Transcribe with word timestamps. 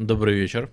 Добрый 0.00 0.34
вечер. 0.34 0.70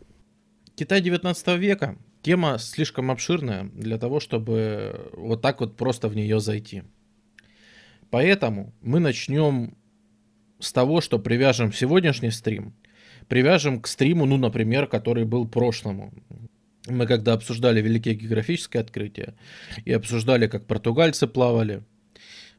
Китай 0.77 1.01
19 1.01 1.59
века. 1.59 1.97
Тема 2.21 2.57
слишком 2.59 3.11
обширная 3.11 3.65
для 3.73 3.97
того, 3.97 4.21
чтобы 4.21 5.11
вот 5.11 5.41
так 5.41 5.59
вот 5.59 5.75
просто 5.75 6.07
в 6.07 6.15
нее 6.15 6.39
зайти. 6.39 6.83
Поэтому 8.09 8.73
мы 8.79 9.01
начнем 9.01 9.75
с 10.59 10.71
того, 10.71 11.01
что 11.01 11.19
привяжем 11.19 11.73
сегодняшний 11.73 12.31
стрим, 12.31 12.73
привяжем 13.27 13.81
к 13.81 13.87
стриму, 13.87 14.25
ну, 14.25 14.37
например, 14.37 14.87
который 14.87 15.25
был 15.25 15.45
прошлому. 15.45 16.13
Мы 16.87 17.05
когда 17.05 17.33
обсуждали 17.33 17.81
великие 17.81 18.15
географические 18.15 18.79
открытия 18.79 19.35
и 19.83 19.91
обсуждали, 19.91 20.47
как 20.47 20.65
португальцы 20.65 21.27
плавали, 21.27 21.83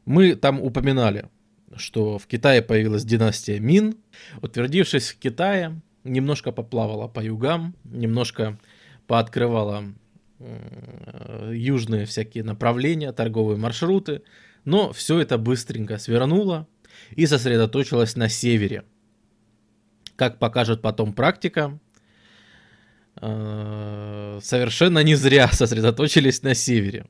мы 0.05 0.35
там 0.35 0.61
упоминали, 0.61 1.29
что 1.75 2.19
в 2.19 2.27
Китае 2.27 2.61
появилась 2.61 3.05
династия 3.05 3.59
Мин. 3.59 3.95
Утвердившись 4.43 5.09
в 5.09 5.17
Китае, 5.17 5.81
немножко 6.03 6.51
поплавала 6.51 7.07
по 7.07 7.19
югам, 7.19 7.75
немножко 7.83 8.59
пооткрывала 9.07 9.85
э, 10.39 11.51
южные 11.55 12.05
всякие 12.05 12.43
направления, 12.43 13.11
торговые 13.11 13.57
маршруты, 13.57 14.23
но 14.65 14.91
все 14.93 15.19
это 15.19 15.37
быстренько 15.37 15.97
свернуло 15.97 16.67
и 17.11 17.25
сосредоточилось 17.25 18.15
на 18.15 18.29
севере. 18.29 18.83
Как 20.15 20.37
покажет 20.37 20.81
потом 20.81 21.13
практика, 21.13 21.79
э, 23.21 24.39
совершенно 24.41 24.99
не 25.03 25.15
зря 25.15 25.47
сосредоточились 25.51 26.43
на 26.43 26.53
севере. 26.53 27.05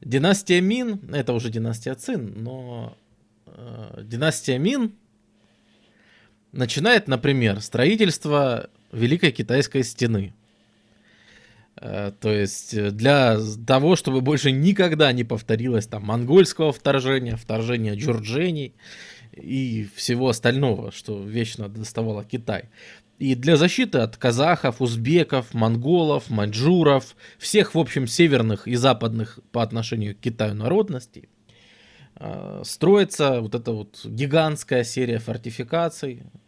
Династия 0.00 0.60
Мин, 0.60 1.00
это 1.12 1.32
уже 1.32 1.50
династия 1.50 1.94
Цин, 1.94 2.42
но 2.42 2.96
э, 3.46 4.02
династия 4.04 4.58
Мин 4.58 4.92
начинает, 6.56 7.08
например, 7.08 7.60
строительство 7.60 8.70
Великой 8.92 9.30
Китайской 9.32 9.82
стены. 9.82 10.34
Э, 11.76 12.12
то 12.20 12.30
есть 12.30 12.92
для 12.92 13.38
того, 13.66 13.96
чтобы 13.96 14.20
больше 14.20 14.50
никогда 14.50 15.12
не 15.12 15.24
повторилось 15.24 15.86
там 15.86 16.04
монгольского 16.04 16.72
вторжения, 16.72 17.36
вторжения 17.36 17.94
джурджений 17.94 18.74
и 19.32 19.88
всего 19.94 20.28
остального, 20.28 20.90
что 20.92 21.22
вечно 21.22 21.68
доставало 21.68 22.24
Китай. 22.24 22.70
И 23.18 23.34
для 23.34 23.56
защиты 23.56 23.98
от 23.98 24.16
казахов, 24.16 24.82
узбеков, 24.82 25.54
монголов, 25.54 26.28
маньчжуров, 26.28 27.16
всех, 27.38 27.74
в 27.74 27.78
общем, 27.78 28.06
северных 28.06 28.68
и 28.68 28.74
западных 28.74 29.38
по 29.52 29.62
отношению 29.62 30.14
к 30.14 30.20
Китаю 30.20 30.54
народностей, 30.54 31.28
э, 32.16 32.62
строится 32.64 33.40
вот 33.40 33.54
эта 33.54 33.72
вот 33.72 34.00
гигантская 34.04 34.84
серия 34.84 35.18
фортификаций, 35.18 36.24
э, 36.24 36.38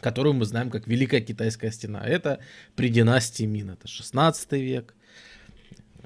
которую 0.00 0.34
мы 0.34 0.44
знаем 0.44 0.70
как 0.70 0.86
Великая 0.86 1.22
Китайская 1.22 1.70
стена. 1.70 2.04
Это 2.04 2.40
при 2.76 2.90
династии 2.90 3.44
Мин, 3.44 3.70
это 3.70 3.88
16 3.88 4.52
век. 4.52 4.94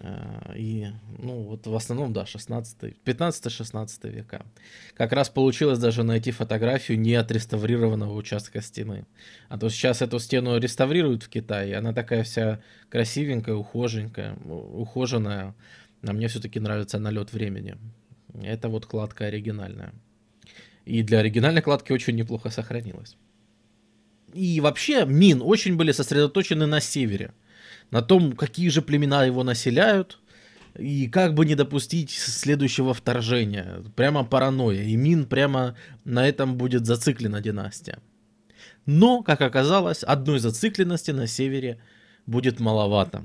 Э, 0.01 0.55
и, 0.55 0.87
ну, 1.19 1.43
вот 1.43 1.67
в 1.67 1.75
основном, 1.75 2.13
да, 2.13 2.25
16, 2.25 2.95
15-16 3.05 4.09
века. 4.09 4.47
Как 4.95 5.13
раз 5.13 5.29
получилось 5.29 5.79
даже 5.79 6.05
найти 6.05 6.31
фотографию 6.31 7.01
не 7.01 7.15
отреставрированного 7.15 8.15
участка 8.15 8.63
стены. 8.63 9.05
А 9.49 9.59
то 9.59 9.69
сейчас 9.69 10.03
эту 10.03 10.21
стену 10.21 10.59
реставрируют 10.59 11.25
в 11.25 11.29
Китае, 11.29 11.77
она 11.77 11.93
такая 11.93 12.23
вся 12.23 12.61
красивенькая, 12.91 13.57
ухоженькая, 13.57 14.37
ухоженная. 14.37 15.55
А 16.07 16.13
мне 16.13 16.29
все-таки 16.29 16.61
нравится 16.61 17.01
налет 17.01 17.33
времени. 17.33 17.77
Это 18.41 18.69
вот 18.69 18.87
кладка 18.87 19.25
оригинальная. 19.25 19.93
И 20.89 21.03
для 21.03 21.19
оригинальной 21.19 21.61
кладки 21.61 21.93
очень 21.93 22.17
неплохо 22.17 22.49
сохранилась. 22.49 23.17
И 24.33 24.59
вообще 24.61 25.05
Мин 25.05 25.43
очень 25.43 25.77
были 25.77 25.93
сосредоточены 25.93 26.67
на 26.67 26.81
севере 26.81 27.33
на 27.91 28.01
том, 28.01 28.33
какие 28.33 28.69
же 28.71 28.81
племена 28.81 29.25
его 29.25 29.45
населяют, 29.45 30.19
и 30.79 31.09
как 31.09 31.35
бы 31.35 31.45
не 31.45 31.55
допустить 31.55 32.11
следующего 32.11 32.95
вторжения. 32.95 33.83
Прямо 33.97 34.25
паранойя. 34.25 34.83
И 34.83 34.97
Мин 34.97 35.27
прямо 35.27 35.77
на 36.05 36.27
этом 36.27 36.57
будет 36.57 36.87
зациклена 36.87 37.41
династия. 37.41 37.99
Но, 38.87 39.23
как 39.23 39.43
оказалось, 39.43 40.03
одной 40.03 40.39
зацикленности 40.39 41.11
на 41.11 41.27
севере 41.27 41.81
будет 42.27 42.61
маловато. 42.61 43.25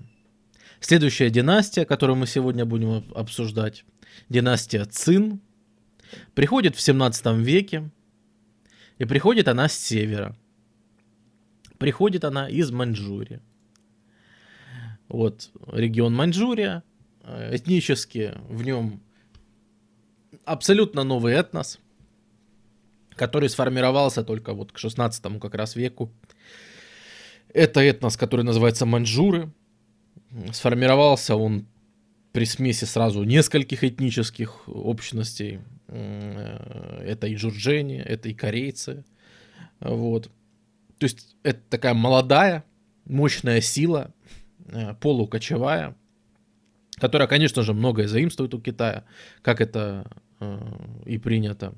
Следующая 0.81 1.29
династия, 1.29 1.85
которую 1.85 2.17
мы 2.17 2.27
сегодня 2.27 2.65
будем 2.65 3.05
обсуждать, 3.15 3.85
династия 4.27 4.83
Цин, 4.85 5.39
приходит 6.33 6.75
в 6.75 6.81
17 6.81 7.25
веке, 7.37 7.89
и 8.97 9.05
приходит 9.05 9.47
она 9.47 9.67
с 9.67 9.73
севера. 9.73 10.35
Приходит 11.77 12.23
она 12.23 12.49
из 12.49 12.71
Маньчжурии. 12.71 13.41
Вот 15.09 15.51
регион 15.67 16.15
Маньчжурия, 16.15 16.83
э, 17.23 17.55
этнически 17.55 18.33
в 18.49 18.63
нем 18.63 19.01
абсолютно 20.45 21.03
новый 21.03 21.33
этнос, 21.33 21.79
который 23.15 23.49
сформировался 23.49 24.23
только 24.23 24.53
вот 24.53 24.71
к 24.71 24.77
16 24.77 25.39
как 25.39 25.55
раз 25.55 25.75
веку. 25.75 26.11
Это 27.53 27.81
этнос, 27.81 28.17
который 28.17 28.43
называется 28.43 28.85
маньчжуры. 28.85 29.51
Сформировался 30.51 31.35
он 31.35 31.67
при 32.31 32.45
смеси 32.45 32.85
сразу 32.85 33.23
нескольких 33.23 33.83
этнических 33.83 34.67
общностей. 34.67 35.59
Э, 35.93 37.03
это 37.05 37.27
и 37.27 37.35
джурджени, 37.35 37.97
это 37.97 38.29
и 38.29 38.33
корейцы. 38.33 39.03
Вот. 39.79 40.29
То 40.97 41.05
есть 41.05 41.35
это 41.43 41.59
такая 41.69 41.93
молодая, 41.93 42.63
мощная 43.05 43.61
сила, 43.61 44.13
Э, 44.67 44.93
полукочевая, 44.95 45.95
которая, 46.97 47.27
конечно 47.27 47.63
же, 47.63 47.73
многое 47.73 48.07
заимствует 48.07 48.53
у 48.53 48.61
Китая, 48.61 49.03
как 49.41 49.59
это 49.59 50.05
э, 50.39 50.59
и 51.05 51.17
принято. 51.17 51.75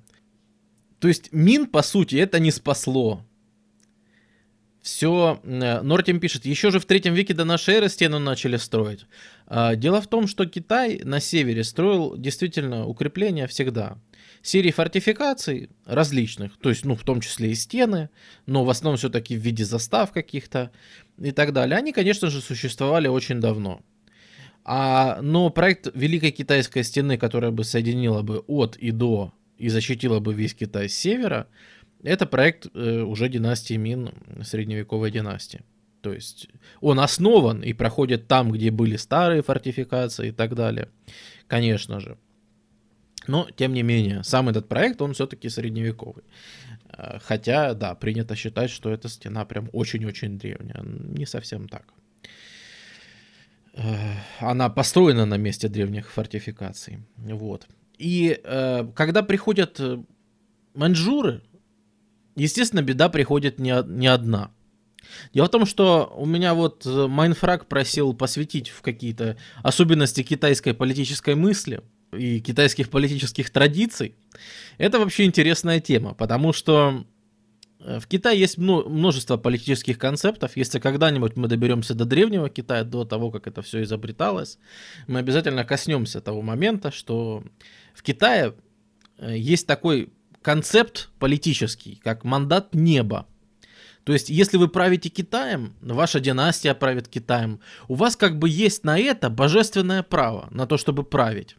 То 1.00 1.08
есть 1.08 1.34
Мин, 1.34 1.66
по 1.68 1.82
сути, 1.82 2.16
это 2.16 2.40
не 2.40 2.52
спасло. 2.52 3.26
Все, 4.86 5.40
э, 5.44 5.82
Нортим 5.82 6.20
пишет, 6.20 6.46
еще 6.46 6.70
же 6.70 6.80
в 6.80 6.86
третьем 6.86 7.16
веке 7.16 7.34
до 7.34 7.44
нашей 7.44 7.74
эры 7.74 7.90
стену 7.90 8.20
начали 8.20 8.58
строить. 8.58 9.08
А, 9.48 9.76
дело 9.76 10.00
в 10.00 10.06
том, 10.06 10.28
что 10.28 10.46
Китай 10.46 11.02
на 11.04 11.20
севере 11.20 11.64
строил 11.64 12.16
действительно 12.16 12.86
укрепления 12.86 13.48
всегда 13.48 13.98
серии 14.44 14.70
фортификаций 14.70 15.72
различных, 15.88 16.56
то 16.58 16.70
есть, 16.70 16.86
ну, 16.86 16.96
в 16.96 17.02
том 17.02 17.20
числе 17.22 17.50
и 17.50 17.56
стены, 17.56 18.10
но 18.46 18.64
в 18.64 18.70
основном 18.70 18.98
все-таки 19.00 19.36
в 19.36 19.40
виде 19.40 19.66
застав 19.66 20.12
каких-то 20.12 20.70
и 21.18 21.32
так 21.32 21.52
далее, 21.52 21.80
они, 21.80 21.92
конечно 21.92 22.30
же, 22.30 22.40
существовали 22.40 23.08
очень 23.08 23.42
давно. 23.42 23.82
А, 24.66 25.20
но 25.20 25.50
проект 25.50 25.90
Великой 25.96 26.30
Китайской 26.30 26.84
стены, 26.84 27.18
которая 27.18 27.50
бы 27.50 27.64
соединила 27.64 28.22
бы 28.22 28.44
от 28.46 28.78
и 28.78 28.92
до 28.92 29.34
и 29.58 29.70
защитила 29.70 30.20
бы 30.20 30.36
весь 30.36 30.54
Китай 30.54 30.90
с 30.90 30.96
севера, 30.96 31.48
это 32.06 32.26
проект 32.26 32.68
э, 32.74 33.02
уже 33.02 33.30
династии 33.30 33.76
Мин, 33.76 34.12
средневековой 34.44 35.12
династии. 35.12 35.62
То 36.02 36.14
есть 36.14 36.48
он 36.82 37.00
основан 37.00 37.64
и 37.64 37.74
проходит 37.74 38.28
там, 38.28 38.52
где 38.52 38.70
были 38.70 38.96
старые 38.96 39.42
фортификации 39.42 40.30
и 40.30 40.32
так 40.32 40.54
далее, 40.54 40.90
конечно 41.48 42.00
же. 42.00 42.18
Но, 43.28 43.48
тем 43.56 43.74
не 43.74 43.84
менее, 43.84 44.24
сам 44.24 44.50
этот 44.50 44.68
проект, 44.68 45.02
он 45.02 45.14
все-таки 45.14 45.50
средневековый. 45.50 46.24
Э, 46.90 47.20
хотя, 47.22 47.74
да, 47.74 47.96
принято 47.96 48.36
считать, 48.36 48.70
что 48.70 48.92
эта 48.92 49.10
стена 49.10 49.46
прям 49.46 49.70
очень-очень 49.74 50.38
древняя. 50.38 50.84
Не 50.84 51.26
совсем 51.26 51.68
так. 51.68 51.86
Э, 53.74 53.96
она 54.40 54.70
построена 54.70 55.26
на 55.26 55.38
месте 55.38 55.68
древних 55.68 56.12
фортификаций. 56.12 57.00
Вот. 57.18 57.68
И 57.98 58.40
э, 58.44 58.88
когда 58.96 59.24
приходят 59.24 59.82
маньчжуры, 60.76 61.42
естественно, 62.36 62.82
беда 62.82 63.10
приходит 63.10 63.60
не, 63.60 63.74
не 63.88 64.08
одна. 64.08 64.52
Дело 65.34 65.48
в 65.48 65.52
том, 65.52 65.66
что 65.66 66.14
у 66.18 66.26
меня 66.26 66.54
вот 66.54 66.86
Майнфраг 66.86 67.68
просил 67.68 68.14
посвятить 68.14 68.70
в 68.70 68.82
какие-то 68.82 69.38
особенности 69.64 70.24
китайской 70.24 70.74
политической 70.74 71.36
мысли– 71.36 71.82
и 72.18 72.40
китайских 72.40 72.90
политических 72.90 73.50
традиций, 73.50 74.16
это 74.78 75.00
вообще 75.00 75.26
интересная 75.26 75.80
тема, 75.80 76.14
потому 76.14 76.54
что 76.54 77.06
э, 77.80 78.00
в 78.00 78.08
Китае 78.08 78.40
есть 78.40 78.58
множество 78.58 79.38
политических 79.38 79.98
концептов. 79.98 80.58
Если 80.58 80.80
когда-нибудь 80.80 81.36
мы 81.36 81.48
доберемся 81.48 81.94
до 81.94 82.06
древнего 82.06 82.50
Китая, 82.50 82.84
до 82.84 83.06
того, 83.06 83.32
как 83.32 83.48
это 83.48 83.62
все 83.62 83.84
изобреталось, 83.84 84.58
мы 85.08 85.20
обязательно 85.20 85.64
коснемся 85.64 86.22
того 86.22 86.42
момента, 86.42 86.92
что 86.92 87.44
в 87.94 88.04
Китае 88.04 88.56
э, 89.18 89.38
есть 89.38 89.68
такой 89.68 90.14
концепт 90.46 91.10
политический, 91.18 92.00
как 92.04 92.24
мандат 92.24 92.76
неба. 92.76 93.26
То 94.04 94.14
есть, 94.14 94.30
если 94.30 94.58
вы 94.58 94.68
правите 94.68 95.10
Китаем, 95.10 95.74
ваша 95.82 96.20
династия 96.20 96.76
правит 96.76 97.08
Китаем, 97.08 97.60
у 97.88 97.96
вас 97.96 98.16
как 98.16 98.38
бы 98.38 98.48
есть 98.48 98.84
на 98.84 99.00
это 99.00 99.32
божественное 99.32 100.04
право, 100.04 100.48
на 100.52 100.68
то, 100.68 100.78
чтобы 100.78 101.04
править. 101.04 101.56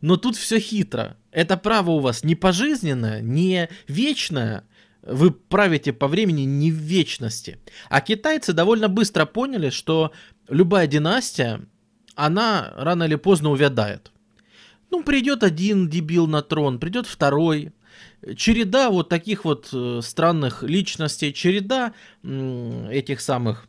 Но 0.00 0.16
тут 0.16 0.36
все 0.36 0.60
хитро. 0.60 1.16
Это 1.32 1.56
право 1.56 1.90
у 1.90 1.98
вас 1.98 2.22
не 2.22 2.36
пожизненное, 2.36 3.20
не 3.20 3.68
вечное, 3.88 4.62
вы 5.02 5.32
правите 5.32 5.92
по 5.92 6.06
времени 6.06 6.42
не 6.42 6.70
в 6.70 6.76
вечности. 6.76 7.58
А 7.90 8.00
китайцы 8.00 8.52
довольно 8.52 8.88
быстро 8.88 9.26
поняли, 9.26 9.70
что 9.70 10.12
любая 10.48 10.86
династия, 10.86 11.60
она 12.14 12.72
рано 12.76 13.02
или 13.02 13.16
поздно 13.16 13.50
увядает. 13.50 14.12
Ну, 14.92 15.02
придет 15.02 15.42
один 15.42 15.88
дебил 15.88 16.28
на 16.28 16.42
трон, 16.42 16.78
придет 16.78 17.06
второй. 17.08 17.72
Череда 18.36 18.90
вот 18.90 19.08
таких 19.08 19.44
вот 19.44 19.68
э, 19.72 20.00
странных 20.02 20.62
личностей, 20.62 21.32
череда 21.32 21.92
этих 22.22 23.20
самых 23.20 23.68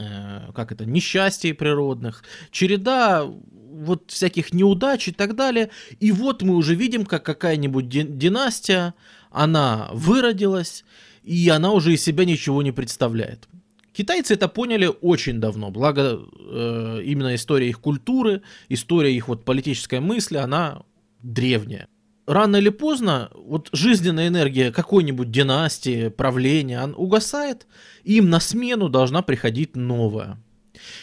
Э, 0.00 0.50
как 0.54 0.72
это, 0.72 0.86
несчастий 0.86 1.52
природных, 1.52 2.22
череда 2.50 3.24
вот 3.24 4.10
всяких 4.10 4.52
неудач 4.52 5.08
и 5.08 5.12
так 5.12 5.34
далее. 5.34 5.70
И 5.98 6.10
вот 6.10 6.42
мы 6.42 6.54
уже 6.54 6.74
видим, 6.74 7.04
как 7.04 7.22
какая-нибудь 7.24 7.88
династия, 7.88 8.94
она 9.30 9.90
выродилась, 9.92 10.84
и 11.22 11.48
она 11.50 11.72
уже 11.72 11.92
из 11.92 12.02
себя 12.02 12.24
ничего 12.24 12.62
не 12.62 12.72
представляет. 12.72 13.48
Китайцы 13.92 14.34
это 14.34 14.48
поняли 14.48 14.90
очень 15.02 15.38
давно, 15.38 15.70
благо 15.70 16.18
э, 16.38 17.02
именно 17.04 17.34
история 17.34 17.68
их 17.68 17.80
культуры, 17.80 18.42
история 18.70 19.14
их 19.14 19.28
вот 19.28 19.44
политической 19.44 20.00
мысли, 20.00 20.38
она 20.38 20.82
древняя 21.22 21.88
рано 22.26 22.56
или 22.56 22.68
поздно 22.68 23.30
вот 23.34 23.68
жизненная 23.72 24.28
энергия 24.28 24.72
какой-нибудь 24.72 25.30
династии, 25.30 26.08
правления, 26.08 26.82
он 26.82 26.94
угасает, 26.96 27.66
и 28.04 28.16
им 28.18 28.30
на 28.30 28.40
смену 28.40 28.88
должна 28.88 29.22
приходить 29.22 29.76
новая. 29.76 30.38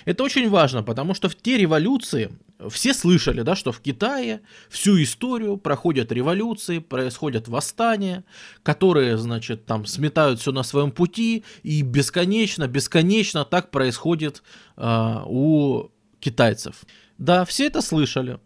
Это 0.06 0.24
очень 0.24 0.50
важно, 0.50 0.84
потому 0.84 1.14
что 1.14 1.30
в 1.30 1.36
те 1.36 1.58
революции, 1.58 2.32
все 2.70 2.94
слышали, 2.94 3.42
да, 3.42 3.56
что 3.56 3.72
в 3.72 3.80
Китае 3.80 4.42
всю 4.70 5.02
историю 5.02 5.58
проходят 5.58 6.12
революции, 6.12 6.80
происходят 6.80 7.48
восстания, 7.48 8.24
которые, 8.64 9.18
значит, 9.18 9.66
там 9.66 9.86
сметают 9.86 10.40
все 10.40 10.52
на 10.52 10.64
своем 10.64 10.92
пути, 10.92 11.44
и 11.64 11.82
бесконечно, 11.82 12.68
бесконечно 12.68 13.46
так 13.46 13.70
происходит 13.72 14.44
э, 14.76 15.16
у 15.26 15.90
китайцев. 16.20 16.84
Да, 17.18 17.46
все 17.46 17.68
это 17.68 17.82
слышали, 17.82 18.40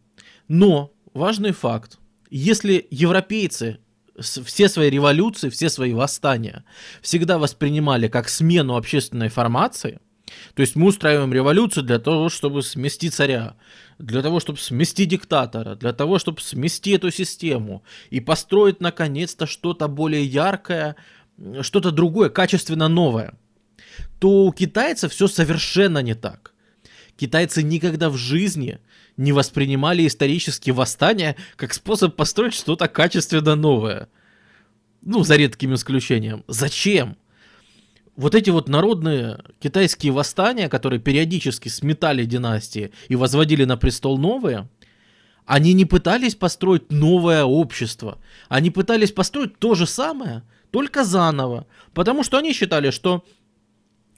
но 0.47 0.91
важный 1.13 1.51
факт, 1.51 1.97
если 2.31 2.87
европейцы 2.89 3.79
все 4.19 4.69
свои 4.69 4.89
революции, 4.89 5.49
все 5.49 5.69
свои 5.69 5.93
восстания 5.93 6.63
всегда 7.01 7.37
воспринимали 7.37 8.07
как 8.07 8.29
смену 8.29 8.75
общественной 8.75 9.29
формации, 9.29 9.99
то 10.53 10.61
есть 10.61 10.75
мы 10.75 10.87
устраиваем 10.87 11.33
революцию 11.33 11.83
для 11.83 11.99
того, 11.99 12.29
чтобы 12.29 12.63
смести 12.63 13.09
царя, 13.09 13.55
для 13.99 14.21
того, 14.21 14.39
чтобы 14.39 14.59
смести 14.59 15.05
диктатора, 15.05 15.75
для 15.75 15.91
того, 15.91 16.19
чтобы 16.19 16.39
смести 16.41 16.91
эту 16.91 17.11
систему 17.11 17.83
и 18.09 18.21
построить 18.21 18.79
наконец-то 18.79 19.45
что-то 19.45 19.87
более 19.89 20.23
яркое, 20.23 20.95
что-то 21.61 21.91
другое, 21.91 22.29
качественно 22.29 22.87
новое, 22.87 23.33
то 24.19 24.45
у 24.45 24.53
китайцев 24.53 25.11
все 25.11 25.27
совершенно 25.27 25.99
не 25.99 26.13
так. 26.13 26.53
Китайцы 27.17 27.61
никогда 27.61 28.09
в 28.09 28.15
жизни 28.15 28.79
не 29.21 29.31
воспринимали 29.31 30.07
исторические 30.07 30.73
восстания 30.73 31.35
как 31.55 31.73
способ 31.73 32.15
построить 32.15 32.55
что-то 32.55 32.87
качественно 32.87 33.55
новое. 33.55 34.09
Ну, 35.03 35.23
за 35.23 35.35
редким 35.35 35.75
исключением. 35.75 36.43
Зачем? 36.47 37.15
Вот 38.15 38.35
эти 38.35 38.49
вот 38.49 38.67
народные 38.67 39.39
китайские 39.59 40.11
восстания, 40.11 40.69
которые 40.69 40.99
периодически 40.99 41.69
сметали 41.69 42.25
династии 42.25 42.91
и 43.09 43.15
возводили 43.15 43.63
на 43.63 43.77
престол 43.77 44.17
новые, 44.17 44.67
они 45.45 45.73
не 45.73 45.85
пытались 45.85 46.35
построить 46.35 46.91
новое 46.91 47.43
общество. 47.43 48.17
Они 48.49 48.69
пытались 48.71 49.11
построить 49.11 49.57
то 49.59 49.75
же 49.75 49.85
самое, 49.85 50.43
только 50.71 51.03
заново. 51.03 51.67
Потому 51.93 52.23
что 52.23 52.37
они 52.37 52.53
считали, 52.53 52.89
что 52.89 53.23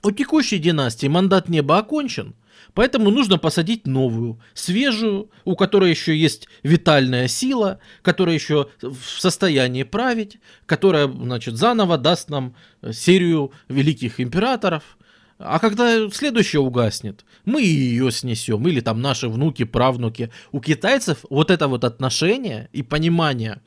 у 0.02 0.12
текущей 0.12 0.60
династии 0.60 1.08
мандат 1.08 1.50
неба 1.50 1.78
окончен, 1.78 2.36
Поэтому 2.74 3.12
нужно 3.12 3.38
посадить 3.38 3.86
новую, 3.86 4.40
свежую, 4.54 5.30
у 5.46 5.56
которой 5.56 5.92
еще 5.92 6.18
есть 6.18 6.48
витальная 6.64 7.28
сила, 7.28 7.80
которая 8.02 8.36
еще 8.36 8.70
в 8.82 8.98
состоянии 9.20 9.84
править, 9.84 10.38
которая, 10.66 11.08
значит, 11.08 11.56
заново 11.56 11.98
даст 11.98 12.30
нам 12.30 12.56
серию 12.92 13.52
великих 13.68 14.20
императоров. 14.20 14.98
А 15.38 15.60
когда 15.60 16.10
следующая 16.10 16.60
угаснет, 16.60 17.26
мы 17.46 17.62
ее 17.62 18.12
снесем, 18.12 18.68
или 18.68 18.80
там 18.80 19.02
наши 19.02 19.28
внуки, 19.28 19.66
правнуки. 19.66 20.32
У 20.52 20.62
китайцев 20.62 21.26
вот 21.30 21.52
это 21.52 21.68
вот 21.68 21.84
отношение 21.84 22.70
и 22.72 22.82
понимание 22.82 23.62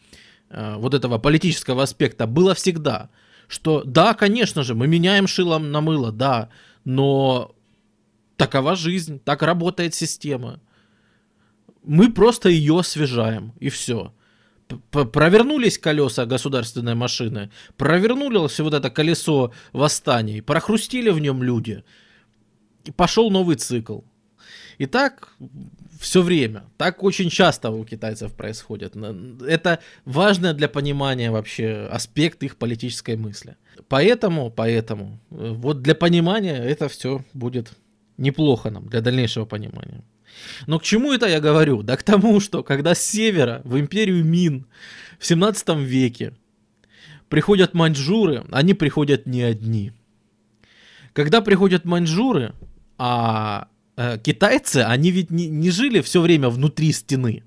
э, 0.49 0.77
вот 0.77 0.95
этого 0.95 1.19
политического 1.19 1.83
аспекта 1.83 2.27
было 2.27 2.55
всегда, 2.55 3.11
что 3.47 3.83
да, 3.85 4.15
конечно 4.15 4.63
же, 4.63 4.75
мы 4.75 4.87
меняем 4.87 5.27
шилом 5.27 5.71
на 5.71 5.81
мыло, 5.81 6.13
да, 6.13 6.49
но 6.85 7.56
Такова 8.37 8.77
жизнь, 8.77 9.19
так 9.25 9.43
работает 9.43 9.95
система. 9.95 10.61
Мы 11.83 12.13
просто 12.13 12.49
ее 12.49 12.81
освежаем, 12.81 13.53
и 13.61 13.69
все. 13.69 14.13
Провернулись 14.91 15.79
колеса 15.79 16.27
государственной 16.27 16.95
машины, 16.95 17.51
провернулось 17.77 18.59
вот 18.59 18.75
это 18.75 18.91
колесо 18.91 19.53
восстаний, 19.73 20.43
прохрустили 20.43 21.11
в 21.11 21.21
нем 21.21 21.43
люди, 21.43 21.85
и 22.85 22.91
пошел 22.91 23.31
новый 23.31 23.57
цикл. 23.57 24.01
И 24.79 24.87
так 24.87 25.33
все 25.99 26.21
время. 26.21 26.65
Так 26.77 27.03
очень 27.03 27.31
часто 27.31 27.71
у 27.71 27.85
китайцев 27.85 28.35
происходит. 28.35 28.95
Это 29.47 29.79
важно 30.05 30.53
для 30.53 30.69
понимания 30.69 31.31
вообще 31.31 31.89
аспект 31.91 32.43
их 32.43 32.57
политической 32.57 33.17
мысли. 33.17 33.57
Поэтому, 33.89 34.51
поэтому, 34.51 35.19
э, 35.31 35.53
вот 35.55 35.83
для 35.83 35.95
понимания 35.95 36.57
это 36.57 36.89
все 36.89 37.25
будет 37.33 37.73
Неплохо 38.19 38.71
нам 38.71 38.89
для 38.89 39.01
дальнейшего 39.01 39.45
понимания. 39.45 40.03
Но 40.67 40.79
к 40.79 40.83
чему 40.83 41.13
это 41.13 41.27
я 41.27 41.41
говорю? 41.41 41.83
Да 41.83 41.97
к 41.97 42.03
тому, 42.03 42.41
что 42.41 42.63
когда 42.63 42.95
с 42.95 43.03
севера 43.03 43.63
в 43.65 43.79
империю 43.79 44.25
Мин 44.25 44.67
в 45.19 45.27
17 45.27 45.69
веке 45.79 46.33
приходят 47.29 47.75
маньчжуры, 47.75 48.45
они 48.51 48.75
приходят 48.75 49.27
не 49.27 49.43
одни. 49.43 49.93
Когда 51.13 51.41
приходят 51.41 51.85
маньчжуры, 51.85 52.55
а 52.99 53.69
э, 53.97 54.19
китайцы, 54.19 54.79
они 54.79 55.11
ведь 55.11 55.31
не, 55.31 55.49
не 55.49 55.71
жили 55.71 56.01
все 56.01 56.21
время 56.21 56.49
внутри 56.49 56.93
стены. 56.93 57.43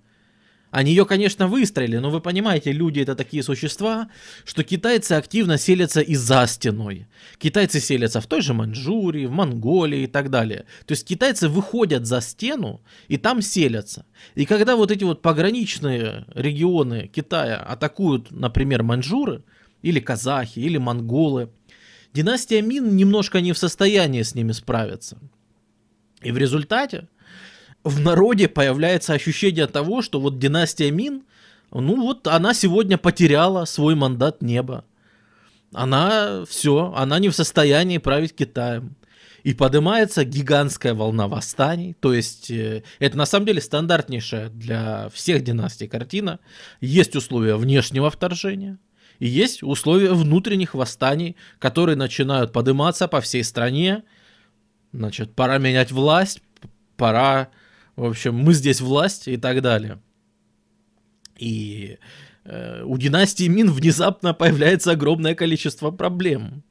Они 0.71 0.91
ее, 0.91 1.05
конечно, 1.05 1.47
выстроили, 1.47 1.97
но 1.97 2.11
вы 2.11 2.21
понимаете, 2.21 2.71
люди 2.71 2.99
это 2.99 3.15
такие 3.15 3.41
существа, 3.41 4.09
что 4.45 4.63
китайцы 4.63 5.13
активно 5.13 5.57
селятся 5.57 6.01
и 6.01 6.15
за 6.15 6.45
стеной. 6.45 7.07
Китайцы 7.39 7.79
селятся 7.79 8.21
в 8.21 8.27
той 8.27 8.41
же 8.41 8.53
Маньчжурии, 8.53 9.25
в 9.25 9.31
Монголии 9.31 10.03
и 10.03 10.07
так 10.07 10.29
далее. 10.29 10.65
То 10.85 10.91
есть 10.91 11.07
китайцы 11.07 11.49
выходят 11.49 12.05
за 12.05 12.21
стену 12.21 12.81
и 13.07 13.17
там 13.17 13.41
селятся. 13.41 14.05
И 14.35 14.45
когда 14.45 14.75
вот 14.75 14.91
эти 14.91 15.03
вот 15.03 15.21
пограничные 15.23 16.25
регионы 16.35 17.07
Китая 17.07 17.57
атакуют, 17.57 18.29
например, 18.29 18.83
маньчжуры, 18.83 19.43
или 19.81 19.99
казахи, 19.99 20.59
или 20.59 20.77
монголы, 20.77 21.49
династия 22.13 22.61
Мин 22.61 22.95
немножко 22.95 23.41
не 23.41 23.53
в 23.53 23.57
состоянии 23.57 24.21
с 24.21 24.35
ними 24.35 24.51
справиться. 24.51 25.17
И 26.21 26.31
в 26.31 26.37
результате 26.37 27.07
в 27.83 27.99
народе 27.99 28.47
появляется 28.47 29.13
ощущение 29.13 29.67
того, 29.67 30.01
что 30.01 30.19
вот 30.19 30.39
династия 30.39 30.91
Мин, 30.91 31.23
ну 31.71 31.95
вот 32.01 32.27
она 32.27 32.53
сегодня 32.53 32.97
потеряла 32.97 33.65
свой 33.65 33.95
мандат 33.95 34.41
неба. 34.41 34.85
Она 35.73 36.45
все, 36.47 36.93
она 36.95 37.19
не 37.19 37.29
в 37.29 37.35
состоянии 37.35 37.99
править 37.99 38.35
Китаем. 38.35 38.95
И 39.43 39.53
поднимается 39.53 40.25
гигантская 40.25 40.93
волна 40.93 41.29
восстаний. 41.29 41.93
То 41.93 42.13
есть 42.13 42.51
э, 42.51 42.83
это 42.99 43.17
на 43.17 43.25
самом 43.25 43.45
деле 43.45 43.61
стандартнейшая 43.61 44.49
для 44.49 45.09
всех 45.13 45.45
династий 45.45 45.87
картина. 45.87 46.39
Есть 46.81 47.15
условия 47.15 47.55
внешнего 47.55 48.09
вторжения. 48.09 48.79
И 49.19 49.27
есть 49.27 49.63
условия 49.63 50.11
внутренних 50.11 50.73
восстаний, 50.73 51.37
которые 51.57 51.95
начинают 51.95 52.51
подниматься 52.51 53.07
по 53.07 53.21
всей 53.21 53.45
стране. 53.45 54.03
Значит, 54.91 55.33
пора 55.33 55.57
менять 55.57 55.93
власть, 55.93 56.41
пора 56.97 57.49
в 57.99 58.05
общем, 58.05 58.35
мы 58.35 58.53
здесь 58.53 58.81
власть 58.81 59.27
и 59.27 59.37
так 59.37 59.61
далее. 59.61 59.99
И 61.37 61.97
э, 62.45 62.83
у 62.83 62.97
династии 62.97 63.47
Мин 63.47 63.71
внезапно 63.71 64.33
появляется 64.33 64.91
огромное 64.91 65.35
количество 65.35 65.91
проблем. 65.91 66.63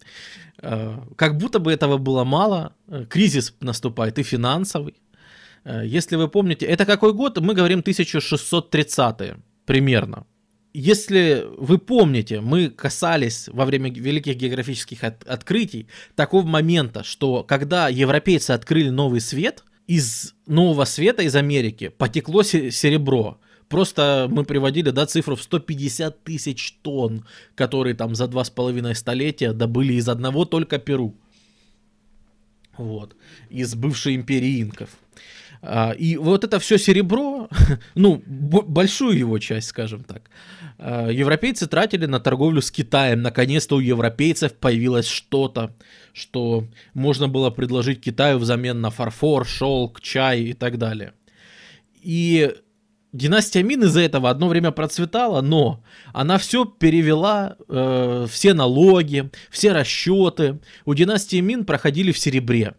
Э, 0.62 0.96
как 1.16 1.36
будто 1.36 1.58
бы 1.58 1.70
этого 1.70 1.98
было 1.98 2.24
мало, 2.24 2.72
э, 2.88 3.04
кризис 3.08 3.54
наступает 3.60 4.18
и 4.18 4.22
финансовый. 4.22 4.94
Если 5.64 6.16
вы 6.16 6.28
помните, 6.28 6.64
это 6.64 6.86
какой 6.86 7.12
год? 7.12 7.38
Мы 7.40 7.52
говорим 7.52 7.80
1630 7.80 9.34
примерно. 9.66 10.24
Если 10.72 11.44
вы 11.58 11.76
помните, 11.76 12.40
мы 12.40 12.70
касались 12.70 13.48
во 13.48 13.66
время 13.66 13.90
великих 13.90 14.36
географических 14.36 15.04
от 15.04 15.24
открытий 15.24 15.88
такого 16.14 16.46
момента, 16.46 17.02
что 17.02 17.42
когда 17.42 17.88
европейцы 17.88 18.52
открыли 18.52 18.88
новый 18.88 19.20
свет, 19.20 19.64
из 19.88 20.34
Нового 20.46 20.84
Света, 20.84 21.22
из 21.22 21.34
Америки, 21.34 21.88
потекло 21.88 22.42
серебро. 22.44 23.40
просто 23.68 24.28
мы 24.30 24.44
приводили, 24.44 24.90
да, 24.90 25.06
цифру 25.06 25.34
в 25.34 25.42
150 25.42 26.22
тысяч 26.22 26.78
тонн, 26.82 27.26
которые 27.54 27.94
там 27.94 28.14
за 28.14 28.28
два 28.28 28.44
с 28.44 28.50
половиной 28.50 28.94
столетия 28.94 29.52
добыли 29.52 29.94
из 29.94 30.08
одного 30.08 30.44
только 30.44 30.78
Перу. 30.78 31.14
Вот. 32.76 33.16
Из 33.50 33.74
бывшей 33.74 34.14
империи 34.14 34.62
инков. 34.62 34.90
А, 35.62 35.92
и 35.92 36.16
вот 36.16 36.44
это 36.44 36.58
все 36.60 36.78
серебро, 36.78 37.48
ну, 37.94 38.22
большую 38.26 39.18
его 39.18 39.38
часть, 39.38 39.68
скажем 39.68 40.04
так, 40.04 40.30
европейцы 40.78 41.66
тратили 41.66 42.06
на 42.06 42.20
торговлю 42.20 42.62
с 42.62 42.70
Китаем. 42.70 43.22
Наконец-то 43.22 43.76
у 43.76 43.80
европейцев 43.80 44.54
появилось 44.54 45.08
что-то, 45.08 45.74
что 46.12 46.66
можно 46.94 47.28
было 47.28 47.50
предложить 47.50 48.00
Китаю 48.00 48.38
взамен 48.38 48.80
на 48.80 48.90
фарфор, 48.90 49.46
шелк, 49.46 50.00
чай 50.00 50.42
и 50.42 50.52
так 50.52 50.78
далее. 50.78 51.14
И 52.02 52.54
династия 53.12 53.62
Мин 53.62 53.84
из-за 53.84 54.00
этого 54.00 54.30
одно 54.30 54.48
время 54.48 54.70
процветала, 54.70 55.40
но 55.40 55.82
она 56.12 56.38
все 56.38 56.64
перевела, 56.64 57.56
э, 57.68 58.26
все 58.30 58.54
налоги, 58.54 59.30
все 59.50 59.72
расчеты 59.72 60.60
у 60.84 60.94
династии 60.94 61.40
Мин 61.40 61.64
проходили 61.64 62.12
в 62.12 62.18
серебре. 62.18 62.74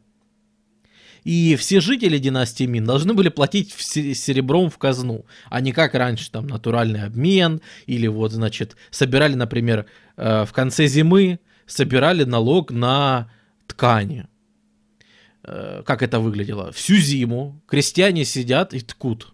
И 1.24 1.56
все 1.56 1.82
жители 1.82 2.18
династии 2.18 2.66
Мин 2.66 2.86
должны 2.86 3.14
были 3.14 3.30
платить 3.30 3.72
серебром 3.72 4.70
в 4.70 4.78
казну, 4.78 5.26
а 5.50 5.62
не 5.62 5.72
как 5.72 5.94
раньше, 5.94 6.32
там, 6.32 6.48
натуральный 6.48 7.04
обмен, 7.04 7.62
или 7.86 8.08
вот, 8.08 8.32
значит, 8.32 8.76
собирали, 8.90 9.36
например, 9.36 9.86
э, 10.18 10.46
в 10.46 10.54
конце 10.54 10.88
зимы, 10.88 11.40
собирали 11.66 12.24
налог 12.24 12.72
на 12.72 13.32
ткани. 13.68 14.28
Э, 15.44 15.84
как 15.86 16.02
это 16.02 16.20
выглядело? 16.20 16.72
Всю 16.72 16.96
зиму 16.96 17.62
крестьяне 17.68 18.26
сидят 18.26 18.74
и 18.74 18.80
ткут. 18.80 19.34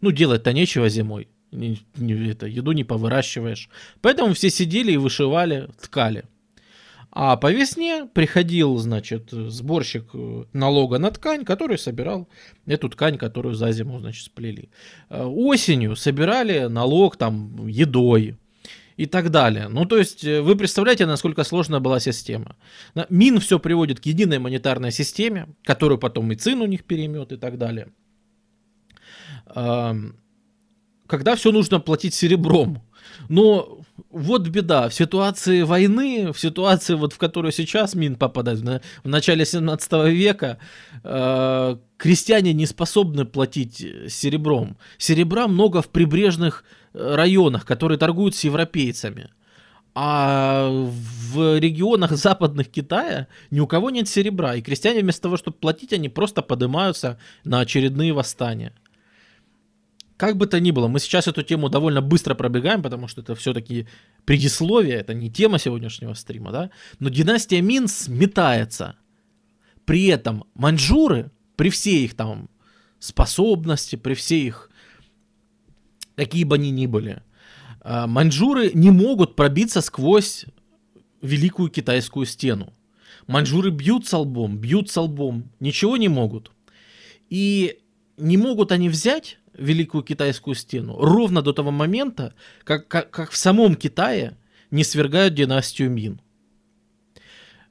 Ну, 0.00 0.10
делать-то 0.10 0.52
нечего 0.52 0.88
зимой. 0.88 1.28
Это, 1.50 2.46
еду 2.46 2.72
не 2.72 2.84
повыращиваешь. 2.84 3.68
Поэтому 4.00 4.34
все 4.34 4.50
сидели 4.50 4.92
и 4.92 4.96
вышивали, 4.96 5.68
ткали. 5.80 6.24
А 7.10 7.36
по 7.36 7.50
весне 7.50 8.06
приходил, 8.12 8.76
значит, 8.76 9.30
сборщик 9.30 10.10
э, 10.12 10.44
налога 10.52 10.98
на 10.98 11.10
ткань, 11.10 11.44
который 11.44 11.78
собирал 11.78 12.28
эту 12.66 12.90
ткань, 12.90 13.16
которую 13.16 13.54
за 13.54 13.72
зиму, 13.72 13.98
значит, 13.98 14.26
сплели. 14.26 14.70
Э, 15.08 15.24
осенью 15.24 15.96
собирали 15.96 16.66
налог 16.66 17.16
там 17.16 17.66
едой 17.66 18.36
и 18.96 19.06
так 19.06 19.30
далее. 19.30 19.68
Ну, 19.68 19.86
то 19.86 19.96
есть, 19.96 20.22
э, 20.22 20.42
вы 20.42 20.54
представляете, 20.54 21.06
насколько 21.06 21.44
сложная 21.44 21.80
была 21.80 21.98
система. 21.98 22.56
Мин 23.08 23.40
все 23.40 23.58
приводит 23.58 24.00
к 24.00 24.06
единой 24.06 24.38
монетарной 24.38 24.92
системе, 24.92 25.48
которую 25.64 25.98
потом 25.98 26.30
и 26.32 26.36
ЦИН 26.36 26.60
у 26.60 26.66
них 26.66 26.84
переймет 26.84 27.32
и 27.32 27.36
так 27.36 27.56
далее. 27.56 27.88
Когда 29.46 31.36
все 31.36 31.52
нужно 31.52 31.80
платить 31.80 32.12
серебром, 32.12 32.82
но 33.30 33.80
вот 34.10 34.48
беда. 34.48 34.88
В 34.88 34.94
ситуации 34.94 35.62
войны, 35.62 36.32
в 36.32 36.38
ситуации, 36.38 36.94
вот 36.94 37.12
в 37.12 37.18
которую 37.18 37.52
сейчас 37.52 37.94
Мин 37.94 38.16
попадает, 38.16 38.60
в 39.04 39.08
начале 39.08 39.44
17 39.44 39.92
века, 40.10 40.58
э, 41.04 41.76
крестьяне 41.96 42.52
не 42.52 42.66
способны 42.66 43.24
платить 43.24 43.78
серебром. 44.08 44.76
Серебра 44.98 45.48
много 45.48 45.82
в 45.82 45.88
прибрежных 45.88 46.64
э, 46.94 47.14
районах, 47.14 47.64
которые 47.64 47.98
торгуют 47.98 48.34
с 48.34 48.44
европейцами. 48.44 49.30
А 49.94 50.68
в 50.70 51.58
регионах 51.58 52.12
западных 52.12 52.68
Китая 52.68 53.26
ни 53.50 53.58
у 53.58 53.66
кого 53.66 53.90
нет 53.90 54.08
серебра. 54.08 54.54
И 54.54 54.62
крестьяне 54.62 55.00
вместо 55.00 55.22
того, 55.22 55.36
чтобы 55.36 55.56
платить, 55.56 55.92
они 55.92 56.08
просто 56.08 56.40
поднимаются 56.42 57.18
на 57.44 57.60
очередные 57.60 58.12
восстания. 58.12 58.72
Как 60.18 60.36
бы 60.36 60.48
то 60.48 60.58
ни 60.58 60.72
было, 60.72 60.88
мы 60.88 60.98
сейчас 60.98 61.28
эту 61.28 61.44
тему 61.44 61.68
довольно 61.68 62.02
быстро 62.02 62.34
пробегаем, 62.34 62.82
потому 62.82 63.06
что 63.06 63.20
это 63.20 63.36
все-таки 63.36 63.86
предисловие, 64.24 64.96
это 64.96 65.14
не 65.14 65.30
тема 65.30 65.60
сегодняшнего 65.60 66.12
стрима, 66.14 66.50
да? 66.50 66.70
Но 66.98 67.08
династия 67.08 67.60
Мин 67.60 67.86
сметается. 67.86 68.96
При 69.84 70.06
этом 70.06 70.44
маньчжуры, 70.54 71.30
при 71.54 71.70
всей 71.70 72.04
их 72.04 72.16
там 72.16 72.50
способности, 72.98 73.94
при 73.94 74.14
всей 74.14 74.48
их, 74.48 74.70
какие 76.16 76.42
бы 76.42 76.56
они 76.56 76.72
ни 76.72 76.86
были, 76.86 77.22
а, 77.80 78.08
маньчжуры 78.08 78.72
не 78.74 78.90
могут 78.90 79.36
пробиться 79.36 79.80
сквозь 79.80 80.46
великую 81.22 81.70
китайскую 81.70 82.26
стену. 82.26 82.72
Маньчжуры 83.28 83.70
бьются 83.70 84.18
лбом, 84.18 84.58
бьются 84.58 85.00
лбом, 85.00 85.52
ничего 85.60 85.96
не 85.96 86.08
могут. 86.08 86.50
И 87.30 87.78
не 88.16 88.36
могут 88.36 88.72
они 88.72 88.88
взять 88.88 89.37
Великую 89.58 90.02
Китайскую 90.02 90.54
стену 90.54 90.96
ровно 90.98 91.42
до 91.42 91.52
того 91.52 91.70
момента, 91.70 92.34
как, 92.64 92.88
как, 92.88 93.10
как 93.10 93.30
в 93.30 93.36
самом 93.36 93.74
Китае 93.74 94.36
не 94.70 94.84
свергают 94.84 95.34
династию 95.34 95.90
Мин. 95.90 96.20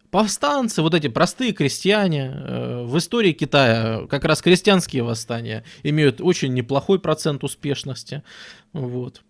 Повстанцы, 0.10 0.82
вот 0.82 0.94
эти 0.94 1.08
простые 1.08 1.52
крестьяне, 1.52 2.32
э, 2.34 2.84
в 2.86 2.98
истории 2.98 3.34
Китая 3.34 4.08
как 4.10 4.24
раз 4.24 4.42
крестьянские 4.42 5.04
восстания 5.04 5.64
имеют 5.84 6.22
очень 6.22 6.54
неплохой 6.54 7.00
процент 7.00 7.44
успешности. 7.44 8.24
Вот. 8.72 9.22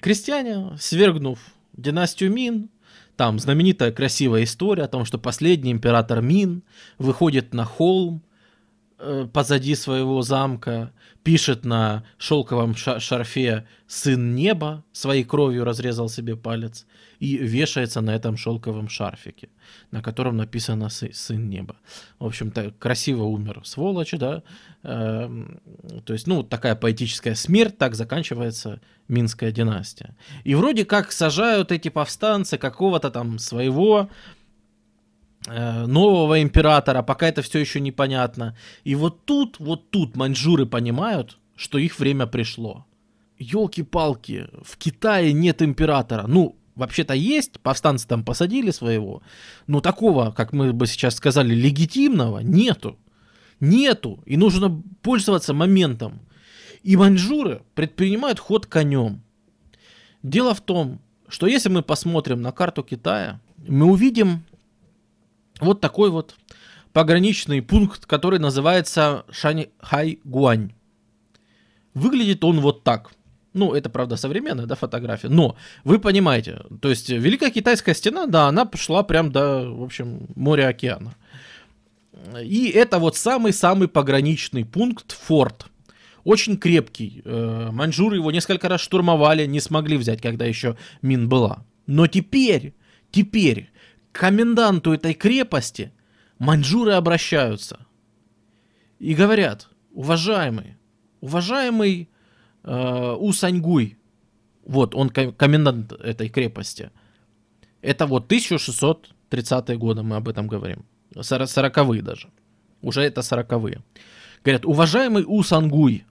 Крестьяне, 0.00 0.76
свергнув 0.80 1.38
династию 1.76 2.32
Мин, 2.32 2.70
там 3.16 3.38
знаменитая 3.38 3.92
красивая 3.92 4.42
история 4.42 4.82
о 4.82 4.88
том, 4.88 5.04
что 5.04 5.18
последний 5.18 5.70
император 5.70 6.20
Мин 6.20 6.64
выходит 6.98 7.54
на 7.54 7.64
холм 7.64 8.22
позади 9.32 9.74
своего 9.74 10.22
замка 10.22 10.92
пишет 11.22 11.64
на 11.64 12.04
шелковом 12.18 12.74
шарфе 12.76 13.66
«Сын 13.86 14.34
неба», 14.34 14.84
своей 14.92 15.24
кровью 15.24 15.64
разрезал 15.64 16.08
себе 16.08 16.36
палец, 16.36 16.86
и 17.18 17.36
вешается 17.36 18.00
на 18.02 18.14
этом 18.14 18.36
шелковом 18.36 18.88
шарфике, 18.88 19.48
на 19.90 20.02
котором 20.02 20.36
написано 20.36 20.90
«Сын 20.90 21.48
неба». 21.48 21.76
В 22.18 22.26
общем-то, 22.26 22.72
красиво 22.78 23.24
умер 23.24 23.62
сволочь, 23.64 24.12
да. 24.12 24.42
Эм, 24.82 25.60
то 26.04 26.12
есть, 26.12 26.26
ну, 26.26 26.42
такая 26.42 26.76
поэтическая 26.76 27.34
смерть, 27.34 27.78
так 27.78 27.94
заканчивается 27.94 28.80
Минская 29.08 29.50
династия. 29.50 30.14
И 30.44 30.54
вроде 30.54 30.84
как 30.84 31.12
сажают 31.12 31.72
эти 31.72 31.88
повстанцы 31.88 32.58
какого-то 32.58 33.10
там 33.10 33.38
своего 33.38 34.10
Э, 34.10 34.43
нового 35.46 36.42
императора, 36.42 37.02
пока 37.02 37.28
это 37.28 37.42
все 37.42 37.58
еще 37.58 37.80
непонятно. 37.80 38.56
И 38.84 38.94
вот 38.94 39.24
тут, 39.24 39.58
вот 39.58 39.90
тут 39.90 40.16
маньчжуры 40.16 40.66
понимают, 40.66 41.38
что 41.56 41.78
их 41.78 41.98
время 41.98 42.26
пришло. 42.26 42.86
Елки-палки, 43.38 44.48
в 44.62 44.76
Китае 44.78 45.32
нет 45.32 45.60
императора. 45.60 46.26
Ну, 46.26 46.56
вообще-то 46.76 47.14
есть, 47.14 47.60
повстанцы 47.60 48.06
там 48.06 48.24
посадили 48.24 48.70
своего, 48.70 49.22
но 49.66 49.80
такого, 49.80 50.30
как 50.30 50.52
мы 50.52 50.72
бы 50.72 50.86
сейчас 50.86 51.16
сказали, 51.16 51.54
легитимного 51.54 52.38
нету. 52.38 52.98
Нету, 53.60 54.22
и 54.26 54.36
нужно 54.36 54.82
пользоваться 55.02 55.54
моментом. 55.54 56.20
И 56.82 56.96
маньчжуры 56.96 57.62
предпринимают 57.74 58.38
ход 58.38 58.66
конем. 58.66 59.22
Дело 60.22 60.54
в 60.54 60.60
том, 60.60 61.00
что 61.28 61.46
если 61.46 61.68
мы 61.68 61.82
посмотрим 61.82 62.42
на 62.42 62.52
карту 62.52 62.82
Китая, 62.82 63.40
мы 63.66 63.86
увидим 63.86 64.44
вот 65.60 65.80
такой 65.80 66.10
вот 66.10 66.34
пограничный 66.92 67.62
пункт, 67.62 68.06
который 68.06 68.38
называется 68.38 69.24
Шаньхай-Гуань. 69.30 70.72
Выглядит 71.94 72.44
он 72.44 72.60
вот 72.60 72.84
так. 72.84 73.12
Ну, 73.52 73.72
это, 73.72 73.88
правда, 73.88 74.16
современная, 74.16 74.66
да, 74.66 74.74
фотография. 74.74 75.28
Но 75.28 75.56
вы 75.84 76.00
понимаете, 76.00 76.62
то 76.80 76.90
есть 76.90 77.08
Великая 77.08 77.50
Китайская 77.50 77.94
стена, 77.94 78.26
да, 78.26 78.48
она 78.48 78.64
пошла 78.64 79.04
прям 79.04 79.30
до, 79.30 79.70
в 79.70 79.82
общем, 79.82 80.26
моря-океана. 80.34 81.14
И 82.42 82.68
это 82.70 82.98
вот 82.98 83.16
самый-самый 83.16 83.86
пограничный 83.86 84.64
пункт, 84.64 85.12
форт. 85.12 85.66
Очень 86.24 86.56
крепкий. 86.56 87.22
Э, 87.24 87.68
маньчжуры 87.70 88.16
его 88.16 88.30
несколько 88.30 88.68
раз 88.68 88.80
штурмовали, 88.80 89.46
не 89.46 89.60
смогли 89.60 89.96
взять, 89.96 90.22
когда 90.22 90.46
еще 90.46 90.76
Мин 91.02 91.28
была. 91.28 91.64
Но 91.86 92.06
теперь, 92.06 92.74
теперь 93.10 93.70
коменданту 94.14 94.92
этой 94.92 95.12
крепости 95.12 95.92
маньчжуры 96.38 96.92
обращаются 96.92 97.84
и 99.00 99.12
говорят, 99.14 99.68
уважаемый, 99.92 100.76
уважаемый 101.20 102.08
э, 102.62 103.16
Усаньгуй, 103.18 103.98
вот 104.64 104.94
он 104.94 105.10
комендант 105.10 105.92
этой 105.92 106.28
крепости, 106.28 106.90
это 107.82 108.06
вот 108.06 108.30
1630-е 108.30 109.76
годы, 109.76 110.02
мы 110.02 110.16
об 110.16 110.28
этом 110.28 110.46
говорим, 110.46 110.86
сороковые 111.20 112.00
даже, 112.00 112.30
уже 112.82 113.02
это 113.02 113.20
сороковые. 113.20 113.82
Говорят, 114.44 114.64
уважаемый 114.64 115.24
Усангуй, 115.26 116.04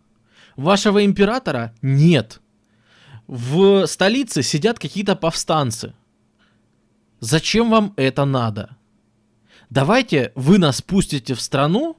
вашего 0.58 1.06
императора 1.06 1.74
нет. 1.82 2.42
В 3.28 3.86
столице 3.88 4.44
сидят 4.44 4.78
какие-то 4.78 5.16
повстанцы– 5.16 5.94
Зачем 7.24 7.70
вам 7.70 7.94
это 7.96 8.26
надо? 8.26 8.76
Давайте 9.70 10.34
вы 10.36 10.58
нас 10.58 10.82
пустите 10.82 11.36
в 11.36 11.40
страну, 11.40 11.96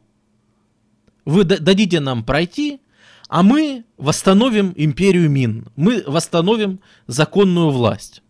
вы 1.24 1.44
дадите 1.44 2.00
нам 2.00 2.24
пройти, 2.24 2.82
а 3.28 3.42
мы 3.42 3.86
восстановим 3.96 4.74
империю 4.76 5.30
Мин, 5.30 5.68
мы 5.76 6.04
восстановим 6.06 6.80
законную 7.06 7.70
власть. 7.70 8.22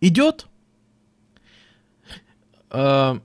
Идет? 0.00 0.48
Э, 2.72 3.20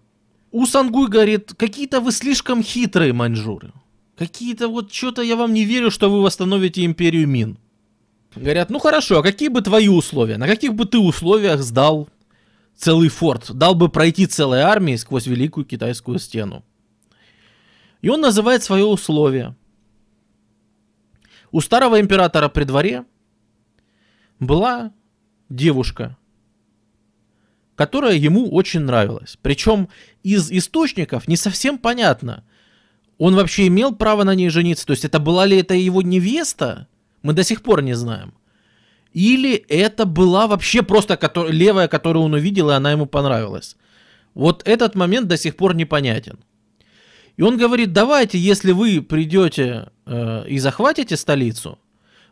у 0.51 0.65
Сангуй 0.67 1.07
говорит, 1.07 1.55
какие-то 1.57 2.01
вы 2.01 2.11
слишком 2.11 2.61
хитрые 2.61 3.13
маньчжуры. 3.13 3.71
Какие-то 4.15 4.67
вот 4.67 4.93
что-то 4.93 5.23
я 5.23 5.37
вам 5.37 5.55
не 5.55 5.65
верю, 5.65 5.89
что 5.89 6.07
вы 6.07 6.21
восстановите 6.21 6.85
империю 6.85 7.27
Мин. 7.27 7.57
Говорят, 8.35 8.69
ну 8.69 8.77
хорошо, 8.77 9.17
а 9.17 9.23
какие 9.23 9.49
бы 9.49 9.61
твои 9.61 9.87
условия? 9.87 10.37
На 10.37 10.45
каких 10.45 10.75
бы 10.75 10.85
ты 10.85 10.99
условиях 10.99 11.63
сдал 11.63 12.09
целый 12.75 13.09
форт? 13.09 13.51
Дал 13.51 13.75
бы 13.75 13.89
пройти 13.89 14.25
целой 14.27 14.61
армии 14.61 14.95
сквозь 14.95 15.27
Великую 15.27 15.65
Китайскую 15.65 16.19
стену? 16.19 16.63
И 18.01 18.09
он 18.09 18.21
называет 18.21 18.63
свое 18.63 18.85
условие. 18.85 19.55
У 21.51 21.61
старого 21.61 22.01
императора 22.01 22.49
при 22.49 22.63
дворе 22.63 23.05
была 24.39 24.91
девушка, 25.49 26.17
которая 27.75 28.15
ему 28.15 28.49
очень 28.49 28.81
нравилась. 28.81 29.37
Причем 29.41 29.89
из 30.23 30.51
источников 30.51 31.27
не 31.27 31.37
совсем 31.37 31.77
понятно, 31.77 32.43
он 33.17 33.35
вообще 33.35 33.67
имел 33.67 33.95
право 33.95 34.23
на 34.23 34.35
ней 34.35 34.49
жениться. 34.49 34.85
То 34.85 34.91
есть 34.91 35.05
это 35.05 35.19
была 35.19 35.45
ли 35.45 35.57
это 35.57 35.73
его 35.73 36.01
невеста? 36.01 36.87
Мы 37.21 37.33
до 37.33 37.43
сих 37.43 37.61
пор 37.61 37.81
не 37.81 37.93
знаем. 37.93 38.33
Или 39.13 39.53
это 39.55 40.05
была 40.05 40.47
вообще 40.47 40.81
просто 40.81 41.17
который, 41.17 41.51
левая, 41.51 41.87
которую 41.87 42.25
он 42.25 42.33
увидел, 42.33 42.71
и 42.71 42.73
она 42.73 42.91
ему 42.91 43.05
понравилась. 43.05 43.75
Вот 44.33 44.67
этот 44.67 44.95
момент 44.95 45.27
до 45.27 45.37
сих 45.37 45.55
пор 45.55 45.75
непонятен. 45.75 46.39
И 47.37 47.41
он 47.41 47.57
говорит, 47.57 47.93
давайте, 47.93 48.37
если 48.37 48.71
вы 48.71 49.01
придете 49.01 49.89
э, 50.05 50.45
и 50.47 50.59
захватите 50.59 51.17
столицу, 51.17 51.79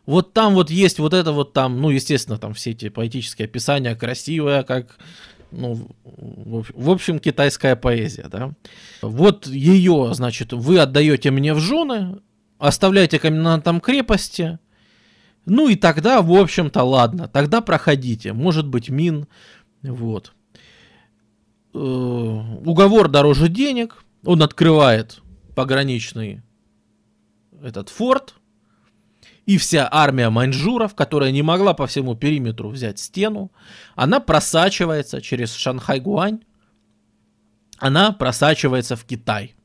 вот 0.06 0.32
там 0.32 0.54
вот 0.54 0.70
есть 0.70 0.98
вот 0.98 1.14
это 1.14 1.32
вот 1.32 1.52
там, 1.52 1.80
ну, 1.80 1.90
естественно, 1.90 2.38
там 2.38 2.54
все 2.54 2.70
эти 2.70 2.88
поэтические 2.88 3.46
описания, 3.46 3.94
красивое, 3.94 4.64
как, 4.64 4.98
ну, 5.52 5.88
в 6.04 6.90
общем, 6.90 7.20
китайская 7.20 7.76
поэзия, 7.76 8.26
да. 8.28 8.52
Вот 9.00 9.46
ее, 9.46 10.10
значит, 10.14 10.52
вы 10.52 10.78
отдаете 10.78 11.30
мне 11.30 11.54
в 11.54 11.60
жены, 11.60 12.18
оставляете 12.58 13.20
комендантом 13.20 13.80
крепости, 13.80 14.58
ну 15.44 15.68
и 15.68 15.76
тогда, 15.76 16.22
в 16.22 16.32
общем-то, 16.32 16.82
ладно, 16.84 17.28
тогда 17.28 17.60
проходите. 17.60 18.32
Может 18.32 18.66
быть, 18.66 18.88
мин, 18.88 19.26
вот. 19.82 20.32
Э, 21.74 21.78
уговор 21.78 23.08
дороже 23.08 23.48
денег. 23.48 24.04
Он 24.24 24.42
открывает 24.42 25.20
пограничный 25.56 26.42
этот 27.60 27.88
форт. 27.88 28.34
И 29.44 29.58
вся 29.58 29.88
армия 29.90 30.30
маньчжуров, 30.30 30.94
которая 30.94 31.32
не 31.32 31.42
могла 31.42 31.74
по 31.74 31.88
всему 31.88 32.14
периметру 32.14 32.68
взять 32.68 33.00
стену, 33.00 33.50
она 33.96 34.20
просачивается 34.20 35.20
через 35.20 35.52
Шанхай-Гуань, 35.56 36.44
она 37.78 38.12
просачивается 38.12 38.94
в 38.94 39.04
Китай. 39.04 39.56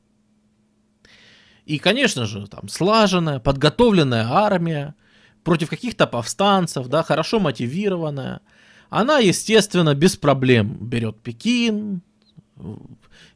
И, 1.66 1.78
конечно 1.78 2.26
же, 2.26 2.48
там 2.48 2.70
слаженная, 2.70 3.40
подготовленная 3.40 4.26
армия– 4.28 4.96
против 5.48 5.70
каких-то 5.70 6.08
повстанцев, 6.08 6.88
да, 6.88 7.04
хорошо 7.04 7.40
мотивированная. 7.40 8.42
Она, 8.90 9.20
естественно, 9.20 9.96
без 9.96 10.18
проблем 10.18 10.78
берет 10.82 11.22
Пекин, 11.22 12.02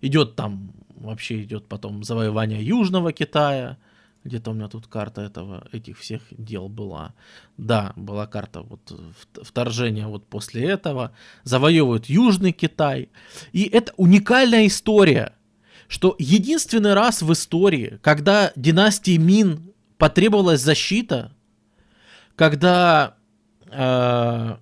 идет 0.02 0.36
там, 0.36 0.74
вообще 0.98 1.42
идет 1.42 1.70
потом 1.70 2.04
завоевание 2.04 2.62
Южного 2.62 3.14
Китая, 3.14 3.78
где-то 4.26 4.52
у 4.52 4.54
меня 4.54 4.68
тут 4.68 4.88
карта 4.88 5.22
этого, 5.22 5.66
этих 5.72 6.00
всех 6.00 6.22
дел 6.32 6.68
была. 6.68 7.14
Да, 7.56 7.94
была 7.96 8.28
карта 8.28 8.60
вот 8.60 8.92
вторжения 9.42 10.08
вот 10.08 10.28
после 10.28 10.66
этого. 10.66 11.14
Завоевывают 11.46 12.08
Южный 12.08 12.52
Китай. 12.52 13.08
И 13.54 13.64
это 13.64 13.94
уникальная 13.96 14.68
история, 14.68 15.32
что 15.88 16.18
единственный 16.20 16.94
раз 16.94 17.22
в 17.22 17.32
истории, 17.32 18.00
когда 18.02 18.52
династии 18.58 19.16
Мин 19.16 19.72
потребовалась 19.98 20.60
защита, 20.60 21.32
когда 22.42 23.18
э, 23.70 24.58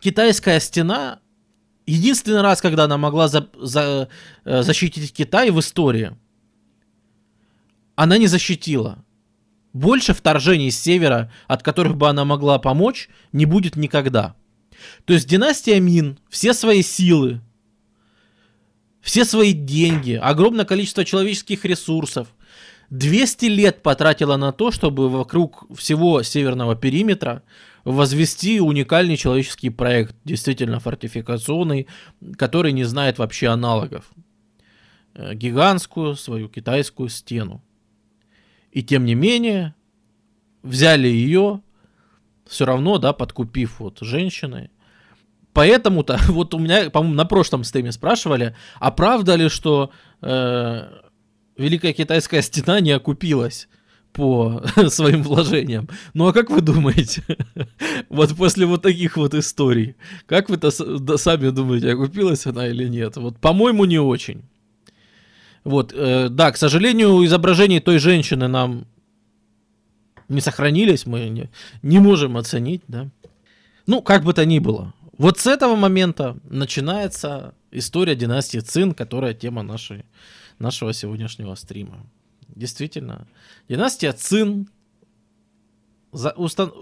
китайская 0.00 0.58
стена 0.58 1.20
единственный 1.86 2.40
раз, 2.40 2.60
когда 2.60 2.82
она 2.86 2.98
могла 2.98 3.28
за, 3.28 3.48
за, 3.54 4.08
э, 4.44 4.62
защитить 4.62 5.12
Китай 5.12 5.52
в 5.52 5.60
истории, 5.60 6.16
она 7.94 8.18
не 8.18 8.26
защитила. 8.26 9.04
Больше 9.72 10.14
вторжений 10.14 10.72
с 10.72 10.80
севера, 10.80 11.30
от 11.46 11.62
которых 11.62 11.96
бы 11.96 12.08
она 12.08 12.24
могла 12.24 12.58
помочь, 12.58 13.08
не 13.30 13.46
будет 13.46 13.76
никогда. 13.76 14.34
То 15.04 15.12
есть 15.12 15.28
династия 15.28 15.78
Мин 15.78 16.18
все 16.28 16.52
свои 16.54 16.82
силы, 16.82 17.40
все 19.00 19.24
свои 19.24 19.52
деньги, 19.52 20.18
огромное 20.20 20.64
количество 20.64 21.04
человеческих 21.04 21.64
ресурсов– 21.64 22.26
200 22.98 23.46
лет 23.46 23.82
потратила 23.82 24.36
на 24.36 24.52
то, 24.52 24.70
чтобы 24.70 25.08
вокруг 25.08 25.64
всего 25.76 26.22
северного 26.22 26.76
периметра 26.76 27.42
возвести 27.84 28.60
уникальный 28.60 29.16
человеческий 29.16 29.70
проект, 29.70 30.14
действительно 30.24 30.78
фортификационный, 30.78 31.88
который 32.36 32.72
не 32.72 32.84
знает 32.84 33.18
вообще 33.18 33.48
аналогов. 33.48 34.12
Э, 35.14 35.34
гигантскую 35.34 36.14
свою 36.14 36.48
китайскую 36.48 37.08
стену. 37.08 37.64
И 38.70 38.84
тем 38.84 39.04
не 39.04 39.16
менее, 39.16 39.74
взяли 40.62 41.08
ее, 41.08 41.62
все 42.46 42.64
равно, 42.64 42.98
да, 42.98 43.12
подкупив 43.12 43.80
вот 43.80 43.98
женщины. 44.02 44.70
Поэтому-то, 45.52 46.18
вот 46.28 46.54
у 46.54 46.60
меня, 46.60 46.90
по-моему, 46.90 47.16
на 47.16 47.24
прошлом 47.24 47.64
стриме 47.64 47.90
спрашивали, 47.90 48.54
а 48.78 48.92
правда 48.92 49.34
ли, 49.34 49.48
что 49.48 49.90
э, 50.22 51.04
Великая 51.56 51.92
Китайская 51.92 52.42
стена 52.42 52.80
не 52.80 52.90
окупилась 52.90 53.68
по 54.12 54.62
своим 54.88 55.22
вложениям. 55.22 55.88
Ну 56.14 56.26
а 56.26 56.32
как 56.32 56.50
вы 56.50 56.60
думаете? 56.60 57.22
вот 58.08 58.36
после 58.36 58.66
вот 58.66 58.82
таких 58.82 59.16
вот 59.16 59.34
историй, 59.34 59.96
как 60.26 60.48
вы-то 60.48 60.70
сами 60.70 61.50
думаете, 61.50 61.92
окупилась 61.92 62.46
она 62.46 62.68
или 62.68 62.88
нет? 62.88 63.16
Вот, 63.16 63.38
по-моему, 63.38 63.84
не 63.84 63.98
очень. 63.98 64.42
Вот, 65.64 65.92
э, 65.94 66.28
да, 66.28 66.52
к 66.52 66.56
сожалению, 66.56 67.24
изображений 67.24 67.80
той 67.80 67.98
женщины 67.98 68.48
нам 68.48 68.86
не 70.28 70.40
сохранились, 70.40 71.06
мы 71.06 71.28
не, 71.28 71.50
не 71.82 71.98
можем 71.98 72.36
оценить, 72.36 72.82
да. 72.88 73.08
Ну, 73.86 74.02
как 74.02 74.24
бы 74.24 74.32
то 74.32 74.44
ни 74.44 74.58
было. 74.58 74.92
Вот 75.16 75.38
с 75.38 75.46
этого 75.46 75.76
момента 75.76 76.36
начинается 76.48 77.54
история 77.70 78.14
династии 78.14 78.58
Цин, 78.58 78.94
которая 78.94 79.34
тема 79.34 79.62
нашей 79.62 80.04
нашего 80.58 80.92
сегодняшнего 80.92 81.54
стрима. 81.54 82.06
Действительно, 82.48 83.26
династия 83.68 84.12
Цин 84.12 84.68
за, 86.12 86.30
устан... 86.30 86.72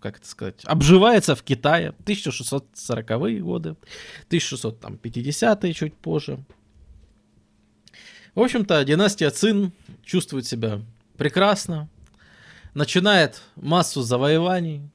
как 0.00 0.18
это 0.18 0.26
сказать, 0.26 0.62
обживается 0.64 1.36
в 1.36 1.42
Китае 1.42 1.94
1640-е 2.04 3.40
годы, 3.40 3.76
1650-е 4.30 5.72
чуть 5.74 5.94
позже. 5.94 6.42
В 8.34 8.40
общем-то, 8.40 8.82
династия 8.84 9.30
Цин 9.30 9.72
чувствует 10.02 10.46
себя 10.46 10.80
прекрасно, 11.16 11.88
начинает 12.74 13.42
массу 13.56 14.02
завоеваний. 14.02 14.88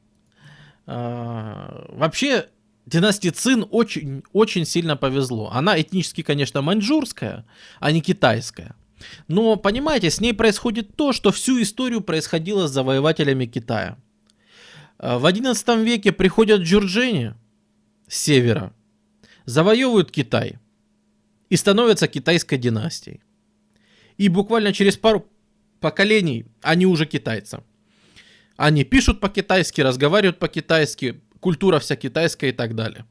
А, 0.88 1.86
вообще, 1.90 2.50
династии 2.86 3.30
Цин 3.30 3.66
очень, 3.70 4.24
очень 4.32 4.66
сильно 4.66 4.96
повезло. 4.96 5.50
Она 5.52 5.80
этнически, 5.80 6.22
конечно, 6.22 6.62
маньчжурская, 6.62 7.46
а 7.80 7.92
не 7.92 8.02
китайская. 8.02 8.76
Но, 9.28 9.56
понимаете, 9.56 10.10
с 10.10 10.22
ней 10.22 10.34
происходит 10.34 10.96
то, 10.96 11.14
что 11.14 11.32
всю 11.32 11.62
историю 11.62 12.02
происходило 12.02 12.68
с 12.68 12.72
завоевателями 12.72 13.46
Китая. 13.46 13.98
Э, 15.00 15.18
в 15.18 15.26
XI 15.26 15.84
веке 15.84 16.12
приходят 16.12 16.62
джурджени 16.62 17.36
с 18.08 18.18
севера, 18.18 18.74
завоевывают 19.46 20.12
Китай 20.12 20.60
и 21.50 21.56
становятся 21.56 22.08
китайской 22.08 22.58
династией. 22.58 23.22
И 24.18 24.30
буквально 24.30 24.74
через 24.74 24.98
пару 24.98 25.28
поколений 25.80 26.46
они 26.62 26.86
уже 26.86 27.06
китайцы. 27.06 27.62
Они 28.58 28.86
пишут 28.86 29.20
по-китайски, 29.20 29.82
разговаривают 29.82 30.40
по-китайски, 30.40 31.22
культура 31.40 31.80
вся 31.80 31.96
китайская 31.96 32.50
и 32.50 32.54
так 32.54 32.76
далее. 32.76 33.06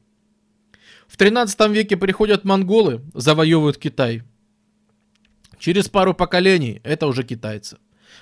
В 1.07 1.17
13 1.17 1.69
веке 1.69 1.97
приходят 1.97 2.45
монголы, 2.45 3.01
завоевывают 3.13 3.77
Китай. 3.77 4.23
Через 5.59 5.87
пару 5.87 6.13
поколений 6.13 6.81
это 6.83 7.07
уже 7.07 7.23
китайцы. 7.23 7.77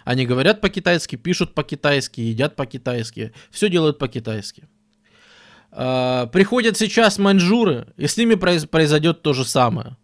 Они 0.05 0.25
говорят 0.25 0.61
по-китайски, 0.61 1.15
пишут 1.15 1.53
по-китайски, 1.53 2.21
едят 2.21 2.55
по-китайски, 2.55 3.33
все 3.51 3.69
делают 3.69 3.99
по-китайски. 3.99 4.67
А, 5.71 6.27
приходят 6.27 6.77
сейчас 6.77 7.17
маньчжуры, 7.17 7.87
и 7.97 8.07
с 8.07 8.17
ними 8.17 8.35
произойдет 8.35 9.21
то 9.21 9.33
же 9.33 9.45
самое. 9.45 9.97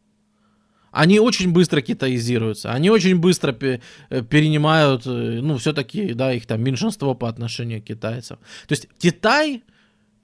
Они 0.92 1.20
очень 1.20 1.52
быстро 1.52 1.82
китаизируются, 1.82 2.72
они 2.72 2.90
очень 2.90 3.20
быстро 3.20 3.56
э, 3.62 3.80
перенимают, 4.24 5.06
э, 5.06 5.40
ну, 5.42 5.58
все-таки, 5.58 6.14
да, 6.14 6.34
их 6.34 6.48
там 6.48 6.64
меньшинство 6.64 7.14
по 7.14 7.30
отношению 7.30 7.82
к 7.82 7.86
китайцам. 7.86 8.40
То 8.68 8.74
есть 8.74 8.88
Китай 8.98 9.64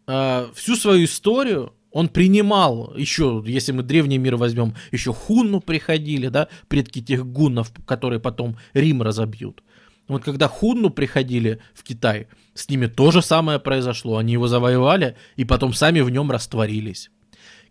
э, 0.08 0.48
всю 0.54 0.76
свою 0.76 1.06
историю 1.06 1.74
он 1.92 2.10
принимал 2.10 2.94
еще, 2.98 3.42
если 3.46 3.72
мы 3.72 3.82
древний 3.82 4.18
мир 4.18 4.36
возьмем, 4.36 4.76
еще 4.92 5.14
хунну 5.14 5.62
приходили, 5.62 6.28
да, 6.28 6.50
предки 6.68 7.02
тех 7.02 7.26
гуннов, 7.26 7.72
которые 7.86 8.20
потом 8.20 8.58
Рим 8.74 9.02
разобьют. 9.02 9.64
Вот 10.08 10.24
когда 10.24 10.48
хунну 10.48 10.90
приходили 10.90 11.62
в 11.74 11.84
Китай, 11.84 12.28
с 12.54 12.70
ними 12.70 12.88
то 12.88 13.12
же 13.12 13.22
самое 13.22 13.60
произошло. 13.60 14.18
Они 14.18 14.34
его 14.34 14.48
завоевали 14.48 15.16
и 15.36 15.46
потом 15.46 15.74
сами 15.74 16.02
в 16.02 16.10
нем 16.10 16.32
растворились. 16.32 17.12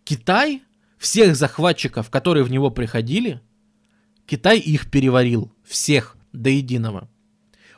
Китай, 0.05 0.63
всех 0.99 1.37
захватчиков, 1.37 2.11
которые 2.11 2.45
в 2.45 2.51
него 2.51 2.71
приходили, 2.71 3.41
Китай 4.27 4.59
их 4.59 4.91
переварил, 4.91 5.53
всех 5.65 6.17
до 6.33 6.51
единого. 6.51 7.09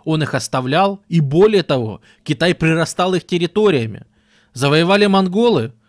Он 0.05 0.23
их 0.23 0.35
оставлял, 0.35 1.03
и 1.09 1.21
более 1.21 1.65
того, 1.65 2.01
Китай 2.23 2.55
прирастал 2.55 3.15
их 3.15 3.27
территориями. 3.27 4.07
Завоевали 4.57 5.07
монголы– 5.07 5.73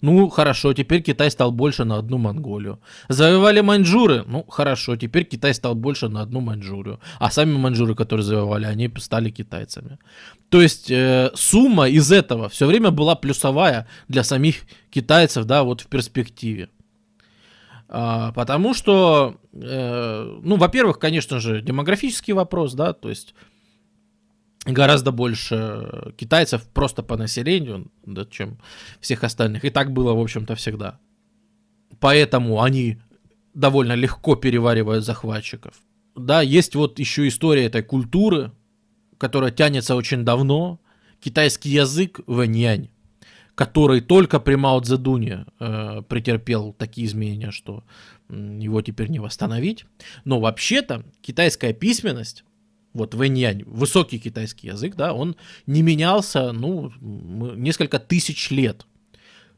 ну, 0.00 0.28
хорошо, 0.28 0.72
теперь 0.72 1.02
Китай 1.02 1.30
стал 1.30 1.52
больше 1.52 1.84
на 1.84 1.98
одну 1.98 2.18
Монголию. 2.18 2.80
Завоевали 3.08 3.60
маньчжуры. 3.60 4.24
Ну, 4.26 4.44
хорошо, 4.48 4.96
теперь 4.96 5.24
Китай 5.24 5.54
стал 5.54 5.74
больше 5.74 6.08
на 6.08 6.22
одну 6.22 6.40
Маньчжурию. 6.40 7.00
А 7.18 7.30
сами 7.30 7.56
маньчжуры, 7.56 7.94
которые 7.94 8.24
завоевали, 8.24 8.66
они 8.66 8.90
стали 8.98 9.30
китайцами. 9.30 9.98
То 10.48 10.62
есть 10.62 10.90
э, 10.90 11.30
сумма 11.34 11.88
из 11.88 12.12
этого 12.12 12.48
все 12.48 12.66
время 12.66 12.90
была 12.90 13.14
плюсовая 13.16 13.86
для 14.08 14.22
самих 14.22 14.56
китайцев, 14.90 15.44
да, 15.44 15.62
вот 15.62 15.80
в 15.80 15.86
перспективе. 15.86 16.68
А, 17.88 18.32
потому 18.32 18.74
что, 18.74 19.36
э, 19.52 20.38
ну, 20.42 20.56
во-первых, 20.56 20.98
конечно 20.98 21.40
же, 21.40 21.62
демографический 21.62 22.34
вопрос, 22.34 22.74
да, 22.74 22.92
то 22.92 23.08
есть 23.08 23.34
гораздо 24.72 25.12
больше 25.12 26.12
китайцев 26.16 26.62
просто 26.68 27.02
по 27.02 27.16
населению, 27.16 27.90
да, 28.04 28.26
чем 28.30 28.58
всех 29.00 29.24
остальных. 29.24 29.64
И 29.64 29.70
так 29.70 29.92
было, 29.92 30.12
в 30.14 30.20
общем-то, 30.20 30.54
всегда. 30.54 30.98
Поэтому 32.00 32.62
они 32.62 32.98
довольно 33.54 33.94
легко 33.94 34.36
переваривают 34.36 35.04
захватчиков. 35.04 35.74
Да, 36.14 36.42
есть 36.42 36.74
вот 36.74 36.98
еще 36.98 37.26
история 37.28 37.66
этой 37.66 37.82
культуры, 37.82 38.52
которая 39.18 39.50
тянется 39.50 39.94
очень 39.96 40.24
давно. 40.24 40.80
Китайский 41.20 41.70
язык 41.70 42.20
вэньянь, 42.26 42.90
который 43.54 44.00
только 44.00 44.38
при 44.38 44.54
Мао 44.54 44.80
Цзэдуне 44.80 45.46
э, 45.58 46.02
претерпел 46.08 46.72
такие 46.72 47.06
изменения, 47.06 47.50
что 47.50 47.82
его 48.28 48.82
теперь 48.82 49.08
не 49.08 49.18
восстановить. 49.18 49.84
Но 50.24 50.38
вообще-то 50.38 51.04
китайская 51.22 51.72
письменность 51.72 52.44
вот 52.92 53.14
вэньянь, 53.14 53.64
высокий 53.64 54.18
китайский 54.18 54.68
язык, 54.68 54.96
да, 54.96 55.12
он 55.12 55.36
не 55.66 55.82
менялся, 55.82 56.52
ну, 56.52 56.92
несколько 57.00 57.98
тысяч 57.98 58.50
лет. 58.50 58.86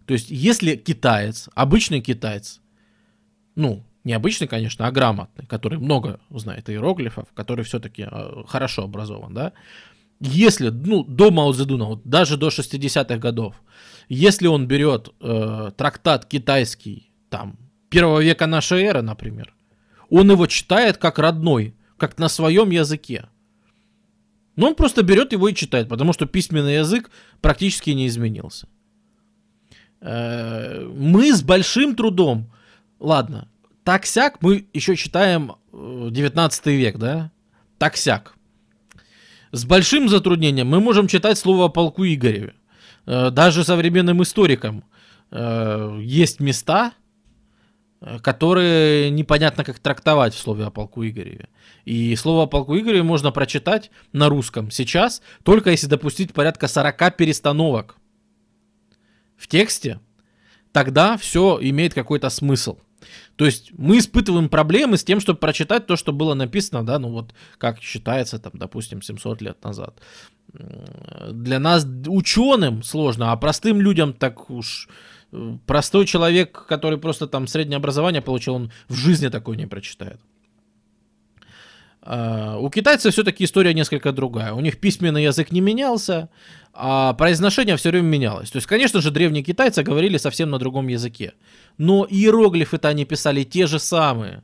То 0.06 0.14
есть, 0.14 0.30
если 0.30 0.76
китаец, 0.76 1.48
обычный 1.54 2.00
китаец, 2.00 2.60
ну, 3.54 3.84
не 4.04 4.12
обычный, 4.12 4.48
конечно, 4.48 4.86
а 4.86 4.90
грамотный, 4.90 5.46
который 5.46 5.78
много 5.78 6.20
знает 6.30 6.70
иероглифов, 6.70 7.28
который 7.34 7.64
все-таки 7.64 8.06
э, 8.10 8.44
хорошо 8.46 8.84
образован, 8.84 9.34
да, 9.34 9.52
если, 10.20 10.68
ну, 10.68 11.02
до 11.02 11.30
Мао 11.30 11.52
Цзэдуна, 11.52 11.84
вот 11.86 12.02
даже 12.04 12.36
до 12.36 12.48
60-х 12.48 13.16
годов, 13.16 13.54
если 14.08 14.46
он 14.46 14.66
берет 14.66 15.08
э, 15.20 15.70
трактат 15.76 16.26
китайский, 16.26 17.10
там, 17.30 17.56
первого 17.88 18.20
века 18.20 18.46
нашей 18.46 18.82
эры, 18.82 19.02
например, 19.02 19.54
он 20.10 20.30
его 20.30 20.46
читает 20.46 20.98
как 20.98 21.18
родной, 21.18 21.74
как 22.00 22.18
на 22.18 22.28
своем 22.28 22.70
языке. 22.70 23.28
Но 24.56 24.68
он 24.68 24.74
просто 24.74 25.02
берет 25.02 25.32
его 25.32 25.48
и 25.48 25.54
читает, 25.54 25.88
потому 25.88 26.12
что 26.12 26.26
письменный 26.26 26.76
язык 26.76 27.10
практически 27.40 27.90
не 27.90 28.06
изменился. 28.06 28.66
Э, 30.00 30.82
мы 30.86 31.32
с 31.32 31.42
большим 31.42 31.94
трудом, 31.94 32.50
ладно, 32.98 33.48
так-сяк 33.84 34.38
мы 34.40 34.66
еще 34.72 34.96
читаем 34.96 35.52
19 35.72 36.66
э, 36.66 36.70
век, 36.72 36.96
да? 36.96 37.30
Так-сяк. 37.78 38.34
С 39.52 39.64
большим 39.64 40.08
затруднением 40.08 40.68
мы 40.68 40.80
можем 40.80 41.06
читать 41.06 41.38
слово 41.38 41.66
о 41.66 41.68
полку 41.68 42.04
Игореве. 42.04 42.54
Э, 43.06 43.30
даже 43.30 43.62
современным 43.62 44.22
историкам 44.22 44.84
есть 45.32 46.40
места, 46.40 46.92
которые 48.22 49.10
непонятно 49.10 49.64
как 49.64 49.78
трактовать 49.78 50.34
в 50.34 50.38
слове 50.38 50.64
о 50.64 50.70
полку 50.70 51.04
Игореве. 51.04 51.48
И 51.84 52.14
слово 52.16 52.44
о 52.44 52.46
полку 52.46 52.76
Игореве 52.76 53.02
можно 53.02 53.30
прочитать 53.30 53.90
на 54.12 54.28
русском 54.28 54.70
сейчас, 54.70 55.22
только 55.42 55.70
если 55.70 55.86
допустить 55.86 56.32
порядка 56.32 56.68
40 56.68 57.16
перестановок 57.16 57.96
в 59.36 59.48
тексте, 59.48 60.00
тогда 60.72 61.16
все 61.16 61.58
имеет 61.60 61.94
какой-то 61.94 62.30
смысл. 62.30 62.78
То 63.36 63.46
есть 63.46 63.72
мы 63.76 63.98
испытываем 63.98 64.48
проблемы 64.48 64.98
с 64.98 65.04
тем, 65.04 65.20
чтобы 65.20 65.38
прочитать 65.38 65.86
то, 65.86 65.96
что 65.96 66.12
было 66.12 66.34
написано, 66.34 66.84
да, 66.84 66.98
ну 66.98 67.10
вот 67.10 67.34
как 67.58 67.80
считается, 67.80 68.38
там, 68.38 68.52
допустим, 68.54 69.00
700 69.00 69.40
лет 69.40 69.64
назад. 69.64 70.00
Для 70.52 71.58
нас, 71.58 71.86
ученым, 72.06 72.82
сложно, 72.82 73.32
а 73.32 73.36
простым 73.36 73.80
людям 73.80 74.12
так 74.12 74.50
уж 74.50 74.88
простой 75.66 76.06
человек, 76.06 76.66
который 76.66 76.98
просто 76.98 77.26
там 77.26 77.46
среднее 77.46 77.76
образование 77.76 78.22
получил, 78.22 78.54
он 78.54 78.72
в 78.88 78.94
жизни 78.94 79.28
такое 79.28 79.56
не 79.56 79.66
прочитает. 79.66 80.20
А, 82.02 82.56
у 82.58 82.70
китайцев 82.70 83.12
все-таки 83.12 83.44
история 83.44 83.74
несколько 83.74 84.12
другая. 84.12 84.52
У 84.52 84.60
них 84.60 84.80
письменный 84.80 85.24
язык 85.24 85.52
не 85.52 85.60
менялся, 85.60 86.30
а 86.72 87.12
произношение 87.14 87.76
все 87.76 87.90
время 87.90 88.06
менялось. 88.06 88.50
То 88.50 88.56
есть, 88.56 88.66
конечно 88.66 89.00
же, 89.00 89.10
древние 89.10 89.42
китайцы 89.42 89.82
говорили 89.82 90.16
совсем 90.16 90.50
на 90.50 90.58
другом 90.58 90.88
языке. 90.88 91.34
Но 91.78 92.06
иероглифы-то 92.08 92.88
они 92.88 93.04
писали 93.04 93.44
те 93.44 93.66
же 93.66 93.78
самые. 93.78 94.42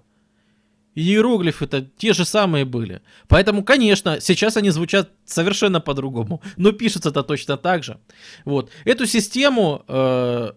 Иероглифы-то 0.94 1.82
те 1.82 2.14
же 2.14 2.24
самые 2.24 2.64
были. 2.64 3.02
Поэтому, 3.28 3.62
конечно, 3.64 4.20
сейчас 4.20 4.56
они 4.56 4.70
звучат 4.70 5.10
совершенно 5.26 5.80
по-другому. 5.80 6.42
Но 6.56 6.72
пишутся-то 6.72 7.22
точно 7.22 7.56
так 7.56 7.84
же. 7.84 7.98
Вот. 8.44 8.70
Эту 8.84 9.06
систему 9.06 9.84
э, 9.88 10.52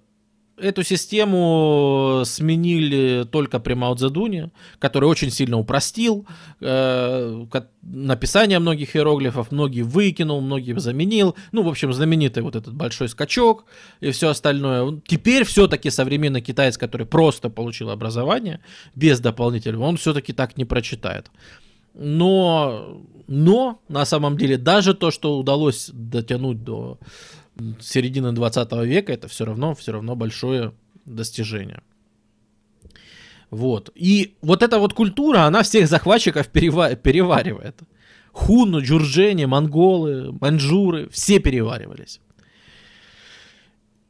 эту 0.62 0.84
систему 0.84 2.24
сменили 2.26 3.26
только 3.32 3.60
при 3.60 3.74
Мао 3.74 3.96
Цзэдуне, 3.96 4.52
который 4.80 5.06
очень 5.06 5.32
сильно 5.32 5.58
упростил 5.58 6.26
э, 6.62 7.46
написание 7.82 8.60
многих 8.60 8.96
иероглифов, 8.96 9.52
многие 9.52 9.82
выкинул, 9.82 10.42
многие 10.42 10.80
заменил. 10.80 11.36
Ну, 11.52 11.64
в 11.64 11.68
общем, 11.68 11.94
знаменитый 11.94 12.44
вот 12.44 12.56
этот 12.56 12.74
большой 12.74 13.10
скачок 13.10 13.66
и 14.02 14.12
все 14.12 14.30
остальное. 14.30 15.02
Теперь 15.08 15.44
все-таки 15.44 15.90
современный 15.90 16.42
китаец, 16.42 16.78
который 16.78 17.08
просто 17.08 17.50
получил 17.50 17.90
образование 17.90 18.60
без 18.96 19.20
дополнительного, 19.20 19.86
он 19.86 19.98
все-таки 19.98 20.34
так 20.34 20.58
не 20.58 20.66
прочитает. 20.66 21.32
Но, 21.94 23.02
но 23.28 23.82
на 23.90 24.06
самом 24.06 24.38
деле 24.38 24.58
даже 24.58 24.94
то, 24.94 25.12
что 25.12 25.38
удалось 25.38 25.90
дотянуть 25.92 26.64
до 26.64 26.98
середины 27.80 28.32
20 28.32 28.72
века, 28.86 29.14
это 29.14 29.28
все 29.28 29.46
равно, 29.46 29.76
все 29.76 29.92
равно 29.92 30.16
большое 30.16 30.74
достижение. 31.06 31.82
Вот. 33.50 33.90
И 33.96 34.36
вот 34.42 34.64
эта 34.64 34.80
вот 34.80 34.94
культура, 34.94 35.40
она 35.40 35.64
всех 35.64 35.88
захватчиков 35.88 36.50
перева- 36.50 36.96
переваривает. 36.96 37.80
Хуну, 38.32 38.82
джурджени, 38.82 39.46
монголы, 39.46 40.32
маньчжуры, 40.40 41.10
все 41.10 41.40
переваривались. 41.40 42.22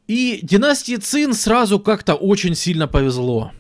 И 0.08 0.40
династии 0.42 0.96
Цин 0.96 1.34
сразу 1.34 1.80
как-то 1.80 2.16
очень 2.16 2.56
сильно 2.56 2.88
повезло. 2.88 3.52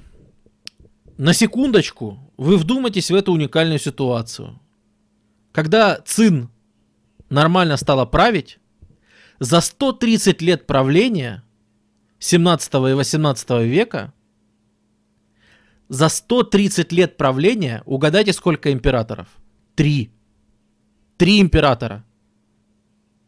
На 1.17 1.33
секундочку, 1.33 2.19
вы 2.37 2.57
вдумайтесь 2.57 3.11
в 3.11 3.15
эту 3.15 3.33
уникальную 3.33 3.79
ситуацию. 3.79 4.59
Когда 5.51 5.99
Цин 6.05 6.49
нормально 7.29 7.77
стала 7.77 8.05
править, 8.05 8.58
за 9.39 9.61
130 9.61 10.41
лет 10.41 10.67
правления 10.67 11.43
17 12.19 12.73
и 12.73 12.93
18 12.93 13.49
века, 13.65 14.13
за 15.87 16.09
130 16.09 16.91
лет 16.91 17.17
правления, 17.17 17.81
угадайте, 17.85 18.33
сколько 18.33 18.71
императоров? 18.71 19.27
Три. 19.75 20.11
Три 21.17 21.41
императора. 21.41 22.03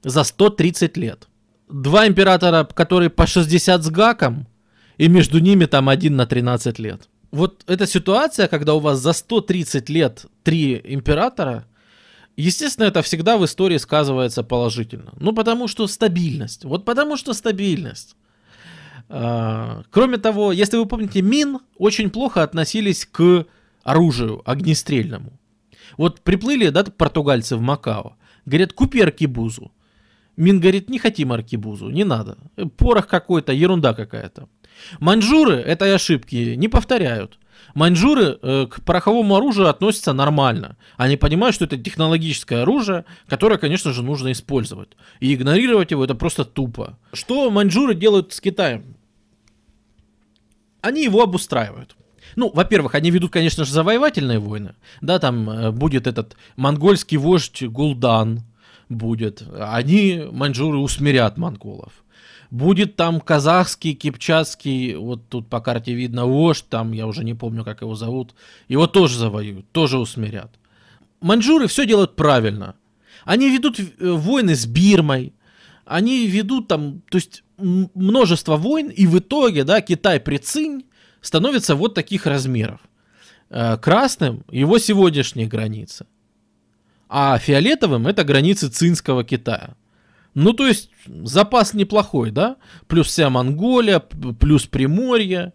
За 0.03 0.23
130 0.23 0.97
лет. 0.97 1.27
Два 1.69 2.07
императора, 2.07 2.65
которые 2.65 3.09
по 3.09 3.25
60 3.25 3.83
с 3.83 3.89
гаком, 3.89 4.47
и 4.97 5.07
между 5.07 5.39
ними 5.39 5.65
там 5.65 5.89
один 5.89 6.15
на 6.15 6.25
13 6.25 6.79
лет. 6.79 7.09
Вот 7.31 7.63
эта 7.67 7.87
ситуация, 7.87 8.47
когда 8.47 8.73
у 8.73 8.79
вас 8.79 8.99
за 8.99 9.13
130 9.13 9.89
лет 9.89 10.25
три 10.43 10.81
императора, 10.83 11.65
Естественно, 12.41 12.85
это 12.85 13.01
всегда 13.03 13.37
в 13.37 13.45
истории 13.45 13.77
сказывается 13.77 14.43
положительно. 14.43 15.13
Ну, 15.19 15.31
потому 15.31 15.67
что 15.67 15.85
стабильность. 15.87 16.65
Вот 16.65 16.85
потому 16.85 17.15
что 17.15 17.33
стабильность. 17.33 18.15
А, 19.09 19.83
кроме 19.91 20.17
того, 20.17 20.51
если 20.51 20.77
вы 20.77 20.87
помните, 20.87 21.21
Мин 21.21 21.59
очень 21.77 22.09
плохо 22.09 22.41
относились 22.41 23.05
к 23.05 23.45
оружию 23.83 24.41
огнестрельному. 24.45 25.39
Вот 25.97 26.21
приплыли, 26.21 26.69
да, 26.69 26.83
португальцы 26.83 27.55
в 27.55 27.61
Макао. 27.61 28.15
Говорят, 28.45 28.73
купи 28.73 29.01
аркибузу. 29.01 29.71
Мин 30.35 30.59
говорит, 30.59 30.89
не 30.89 30.97
хотим 30.97 31.31
аркибузу, 31.31 31.89
не 31.89 32.03
надо. 32.03 32.37
Порох 32.77 33.07
какой-то, 33.07 33.53
ерунда 33.53 33.93
какая-то. 33.93 34.47
Маньчжуры 34.99 35.55
этой 35.57 35.93
ошибки 35.93 36.55
не 36.55 36.69
повторяют. 36.69 37.37
Маньчжуры 37.73 38.37
э, 38.41 38.67
к 38.69 38.81
пороховому 38.81 39.35
оружию 39.35 39.69
относятся 39.69 40.13
нормально. 40.13 40.77
Они 40.97 41.17
понимают, 41.17 41.55
что 41.55 41.65
это 41.65 41.77
технологическое 41.77 42.63
оружие, 42.63 43.05
которое, 43.27 43.57
конечно 43.57 43.93
же, 43.93 44.03
нужно 44.03 44.31
использовать. 44.31 44.89
И 45.19 45.33
игнорировать 45.33 45.91
его 45.91 46.03
это 46.03 46.15
просто 46.15 46.45
тупо. 46.45 46.97
Что 47.13 47.49
маньчжуры 47.49 47.95
делают 47.95 48.33
с 48.33 48.41
Китаем? 48.41 48.95
Они 50.81 51.03
его 51.03 51.21
обустраивают. 51.21 51.95
Ну, 52.35 52.51
во-первых, 52.53 52.95
они 52.95 53.11
ведут, 53.11 53.31
конечно 53.31 53.65
же, 53.65 53.71
завоевательные 53.71 54.39
войны. 54.39 54.75
Да, 55.01 55.19
там 55.19 55.49
э, 55.49 55.71
будет 55.71 56.07
этот 56.07 56.35
монгольский 56.55 57.17
вождь 57.17 57.63
Гулдан, 57.63 58.43
будет. 58.91 59.43
Они, 59.57 60.23
маньчжуры, 60.31 60.77
усмирят 60.77 61.37
монголов. 61.37 62.03
Будет 62.51 62.97
там 62.97 63.21
казахский, 63.21 63.93
кипчатский, 63.93 64.95
вот 64.95 65.29
тут 65.29 65.47
по 65.47 65.61
карте 65.61 65.93
видно 65.93 66.25
вождь, 66.25 66.65
там 66.69 66.91
я 66.91 67.07
уже 67.07 67.23
не 67.23 67.33
помню, 67.33 67.63
как 67.63 67.81
его 67.81 67.95
зовут. 67.95 68.35
Его 68.67 68.87
тоже 68.87 69.17
завоюют, 69.17 69.71
тоже 69.71 69.97
усмирят. 69.97 70.51
Маньчжуры 71.21 71.67
все 71.67 71.85
делают 71.85 72.17
правильно. 72.17 72.75
Они 73.23 73.49
ведут 73.49 73.79
э, 73.79 73.85
войны 73.99 74.55
с 74.55 74.65
Бирмой, 74.65 75.33
они 75.85 76.27
ведут 76.27 76.67
там, 76.67 77.01
то 77.09 77.17
есть 77.17 77.43
множество 77.57 78.57
войн, 78.57 78.89
и 78.89 79.07
в 79.07 79.19
итоге, 79.19 79.63
да, 79.63 79.79
Китай 79.79 80.19
при 80.19 80.37
Цинь 80.37 80.85
становится 81.21 81.75
вот 81.75 81.93
таких 81.93 82.25
размеров. 82.25 82.81
Э, 83.49 83.77
красным 83.77 84.43
его 84.51 84.77
сегодняшние 84.77 85.47
границы, 85.47 86.05
а 87.07 87.37
фиолетовым 87.37 88.07
это 88.07 88.25
границы 88.25 88.67
Цинского 88.67 89.23
Китая. 89.23 89.75
Ну, 90.33 90.53
то 90.53 90.67
есть, 90.67 90.89
запас 91.05 91.73
неплохой, 91.73 92.31
да? 92.31 92.57
Плюс 92.87 93.07
вся 93.07 93.29
Монголия, 93.29 93.99
плюс 93.99 94.65
Приморье, 94.65 95.53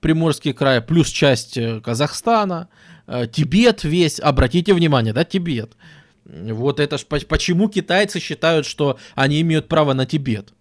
Приморский 0.00 0.52
край, 0.52 0.80
плюс 0.80 1.08
часть 1.08 1.56
э, 1.56 1.80
Казахстана, 1.80 2.68
э, 3.06 3.26
Тибет 3.26 3.84
весь. 3.84 4.20
Обратите 4.20 4.74
внимание, 4.74 5.12
да, 5.12 5.24
Тибет. 5.24 5.76
Вот 6.24 6.78
это 6.78 6.98
ж 6.98 7.06
почему 7.06 7.68
китайцы 7.68 8.20
считают, 8.20 8.66
что 8.66 8.98
они 9.14 9.40
имеют 9.40 9.68
право 9.68 9.94
на 9.94 10.04
Тибет. 10.04 10.52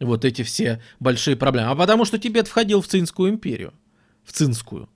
Вот 0.00 0.24
эти 0.24 0.42
все 0.42 0.82
большие 0.98 1.36
проблемы. 1.36 1.70
А 1.70 1.76
потому 1.76 2.04
что 2.04 2.18
Тибет 2.18 2.48
входил 2.48 2.82
в 2.82 2.88
Цинскую 2.88 3.30
империю. 3.30 3.72
В 4.24 4.32
Цинскую. 4.32 4.88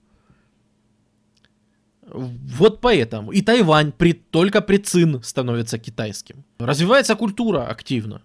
Вот 2.09 2.81
поэтому. 2.81 3.31
И 3.31 3.41
Тайвань 3.41 3.91
при, 3.91 4.13
только 4.13 4.61
при 4.61 4.77
Цин 4.77 5.21
становится 5.23 5.77
китайским. 5.77 6.43
Развивается 6.59 7.15
культура 7.15 7.67
активно. 7.67 8.21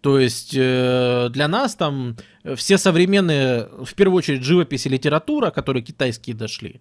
То 0.00 0.18
есть 0.18 0.52
э, 0.56 1.28
для 1.30 1.46
нас 1.46 1.76
там 1.76 2.16
все 2.56 2.76
современные, 2.76 3.68
в 3.84 3.94
первую 3.94 4.18
очередь, 4.18 4.42
живопись 4.42 4.86
и 4.86 4.88
литература, 4.88 5.50
которые 5.50 5.84
китайские 5.84 6.34
дошли, 6.34 6.80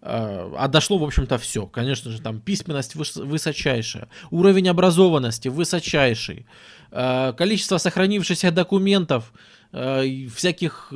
э, 0.00 0.52
а 0.56 0.68
дошло, 0.68 0.96
в 0.96 1.04
общем-то, 1.04 1.36
все. 1.36 1.66
Конечно 1.66 2.10
же, 2.10 2.22
там 2.22 2.40
письменность 2.40 2.96
выс- 2.96 3.22
высочайшая, 3.22 4.08
уровень 4.30 4.70
образованности 4.70 5.48
высочайший, 5.48 6.46
э, 6.90 7.34
количество 7.36 7.76
сохранившихся 7.76 8.50
документов, 8.50 9.34
э, 9.72 10.28
всяких 10.34 10.90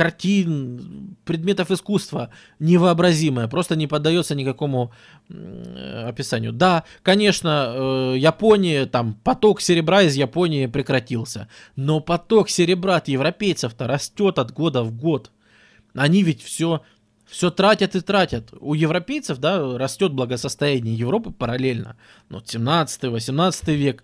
картин, 0.00 1.14
предметов 1.26 1.70
искусства 1.70 2.30
невообразимое, 2.58 3.48
просто 3.48 3.76
не 3.76 3.86
поддается 3.86 4.34
никакому 4.34 4.92
описанию. 5.28 6.52
Да, 6.54 6.84
конечно, 7.02 7.66
э, 7.68 8.14
Япония, 8.16 8.86
там, 8.86 9.12
поток 9.22 9.60
серебра 9.60 10.00
из 10.00 10.14
Японии 10.14 10.64
прекратился, 10.64 11.48
но 11.76 12.00
поток 12.00 12.48
серебра 12.48 12.96
от 12.96 13.08
европейцев-то 13.08 13.86
растет 13.86 14.38
от 14.38 14.52
года 14.52 14.84
в 14.84 14.96
год. 14.96 15.32
Они 15.94 16.22
ведь 16.22 16.42
все 16.42 16.80
все 17.26 17.50
тратят 17.50 17.94
и 17.94 18.00
тратят. 18.00 18.48
У 18.58 18.72
европейцев, 18.72 19.36
да, 19.36 19.76
растет 19.76 20.12
благосостояние 20.12 20.94
Европы 20.94 21.30
параллельно. 21.30 21.96
Но 22.30 22.38
17-18 22.38 23.74
век 23.74 24.02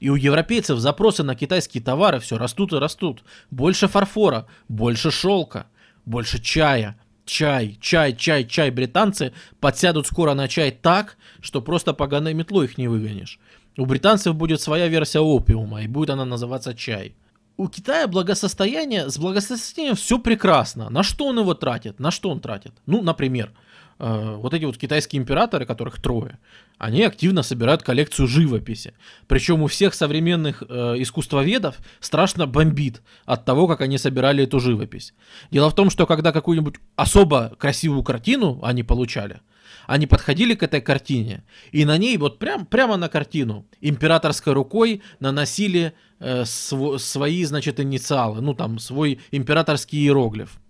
и 0.00 0.08
у 0.10 0.14
европейцев 0.14 0.78
запросы 0.78 1.22
на 1.22 1.34
китайские 1.34 1.82
товары 1.82 2.20
все 2.20 2.38
растут 2.38 2.72
и 2.72 2.76
растут. 2.76 3.22
Больше 3.50 3.88
фарфора, 3.88 4.46
больше 4.68 5.10
шелка, 5.10 5.66
больше 6.04 6.40
чая. 6.40 6.98
Чай, 7.24 7.76
чай, 7.80 8.16
чай, 8.16 8.44
чай. 8.44 8.70
Британцы 8.70 9.32
подсядут 9.60 10.06
скоро 10.06 10.34
на 10.34 10.48
чай 10.48 10.70
так, 10.70 11.18
что 11.40 11.60
просто 11.60 11.92
поганой 11.92 12.32
метлой 12.32 12.66
их 12.66 12.78
не 12.78 12.88
выгонишь. 12.88 13.38
У 13.76 13.84
британцев 13.84 14.34
будет 14.34 14.60
своя 14.60 14.88
версия 14.88 15.20
опиума, 15.20 15.82
и 15.82 15.86
будет 15.86 16.10
она 16.10 16.24
называться 16.24 16.74
чай. 16.74 17.14
У 17.58 17.68
Китая 17.68 18.06
благосостояние, 18.06 19.10
с 19.10 19.18
благосостоянием 19.18 19.96
все 19.96 20.18
прекрасно. 20.18 20.90
На 20.90 21.02
что 21.02 21.26
он 21.26 21.38
его 21.40 21.54
тратит? 21.54 21.98
На 21.98 22.10
что 22.10 22.30
он 22.30 22.40
тратит? 22.40 22.72
Ну, 22.86 23.02
например, 23.02 23.52
Э, 23.98 24.36
вот 24.36 24.54
эти 24.54 24.64
вот 24.64 24.78
китайские 24.78 25.20
императоры, 25.20 25.66
которых 25.66 26.00
трое, 26.00 26.38
они 26.78 27.02
активно 27.02 27.42
собирают 27.42 27.82
коллекцию 27.82 28.28
живописи. 28.28 28.94
Причем 29.26 29.62
у 29.62 29.66
всех 29.66 29.94
современных 29.94 30.62
э, 30.68 30.94
искусствоведов 30.98 31.76
страшно 32.00 32.46
бомбит 32.46 33.02
от 33.24 33.44
того, 33.44 33.66
как 33.66 33.80
они 33.80 33.98
собирали 33.98 34.44
эту 34.44 34.60
живопись. 34.60 35.14
Дело 35.50 35.70
в 35.70 35.74
том, 35.74 35.90
что 35.90 36.06
когда 36.06 36.32
какую-нибудь 36.32 36.76
особо 36.96 37.56
красивую 37.58 38.04
картину 38.04 38.60
они 38.62 38.84
получали, 38.84 39.40
они 39.86 40.06
подходили 40.06 40.54
к 40.54 40.62
этой 40.62 40.80
картине, 40.80 41.44
и 41.72 41.84
на 41.84 41.98
ней, 41.98 42.16
вот 42.18 42.38
прям, 42.38 42.66
прямо 42.66 42.96
на 42.96 43.08
картину, 43.08 43.66
императорской 43.80 44.52
рукой 44.52 45.02
наносили 45.18 45.94
э, 46.20 46.44
св- 46.44 47.00
свои, 47.00 47.42
значит, 47.44 47.80
инициалы, 47.80 48.40
ну 48.40 48.54
там, 48.54 48.78
свой 48.78 49.20
императорский 49.30 49.98
иероглиф. 49.98 50.60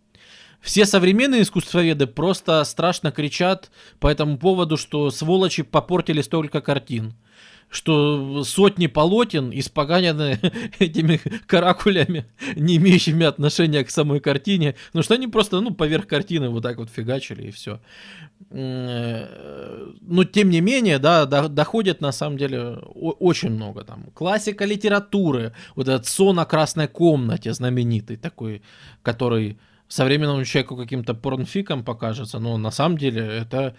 Все 0.60 0.86
современные 0.86 1.42
искусствоведы 1.42 2.06
просто 2.06 2.62
страшно 2.64 3.12
кричат 3.12 3.70
по 4.00 4.08
этому 4.08 4.38
поводу, 4.38 4.76
что 4.76 5.10
сволочи 5.10 5.62
попортили 5.62 6.20
столько 6.20 6.60
картин 6.60 7.14
что 7.70 8.44
сотни 8.44 8.86
полотен 8.86 9.50
испоганены 9.52 10.40
этими 10.78 11.20
каракулями, 11.46 12.26
не 12.56 12.76
имеющими 12.76 13.26
отношения 13.26 13.84
к 13.84 13.90
самой 13.90 14.20
картине, 14.20 14.74
ну 14.92 15.02
что 15.02 15.14
они 15.14 15.26
просто, 15.26 15.60
ну, 15.60 15.74
поверх 15.74 16.06
картины 16.06 16.48
вот 16.48 16.62
так 16.62 16.78
вот 16.78 16.88
фигачили 16.90 17.48
и 17.48 17.50
все. 17.50 17.80
Но 18.50 20.24
тем 20.24 20.50
не 20.50 20.60
менее, 20.60 20.98
да, 20.98 21.26
доходит 21.26 22.00
на 22.00 22.12
самом 22.12 22.38
деле 22.38 22.78
очень 22.94 23.50
много 23.50 23.84
там. 23.84 24.04
Классика 24.14 24.64
литературы, 24.64 25.52
вот 25.74 25.88
этот 25.88 26.06
сон 26.06 26.38
о 26.38 26.46
красной 26.46 26.88
комнате 26.88 27.52
знаменитый 27.52 28.16
такой, 28.16 28.62
который 29.02 29.58
современному 29.88 30.44
человеку 30.44 30.76
каким-то 30.76 31.14
порнфиком 31.14 31.84
покажется, 31.84 32.38
но 32.38 32.56
на 32.58 32.70
самом 32.70 32.98
деле 32.98 33.22
это... 33.22 33.74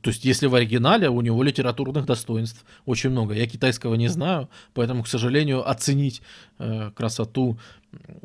То 0.00 0.10
есть, 0.10 0.24
если 0.24 0.46
в 0.46 0.54
оригинале, 0.54 1.08
у 1.08 1.20
него 1.20 1.42
литературных 1.42 2.06
достоинств 2.06 2.64
очень 2.86 3.10
много. 3.10 3.34
Я 3.34 3.46
китайского 3.46 3.96
не 3.96 4.06
знаю, 4.06 4.48
поэтому, 4.72 5.02
к 5.02 5.08
сожалению, 5.08 5.68
оценить 5.68 6.22
э, 6.58 6.92
красоту 6.94 7.58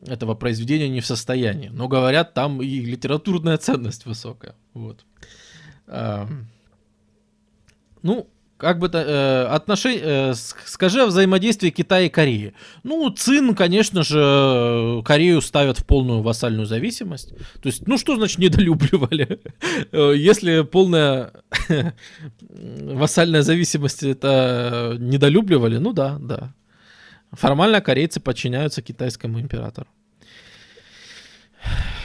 этого 0.05 0.35
произведения 0.35 0.89
не 0.89 1.01
в 1.01 1.07
состоянии. 1.07 1.69
Но 1.69 1.87
говорят, 1.87 2.35
там 2.35 2.61
и 2.61 2.79
литературная 2.81 3.57
ценность 3.57 4.05
высокая. 4.05 4.55
Вот. 4.73 5.05
Э, 5.87 6.27
ну, 8.03 8.27
как 8.59 8.77
бы 8.77 8.89
то 8.89 8.99
э, 8.99 9.45
отношение, 9.55 10.01
э, 10.03 10.33
скажи 10.65 11.01
о 11.01 11.05
взаимодействии 11.05 11.69
Китая 11.69 12.07
и 12.07 12.09
Кореи. 12.09 12.53
Ну, 12.83 13.09
Цин, 13.09 13.55
конечно 13.55 14.03
же, 14.03 15.01
Корею 15.05 15.41
ставят 15.41 15.79
в 15.79 15.85
полную 15.85 16.21
вассальную 16.21 16.65
зависимость. 16.65 17.29
То 17.61 17.69
есть, 17.69 17.87
ну 17.87 17.97
что 17.97 18.17
значит 18.17 18.37
недолюбливали? 18.37 19.39
Э, 19.93 20.13
если 20.13 20.63
полная 20.63 21.31
вассальная 22.39 23.43
зависимость 23.43 24.03
это 24.03 24.97
недолюбливали, 24.99 25.77
ну 25.77 25.93
да, 25.93 26.17
да. 26.19 26.53
Формально 27.31 27.79
корейцы 27.79 28.19
подчиняются 28.19 28.81
китайскому 28.81 29.39
императору. 29.39 29.87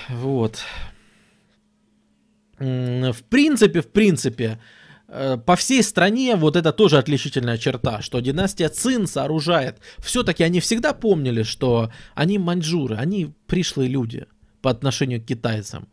Вот. 0.08 0.62
В 2.58 3.22
принципе, 3.28 3.80
в 3.80 3.88
принципе, 3.90 4.60
по 5.46 5.56
всей 5.56 5.82
стране 5.82 6.36
вот 6.36 6.56
это 6.56 6.72
тоже 6.72 6.98
отличительная 6.98 7.58
черта, 7.58 8.02
что 8.02 8.20
династия 8.20 8.68
Цин 8.68 9.06
сооружает. 9.06 9.78
Все-таки 9.98 10.42
они 10.42 10.60
всегда 10.60 10.92
помнили, 10.92 11.42
что 11.42 11.90
они 12.14 12.38
маньчжуры, 12.38 12.96
они 12.96 13.32
пришлые 13.46 13.88
люди 13.88 14.26
по 14.62 14.70
отношению 14.70 15.20
к 15.20 15.26
китайцам. 15.26 15.88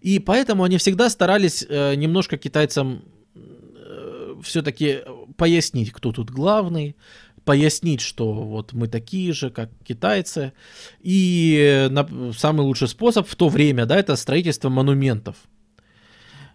И 0.00 0.18
поэтому 0.18 0.64
они 0.64 0.78
всегда 0.78 1.08
старались 1.10 1.64
э, 1.68 1.94
немножко 1.94 2.36
китайцам 2.36 3.04
э, 3.34 4.34
все-таки 4.42 5.00
пояснить, 5.36 5.92
кто 5.92 6.12
тут 6.12 6.30
главный, 6.30 6.96
пояснить, 7.44 8.00
что 8.00 8.32
вот 8.32 8.72
мы 8.72 8.88
такие 8.88 9.32
же, 9.32 9.50
как 9.50 9.70
китайцы. 9.84 10.52
И 11.00 11.86
на, 11.90 12.32
самый 12.32 12.62
лучший 12.62 12.88
способ 12.88 13.26
в 13.26 13.34
то 13.36 13.48
время, 13.48 13.86
да, 13.86 13.96
это 13.96 14.16
строительство 14.16 14.68
монументов. 14.68 15.36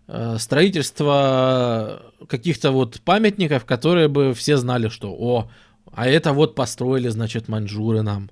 Э, 0.08 0.38
строительство 0.38 2.12
каких-то 2.28 2.72
вот 2.72 3.00
памятников, 3.02 3.66
которые 3.66 4.08
бы 4.10 4.34
все 4.34 4.58
знали, 4.58 4.90
что, 4.90 5.14
о, 5.14 5.50
а 5.92 6.08
это 6.08 6.34
вот 6.34 6.56
построили, 6.56 7.08
значит, 7.10 7.48
маньчжуры 7.48 8.02
нам. 8.02 8.30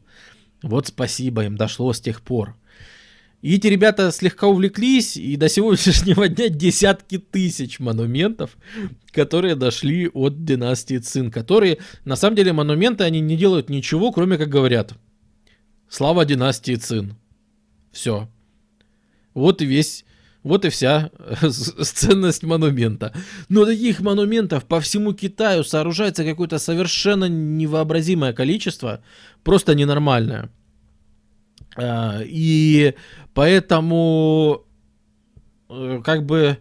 Вот 0.61 0.87
спасибо 0.87 1.45
им, 1.45 1.55
дошло 1.55 1.93
с 1.93 2.01
тех 2.01 2.21
пор. 2.21 2.55
И 3.41 3.55
эти 3.55 3.67
ребята 3.67 4.11
слегка 4.11 4.47
увлеклись, 4.47 5.17
и 5.17 5.35
до 5.35 5.49
сегодняшнего 5.49 6.27
дня 6.27 6.49
десятки 6.49 7.17
тысяч 7.17 7.79
монументов, 7.79 8.57
которые 9.11 9.55
дошли 9.55 10.09
от 10.09 10.43
династии 10.43 10.97
Цин, 10.97 11.31
которые, 11.31 11.79
на 12.05 12.15
самом 12.15 12.35
деле, 12.35 12.53
монументы, 12.53 13.03
они 13.03 13.19
не 13.19 13.37
делают 13.37 13.69
ничего, 13.69 14.11
кроме 14.11 14.37
как 14.37 14.49
говорят. 14.49 14.93
Слава 15.89 16.25
династии 16.25 16.75
Цин. 16.75 17.15
Все. 17.91 18.29
Вот 19.33 19.61
и 19.61 19.65
весь, 19.65 20.05
вот 20.43 20.65
и 20.65 20.69
вся 20.69 21.11
ценность 21.81 22.43
монумента. 22.43 23.13
Но 23.49 23.65
таких 23.65 24.01
монументов 24.01 24.65
по 24.65 24.79
всему 24.79 25.13
Китаю 25.13 25.63
сооружается 25.63 26.23
какое-то 26.23 26.57
совершенно 26.59 27.25
невообразимое 27.25 28.33
количество, 28.33 29.01
просто 29.43 29.75
ненормальное. 29.75 30.49
А, 31.75 32.21
и 32.23 32.95
поэтому 33.33 34.65
э, 35.69 36.01
как 36.03 36.25
бы 36.25 36.57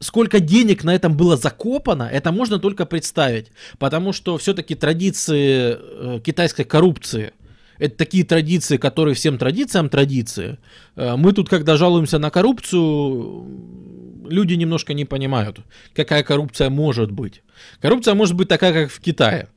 сколько 0.00 0.40
денег 0.40 0.84
на 0.84 0.94
этом 0.94 1.16
было 1.16 1.36
закопано, 1.36 2.04
это 2.04 2.32
можно 2.32 2.58
только 2.58 2.86
представить. 2.86 3.50
Потому 3.78 4.12
что 4.12 4.38
все-таки 4.38 4.74
традиции 4.74 5.76
э, 5.78 6.20
китайской 6.20 6.64
коррупции, 6.64 7.32
это 7.78 7.96
такие 7.96 8.24
традиции, 8.24 8.76
которые 8.76 9.14
всем 9.14 9.38
традициям 9.38 9.88
традиции. 9.88 10.58
Э, 10.96 11.16
мы 11.16 11.32
тут, 11.32 11.48
когда 11.48 11.76
жалуемся 11.76 12.18
на 12.18 12.30
коррупцию, 12.30 13.46
люди 14.28 14.54
немножко 14.54 14.94
не 14.94 15.04
понимают, 15.04 15.60
какая 15.94 16.22
коррупция 16.22 16.70
может 16.70 17.10
быть. 17.10 17.42
Коррупция 17.80 18.14
может 18.14 18.34
быть 18.34 18.48
такая, 18.48 18.72
как 18.72 18.90
в 18.90 19.00
Китае 19.00 19.48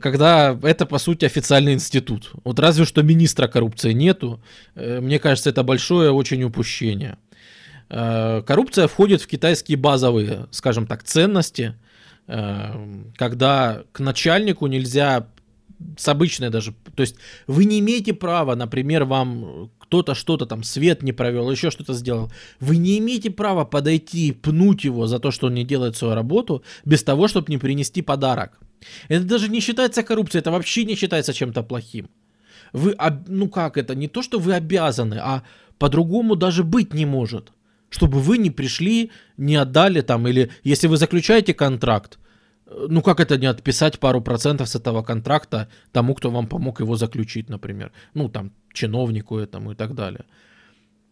когда 0.00 0.58
это, 0.62 0.86
по 0.86 0.98
сути, 0.98 1.24
официальный 1.24 1.74
институт. 1.74 2.32
Вот 2.44 2.58
разве 2.58 2.84
что 2.84 3.02
министра 3.02 3.48
коррупции 3.48 3.92
нету. 3.92 4.40
Э, 4.74 5.00
мне 5.00 5.18
кажется, 5.18 5.50
это 5.50 5.62
большое 5.62 6.10
очень 6.10 6.42
упущение. 6.42 7.16
Э, 7.88 8.42
коррупция 8.46 8.88
входит 8.88 9.22
в 9.22 9.26
китайские 9.26 9.78
базовые, 9.78 10.46
скажем 10.50 10.86
так, 10.86 11.02
ценности, 11.02 11.74
э, 12.26 13.02
когда 13.16 13.82
к 13.92 14.00
начальнику 14.00 14.66
нельзя 14.66 15.28
с 15.98 16.08
обычной 16.08 16.50
даже, 16.50 16.74
то 16.94 17.02
есть 17.02 17.16
вы 17.46 17.64
не 17.64 17.78
имеете 17.80 18.12
права, 18.12 18.54
например, 18.54 19.04
вам 19.04 19.70
кто-то 19.78 20.14
что-то 20.14 20.46
там, 20.46 20.62
свет 20.62 21.02
не 21.02 21.12
провел, 21.12 21.50
еще 21.50 21.70
что-то 21.70 21.94
сделал, 21.94 22.32
вы 22.60 22.76
не 22.76 22.98
имеете 22.98 23.30
права 23.30 23.64
подойти 23.64 24.28
и 24.28 24.32
пнуть 24.32 24.84
его 24.84 25.06
за 25.06 25.18
то, 25.18 25.30
что 25.30 25.48
он 25.48 25.54
не 25.54 25.64
делает 25.64 25.96
свою 25.96 26.14
работу, 26.14 26.62
без 26.84 27.02
того, 27.02 27.28
чтобы 27.28 27.52
не 27.52 27.58
принести 27.58 28.02
подарок. 28.02 28.58
Это 29.08 29.24
даже 29.24 29.48
не 29.48 29.60
считается 29.60 30.02
коррупцией, 30.02 30.40
это 30.40 30.50
вообще 30.50 30.84
не 30.84 30.96
считается 30.96 31.32
чем-то 31.32 31.62
плохим. 31.62 32.08
Вы, 32.72 32.96
ну 33.26 33.48
как 33.48 33.76
это, 33.76 33.94
не 33.94 34.08
то, 34.08 34.22
что 34.22 34.38
вы 34.38 34.54
обязаны, 34.54 35.18
а 35.20 35.42
по-другому 35.78 36.36
даже 36.36 36.64
быть 36.64 36.94
не 36.94 37.06
может. 37.06 37.52
Чтобы 37.90 38.20
вы 38.20 38.38
не 38.38 38.50
пришли, 38.50 39.10
не 39.36 39.56
отдали 39.56 40.00
там, 40.00 40.26
или 40.26 40.50
если 40.64 40.88
вы 40.88 40.96
заключаете 40.96 41.52
контракт, 41.52 42.18
ну 42.88 43.02
как 43.02 43.20
это 43.20 43.38
не 43.38 43.46
отписать 43.46 43.98
пару 43.98 44.20
процентов 44.20 44.68
с 44.68 44.76
этого 44.76 45.02
контракта 45.02 45.68
тому, 45.92 46.14
кто 46.14 46.30
вам 46.30 46.46
помог 46.46 46.80
его 46.80 46.96
заключить, 46.96 47.48
например. 47.50 47.92
Ну 48.14 48.28
там 48.28 48.52
чиновнику 48.72 49.38
этому 49.38 49.72
и 49.72 49.74
так 49.74 49.94
далее. 49.94 50.24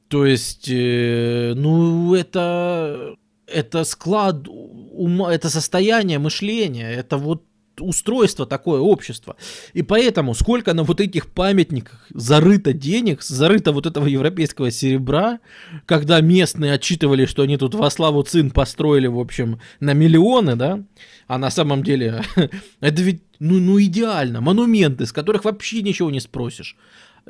То 0.08 0.26
есть, 0.26 0.68
э, 0.68 1.52
ну 1.56 2.14
это, 2.14 3.14
это 3.46 3.84
склад 3.84 4.48
ума, 4.48 5.32
это 5.32 5.48
состояние 5.50 6.18
мышления, 6.18 6.90
это 6.90 7.16
вот 7.16 7.44
устройство 7.80 8.46
такое 8.46 8.80
общество. 8.80 9.36
И 9.72 9.82
поэтому 9.82 10.34
сколько 10.34 10.74
на 10.74 10.84
вот 10.84 11.00
этих 11.00 11.28
памятниках 11.28 12.06
зарыто 12.10 12.72
денег, 12.72 13.22
зарыто 13.22 13.72
вот 13.72 13.86
этого 13.86 14.06
европейского 14.06 14.70
серебра, 14.70 15.40
когда 15.86 16.20
местные 16.20 16.72
отчитывали, 16.72 17.26
что 17.26 17.42
они 17.42 17.56
тут 17.56 17.74
во 17.74 17.90
славу 17.90 18.22
цин 18.22 18.50
построили, 18.50 19.06
в 19.06 19.18
общем, 19.18 19.60
на 19.80 19.92
миллионы, 19.92 20.56
да, 20.56 20.82
а 21.26 21.38
на 21.38 21.50
самом 21.50 21.82
деле 21.82 22.22
это 22.80 23.02
ведь, 23.02 23.22
ну, 23.38 23.58
ну 23.58 23.80
идеально, 23.80 24.40
монументы, 24.40 25.06
с 25.06 25.12
которых 25.12 25.44
вообще 25.44 25.82
ничего 25.82 26.10
не 26.10 26.20
спросишь. 26.20 26.76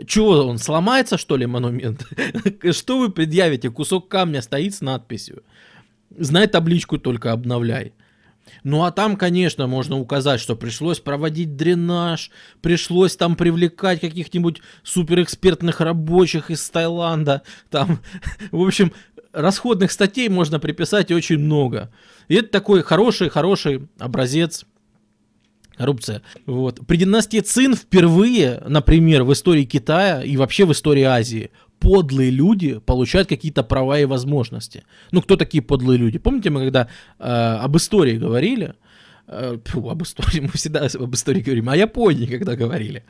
Чего, 0.06 0.46
он 0.46 0.58
сломается, 0.58 1.18
что 1.18 1.36
ли, 1.36 1.46
монумент? 1.46 2.06
Что 2.72 2.98
вы 2.98 3.10
предъявите? 3.10 3.70
Кусок 3.70 4.08
камня 4.08 4.40
стоит 4.40 4.74
с 4.74 4.80
надписью. 4.80 5.42
Знай 6.16 6.46
табличку 6.46 6.98
только 6.98 7.32
обновляй. 7.32 7.92
Ну 8.64 8.84
а 8.84 8.90
там, 8.90 9.16
конечно, 9.16 9.66
можно 9.66 9.98
указать, 9.98 10.40
что 10.40 10.56
пришлось 10.56 11.00
проводить 11.00 11.56
дренаж, 11.56 12.30
пришлось 12.60 13.16
там 13.16 13.36
привлекать 13.36 14.00
каких-нибудь 14.00 14.60
суперэкспертных 14.82 15.80
рабочих 15.80 16.50
из 16.50 16.68
Таиланда. 16.70 17.42
Там, 17.70 18.00
в 18.50 18.62
общем, 18.62 18.92
расходных 19.32 19.92
статей 19.92 20.28
можно 20.28 20.58
приписать 20.58 21.10
очень 21.10 21.38
много. 21.38 21.92
И 22.28 22.34
это 22.34 22.48
такой 22.48 22.82
хороший-хороший 22.82 23.88
образец 23.98 24.64
коррупция. 25.76 26.20
Вот. 26.44 26.86
При 26.86 26.98
династии 26.98 27.40
Цин 27.40 27.74
впервые, 27.74 28.62
например, 28.66 29.24
в 29.24 29.32
истории 29.32 29.64
Китая 29.64 30.22
и 30.22 30.36
вообще 30.36 30.66
в 30.66 30.72
истории 30.72 31.04
Азии 31.04 31.50
подлые 31.80 32.30
люди 32.30 32.78
получают 32.78 33.28
какие-то 33.28 33.62
права 33.62 33.98
и 33.98 34.04
возможности. 34.04 34.84
Ну, 35.12 35.22
кто 35.22 35.36
такие 35.36 35.62
подлые 35.62 35.98
люди? 35.98 36.18
Помните, 36.18 36.50
мы 36.50 36.60
когда 36.60 36.88
э, 37.18 37.24
об 37.64 37.76
истории 37.76 38.18
говорили, 38.18 38.74
э, 39.26 39.58
фу, 39.64 39.88
об 39.88 40.02
истории, 40.02 40.40
мы 40.42 40.48
всегда 40.48 40.86
об 40.86 41.14
истории 41.14 41.40
говорим, 41.40 41.68
о 41.70 41.76
Японии 41.76 42.26
когда 42.26 42.54
говорили. 42.54 43.02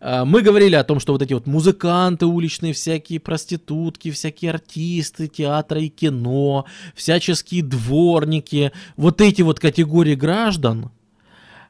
Э, 0.00 0.24
мы 0.24 0.42
говорили 0.42 0.74
о 0.74 0.84
том, 0.84 1.00
что 1.00 1.12
вот 1.12 1.22
эти 1.22 1.34
вот 1.34 1.46
музыканты 1.46 2.26
уличные, 2.26 2.72
всякие 2.72 3.20
проститутки, 3.20 4.10
всякие 4.10 4.50
артисты 4.50 5.28
театра 5.28 5.80
и 5.80 5.88
кино, 5.88 6.66
всяческие 6.94 7.62
дворники, 7.62 8.72
вот 8.96 9.20
эти 9.20 9.42
вот 9.42 9.60
категории 9.60 10.16
граждан, 10.16 10.90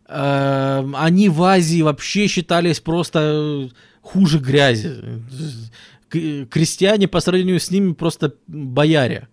э, 0.09 0.91
они 0.95 1.29
в 1.29 1.43
Азии 1.43 1.83
вообще 1.83 2.29
считались 2.29 2.81
просто 2.81 3.69
хуже 4.01 4.39
грязи 4.39 4.91
крестьяне 6.09 7.09
по 7.09 7.21
сравнению 7.21 7.61
с 7.61 7.71
ними 7.71 7.93
просто 7.93 8.35
бояре. 8.47 9.29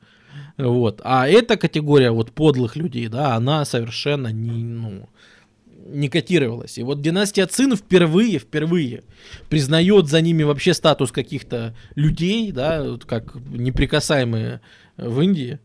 Вот. 0.57 1.01
А 1.03 1.27
эта 1.27 1.57
категория 1.57 2.11
вот 2.11 2.31
подлых 2.31 2.75
людей, 2.75 3.07
да, 3.07 3.35
она 3.35 3.65
совершенно 3.65 4.27
не, 4.27 4.63
ну, 4.63 5.09
не 5.87 6.09
котировалась. 6.09 6.77
И 6.77 6.83
вот 6.83 7.01
династия 7.01 7.45
Цин 7.45 7.75
впервые, 7.75 8.39
впервые 8.39 9.03
признает 9.49 10.07
за 10.07 10.21
ними 10.21 10.43
вообще 10.43 10.73
статус 10.73 11.11
каких-то 11.11 11.75
людей, 11.95 12.51
да, 12.51 12.97
как 13.05 13.35
неприкасаемые 13.35 14.61
в 14.97 15.21
Индии. 15.21 15.59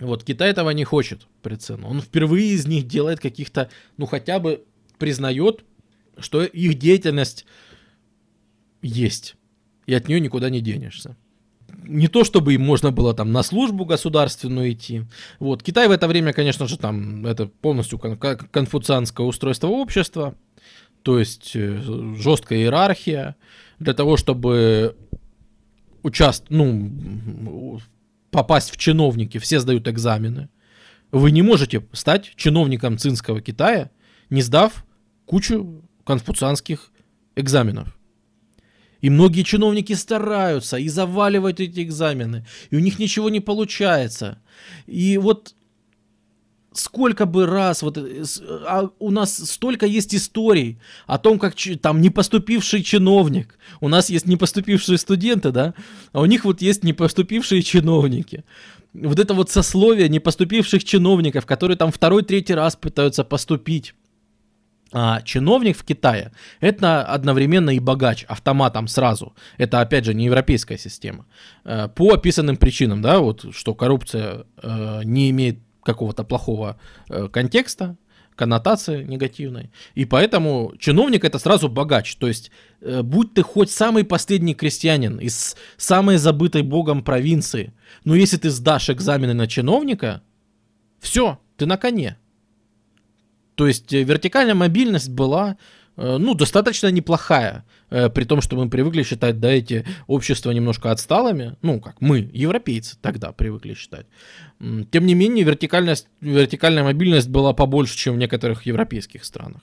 Вот 0.00 0.24
Китай 0.24 0.50
этого 0.50 0.70
не 0.70 0.84
хочет 0.84 1.26
при 1.42 1.54
Цин. 1.54 1.84
Он 1.84 2.00
впервые 2.00 2.48
из 2.48 2.66
них 2.66 2.86
делает 2.86 3.20
каких-то, 3.20 3.70
ну 3.96 4.06
хотя 4.06 4.38
бы 4.38 4.64
признает, 4.98 5.64
что 6.18 6.44
их 6.44 6.78
деятельность 6.78 7.46
есть, 8.84 9.36
и 9.86 9.94
от 9.94 10.08
нее 10.08 10.20
никуда 10.20 10.50
не 10.50 10.60
денешься. 10.60 11.16
Не 11.82 12.08
то, 12.08 12.22
чтобы 12.22 12.54
им 12.54 12.62
можно 12.62 12.92
было 12.92 13.14
там 13.14 13.32
на 13.32 13.42
службу 13.42 13.84
государственную 13.84 14.72
идти. 14.72 15.02
Вот. 15.40 15.62
Китай 15.62 15.88
в 15.88 15.90
это 15.90 16.06
время, 16.06 16.32
конечно 16.32 16.68
же, 16.68 16.78
там 16.78 17.26
это 17.26 17.46
полностью 17.46 17.98
кон- 17.98 18.16
конфуцианское 18.18 19.26
устройство 19.26 19.68
общества, 19.68 20.34
то 21.02 21.18
есть 21.18 21.52
э, 21.54 21.82
жесткая 22.16 22.60
иерархия. 22.60 23.36
Для 23.78 23.92
того, 23.92 24.16
чтобы 24.16 24.96
участ... 26.02 26.44
ну, 26.48 27.80
попасть 28.30 28.70
в 28.70 28.76
чиновники, 28.76 29.38
все 29.38 29.60
сдают 29.60 29.88
экзамены. 29.88 30.48
Вы 31.12 31.30
не 31.30 31.42
можете 31.42 31.86
стать 31.92 32.32
чиновником 32.36 32.98
цинского 32.98 33.40
Китая, 33.40 33.90
не 34.30 34.42
сдав 34.42 34.84
кучу 35.26 35.82
конфуцианских 36.04 36.90
экзаменов. 37.36 37.96
И 39.04 39.10
многие 39.10 39.42
чиновники 39.42 39.92
стараются 39.92 40.78
и 40.78 40.88
заваливают 40.88 41.60
эти 41.60 41.82
экзамены, 41.82 42.46
и 42.70 42.76
у 42.76 42.78
них 42.78 42.98
ничего 42.98 43.28
не 43.28 43.40
получается. 43.40 44.38
И 44.86 45.18
вот 45.18 45.54
сколько 46.72 47.26
бы 47.26 47.44
раз, 47.44 47.82
вот 47.82 47.98
э, 47.98 48.24
а 48.66 48.88
у 48.98 49.10
нас 49.10 49.36
столько 49.36 49.84
есть 49.84 50.14
историй 50.14 50.78
о 51.06 51.18
том, 51.18 51.38
как 51.38 51.54
там 51.82 52.00
не 52.00 52.08
поступивший 52.08 52.82
чиновник, 52.82 53.58
у 53.82 53.88
нас 53.88 54.08
есть 54.08 54.24
не 54.24 54.38
поступившие 54.38 54.96
студенты, 54.96 55.50
да, 55.50 55.74
а 56.12 56.22
у 56.22 56.24
них 56.24 56.46
вот 56.46 56.62
есть 56.62 56.82
не 56.82 56.94
поступившие 56.94 57.60
чиновники. 57.60 58.42
Вот 58.94 59.18
это 59.18 59.34
вот 59.34 59.50
сословие 59.50 60.08
не 60.08 60.18
поступивших 60.18 60.82
чиновников, 60.82 61.44
которые 61.44 61.76
там 61.76 61.92
второй, 61.92 62.22
третий 62.22 62.54
раз 62.54 62.74
пытаются 62.74 63.22
поступить. 63.22 63.92
А 64.96 65.22
чиновник 65.22 65.76
в 65.76 65.84
Китае– 65.84 66.30
это 66.60 67.02
одновременно 67.02 67.70
и 67.70 67.80
богач, 67.80 68.24
автоматом 68.28 68.86
сразу. 68.86 69.34
Это, 69.58 69.80
опять 69.80 70.04
же, 70.04 70.14
не 70.14 70.26
европейская 70.26 70.78
система. 70.78 71.26
Э, 71.64 71.88
по 71.88 72.12
описанным 72.12 72.56
причинам, 72.56 73.02
да, 73.02 73.18
вот, 73.18 73.44
что 73.52 73.74
коррупция 73.74 74.44
э, 74.62 75.00
не 75.02 75.30
имеет 75.30 75.58
какого-то 75.82 76.22
плохого 76.22 76.78
э, 77.08 77.26
контекста, 77.26 77.96
коннотации 78.36 79.02
негативной. 79.02 79.72
И 79.96 80.04
поэтому 80.04 80.72
чиновник 80.78 81.24
это 81.24 81.40
сразу 81.40 81.68
богач. 81.68 82.14
То 82.14 82.28
есть, 82.28 82.52
будь 82.80 83.34
ты 83.34 83.42
хоть 83.42 83.70
самый 83.70 84.04
последний 84.04 84.54
крестьянин 84.54 85.18
из 85.18 85.56
самой 85.76 86.18
забытой 86.18 86.62
богом 86.62 87.02
провинции, 87.02 87.72
но 88.04 88.14
если 88.14 88.36
ты 88.36 88.50
сдашь 88.50 88.90
экзамены 88.90 89.34
на 89.34 89.48
чиновника, 89.48 90.22
все, 91.00 91.40
ты 91.56 91.66
на 91.66 91.76
коне. 91.76 92.16
То 93.54 93.66
есть 93.66 93.92
э, 93.92 94.02
вертикальная 94.02 94.54
мобильность 94.54 95.08
была 95.10 95.56
э, 95.96 96.16
ну, 96.18 96.34
достаточно 96.34 96.90
неплохая, 96.90 97.64
э, 97.90 98.08
при 98.08 98.24
том, 98.24 98.40
что 98.40 98.56
мы 98.56 98.68
привыкли 98.68 99.02
считать, 99.02 99.40
да, 99.40 99.50
эти 99.50 99.84
общества 100.06 100.50
немножко 100.50 100.90
отсталыми, 100.90 101.56
ну, 101.62 101.80
как 101.80 102.00
мы, 102.00 102.28
европейцы, 102.32 102.96
тогда 103.00 103.32
привыкли 103.32 103.74
считать. 103.74 104.06
Тем 104.90 105.06
не 105.06 105.14
менее, 105.14 105.44
вертикальность, 105.44 106.08
вертикальная 106.20 106.84
мобильность 106.84 107.28
была 107.28 107.52
побольше, 107.52 107.96
чем 107.96 108.14
в 108.14 108.18
некоторых 108.18 108.66
европейских 108.66 109.24
странах. 109.24 109.62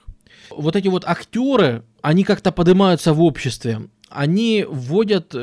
Вот 0.49 0.75
эти 0.75 0.87
вот 0.87 1.05
актеры, 1.05 1.83
они 2.01 2.23
как-то 2.23 2.51
поднимаются 2.51 3.13
в 3.13 3.21
обществе, 3.21 3.89
они 4.09 4.65
вводят 4.67 5.33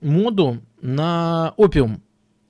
моду 0.00 0.62
на 0.80 1.54
опиум. 1.56 2.02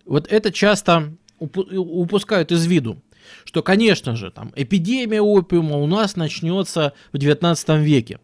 Вот 0.07 0.26
это 0.32 0.51
часто 0.51 1.12
упускают 1.38 2.51
из 2.51 2.64
виду 2.66 3.03
что, 3.45 3.62
конечно 3.62 4.16
же, 4.16 4.31
там 4.31 4.53
эпидемия 4.57 5.20
опиума 5.20 5.76
у 5.76 5.87
нас 5.87 6.16
начнется 6.16 6.93
в 7.12 7.18
19 7.18 7.68
веке. 7.81 8.20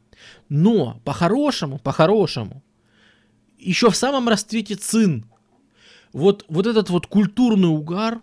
Но 0.48 1.00
по-хорошему, 1.04 1.78
по-хорошему, 1.78 2.62
еще 3.58 3.90
в 3.90 3.96
самом 3.96 4.28
расцвете 4.28 4.74
цин, 4.74 5.26
вот, 6.12 6.44
вот 6.48 6.66
этот 6.66 6.90
вот 6.90 7.06
культурный 7.06 7.68
угар, 7.68 8.20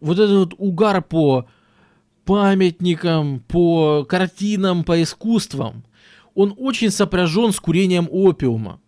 вот 0.00 0.18
этот 0.18 0.36
вот 0.36 0.54
угар 0.58 1.02
по 1.02 1.46
памятникам, 2.24 3.40
по 3.40 4.04
картинам, 4.04 4.84
по 4.84 5.02
искусствам, 5.02 5.84
он 6.34 6.54
очень 6.56 6.90
сопряжен 6.90 7.52
с 7.52 7.60
курением 7.60 8.08
опиума. 8.10 8.80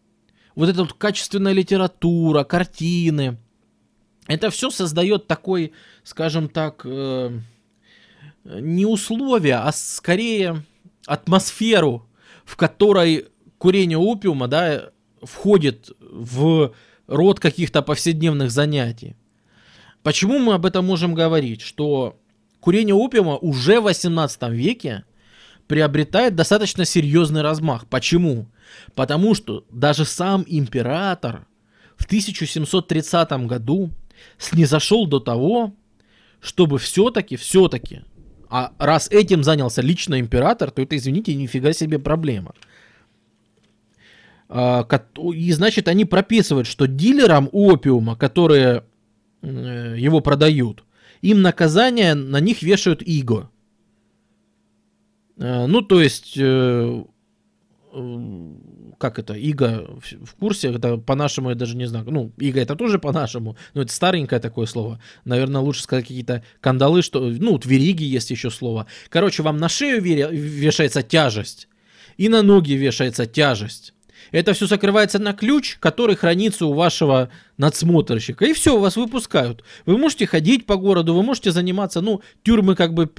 Вот 0.55 0.68
эта 0.68 0.80
вот 0.80 0.94
качественная 0.94 1.53
литература, 1.53 2.44
картины– 2.44 3.38
это 4.26 4.50
все 4.50 4.70
создает 4.70 5.26
такой, 5.26 5.72
скажем 6.02 6.48
так, 6.48 6.82
э, 6.84 7.38
не 8.44 8.86
условия, 8.86 9.56
а 9.56 9.72
скорее 9.72 10.62
атмосферу, 11.06 12.08
в 12.44 12.56
которой 12.56 13.26
курение 13.58 13.98
опиума, 13.98 14.48
да, 14.48 14.90
входит 15.22 15.90
в 16.00 16.74
род 17.06 17.40
каких-то 17.40 17.82
повседневных 17.82 18.50
занятий. 18.50 19.16
Почему 20.02 20.38
мы 20.38 20.54
об 20.54 20.66
этом 20.66 20.84
можем 20.84 21.14
говорить? 21.14 21.60
Что 21.60 22.18
курение 22.60 22.94
опиума 22.94 23.36
уже 23.36 23.80
в 23.80 23.84
18 23.84 24.42
веке 24.50 25.04
приобретает 25.66 26.36
достаточно 26.36 26.84
серьезный 26.84 27.42
размах. 27.42 27.86
Почему? 27.88 28.46
Потому 28.94 29.34
что 29.34 29.64
даже 29.70 30.04
сам 30.04 30.44
император 30.46 31.46
в 31.96 32.04
1730 32.04 33.46
году 33.46 33.90
снизошел 34.38 35.06
до 35.06 35.20
того, 35.20 35.74
чтобы 36.40 36.78
все-таки, 36.78 37.36
все-таки, 37.36 38.02
а 38.48 38.72
раз 38.78 39.08
этим 39.10 39.42
занялся 39.42 39.82
лично 39.82 40.20
император, 40.20 40.70
то 40.70 40.82
это, 40.82 40.96
извините, 40.96 41.34
нифига 41.34 41.72
себе 41.72 41.98
проблема. 41.98 42.54
А, 44.48 44.86
и 45.32 45.52
значит, 45.52 45.88
они 45.88 46.04
прописывают, 46.04 46.66
что 46.66 46.86
дилерам 46.86 47.48
опиума, 47.52 48.14
которые 48.14 48.84
э, 49.42 49.96
его 49.98 50.20
продают, 50.20 50.84
им 51.20 51.42
наказание 51.42 52.14
на 52.14 52.38
них 52.38 52.62
вешают 52.62 53.02
иго. 53.02 53.50
Э, 55.36 55.66
ну, 55.66 55.82
то 55.82 56.00
есть 56.00 56.34
э, 56.36 57.04
как 58.99 59.18
это, 59.18 59.34
Иго 59.34 59.88
в 60.22 60.34
курсе, 60.34 60.72
это 60.72 60.97
по-нашему, 60.97 61.51
я 61.51 61.55
даже 61.55 61.76
не 61.76 61.86
знаю, 61.86 62.07
ну, 62.11 62.32
Иго 62.38 62.61
это 62.61 62.76
тоже 62.76 62.99
по-нашему, 62.99 63.57
но 63.74 63.82
это 63.82 63.92
старенькое 63.92 64.40
такое 64.40 64.66
слово, 64.66 65.01
наверное, 65.24 65.61
лучше 65.61 65.82
сказать 65.82 66.05
какие-то 66.05 66.42
кандалы, 66.61 67.03
что, 67.03 67.20
ну, 67.20 67.53
вот 67.53 67.66
есть 67.66 68.30
еще 68.30 68.51
слово. 68.51 68.86
Короче, 69.09 69.42
вам 69.42 69.59
на 69.59 69.68
шею 69.68 70.03
вешается 70.03 71.03
тяжесть, 71.03 71.68
и 72.16 72.28
на 72.28 72.42
ноги 72.42 72.72
вешается 72.72 73.26
тяжесть. 73.26 73.92
Это 74.32 74.52
все 74.52 74.66
закрывается 74.66 75.18
на 75.18 75.32
ключ, 75.32 75.76
который 75.78 76.16
хранится 76.16 76.66
у 76.66 76.72
вашего 76.72 77.30
надсмотрщика. 77.58 78.44
И 78.44 78.52
все, 78.52 78.78
вас 78.78 78.96
выпускают. 78.96 79.62
Вы 79.86 79.98
можете 79.98 80.26
ходить 80.26 80.66
по 80.66 80.76
городу, 80.76 81.14
вы 81.14 81.22
можете 81.22 81.50
заниматься, 81.52 82.00
ну, 82.00 82.22
тюрьмы 82.42 82.74
как 82.74 82.94
бы, 82.94 83.10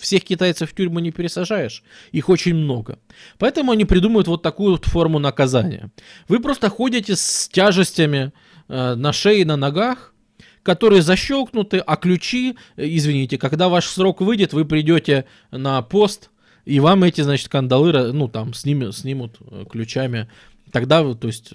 всех 0.00 0.24
китайцев 0.24 0.70
в 0.70 0.74
тюрьму 0.74 0.98
не 0.98 1.10
пересажаешь. 1.10 1.82
Их 2.12 2.28
очень 2.28 2.54
много. 2.54 2.98
Поэтому 3.38 3.72
они 3.72 3.84
придумывают 3.84 4.28
вот 4.28 4.42
такую 4.42 4.72
вот 4.72 4.86
форму 4.86 5.18
наказания. 5.18 5.90
Вы 6.28 6.40
просто 6.40 6.70
ходите 6.70 7.16
с 7.16 7.48
тяжестями 7.48 8.32
э, 8.68 8.94
на 8.94 9.12
шее 9.12 9.42
и 9.42 9.44
на 9.44 9.56
ногах, 9.56 10.14
которые 10.62 11.02
защелкнуты, 11.02 11.78
а 11.78 11.96
ключи, 11.96 12.56
э, 12.76 12.86
извините, 12.86 13.38
когда 13.38 13.68
ваш 13.68 13.86
срок 13.86 14.20
выйдет, 14.20 14.52
вы 14.52 14.64
придете 14.64 15.26
на 15.50 15.80
пост, 15.82 16.30
и 16.64 16.80
вам 16.80 17.04
эти, 17.04 17.20
значит, 17.20 17.48
кандалы, 17.48 18.12
ну, 18.12 18.26
там, 18.26 18.54
снимут, 18.54 18.96
снимут 18.96 19.36
э, 19.40 19.64
ключами 19.70 20.28
Тогда, 20.74 21.14
то 21.14 21.28
есть, 21.28 21.52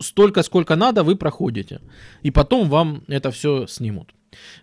столько, 0.00 0.42
сколько 0.42 0.76
надо, 0.76 1.02
вы 1.02 1.16
проходите. 1.16 1.80
И 2.22 2.30
потом 2.30 2.68
вам 2.68 3.04
это 3.08 3.30
все 3.30 3.66
снимут. 3.66 4.12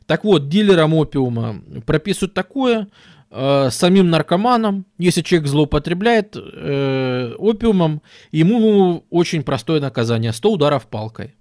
Так 0.05 0.23
вот, 0.23 0.49
дилерам 0.49 0.93
опиума 0.93 1.59
прописывают 1.87 2.35
такое, 2.35 2.87
э, 3.31 3.69
самим 3.71 4.11
наркоманам, 4.11 4.85
если 4.99 5.23
человек 5.23 5.47
злоупотребляет 5.47 6.37
э, 6.37 7.33
опиумом, 7.39 8.03
ему 8.31 9.03
очень 9.09 9.41
простое 9.41 9.81
наказание, 9.81 10.31
100 10.31 10.51
ударов 10.51 10.85
палкой. 10.85 11.33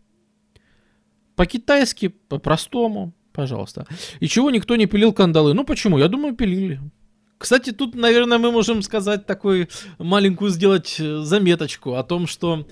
По-китайски, 1.36 2.08
по-простому, 2.08 3.12
пожалуйста. 3.34 3.86
И 4.20 4.28
чего 4.28 4.50
никто 4.50 4.76
не 4.76 4.86
пилил 4.86 5.12
кандалы? 5.12 5.52
Ну 5.52 5.64
почему? 5.64 5.98
Я 5.98 6.08
думаю, 6.08 6.34
пилили. 6.34 6.80
Кстати, 7.38 7.70
тут, 7.70 7.94
наверное, 7.94 8.38
мы 8.38 8.50
можем 8.50 8.82
сказать 8.82 9.24
такую 9.24 9.68
маленькую 9.98 10.50
сделать 10.50 10.96
э, 10.98 11.20
заметочку 11.22 11.94
о 11.94 12.02
том, 12.02 12.26
что 12.26 12.66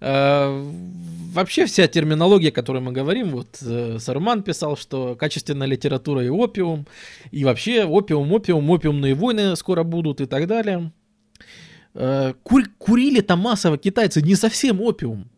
э, 0.00 0.72
вообще 1.32 1.66
вся 1.66 1.88
терминология, 1.88 2.50
о 2.50 2.52
которой 2.52 2.80
мы 2.80 2.92
говорим, 2.92 3.30
вот 3.30 3.58
э, 3.62 3.98
Сарман 3.98 4.44
писал, 4.44 4.76
что 4.76 5.16
качественная 5.16 5.66
литература 5.66 6.24
и 6.24 6.28
опиум, 6.28 6.86
и 7.32 7.44
вообще 7.44 7.84
опиум, 7.84 8.32
опиум, 8.32 8.70
опиумные 8.70 9.14
войны 9.14 9.56
скоро 9.56 9.82
будут 9.82 10.20
и 10.20 10.26
так 10.26 10.46
далее. 10.46 10.92
Э, 11.94 12.34
кур, 12.44 12.62
курили-то 12.78 13.34
массово 13.34 13.76
китайцы 13.76 14.22
не 14.22 14.36
совсем 14.36 14.80
опиум. 14.80 15.28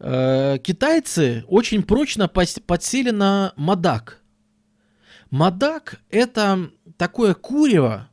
Э, 0.00 0.58
китайцы 0.62 1.44
очень 1.48 1.82
прочно 1.82 2.28
подсели 2.28 3.10
на 3.10 3.54
мадак. 3.56 4.20
Мадак 5.30 6.00
это 6.10 6.70
такое 6.96 7.34
курево, 7.34 8.08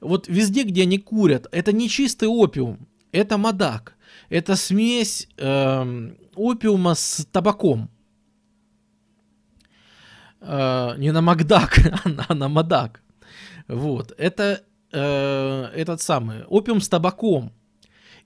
вот 0.00 0.28
везде, 0.28 0.64
где 0.64 0.82
они 0.82 0.98
курят, 0.98 1.46
это 1.50 1.72
не 1.72 1.88
чистый 1.88 2.28
опиум, 2.28 2.86
это 3.12 3.38
мадак. 3.38 3.96
Это 4.28 4.56
смесь 4.56 5.28
э, 5.36 6.10
опиума 6.34 6.94
с 6.94 7.26
табаком. 7.30 7.90
Э, 10.40 10.94
не 10.98 11.12
на 11.12 11.20
Макдак, 11.20 11.78
а 12.28 12.34
на, 12.34 12.48
Мадак. 12.48 13.02
Вот. 13.68 14.12
Это 14.18 14.62
э, 14.92 15.70
этот 15.74 16.00
самый 16.00 16.44
опиум 16.44 16.80
с 16.80 16.88
табаком. 16.88 17.52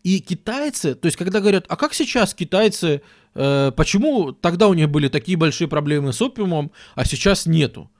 И 0.03 0.21
китайцы, 0.21 0.95
то 0.95 1.07
есть 1.07 1.17
когда 1.17 1.41
говорят, 1.41 1.65
а 1.69 1.77
как 1.77 1.93
сейчас 1.93 2.35
китайцы, 2.35 3.03
э, 3.35 3.73
почему 3.77 4.33
тогда 4.33 4.69
у 4.69 4.75
них 4.75 4.89
были 4.89 5.09
такие 5.09 5.37
большие 5.37 5.69
проблемы 5.69 6.13
с 6.13 6.23
опиумом, 6.23 6.71
а 6.95 7.05
сейчас 7.05 7.47
нету? 7.47 7.91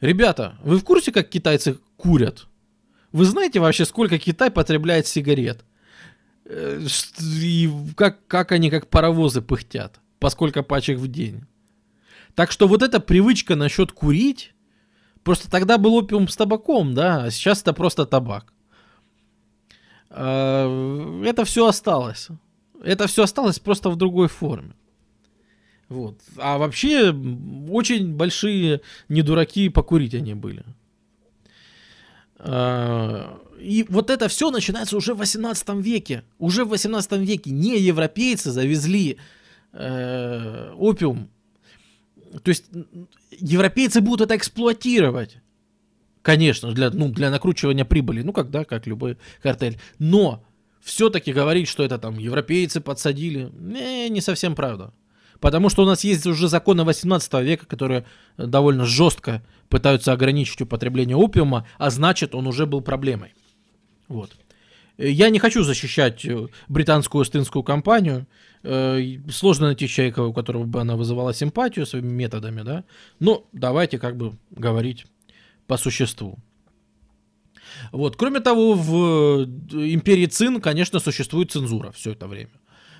Ребята, 0.00 0.58
вы 0.62 0.78
в 0.78 0.84
курсе, 0.84 1.12
как 1.12 1.28
китайцы 1.28 1.78
курят? 1.96 2.46
Вы 3.12 3.24
знаете 3.24 3.60
вообще, 3.60 3.84
сколько 3.84 4.18
Китай 4.18 4.50
потребляет 4.50 5.06
сигарет? 5.06 5.64
Э, 6.44 6.84
и 7.20 7.70
как, 7.96 8.26
как 8.26 8.52
они 8.52 8.70
как 8.70 8.88
паровозы 8.88 9.40
пыхтят? 9.40 10.00
По 10.18 10.30
сколько 10.30 10.62
пачек 10.62 10.98
в 10.98 11.08
день? 11.08 11.44
Так 12.34 12.52
что 12.52 12.68
вот 12.68 12.82
эта 12.82 13.00
привычка 13.00 13.56
насчет 13.56 13.92
курить, 13.92 14.54
просто 15.22 15.50
тогда 15.50 15.78
был 15.78 15.94
опиум 15.94 16.28
с 16.28 16.36
табаком, 16.36 16.94
да, 16.94 17.24
а 17.24 17.30
сейчас 17.30 17.62
это 17.62 17.72
просто 17.72 18.04
табак. 18.04 18.52
А, 20.10 21.22
это 21.24 21.44
все 21.44 21.66
осталось. 21.66 22.28
Это 22.82 23.06
все 23.06 23.22
осталось 23.22 23.58
просто 23.58 23.88
в 23.88 23.96
другой 23.96 24.28
форме. 24.28 24.74
Вот. 25.88 26.20
А 26.36 26.58
вообще 26.58 27.12
очень 27.70 28.14
большие 28.14 28.80
не 29.08 29.22
дураки 29.22 29.68
покурить 29.68 30.14
они 30.14 30.34
были. 30.34 30.64
А, 32.38 33.40
и 33.58 33.86
вот 33.88 34.10
это 34.10 34.28
все 34.28 34.50
начинается 34.50 34.96
уже 34.96 35.14
в 35.14 35.18
18 35.18 35.68
веке. 35.76 36.24
Уже 36.38 36.64
в 36.64 36.68
18 36.70 37.12
веке 37.12 37.50
не 37.50 37.78
европейцы 37.78 38.50
завезли 38.50 39.18
э, 39.72 40.72
опиум. 40.76 41.30
То 42.42 42.48
есть 42.50 42.64
европейцы 43.30 44.00
будут 44.00 44.22
это 44.22 44.36
эксплуатировать. 44.36 45.38
Конечно, 46.22 46.72
для, 46.72 46.90
ну, 46.90 47.08
для 47.08 47.30
накручивания 47.30 47.84
прибыли. 47.84 48.22
Ну, 48.22 48.32
когда, 48.32 48.64
как 48.64 48.86
любой 48.88 49.16
картель. 49.40 49.78
Но 50.00 50.44
все-таки 50.82 51.32
говорить, 51.32 51.68
что 51.68 51.84
это 51.84 51.98
там 51.98 52.18
европейцы 52.18 52.80
подсадили, 52.80 53.50
не, 53.58 54.08
не 54.08 54.20
совсем 54.20 54.54
правда. 54.54 54.92
Потому 55.40 55.68
что 55.68 55.82
у 55.82 55.86
нас 55.86 56.04
есть 56.04 56.26
уже 56.26 56.48
законы 56.48 56.84
18 56.84 57.32
века, 57.42 57.66
которые 57.66 58.04
довольно 58.36 58.84
жестко 58.84 59.42
пытаются 59.68 60.12
ограничить 60.12 60.60
употребление 60.60 61.16
опиума, 61.16 61.66
а 61.78 61.90
значит, 61.90 62.34
он 62.34 62.46
уже 62.46 62.66
был 62.66 62.80
проблемой. 62.80 63.34
Вот. 64.08 64.36
Я 64.98 65.28
не 65.28 65.38
хочу 65.38 65.62
защищать 65.62 66.24
э, 66.24 66.48
британскую 66.68 67.22
Остинскую 67.22 67.62
компанию. 67.62 68.26
Э, 68.62 68.98
сложно 69.30 69.66
найти 69.66 69.88
человека, 69.88 70.20
у 70.20 70.32
которого 70.32 70.64
бы 70.64 70.80
она 70.80 70.96
вызывала 70.96 71.34
симпатию 71.34 71.84
своими 71.84 72.08
методами, 72.08 72.62
да. 72.62 72.84
Но 73.20 73.46
давайте 73.52 73.98
как 73.98 74.16
бы 74.16 74.38
говорить 74.50 75.04
по 75.66 75.76
существу. 75.76 76.38
Вот. 77.92 78.16
Кроме 78.16 78.40
того, 78.40 78.72
в 78.72 79.42
э, 79.42 79.92
империи 79.92 80.26
Цин, 80.26 80.62
конечно, 80.62 80.98
существует 80.98 81.50
цензура 81.50 81.92
все 81.92 82.12
это 82.12 82.26
время. 82.26 82.52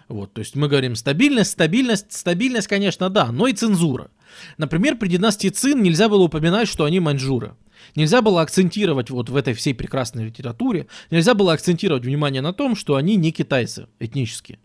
Вот, 0.09 0.33
то 0.33 0.39
есть 0.41 0.55
мы 0.55 0.69
говорим 0.69 0.95
стабильность, 0.95 1.51
стабильность, 1.51 2.13
стабильность, 2.13 2.69
конечно, 2.69 3.11
да, 3.11 3.33
но 3.33 3.49
и 3.49 3.53
цензура. 3.53 4.11
Например, 4.57 4.97
при 4.97 5.09
династии 5.09 5.49
Цин 5.49 5.83
нельзя 5.83 6.09
было 6.09 6.25
упоминать, 6.25 6.69
что 6.69 6.85
они 6.85 7.01
маньчжуры. 7.01 7.55
Нельзя 7.97 8.23
было 8.23 8.43
акцентировать 8.43 9.11
вот 9.11 9.29
в 9.29 9.37
этой 9.37 9.55
всей 9.55 9.75
прекрасной 9.75 10.27
литературе, 10.27 10.87
нельзя 11.11 11.35
было 11.35 11.53
акцентировать 11.53 12.05
внимание 12.05 12.43
на 12.43 12.53
том, 12.53 12.77
что 12.77 12.95
они 12.97 13.17
не 13.17 13.33
китайцы 13.33 13.89
этнически. 13.99 14.61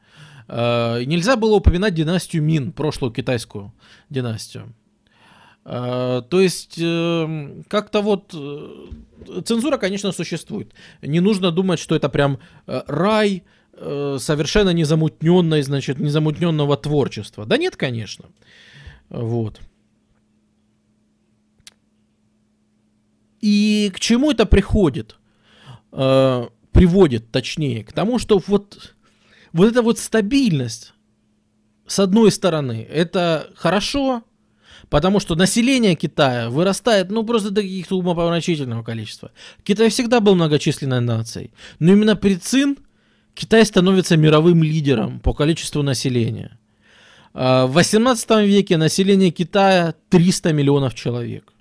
Э, 0.47 1.03
нельзя 1.05 1.35
было 1.35 1.55
упоминать 1.55 1.93
династию 1.93 2.43
Мин, 2.43 2.71
прошлую 2.71 3.11
китайскую 3.11 3.73
династию. 4.09 4.73
Э, 5.65 6.21
то 6.29 6.41
есть 6.41 6.77
э, 6.77 7.63
как-то 7.67 8.01
вот 8.01 8.31
цензура, 9.45 9.77
конечно, 9.77 10.11
существует. 10.11 10.73
Не 11.01 11.19
нужно 11.19 11.51
думать, 11.51 11.79
что 11.79 11.95
это 11.95 12.09
прям 12.09 12.39
рай 12.65 13.43
совершенно 14.19 14.69
незамутненной, 14.69 15.61
значит, 15.63 15.99
незамутненного 15.99 16.77
творчества. 16.77 17.45
Да 17.45 17.57
нет, 17.57 17.75
конечно. 17.75 18.25
Вот. 19.09 19.59
И 23.41 23.91
к 23.93 23.99
чему 23.99 24.31
это 24.31 24.45
приходит? 24.45 25.17
Э, 25.91 26.47
приводит, 26.71 27.31
точнее, 27.31 27.83
к 27.83 27.91
тому, 27.91 28.19
что 28.19 28.41
вот, 28.47 28.95
вот 29.51 29.67
эта 29.67 29.81
вот 29.81 29.99
стабильность, 29.99 30.93
с 31.85 31.99
одной 31.99 32.31
стороны, 32.31 32.87
это 32.89 33.49
хорошо, 33.55 34.23
потому 34.89 35.19
что 35.19 35.35
население 35.35 35.95
Китая 35.95 36.49
вырастает, 36.49 37.09
ну, 37.09 37.25
просто 37.25 37.49
до 37.49 37.61
каких-то 37.61 37.97
умопомрачительного 37.97 38.83
количества. 38.83 39.31
Китай 39.63 39.89
всегда 39.89 40.21
был 40.21 40.35
многочисленной 40.35 41.01
нацией, 41.01 41.51
но 41.79 41.91
именно 41.91 42.15
при 42.15 42.35
Цин 42.35 42.77
Китай 43.33 43.65
становится 43.65 44.17
мировым 44.17 44.63
лидером 44.63 45.19
по 45.19 45.33
количеству 45.33 45.83
населения. 45.83 46.59
Э, 47.33 47.65
в 47.65 47.73
18 47.73 48.45
веке 48.45 48.77
население 48.77 49.31
Китая 49.31 49.93
300 50.09 50.53
миллионов 50.53 50.93
человек. 50.93 51.53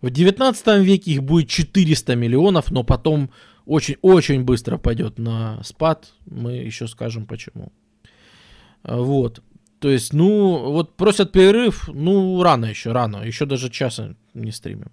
В 0.00 0.10
19 0.10 0.82
веке 0.84 1.12
их 1.12 1.22
будет 1.22 1.48
400 1.48 2.16
миллионов, 2.16 2.70
но 2.70 2.84
потом 2.84 3.30
очень-очень 3.64 4.44
быстро 4.44 4.78
пойдет 4.78 5.18
на 5.18 5.62
спад. 5.64 6.12
Мы 6.26 6.52
еще 6.52 6.86
скажем 6.86 7.26
почему. 7.26 7.72
Вот. 8.84 9.42
То 9.80 9.90
есть, 9.90 10.12
ну, 10.12 10.70
вот 10.70 10.96
просят 10.96 11.32
перерыв, 11.32 11.88
ну, 11.88 12.42
рано 12.42 12.66
еще, 12.66 12.92
рано. 12.92 13.24
Еще 13.24 13.46
даже 13.46 13.68
часа 13.68 14.14
не 14.34 14.52
стримим. 14.52 14.90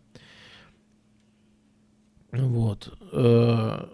Вот. 2.32 2.92
Э, 3.12 3.86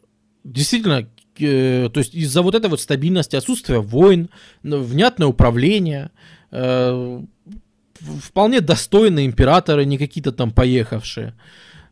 действительно, 0.44 1.08
то 1.40 2.00
есть 2.00 2.14
из-за 2.16 2.42
вот 2.42 2.56
этой 2.56 2.70
вот 2.70 2.82
стабильности, 2.82 3.36
отсутствия 3.36 3.80
войн, 3.80 4.30
внятное 4.64 5.28
управление, 5.28 6.12
э, 6.52 7.22
вполне 8.00 8.62
достойные 8.62 9.26
императоры, 9.26 9.86
не 9.86 9.98
какие-то 9.98 10.32
там 10.32 10.52
поехавшие, 10.52 11.34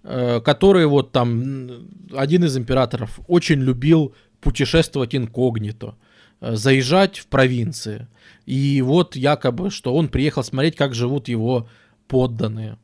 э, 0.03 0.41
которые 0.41 0.87
вот 0.87 1.11
там, 1.11 1.87
один 2.13 2.43
из 2.43 2.57
императоров 2.57 3.19
очень 3.27 3.59
любил 3.59 4.13
путешествовать 4.41 5.15
инкогнито, 5.15 5.95
э, 6.41 6.55
заезжать 6.55 7.19
в 7.19 7.27
провинции. 7.27 8.07
И 8.45 8.81
вот 8.81 9.15
якобы, 9.15 9.69
что 9.71 9.93
он 9.93 10.07
приехал 10.09 10.43
смотреть, 10.43 10.75
как 10.75 10.93
живут 10.93 11.27
его 11.27 11.67
подданные. 12.07 12.77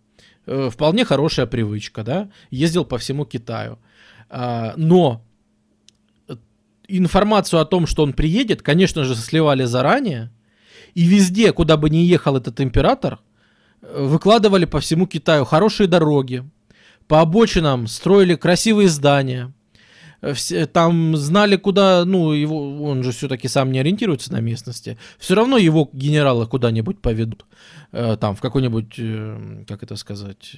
Э, 0.45 0.70
вполне 0.70 1.05
хорошая 1.05 1.45
привычка, 1.45 2.03
да, 2.03 2.30
ездил 2.51 2.86
по 2.86 2.97
всему 2.97 3.26
Китаю. 3.26 3.80
А, 4.30 4.74
но 4.78 5.24
информацию 6.97 7.59
о 7.59 7.65
том, 7.65 7.87
что 7.87 8.03
он 8.03 8.13
приедет, 8.13 8.61
конечно 8.61 9.03
же, 9.03 9.15
сливали 9.15 9.63
заранее, 9.63 10.31
и 10.93 11.03
везде, 11.03 11.51
куда 11.51 11.77
бы 11.77 11.89
ни 11.89 11.97
ехал 11.97 12.37
этот 12.37 12.61
император, 12.61 13.19
э, 13.81 14.05
выкладывали 14.05 14.65
по 14.65 14.79
всему 14.79 15.07
Китаю 15.07 15.45
хорошие 15.45 15.87
дороги, 15.87 16.43
по 17.07 17.21
обочинам 17.21 17.87
строили 17.87 18.35
красивые 18.35 18.89
здания, 18.89 19.53
все, 20.34 20.65
там 20.65 21.17
знали, 21.17 21.57
куда, 21.57 22.05
ну, 22.05 22.32
его, 22.32 22.84
он 22.84 23.03
же 23.03 23.11
все-таки 23.11 23.47
сам 23.47 23.71
не 23.71 23.80
ориентируется 23.80 24.32
на 24.32 24.39
местности, 24.39 24.97
все 25.19 25.36
равно 25.36 25.57
его 25.57 25.89
генералы 25.91 26.47
куда-нибудь 26.47 27.01
поведут, 27.01 27.45
э, 27.91 28.15
там, 28.19 28.36
в 28.36 28.41
какое-нибудь, 28.41 28.93
э, 28.97 29.65
как 29.67 29.84
это 29.84 29.95
сказать, 29.97 30.55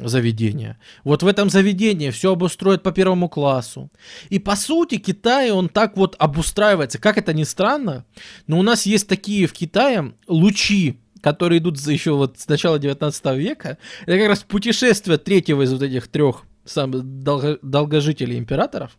заведение. 0.00 0.78
Вот 1.04 1.22
в 1.22 1.26
этом 1.26 1.48
заведении 1.48 2.10
все 2.10 2.32
обустроят 2.32 2.82
по 2.82 2.90
первому 2.90 3.28
классу. 3.28 3.90
И, 4.30 4.38
по 4.38 4.56
сути, 4.56 4.98
Китай, 4.98 5.52
он 5.52 5.68
так 5.68 5.96
вот 5.96 6.16
обустраивается, 6.18 6.98
как 6.98 7.18
это 7.18 7.32
ни 7.32 7.44
странно, 7.44 8.04
но 8.46 8.58
у 8.58 8.62
нас 8.62 8.86
есть 8.86 9.08
такие 9.08 9.46
в 9.46 9.52
Китае 9.52 10.14
лучи, 10.26 10.98
которые 11.20 11.58
идут 11.58 11.78
еще 11.78 12.12
вот 12.12 12.38
с 12.38 12.48
начала 12.48 12.78
19 12.78 13.24
века, 13.36 13.78
это 14.06 14.18
как 14.18 14.28
раз 14.28 14.40
путешествие 14.40 15.18
третьего 15.18 15.62
из 15.62 15.72
вот 15.72 15.82
этих 15.82 16.08
трех 16.08 16.44
сам, 16.64 17.22
долго, 17.24 17.58
долгожителей 17.62 18.38
императоров, 18.38 18.96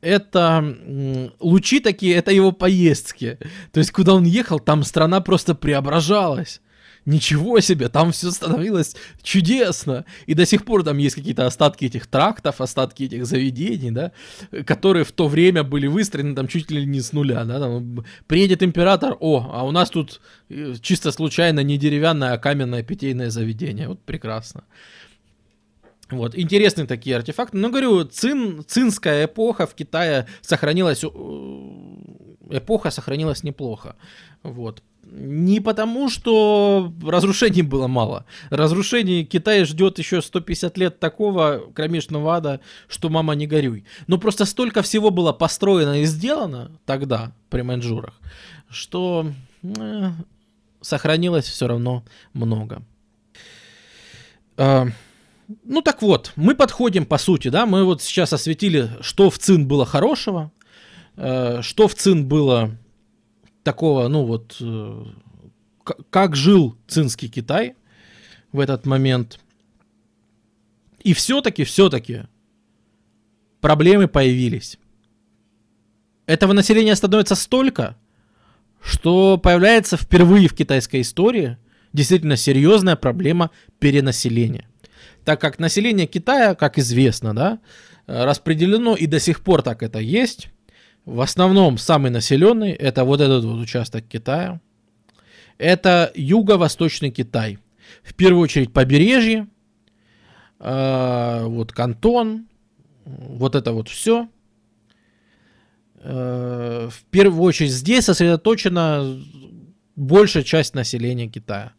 это 0.00 0.76
лучи 1.40 1.80
такие, 1.80 2.14
это 2.16 2.32
его 2.32 2.52
поездки. 2.52 3.38
То 3.72 3.80
есть, 3.80 3.90
куда 3.90 4.14
он 4.14 4.24
ехал, 4.24 4.58
там 4.60 4.82
страна 4.82 5.20
просто 5.20 5.54
преображалась. 5.54 6.60
Ничего 7.04 7.60
себе, 7.60 7.88
там 7.88 8.10
все 8.10 8.32
становилось 8.32 8.96
чудесно. 9.22 10.04
И 10.26 10.34
до 10.34 10.44
сих 10.44 10.64
пор 10.64 10.82
там 10.82 10.98
есть 10.98 11.14
какие-то 11.14 11.46
остатки 11.46 11.84
этих 11.84 12.08
трактов, 12.08 12.60
остатки 12.60 13.04
этих 13.04 13.26
заведений, 13.26 13.92
да, 13.92 14.10
которые 14.66 15.04
в 15.04 15.12
то 15.12 15.28
время 15.28 15.62
были 15.62 15.86
выстроены 15.86 16.34
там 16.34 16.48
чуть 16.48 16.68
ли 16.72 16.84
не 16.84 17.00
с 17.00 17.12
нуля, 17.12 17.44
да, 17.44 17.60
там 17.60 18.04
приедет 18.26 18.64
император, 18.64 19.16
о, 19.20 19.48
а 19.52 19.64
у 19.64 19.70
нас 19.70 19.90
тут 19.90 20.20
э, 20.48 20.74
чисто 20.82 21.12
случайно 21.12 21.60
не 21.60 21.78
деревянное, 21.78 22.32
а 22.32 22.38
каменное 22.38 22.82
питейное 22.82 23.30
заведение. 23.30 23.86
Вот 23.86 24.02
прекрасно. 24.02 24.64
Вот, 26.10 26.36
интересные 26.38 26.86
такие 26.86 27.16
артефакты. 27.16 27.56
Но 27.56 27.68
говорю, 27.68 28.04
цин, 28.04 28.64
цинская 28.66 29.24
эпоха 29.24 29.66
в 29.66 29.74
Китае 29.74 30.26
сохранилась, 30.40 31.02
э, 31.02 31.08
эпоха 32.50 32.90
сохранилась 32.90 33.42
неплохо. 33.42 33.96
Вот. 34.42 34.82
Не 35.08 35.60
потому, 35.60 36.08
что 36.08 36.92
разрушений 37.04 37.62
было 37.62 37.86
мало. 37.86 38.24
Разрушений 38.50 39.24
Китая 39.24 39.64
ждет 39.64 39.98
еще 39.98 40.20
150 40.20 40.76
лет 40.78 41.00
такого 41.00 41.70
кромешного 41.74 42.36
ада, 42.36 42.60
что 42.88 43.08
мама 43.08 43.34
не 43.34 43.46
горюй. 43.46 43.84
Но 44.06 44.18
просто 44.18 44.44
столько 44.44 44.82
всего 44.82 45.10
было 45.10 45.32
построено 45.32 46.00
и 46.00 46.04
сделано 46.04 46.72
тогда, 46.86 47.32
при 47.50 47.62
маньчжурах, 47.62 48.20
что 48.68 49.30
э, 49.62 50.10
сохранилось 50.80 51.46
все 51.46 51.66
равно 51.66 52.04
много. 52.32 52.82
А, 54.56 54.88
ну 55.64 55.82
так 55.82 56.02
вот, 56.02 56.32
мы 56.36 56.54
подходим 56.54 57.06
по 57.06 57.18
сути, 57.18 57.48
да, 57.48 57.66
мы 57.66 57.84
вот 57.84 58.02
сейчас 58.02 58.32
осветили, 58.32 58.90
что 59.00 59.30
в 59.30 59.38
ЦИН 59.38 59.66
было 59.66 59.86
хорошего, 59.86 60.50
э, 61.16 61.60
что 61.62 61.88
в 61.88 61.94
ЦИН 61.94 62.26
было 62.26 62.76
такого, 63.62 64.08
ну 64.08 64.24
вот, 64.24 64.56
э, 64.60 65.04
как 66.10 66.34
жил 66.34 66.76
цинский 66.88 67.28
Китай 67.28 67.74
в 68.52 68.60
этот 68.60 68.86
момент. 68.86 69.38
И 71.00 71.14
все-таки, 71.14 71.62
все-таки 71.62 72.22
проблемы 73.60 74.08
появились. 74.08 74.78
Этого 76.26 76.52
населения 76.52 76.96
становится 76.96 77.36
столько, 77.36 77.96
что 78.82 79.38
появляется 79.38 79.96
впервые 79.96 80.48
в 80.48 80.54
китайской 80.54 81.02
истории 81.02 81.56
действительно 81.92 82.36
серьезная 82.36 82.96
проблема 82.96 83.52
перенаселения– 83.78 84.68
Так 85.26 85.40
как 85.40 85.58
население 85.58 86.06
Китая, 86.06 86.54
как 86.54 86.78
известно, 86.78 87.34
да, 87.34 87.58
распределено 88.06 88.94
и 88.94 89.06
до 89.06 89.18
сих 89.18 89.42
пор 89.42 89.62
так 89.62 89.82
это 89.82 89.98
есть. 89.98 90.50
В 91.04 91.20
основном 91.20 91.78
самый 91.78 92.12
населенный 92.12 92.70
это 92.70 93.02
вот 93.04 93.20
этот 93.20 93.44
вот 93.44 93.60
участок 93.60 94.06
Китая. 94.06 94.60
Это 95.58 96.12
юго-восточный 96.14 97.10
Китай. 97.10 97.58
В 98.04 98.14
первую 98.14 98.40
очередь 98.40 98.72
побережье, 98.72 99.48
э, 100.60 101.44
вот 101.44 101.72
Кантон, 101.72 102.46
вот 103.04 103.56
это 103.56 103.72
вот 103.72 103.88
все. 103.88 104.28
Э, 106.02 106.88
в 106.88 107.04
первую 107.10 107.42
очередь 107.42 107.72
здесь 107.72 108.04
сосредоточена 108.04 109.20
большая 109.96 110.44
часть 110.44 110.76
населения 110.76 111.26
Китая. 111.26 111.72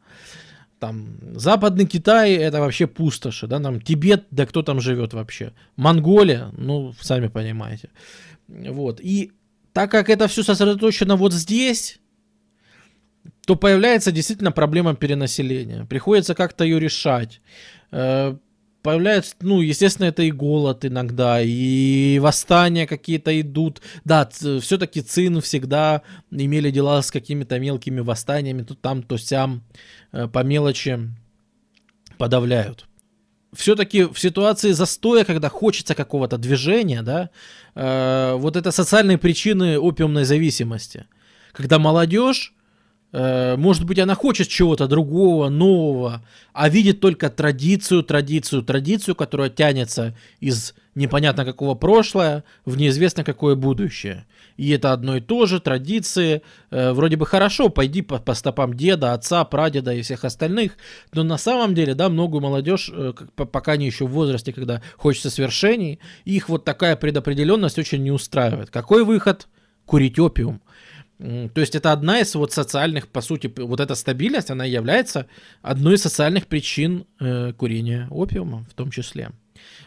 Там 0.80 1.18
западный 1.36 1.86
Китай 1.88 2.34
это 2.34 2.60
вообще 2.60 2.86
пустоши, 2.86 3.48
да, 3.48 3.60
там 3.60 3.82
Тибет, 3.82 4.26
да 4.30 4.46
кто 4.46 4.62
там 4.62 4.80
живет 4.80 5.14
вообще, 5.14 5.54
Монголия, 5.76 6.52
ну 6.56 6.94
сами 7.02 7.28
понимаете, 7.28 7.90
вот. 8.48 9.00
И 9.02 9.32
так 9.74 9.90
как 9.90 10.10
это 10.10 10.28
все 10.28 10.44
сосредоточено 10.44 11.16
вот 11.16 11.34
здесь, 11.34 12.00
то 13.46 13.56
появляется 13.56 14.12
действительно 14.12 14.52
проблема 14.52 14.94
перенаселения. 14.96 15.86
Приходится 15.86 16.36
как-то 16.36 16.64
ее 16.64 16.80
решать. 16.80 17.42
Появляется, 18.88 19.36
ну, 19.42 19.60
естественно, 19.60 20.06
это 20.06 20.24
и 20.24 20.32
голод 20.32 20.86
иногда, 20.86 21.42
и 21.42 22.20
восстания 22.20 22.88
какие-то 22.88 23.38
идут. 23.42 23.82
Да, 24.06 24.30
все-таки 24.32 25.02
ЦИН 25.02 25.42
всегда 25.42 26.04
имели 26.32 26.72
дела 26.72 27.02
с 27.02 27.12
какими-то 27.12 27.60
мелкими 27.60 28.00
восстаниями, 28.00 28.62
то 28.62 28.76
там, 28.76 29.04
то 29.04 29.18
сям, 29.18 29.62
э, 30.14 30.30
по 30.30 30.42
мелочи 30.42 31.00
подавляют. 32.18 32.86
Все-таки 33.54 34.06
в 34.06 34.18
ситуации 34.18 34.72
застоя, 34.72 35.26
когда 35.26 35.50
хочется 35.50 35.94
какого-то 35.94 36.38
движения, 36.38 37.02
да, 37.02 37.30
э, 37.76 38.36
вот 38.38 38.56
это 38.56 38.72
социальные 38.72 39.18
причины 39.18 39.78
опиумной 39.78 40.24
зависимости. 40.24 41.08
Когда 41.52 41.78
молодежь 41.78 42.54
может 43.57 43.86
быть, 43.86 43.99
она 43.99 44.13
хочет 44.15 44.47
чего-то 44.47 44.88
другого, 44.88 45.49
нового, 45.49 46.24
а 46.53 46.70
видит 46.70 46.99
только 46.99 47.30
традицию, 47.30 48.03
традицию, 48.03 48.63
традицию, 48.63 49.15
которая 49.15 49.49
тянется 49.49 50.15
из 50.39 50.74
непонятно 50.97 51.45
какого 51.45 51.76
прошлого 51.76 52.43
в 52.65 52.76
неизвестно 52.76 53.24
какое 53.24 53.55
будущее. 53.55 54.26
И 54.57 54.72
это 54.72 54.91
одно 54.91 55.18
и 55.18 55.22
то 55.22 55.45
же, 55.45 55.61
традиции. 55.61 56.41
Э, 56.72 56.91
вроде 56.91 57.15
бы 57.15 57.26
хорошо, 57.26 57.70
пойди 57.70 58.01
по, 58.01 58.18
по 58.18 58.34
стопам 58.34 58.74
деда, 58.74 59.13
отца, 59.13 59.45
прадеда 59.45 59.93
и 59.93 60.01
всех 60.01 60.26
остальных, 60.26 60.74
но 61.13 61.24
на 61.24 61.38
самом 61.38 61.76
деле, 61.76 61.93
да, 61.93 62.09
многую 62.09 62.41
молодежь, 62.41 62.89
э, 62.91 63.13
пока 63.36 63.74
они 63.74 63.86
еще 63.86 64.07
в 64.07 64.11
возрасте, 64.11 64.51
когда 64.51 64.82
хочется 64.97 65.30
свершений, 65.30 65.99
их 66.26 66.49
вот 66.49 66.65
такая 66.65 66.95
предопределенность 66.95 67.78
очень 67.78 68.01
не 68.01 68.11
устраивает. 68.11 68.72
Какой 68.72 69.05
выход? 69.05 69.47
Курить 69.86 70.20
опиум. 70.20 70.61
То 71.20 71.61
есть 71.61 71.74
это 71.74 71.91
одна 71.91 72.20
из 72.20 72.36
вот 72.36 72.53
социальных, 72.53 73.07
по 73.07 73.22
сути, 73.22 73.51
вот 73.57 73.80
эта 73.80 73.95
стабильность, 73.95 74.51
она 74.51 74.65
является 74.65 75.28
одной 75.63 75.95
из 75.95 76.03
социальных 76.03 76.45
причин 76.45 77.05
э, 77.20 77.53
курения 77.53 78.07
опиума 78.11 78.65
в 78.70 78.74
том 78.76 78.91
числе. 78.91 79.32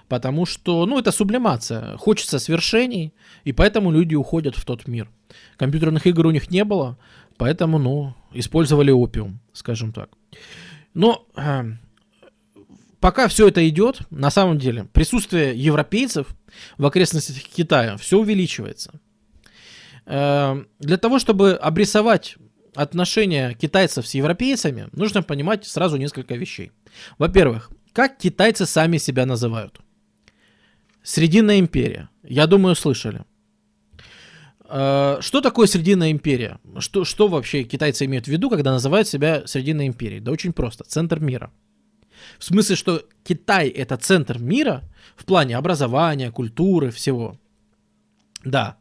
Потому 0.08 0.44
что, 0.44 0.86
ну, 0.86 0.98
это 0.98 1.12
сублимация. 1.12 1.96
Хочется 1.96 2.40
свершений, 2.40 3.14
и 3.44 3.52
поэтому 3.52 3.92
люди 3.92 4.16
уходят 4.16 4.56
в 4.56 4.64
тот 4.64 4.88
мир. 4.88 5.08
Компьютерных 5.56 6.04
игр 6.08 6.26
у 6.26 6.30
них 6.32 6.50
не 6.50 6.64
было, 6.64 6.98
поэтому, 7.36 7.78
ну, 7.78 8.14
использовали 8.32 8.90
опиум, 8.90 9.38
скажем 9.52 9.92
так. 9.92 10.10
Но 10.94 11.26
э, 11.36 11.62
пока 12.98 13.28
все 13.28 13.46
это 13.46 13.68
идет, 13.68 14.00
на 14.10 14.30
самом 14.30 14.58
деле, 14.58 14.86
присутствие 14.92 15.56
европейцев 15.56 16.26
в 16.76 16.84
окрестностях 16.84 17.36
Китая 17.44 17.96
все 17.96 18.18
увеличивается. 18.18 19.00
Эм, 20.12 20.66
для 20.80 20.96
того, 20.96 21.20
чтобы 21.20 21.52
обрисовать 21.52 22.36
отношения 22.74 23.54
китайцев 23.54 24.08
с 24.08 24.14
европейцами, 24.14 24.88
нужно 24.90 25.22
понимать 25.22 25.64
сразу 25.64 25.98
несколько 25.98 26.34
вещей. 26.34 26.72
Во-первых, 27.16 27.70
как 27.92 28.18
китайцы 28.18 28.66
сами 28.66 28.98
себя 28.98 29.24
называют? 29.24 29.78
Срединная 31.04 31.60
империя. 31.60 32.08
Я 32.24 32.48
думаю, 32.48 32.74
слышали. 32.74 33.22
Э, 34.68 35.18
что 35.20 35.40
такое 35.40 35.68
Срединная 35.68 36.10
империя? 36.10 36.58
Что, 36.80 37.04
что 37.04 37.28
вообще 37.28 37.62
китайцы 37.62 38.04
имеют 38.06 38.24
в 38.24 38.28
виду, 38.28 38.50
когда 38.50 38.72
называют 38.72 39.06
себя 39.06 39.46
Срединной 39.46 39.86
империей? 39.86 40.20
Да 40.20 40.32
очень 40.32 40.52
просто. 40.52 40.82
Центр 40.82 41.20
мира. 41.20 41.52
В 42.40 42.44
смысле, 42.44 42.74
что 42.74 43.04
Китай 43.22 43.68
это 43.68 43.96
центр 43.96 44.40
мира 44.40 44.82
в 45.14 45.24
плане 45.24 45.56
образования, 45.56 46.32
культуры, 46.32 46.90
всего. 46.90 47.38
Да. 48.44 48.76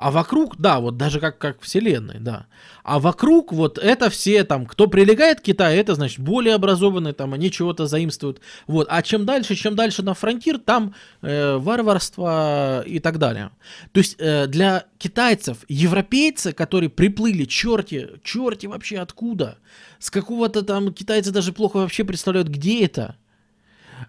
А 0.00 0.10
вокруг, 0.10 0.56
да, 0.56 0.80
вот 0.80 0.96
даже 0.96 1.20
как, 1.20 1.36
как 1.36 1.60
вселенной, 1.60 2.20
да. 2.20 2.46
А 2.84 2.98
вокруг 2.98 3.52
вот 3.52 3.76
это 3.76 4.08
все 4.08 4.44
там, 4.44 4.64
кто 4.64 4.86
прилегает 4.86 5.40
к 5.40 5.42
Китаю, 5.42 5.78
это 5.78 5.94
значит 5.94 6.20
более 6.20 6.54
образованные, 6.54 7.12
там 7.12 7.34
они 7.34 7.50
чего-то 7.50 7.86
заимствуют. 7.86 8.40
Вот. 8.66 8.86
А 8.88 9.02
чем 9.02 9.26
дальше, 9.26 9.54
чем 9.56 9.76
дальше 9.76 10.02
на 10.02 10.14
фронтир, 10.14 10.58
там 10.58 10.94
э, 11.20 11.56
варварство 11.58 12.82
и 12.86 12.98
так 12.98 13.18
далее. 13.18 13.50
То 13.92 13.98
есть 13.98 14.16
э, 14.18 14.46
для 14.46 14.84
китайцев, 14.96 15.58
европейцы, 15.68 16.52
которые 16.52 16.88
приплыли, 16.88 17.44
черти, 17.44 18.08
черти 18.24 18.64
вообще 18.64 19.00
откуда, 19.00 19.58
с 19.98 20.10
какого-то 20.10 20.62
там 20.62 20.94
китайцы 20.94 21.30
даже 21.30 21.52
плохо 21.52 21.76
вообще 21.76 22.04
представляют, 22.04 22.48
где 22.48 22.86
это. 22.86 23.16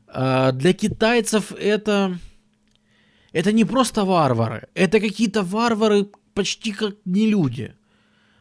Э, 0.07 0.51
для 0.53 0.71
китайцев 0.71 1.51
это 1.51 2.17
это 3.32 3.51
не 3.51 3.65
просто 3.65 4.05
варвары, 4.05 4.67
это 4.75 4.99
какие-то 4.99 5.43
варвары 5.43 6.07
почти 6.34 6.71
как 6.71 6.95
не 7.05 7.29
люди. 7.29 7.73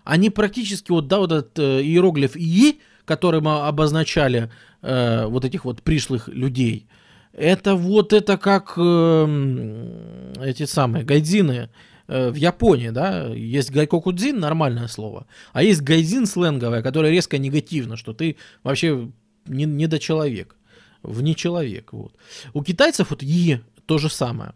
Они 0.04 0.30
практически, 0.30 0.90
вот, 0.90 1.08
да, 1.08 1.18
вот 1.18 1.32
этот 1.32 1.58
э, 1.58 1.82
иероглиф 1.82 2.36
«и», 2.36 2.80
который 3.04 3.40
мы 3.40 3.66
обозначали 3.66 4.50
э, 4.82 5.26
вот 5.26 5.44
этих 5.44 5.64
вот 5.64 5.82
пришлых 5.82 6.28
людей, 6.28 6.86
это 7.32 7.76
вот 7.76 8.12
это 8.12 8.36
как 8.36 8.72
э, 8.76 10.34
эти 10.42 10.64
самые 10.64 11.04
гайдзины 11.04 11.70
э, 12.08 12.30
в 12.30 12.34
Японии, 12.34 12.90
да, 12.90 13.26
есть 13.26 13.70
гайкокудзин, 13.70 14.38
нормальное 14.38 14.88
слово, 14.88 15.26
а 15.52 15.62
есть 15.62 15.82
гайдзин 15.82 16.26
сленговое, 16.26 16.82
которое 16.82 17.12
резко 17.12 17.38
негативно, 17.38 17.96
что 17.96 18.12
ты 18.12 18.36
вообще 18.64 19.10
не, 19.46 19.64
не 19.64 19.86
до 19.86 19.98
человек, 19.98 20.56
вне 21.02 21.34
человек, 21.34 21.92
вот. 21.92 22.14
У 22.52 22.64
китайцев 22.64 23.10
вот 23.10 23.22
«и» 23.22 23.60
то 23.86 23.98
же 23.98 24.08
самое 24.08 24.54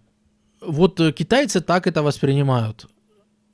вот 0.67 1.01
э, 1.01 1.13
китайцы 1.13 1.61
так 1.61 1.87
это 1.87 2.03
воспринимают 2.03 2.87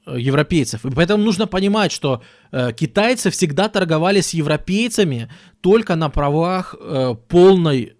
э, 0.07 0.19
европейцев. 0.19 0.85
И 0.85 0.91
поэтому 0.91 1.25
нужно 1.25 1.47
понимать, 1.47 1.93
что 1.93 2.23
э, 2.53 2.73
китайцы 2.73 3.31
всегда 3.31 3.69
торговали 3.69 4.21
с 4.21 4.35
европейцами 4.35 5.31
только 5.61 5.97
на 5.97 6.09
правах 6.09 6.75
э, 6.79 7.15
полной, 7.29 7.95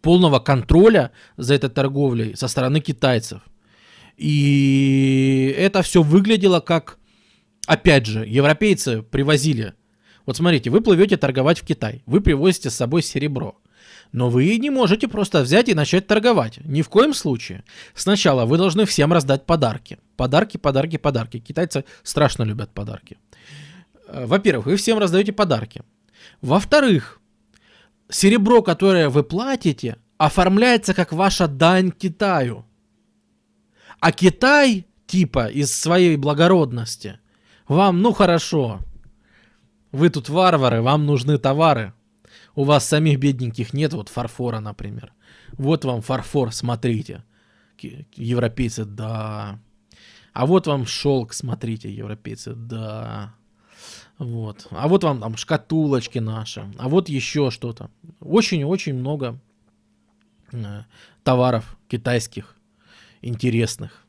полного 0.00 0.38
контроля 0.38 1.10
за 1.36 1.54
этой 1.54 1.70
торговлей 1.70 2.36
со 2.36 2.48
стороны 2.48 2.80
китайцев. 2.80 3.40
И 4.16 5.54
это 5.58 5.82
все 5.82 6.02
выглядело 6.02 6.60
как, 6.60 6.98
опять 7.66 8.06
же, 8.06 8.26
европейцы 8.26 9.02
привозили. 9.02 9.74
Вот 10.26 10.36
смотрите, 10.36 10.70
вы 10.70 10.80
плывете 10.80 11.16
торговать 11.16 11.58
в 11.60 11.66
Китай, 11.66 12.02
вы 12.06 12.20
привозите 12.20 12.70
с 12.70 12.74
собой 12.74 13.02
серебро. 13.02 13.56
Но 14.12 14.28
вы 14.28 14.58
не 14.58 14.70
можете 14.70 15.08
просто 15.08 15.40
взять 15.40 15.68
и 15.68 15.74
начать 15.74 16.06
торговать. 16.06 16.58
Ни 16.64 16.82
в 16.82 16.88
коем 16.90 17.14
случае. 17.14 17.64
Сначала 17.94 18.44
вы 18.44 18.58
должны 18.58 18.84
всем 18.84 19.12
раздать 19.12 19.46
подарки. 19.46 19.98
Подарки, 20.16 20.58
подарки, 20.58 20.98
подарки. 20.98 21.38
Китайцы 21.38 21.84
страшно 22.02 22.42
любят 22.42 22.70
подарки. 22.74 23.18
Э, 24.06 24.26
во-первых, 24.26 24.66
вы 24.66 24.76
всем 24.76 24.98
раздаете 24.98 25.32
подарки. 25.32 25.82
Во-вторых, 26.42 27.20
серебро, 28.10 28.62
которое 28.62 29.08
вы 29.08 29.22
платите, 29.22 29.96
оформляется 30.18 30.92
как 30.92 31.12
ваша 31.12 31.48
дань 31.48 31.90
Китаю. 31.90 32.66
А 33.98 34.12
Китай, 34.12 34.86
типа, 35.06 35.46
из 35.46 35.74
своей 35.74 36.16
благородности, 36.16 37.18
вам, 37.66 38.02
ну 38.02 38.12
хорошо, 38.12 38.80
вы 39.90 40.10
тут 40.10 40.28
варвары, 40.28 40.82
вам 40.82 41.06
нужны 41.06 41.38
товары, 41.38 41.94
у 42.54 42.64
вас 42.64 42.86
самих 42.86 43.18
бедненьких 43.18 43.72
нет, 43.72 43.92
вот 43.92 44.08
фарфора, 44.08 44.60
например. 44.60 45.12
Вот 45.52 45.84
вам 45.84 46.02
фарфор, 46.02 46.52
смотрите. 46.52 47.24
Европейцы, 47.80 48.84
да. 48.84 49.58
А 50.32 50.46
вот 50.46 50.66
вам 50.66 50.86
шелк, 50.86 51.32
смотрите, 51.32 51.92
европейцы, 51.92 52.54
да. 52.54 53.34
Вот. 54.18 54.68
А 54.70 54.88
вот 54.88 55.04
вам 55.04 55.20
там 55.20 55.36
шкатулочки 55.36 56.18
наши. 56.18 56.70
А 56.78 56.88
вот 56.88 57.08
еще 57.08 57.50
что-то. 57.50 57.90
Очень-очень 58.20 58.94
много 58.94 59.38
э, 60.52 60.82
товаров 61.24 61.76
китайских 61.88 62.56
интересных. 63.20 64.04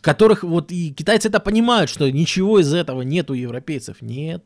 Которых 0.00 0.42
вот 0.42 0.70
и 0.72 0.92
китайцы 0.92 1.28
это 1.28 1.40
понимают, 1.40 1.90
что 1.90 2.10
ничего 2.10 2.60
из 2.60 2.72
этого 2.72 3.02
нет 3.02 3.30
у 3.30 3.34
европейцев. 3.34 4.02
Нет. 4.02 4.44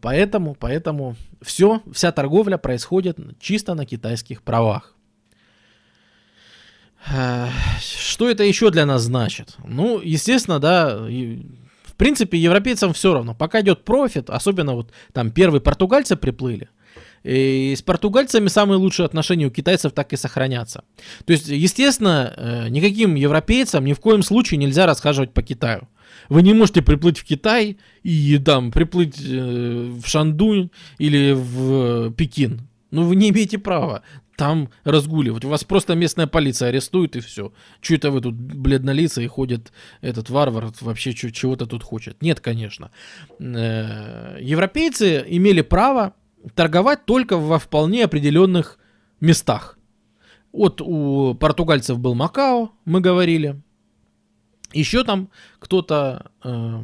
Поэтому, 0.00 0.54
поэтому 0.54 1.16
все, 1.42 1.82
вся 1.92 2.10
торговля 2.12 2.56
происходит 2.56 3.18
чисто 3.38 3.74
на 3.74 3.84
китайских 3.84 4.42
правах. 4.42 4.94
Что 7.80 8.28
это 8.28 8.42
еще 8.42 8.70
для 8.70 8.86
нас 8.86 9.02
значит? 9.02 9.56
Ну, 9.64 10.00
естественно, 10.00 10.58
да, 10.58 10.96
в 10.96 11.94
принципе, 11.96 12.38
европейцам 12.38 12.92
все 12.94 13.12
равно. 13.14 13.34
Пока 13.34 13.60
идет 13.60 13.84
профит, 13.84 14.30
особенно 14.30 14.74
вот 14.74 14.92
там 15.12 15.30
первые 15.30 15.60
португальцы 15.60 16.16
приплыли, 16.16 16.68
и 17.26 17.74
с 17.74 17.82
португальцами 17.82 18.48
самые 18.48 18.78
лучшие 18.78 19.06
отношения 19.06 19.46
у 19.46 19.50
китайцев 19.50 19.92
так 19.92 20.12
и 20.12 20.16
сохранятся. 20.16 20.84
То 21.24 21.32
есть, 21.32 21.48
естественно, 21.48 22.32
э, 22.36 22.68
никаким 22.68 23.16
европейцам 23.16 23.84
ни 23.84 23.94
в 23.94 24.00
коем 24.00 24.22
случае 24.22 24.58
нельзя 24.58 24.86
расхаживать 24.86 25.32
по 25.32 25.42
Китаю. 25.42 25.88
Вы 26.28 26.42
не 26.42 26.54
можете 26.54 26.82
приплыть 26.82 27.18
в 27.18 27.24
Китай 27.24 27.78
и 28.04 28.38
там 28.38 28.70
приплыть 28.70 29.20
э, 29.20 29.92
в 30.02 30.06
Шандунь 30.06 30.70
или 30.98 31.32
в 31.32 32.12
Пекин. 32.12 32.68
Ну, 32.92 33.02
вы 33.02 33.16
не 33.16 33.30
имеете 33.30 33.58
права 33.58 34.02
там 34.36 34.68
разгуливать. 34.84 35.44
У 35.44 35.48
вас 35.48 35.64
просто 35.64 35.94
местная 35.94 36.26
полиция 36.26 36.68
арестует 36.68 37.16
и 37.16 37.20
все. 37.20 37.52
Че 37.80 37.96
это 37.96 38.10
вы 38.10 38.20
тут 38.20 38.34
бледнолицые 38.34 39.28
ходит 39.28 39.72
этот 40.00 40.30
варвар 40.30 40.68
вообще 40.80 41.12
чего-то 41.12 41.66
тут 41.66 41.82
хочет? 41.82 42.22
Нет, 42.22 42.40
конечно. 42.40 42.90
Э, 43.40 44.38
европейцы 44.40 45.24
имели 45.26 45.62
право 45.62 46.14
торговать 46.54 47.04
только 47.04 47.36
во 47.36 47.58
вполне 47.58 48.04
определенных 48.04 48.78
местах. 49.20 49.78
Вот 50.52 50.80
у 50.80 51.34
португальцев 51.34 51.98
был 51.98 52.14
Макао, 52.14 52.70
мы 52.84 53.00
говорили. 53.00 53.60
Еще 54.72 55.04
там 55.04 55.30
кто-то... 55.58 56.30
Э, 56.42 56.82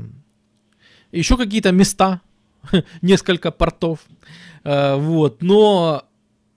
еще 1.10 1.36
какие-то 1.36 1.72
места, 1.72 2.20
несколько 3.02 3.50
портов. 3.50 4.00
Э, 4.64 4.96
вот, 4.96 5.42
но 5.42 6.04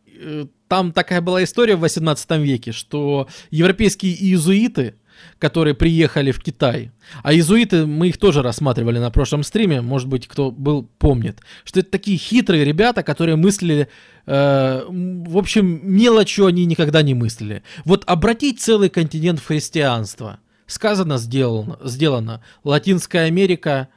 э, 0.07 0.45
там 0.67 0.91
такая 0.91 1.21
была 1.21 1.43
история 1.43 1.75
в 1.75 1.81
18 1.81 2.31
веке, 2.31 2.71
что 2.71 3.27
европейские 3.51 4.13
иезуиты, 4.13 4.95
которые 5.39 5.73
приехали 5.73 6.32
в 6.32 6.39
Китай, 6.39 6.91
а 7.23 7.34
иезуиты, 7.34 7.86
мы 7.86 8.09
их 8.09 8.17
тоже 8.17 8.41
рассматривали 8.41 8.99
на 8.99 9.11
прошлом 9.11 9.43
стриме, 9.43 9.82
может 9.82 10.07
быть, 10.07 10.28
кто 10.28 10.51
был, 10.51 10.89
помнит, 10.97 11.39
что 11.63 11.80
это 11.80 11.91
такие 11.91 12.17
хитрые 12.17 12.65
ребята, 12.65 13.03
которые 13.03 13.36
мыслили, 13.36 13.88
э, 14.26 14.84
в 14.88 15.38
общем, 15.38 15.82
мелочью 15.84 16.45
они 16.45 16.65
никогда 16.65 17.01
не 17.01 17.13
мыслили. 17.13 17.63
Вот 17.84 18.03
обратить 18.05 18.59
целый 18.59 18.89
континент 18.89 19.39
в 19.39 19.45
христианство– 19.47 20.39
Сказано, 20.67 21.17
сделано. 21.17 21.78
сделано. 21.84 22.41
Латинская 22.63 23.26
Америка, 23.26 23.88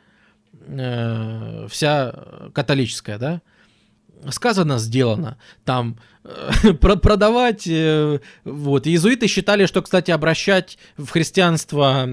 э, 0.67 1.67
вся 1.71 2.15
католическая, 2.53 3.19
да? 3.19 3.41
Сказано, 4.31 4.79
сделано. 4.79 5.39
Там 5.65 5.99
э, 6.25 6.73
продавать... 6.81 7.67
Э, 7.67 8.19
вот. 8.45 8.87
Иезуиты 8.87 9.27
считали, 9.27 9.67
что, 9.67 9.83
кстати, 9.83 10.11
обращать 10.11 10.79
в 10.97 11.09
христианство 11.09 12.09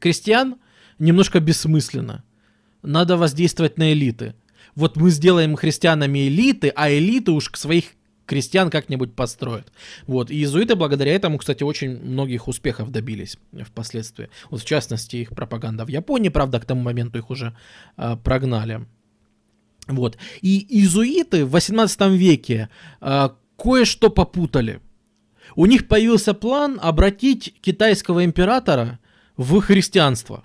крестьян 0.00 0.56
немножко 0.98 1.40
бессмысленно. 1.40 2.24
Надо 2.82 3.16
воздействовать 3.16 3.78
на 3.78 3.92
элиты. 3.92 4.34
Вот 4.74 4.96
мы 4.96 5.10
сделаем 5.10 5.56
христианами 5.56 6.28
элиты, 6.28 6.72
а 6.74 6.90
элиты 6.90 7.32
уж 7.32 7.48
к 7.48 7.56
своих 7.56 7.92
крестьян 8.28 8.70
как-нибудь 8.70 9.14
построят. 9.14 9.72
Вот. 10.06 10.30
Иезуиты 10.30 10.76
благодаря 10.76 11.14
этому, 11.14 11.38
кстати, 11.38 11.64
очень 11.64 11.98
многих 11.98 12.46
успехов 12.46 12.92
добились 12.92 13.38
впоследствии. 13.66 14.28
Вот 14.50 14.60
в 14.60 14.64
частности, 14.64 15.16
их 15.16 15.30
пропаганда 15.30 15.84
в 15.84 15.88
Японии, 15.88 16.28
правда, 16.28 16.60
к 16.60 16.64
тому 16.66 16.82
моменту 16.82 17.18
их 17.18 17.30
уже 17.30 17.56
э, 17.96 18.16
прогнали. 18.22 18.86
Вот. 19.88 20.18
И 20.42 20.64
иезуиты 20.68 21.44
в 21.44 21.50
18 21.50 22.00
веке 22.10 22.68
э, 23.00 23.28
кое-что 23.56 24.10
попутали. 24.10 24.80
У 25.56 25.66
них 25.66 25.88
появился 25.88 26.34
план 26.34 26.78
обратить 26.80 27.54
китайского 27.60 28.24
императора 28.24 28.98
в 29.36 29.60
христианство. 29.60 30.44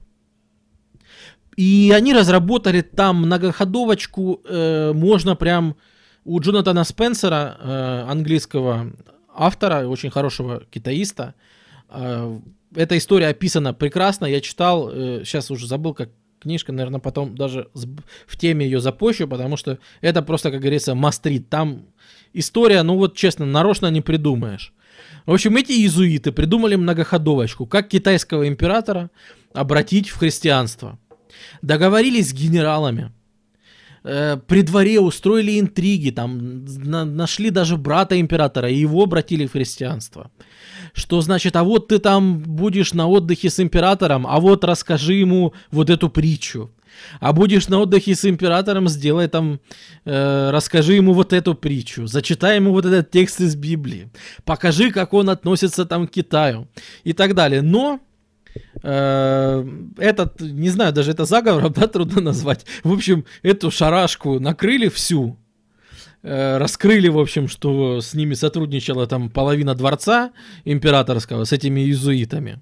И 1.56 1.94
они 1.96 2.14
разработали 2.14 2.82
там 2.82 3.18
многоходовочку, 3.18 4.42
э, 4.46 4.94
можно 4.94 5.36
прям 5.36 5.76
у 6.26 6.40
Джонатана 6.40 6.84
Спенсера, 6.84 7.58
э, 7.60 8.06
английского 8.10 8.94
автора, 9.36 9.88
очень 9.88 10.10
хорошего 10.10 10.64
китаиста, 10.72 11.36
э, 11.90 12.40
эта 12.76 12.98
история 12.98 13.28
описана 13.28 13.74
прекрасно. 13.74 14.26
Я 14.26 14.42
читал, 14.42 14.90
э, 14.90 15.22
сейчас 15.26 15.52
уже 15.52 15.68
забыл, 15.68 15.94
как 15.94 16.10
книжка, 16.44 16.72
наверное, 16.72 17.00
потом 17.00 17.36
даже 17.36 17.70
в 18.28 18.38
теме 18.38 18.66
ее 18.66 18.80
запущу, 18.80 19.28
потому 19.28 19.58
что 19.58 19.80
это 20.02 20.22
просто, 20.22 20.52
как 20.52 20.62
говорится, 20.62 20.96
мастрит. 20.96 21.50
Там 21.50 21.86
история, 22.34 22.84
ну 22.84 22.98
вот 22.98 23.16
честно, 23.16 23.46
нарочно 23.46 23.90
не 23.90 24.02
придумаешь. 24.02 24.74
В 25.26 25.34
общем, 25.34 25.56
эти 25.56 25.72
иезуиты 25.72 26.32
придумали 26.32 26.76
многоходовочку, 26.76 27.66
как 27.66 27.88
китайского 27.88 28.48
императора 28.48 29.10
обратить 29.54 30.10
в 30.10 30.18
христианство. 30.18 31.00
Договорились 31.62 32.30
с 32.30 32.34
генералами, 32.34 33.12
э, 34.04 34.38
при 34.48 34.62
дворе 34.62 35.00
устроили 35.00 35.60
интриги, 35.60 36.12
там 36.12 36.66
на, 36.66 37.06
нашли 37.06 37.50
даже 37.50 37.78
брата 37.78 38.20
императора, 38.20 38.70
и 38.70 38.76
его 38.76 39.04
обратили 39.04 39.46
в 39.46 39.54
христианство. 39.54 40.30
Что 40.94 41.22
значит, 41.22 41.56
а 41.56 41.64
вот 41.64 41.88
ты 41.88 42.00
там 42.00 42.40
будешь 42.40 42.94
на 42.94 43.08
отдыхе 43.08 43.50
с 43.50 43.60
императором, 43.60 44.26
а 44.28 44.40
вот 44.40 44.64
расскажи 44.64 45.16
ему 45.16 45.54
вот 45.72 45.90
эту 45.90 46.10
притчу. 46.10 46.72
А 47.20 47.34
будешь 47.34 47.68
на 47.68 47.80
отдыхе 47.80 48.14
с 48.14 48.24
императором, 48.24 48.88
сделай 48.88 49.28
там, 49.28 49.60
э, 50.06 50.52
расскажи 50.52 50.94
ему 50.94 51.14
вот 51.14 51.34
эту 51.34 51.56
притчу, 51.56 52.06
зачитай 52.06 52.58
ему 52.58 52.72
вот 52.72 52.86
этот 52.86 53.10
текст 53.10 53.42
из 53.42 53.56
Библии, 53.56 54.12
покажи, 54.46 54.92
как 54.92 55.14
он 55.14 55.32
относится 55.32 55.86
там 55.86 56.08
к 56.08 56.12
Китаю 56.12 56.68
и 57.04 57.14
так 57.14 57.34
далее. 57.34 57.64
Но 57.64 58.00
Э, 58.82 59.66
этот, 59.98 60.40
не 60.42 60.70
знаю, 60.70 60.94
даже 60.94 61.12
это 61.12 61.26
заговором, 61.26 61.72
да, 61.76 61.88
трудно 61.88 62.22
назвать. 62.22 62.66
В 62.84 62.92
общем, 62.92 63.26
эту 63.42 63.72
шарашку 63.72 64.40
накрыли 64.40 64.90
всю, 64.90 65.38
раскрыли, 66.24 67.10
в 67.10 67.20
общем, 67.20 67.48
что 67.48 68.02
с 68.02 68.14
ними 68.14 68.34
сотрудничала 68.34 69.06
там 69.08 69.30
половина 69.30 69.76
дворца 69.76 70.32
императорского 70.64 71.44
с 71.44 71.52
этими 71.52 71.82
иезуитами. 71.82 72.62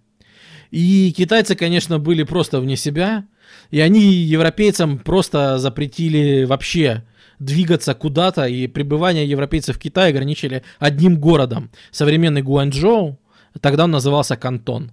И 0.72 1.14
китайцы, 1.16 1.56
конечно, 1.56 2.00
были 2.00 2.24
просто 2.24 2.60
вне 2.60 2.76
себя, 2.76 3.26
и 3.70 3.80
они 3.80 4.02
европейцам 4.02 4.98
просто 5.00 5.58
запретили 5.58 6.46
вообще 6.46 7.04
двигаться 7.40 7.94
куда-то, 7.94 8.46
и 8.46 8.68
пребывание 8.68 9.30
европейцев 9.30 9.76
в 9.76 9.80
Китае 9.80 10.12
ограничили 10.12 10.64
одним 10.80 11.20
городом. 11.20 11.72
Современный 11.92 12.42
Гуанчжоу, 12.42 13.20
тогда 13.60 13.84
он 13.84 13.92
назывался 13.92 14.38
Кантон 14.38 14.92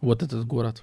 вот 0.00 0.22
этот 0.22 0.46
город. 0.46 0.82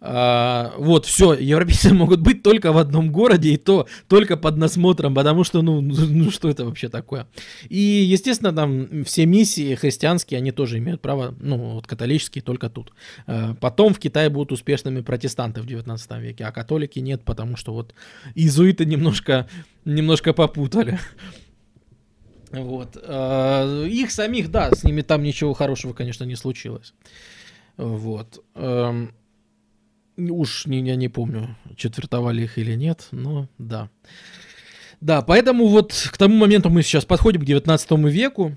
А, 0.00 0.74
вот, 0.78 1.06
все, 1.06 1.34
европейцы 1.34 1.92
могут 1.94 2.20
быть 2.20 2.42
только 2.42 2.72
в 2.72 2.78
одном 2.78 3.10
городе, 3.10 3.50
и 3.50 3.56
то 3.56 3.86
только 4.08 4.36
под 4.36 4.56
насмотром, 4.56 5.14
потому 5.14 5.44
что, 5.44 5.62
ну, 5.62 5.80
ну 5.80 6.30
что 6.30 6.48
это 6.48 6.64
вообще 6.64 6.88
такое? 6.88 7.26
И, 7.68 7.78
естественно, 7.78 8.52
там 8.52 9.04
все 9.04 9.26
миссии 9.26 9.74
христианские, 9.74 10.38
они 10.38 10.50
тоже 10.52 10.78
имеют 10.78 11.00
право, 11.00 11.34
ну, 11.40 11.56
вот 11.56 11.86
католические 11.86 12.42
только 12.42 12.68
тут. 12.68 12.92
А, 13.26 13.54
потом 13.54 13.94
в 13.94 13.98
Китае 13.98 14.28
будут 14.28 14.52
успешными 14.52 15.00
протестанты 15.00 15.60
в 15.62 15.66
19 15.66 16.10
веке, 16.18 16.44
а 16.44 16.52
католики 16.52 16.98
нет, 16.98 17.22
потому 17.24 17.56
что 17.56 17.72
вот 17.72 17.94
иезуиты 18.34 18.84
немножко, 18.84 19.48
немножко 19.84 20.32
попутали. 20.32 20.98
Вот. 22.50 22.96
А, 23.02 23.84
их 23.84 24.10
самих, 24.10 24.50
да, 24.50 24.70
с 24.70 24.84
ними 24.84 25.02
там 25.02 25.22
ничего 25.22 25.54
хорошего, 25.54 25.92
конечно, 25.92 26.24
не 26.24 26.36
случилось. 26.36 26.94
Вот. 27.76 28.44
Уж 30.16 30.66
не, 30.66 30.80
я 30.80 30.96
не 30.96 31.08
помню, 31.08 31.56
четвертовали 31.76 32.42
их 32.42 32.58
или 32.58 32.74
нет, 32.74 33.08
но 33.10 33.48
да. 33.58 33.90
Да, 35.00 35.22
поэтому 35.22 35.66
вот 35.66 35.92
к 36.12 36.16
тому 36.16 36.36
моменту 36.36 36.70
мы 36.70 36.82
сейчас 36.82 37.04
подходим 37.04 37.40
к 37.40 37.44
19 37.44 37.90
веку. 38.08 38.56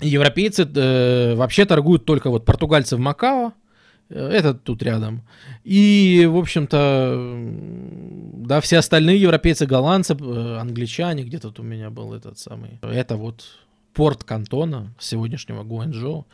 Европейцы 0.00 0.64
э, 0.64 1.34
вообще 1.34 1.64
торгуют 1.64 2.04
только 2.04 2.30
вот 2.30 2.44
португальцы 2.44 2.96
в 2.96 2.98
Макао, 2.98 3.52
э, 4.08 4.18
это 4.18 4.54
тут 4.54 4.82
рядом. 4.82 5.22
И, 5.62 6.26
в 6.28 6.36
общем-то, 6.36 7.36
да, 8.46 8.60
все 8.60 8.78
остальные 8.78 9.20
европейцы, 9.20 9.66
голландцы, 9.66 10.14
э, 10.14 10.56
англичане, 10.58 11.22
где 11.22 11.38
тут 11.38 11.60
у 11.60 11.62
меня 11.62 11.90
был 11.90 12.14
этот 12.14 12.38
самый, 12.38 12.80
это 12.82 13.16
вот 13.16 13.44
порт 13.92 14.24
Кантона 14.24 14.92
сегодняшнего 14.98 15.62
Гуанчжоу 15.62 16.26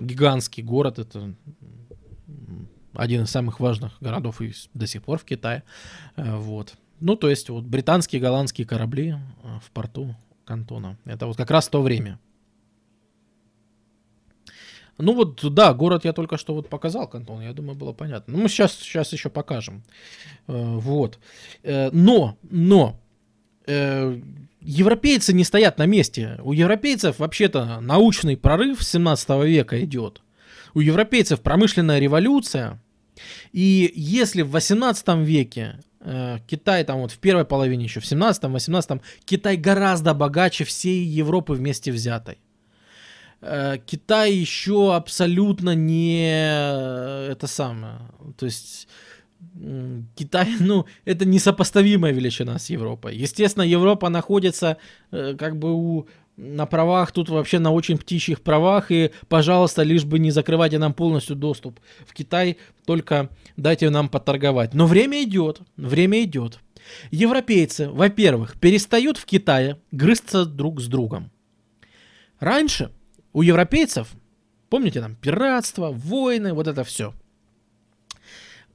гигантский 0.00 0.62
город, 0.62 0.98
это 0.98 1.34
один 2.94 3.24
из 3.24 3.30
самых 3.30 3.60
важных 3.60 3.92
городов 4.00 4.40
и 4.40 4.52
до 4.74 4.86
сих 4.86 5.02
пор 5.02 5.18
в 5.18 5.24
Китае. 5.24 5.62
Э, 6.16 6.36
вот. 6.36 6.74
Ну, 7.00 7.16
то 7.16 7.28
есть 7.28 7.50
вот 7.50 7.64
британские, 7.64 8.20
голландские 8.20 8.66
корабли 8.66 9.16
э, 9.42 9.58
в 9.64 9.70
порту 9.70 10.14
Кантона. 10.44 10.96
Это 11.04 11.26
вот 11.26 11.36
как 11.36 11.50
раз 11.50 11.68
то 11.68 11.82
время. 11.82 12.18
Ну 14.96 15.12
вот, 15.12 15.42
да, 15.52 15.74
город 15.74 16.04
я 16.04 16.12
только 16.12 16.36
что 16.36 16.54
вот 16.54 16.68
показал, 16.68 17.08
Кантон, 17.08 17.40
я 17.40 17.52
думаю, 17.52 17.74
было 17.74 17.92
понятно. 17.92 18.34
Ну, 18.34 18.42
мы 18.42 18.48
сейчас, 18.48 18.74
сейчас 18.74 19.12
еще 19.12 19.28
покажем. 19.28 19.82
Э, 20.46 20.76
вот. 20.76 21.18
Но, 21.64 22.36
но, 22.42 23.00
европейцы 23.66 25.32
не 25.32 25.42
стоят 25.42 25.78
на 25.78 25.86
месте. 25.86 26.38
У 26.42 26.52
европейцев 26.52 27.18
вообще-то 27.18 27.80
научный 27.80 28.36
прорыв 28.36 28.82
с 28.82 28.90
17 28.90 29.28
века 29.44 29.82
идет. 29.82 30.22
У 30.74 30.80
европейцев 30.80 31.40
промышленная 31.40 32.00
революция. 32.00 32.80
И 33.52 33.92
если 33.94 34.42
в 34.42 34.50
18 34.50 35.08
веке 35.18 35.78
э, 36.00 36.38
Китай 36.46 36.84
там 36.84 37.00
вот 37.00 37.12
в 37.12 37.18
первой 37.18 37.44
половине 37.44 37.84
еще, 37.84 38.00
в 38.00 38.04
17-18, 38.04 39.00
Китай 39.24 39.56
гораздо 39.56 40.14
богаче 40.14 40.64
всей 40.64 41.04
Европы 41.04 41.54
вместе 41.54 41.92
взятой. 41.92 42.38
Э, 43.40 43.78
Китай 43.86 44.32
еще 44.32 44.94
абсолютно 44.94 45.74
не 45.74 46.30
э, 46.30 47.28
это 47.32 47.46
самое. 47.46 47.98
То 48.36 48.46
есть 48.46 48.88
Китай, 50.16 50.48
ну, 50.60 50.86
это 51.04 51.24
несопоставимая 51.24 52.12
величина 52.12 52.58
с 52.58 52.70
Европой. 52.70 53.16
Естественно, 53.16 53.62
Европа 53.62 54.08
находится 54.08 54.78
как 55.10 55.56
бы 55.56 55.72
у, 55.72 56.08
на 56.36 56.66
правах, 56.66 57.12
тут 57.12 57.28
вообще 57.28 57.58
на 57.58 57.72
очень 57.72 57.98
птичьих 57.98 58.42
правах, 58.42 58.90
и, 58.90 59.10
пожалуйста, 59.28 59.82
лишь 59.82 60.04
бы 60.04 60.18
не 60.18 60.30
закрывайте 60.30 60.78
нам 60.78 60.94
полностью 60.94 61.36
доступ 61.36 61.78
в 62.06 62.12
Китай, 62.12 62.58
только 62.86 63.30
дайте 63.56 63.90
нам 63.90 64.08
поторговать. 64.08 64.74
Но 64.74 64.86
время 64.86 65.22
идет, 65.22 65.60
время 65.76 66.22
идет. 66.24 66.58
Европейцы, 67.10 67.88
во-первых, 67.88 68.58
перестают 68.60 69.16
в 69.16 69.24
Китае 69.24 69.80
грызться 69.90 70.44
друг 70.44 70.80
с 70.80 70.86
другом. 70.86 71.30
Раньше 72.40 72.90
у 73.32 73.42
европейцев, 73.42 74.08
помните, 74.68 75.00
там 75.00 75.14
пиратство, 75.14 75.90
войны, 75.90 76.52
вот 76.52 76.66
это 76.66 76.84
все– 76.84 77.14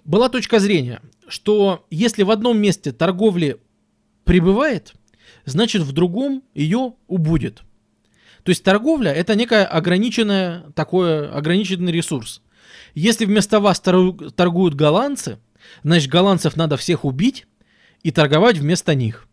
была 0.10 0.28
точка 0.28 0.60
зрения, 0.60 1.02
что 1.28 1.86
если 1.92 2.24
в 2.24 2.32
одном 2.32 2.60
месте 2.60 2.92
торговли 2.92 3.62
прибывает, 4.24 4.94
значит 5.46 5.82
в 5.82 5.92
другом 5.92 6.44
ее 6.54 6.94
убудет. 7.08 7.62
То 8.44 8.50
есть 8.50 8.64
торговля 8.64 9.12
это 9.12 9.36
некая 9.36 9.66
ограниченная, 9.66 10.72
такой 10.76 11.30
ограниченный 11.30 11.92
ресурс. 11.92 12.42
Если 12.96 13.26
вместо 13.26 13.60
вас 13.60 13.80
торгуют 13.80 14.76
голландцы, 14.76 15.40
значит 15.84 16.10
голландцев 16.10 16.56
надо 16.56 16.78
всех 16.78 17.06
убить 17.06 17.46
и 18.02 18.12
торговать 18.12 18.58
вместо 18.58 18.96
них. 18.96 19.28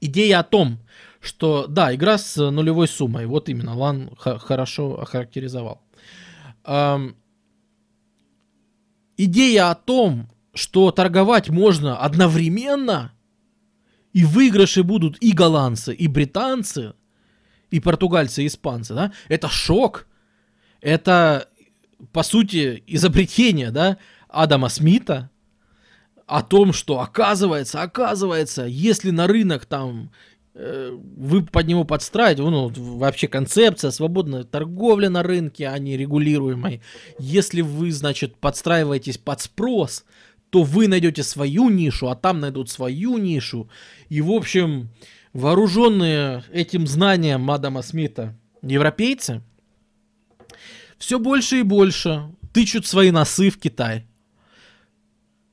Идея 0.00 0.40
о 0.40 0.44
том, 0.44 0.78
что 1.20 1.66
да, 1.66 1.94
игра 1.94 2.18
с 2.18 2.36
нулевой 2.50 2.86
суммой, 2.86 3.26
вот 3.26 3.48
именно 3.48 3.74
Лан 3.74 4.10
хорошо 4.16 5.00
охарактеризовал 5.00 5.82
идея 9.16 9.70
о 9.70 9.74
том, 9.74 10.28
что 10.54 10.90
торговать 10.90 11.48
можно 11.48 11.98
одновременно, 11.98 13.12
и 14.16 14.24
выигрыши 14.24 14.82
будут 14.82 15.18
и 15.22 15.32
голландцы, 15.32 15.92
и 15.92 16.08
британцы, 16.08 16.94
и 17.70 17.80
португальцы, 17.80 18.44
и 18.44 18.46
испанцы, 18.46 18.94
да, 18.94 19.12
это 19.28 19.50
шок. 19.50 20.06
Это, 20.80 21.50
по 22.12 22.22
сути, 22.22 22.82
изобретение, 22.86 23.70
да, 23.70 23.98
Адама 24.30 24.70
Смита 24.70 25.28
о 26.26 26.42
том, 26.42 26.72
что 26.72 27.00
оказывается, 27.00 27.82
оказывается, 27.82 28.64
если 28.64 29.10
на 29.10 29.26
рынок 29.26 29.66
там 29.66 30.10
Э, 30.58 30.90
вы 31.16 31.42
под 31.42 31.66
него 31.66 31.84
подстраиваете, 31.84 32.42
ну, 32.42 32.72
вообще 32.74 33.28
концепция 33.28 33.90
свободная 33.90 34.42
торговля 34.42 35.10
на 35.10 35.22
рынке, 35.22 35.68
а 35.68 35.78
не 35.78 35.98
регулируемой. 35.98 36.80
Если 37.18 37.60
вы, 37.60 37.92
значит, 37.92 38.36
подстраиваетесь 38.36 39.18
под 39.18 39.42
спрос, 39.42 40.06
то 40.56 40.62
вы 40.62 40.88
найдете 40.88 41.22
свою 41.22 41.68
нишу, 41.68 42.08
а 42.08 42.16
там 42.16 42.40
найдут 42.40 42.70
свою 42.70 43.18
нишу. 43.18 43.68
И, 44.08 44.22
в 44.22 44.30
общем, 44.30 44.88
вооруженные 45.34 46.44
этим 46.50 46.86
знанием 46.86 47.42
Мадама 47.42 47.82
Смита 47.82 48.34
европейцы 48.62 49.42
все 50.96 51.18
больше 51.18 51.60
и 51.60 51.62
больше 51.62 52.34
тычут 52.54 52.86
свои 52.86 53.10
носы 53.10 53.50
в 53.50 53.58
Китай. 53.58 54.06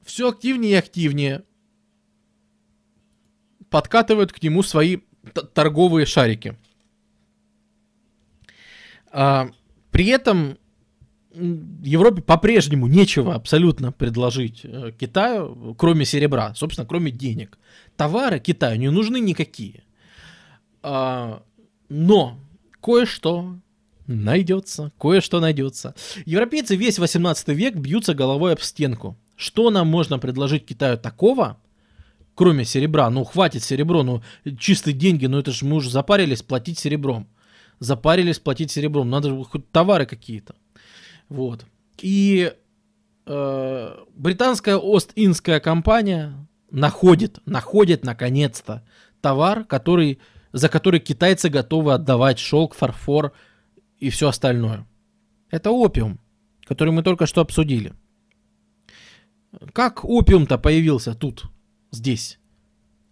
Все 0.06 0.30
активнее 0.30 0.72
и 0.72 0.76
активнее 0.76 1.44
подкатывают 3.70 4.32
к 4.32 4.42
нему 4.42 4.64
свои 4.64 5.00
торговые 5.54 6.06
шарики. 6.06 6.58
А, 9.12 9.50
при 9.92 10.06
этом 10.06 10.58
Европе 11.34 12.22
по-прежнему 12.22 12.88
нечего 12.88 13.34
абсолютно 13.34 13.92
предложить 13.92 14.62
э, 14.64 14.92
Китаю, 14.98 15.76
кроме 15.78 16.06
серебра, 16.06 16.54
собственно, 16.56 16.88
кроме 16.88 17.12
денег. 17.12 17.58
Товары 17.98 18.40
Китаю 18.40 18.78
не 18.80 18.90
нужны 18.90 19.20
никакие. 19.20 19.84
А, 20.84 21.42
но 21.90 22.40
кое-что 22.82 23.56
найдется, 24.08 24.92
кое-что 25.00 25.40
найдется. 25.40 25.96
Европейцы 26.26 26.76
весь 26.76 27.00
18 27.00 27.48
век 27.50 27.76
бьются 27.76 28.14
головой 28.14 28.54
об 28.54 28.62
стенку. 28.62 29.18
Что 29.36 29.72
нам 29.72 29.88
можно 29.88 30.20
предложить 30.20 30.66
Китаю 30.66 30.98
такого, 30.98 31.58
кроме 32.36 32.66
серебра. 32.66 33.10
Ну, 33.10 33.24
хватит 33.24 33.64
серебро, 33.64 34.04
ну, 34.04 34.22
чистые 34.60 34.94
деньги, 34.94 35.26
ну, 35.26 35.40
это 35.40 35.52
же 35.52 35.66
мы 35.66 35.78
уже 35.78 35.90
запарились 35.90 36.44
платить 36.44 36.78
серебром. 36.78 37.28
Запарились 37.80 38.40
платить 38.40 38.72
серебром, 38.72 39.10
надо 39.10 39.30
же 39.30 39.44
хоть 39.44 39.70
товары 39.72 40.06
какие-то. 40.06 40.56
Вот. 41.30 41.66
И 42.00 42.54
э, 43.26 43.96
британская 44.16 44.78
Ост-Индская 44.78 45.60
компания 45.60 46.48
находит, 46.72 47.40
находит 47.46 48.04
наконец-то 48.04 48.86
товар, 49.22 49.64
который, 49.64 50.20
за 50.52 50.70
который 50.70 51.00
китайцы 51.00 51.50
готовы 51.50 51.94
отдавать 51.94 52.40
шелк, 52.40 52.76
фарфор 52.76 53.34
и 54.00 54.10
все 54.10 54.28
остальное. 54.30 54.86
Это 55.50 55.72
опиум, 55.72 56.20
который 56.66 56.92
мы 56.92 57.04
только 57.04 57.26
что 57.26 57.42
обсудили. 57.42 57.94
Как 59.72 60.04
опиум-то 60.04 60.58
появился 60.58 61.14
тут? 61.14 61.46
здесь, 61.94 62.40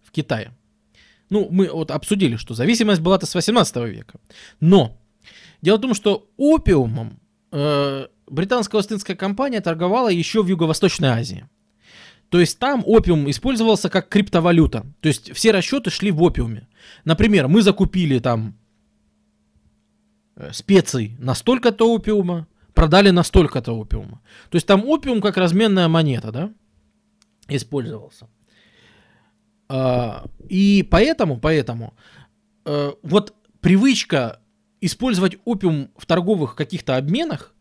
в 0.02 0.10
Китае. 0.10 0.52
Ну, 1.30 1.48
мы 1.50 1.70
вот 1.70 1.90
обсудили, 1.90 2.36
что 2.36 2.54
зависимость 2.54 3.00
была-то 3.00 3.24
с 3.24 3.34
18 3.34 3.76
века. 3.88 4.20
Но 4.60 5.00
дело 5.62 5.78
в 5.78 5.80
том, 5.80 5.94
что 5.94 6.28
опиумом 6.36 7.20
британская 7.52 8.78
Остинская 8.78 9.16
компания 9.16 9.60
торговала 9.60 10.08
еще 10.08 10.42
в 10.42 10.48
Юго-Восточной 10.48 11.08
Азии. 11.08 11.48
То 12.30 12.40
есть 12.40 12.58
там 12.58 12.82
опиум 12.86 13.28
использовался 13.28 13.90
как 13.90 14.08
криптовалюта. 14.08 14.86
То 15.00 15.08
есть 15.08 15.34
все 15.34 15.50
расчеты 15.50 15.90
шли 15.90 16.10
в 16.10 16.22
опиуме. 16.22 16.66
Например, 17.04 17.46
мы 17.46 17.60
закупили 17.60 18.20
там 18.20 18.56
э, 20.36 20.50
специй 20.52 21.14
на 21.18 21.34
столько-то 21.34 21.92
опиума, 21.92 22.46
продали 22.72 23.10
на 23.10 23.22
столько-то 23.22 23.72
опиума. 23.72 24.22
То 24.48 24.56
есть 24.56 24.66
там 24.66 24.86
опиум 24.86 25.20
как 25.20 25.36
разменная 25.36 25.88
монета, 25.88 26.32
да, 26.32 26.50
использовался. 27.48 28.28
А, 29.68 30.24
и 30.48 30.88
поэтому, 30.90 31.38
поэтому 31.38 31.92
э, 32.64 32.92
вот 33.02 33.34
привычка 33.60 34.40
использовать 34.82 35.38
опиум 35.46 35.90
в 35.96 36.04
торговых 36.04 36.54
каких-то 36.54 36.96
обменах, 36.96 37.54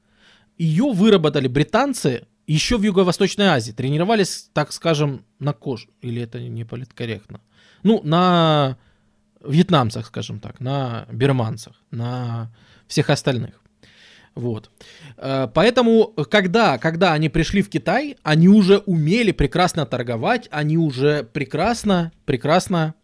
ее 0.57 0.91
выработали 0.91 1.47
британцы 1.47 2.27
еще 2.47 2.77
в 2.77 2.83
Юго-Восточной 2.83 3.45
Азии. 3.45 3.71
Тренировались, 3.71 4.49
так 4.53 4.73
скажем, 4.73 5.23
на 5.39 5.53
коже. 5.53 5.87
Или 6.01 6.21
это 6.21 6.39
не 6.41 6.65
политкорректно? 6.65 7.39
Ну, 7.83 8.01
на 8.03 8.77
вьетнамцах, 9.43 10.07
скажем 10.07 10.39
так, 10.39 10.59
на 10.59 11.05
берманцах, 11.11 11.73
на 11.91 12.51
всех 12.87 13.09
остальных. 13.09 13.61
Вот. 14.35 14.71
Э, 15.17 15.47
поэтому, 15.53 16.13
когда, 16.29 16.77
когда 16.77 17.13
они 17.13 17.29
пришли 17.29 17.61
в 17.61 17.69
Китай, 17.69 18.17
они 18.23 18.47
уже 18.47 18.77
умели 18.79 19.31
прекрасно 19.31 19.85
торговать, 19.85 20.47
они 20.51 20.77
уже 20.77 21.23
прекрасно, 21.23 22.11
прекрасно 22.25 22.95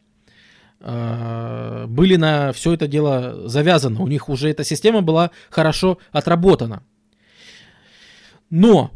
были 0.79 2.15
на 2.17 2.53
все 2.53 2.73
это 2.73 2.87
дело 2.87 3.47
завязаны. 3.49 3.99
У 3.99 4.07
них 4.07 4.29
уже 4.29 4.49
эта 4.49 4.63
система 4.63 5.01
была 5.01 5.31
хорошо 5.49 5.97
отработана. 6.11 6.83
Но 8.49 8.91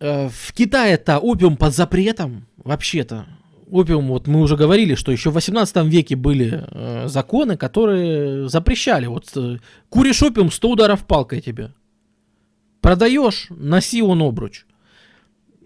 э, 0.00 0.28
в 0.28 0.52
Китае-то 0.52 1.18
опиум 1.18 1.56
под 1.56 1.74
запретом, 1.74 2.46
вообще-то, 2.56 3.26
опиум, 3.70 4.08
вот 4.08 4.26
мы 4.26 4.40
уже 4.40 4.56
говорили, 4.56 4.94
что 4.94 5.12
еще 5.12 5.30
в 5.30 5.34
18 5.34 5.76
веке 5.86 6.16
были 6.16 6.64
э, 6.66 7.08
законы, 7.08 7.56
которые 7.56 8.48
запрещали. 8.48 9.06
Вот 9.06 9.30
э, 9.36 9.58
куришь 9.88 10.22
опиум, 10.22 10.50
100 10.50 10.70
ударов 10.70 11.06
палкой 11.06 11.40
тебе. 11.40 11.72
Продаешь, 12.80 13.46
носи 13.50 14.02
он 14.02 14.22
обруч. 14.22 14.64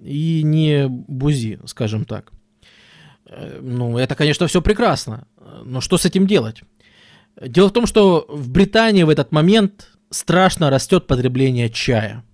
И 0.01 0.43
не 0.45 0.89
бузи, 0.89 1.61
скажем 1.67 2.05
так. 2.05 2.32
Э, 3.33 3.61
ну, 3.63 3.99
это, 3.99 4.15
конечно, 4.15 4.47
все 4.47 4.61
прекрасно. 4.61 5.27
Но 5.65 5.81
что 5.81 5.99
с 5.99 6.05
этим 6.05 6.27
делать? 6.27 6.63
Дело 7.41 7.69
в 7.69 7.73
том, 7.73 7.87
что 7.87 8.27
в 8.29 8.51
Британии 8.51 9.05
в 9.05 9.09
этот 9.09 9.33
момент 9.33 9.89
страшно 10.11 10.71
растет 10.71 11.07
потребление 11.07 11.71
чая. 11.71 12.25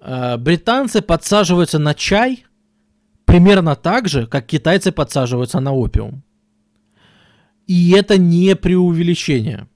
Э, 0.00 0.36
британцы 0.36 1.00
подсаживаются 1.00 1.78
на 1.78 1.94
чай– 1.94 2.44
примерно 3.30 3.76
так 3.76 4.08
же, 4.08 4.26
как 4.26 4.46
китайцы 4.46 4.92
подсаживаются 4.92 5.60
на 5.60 5.72
опиум. 5.72 6.22
И 7.66 7.92
это 7.92 8.18
не 8.18 8.56
преувеличение. 8.56 9.68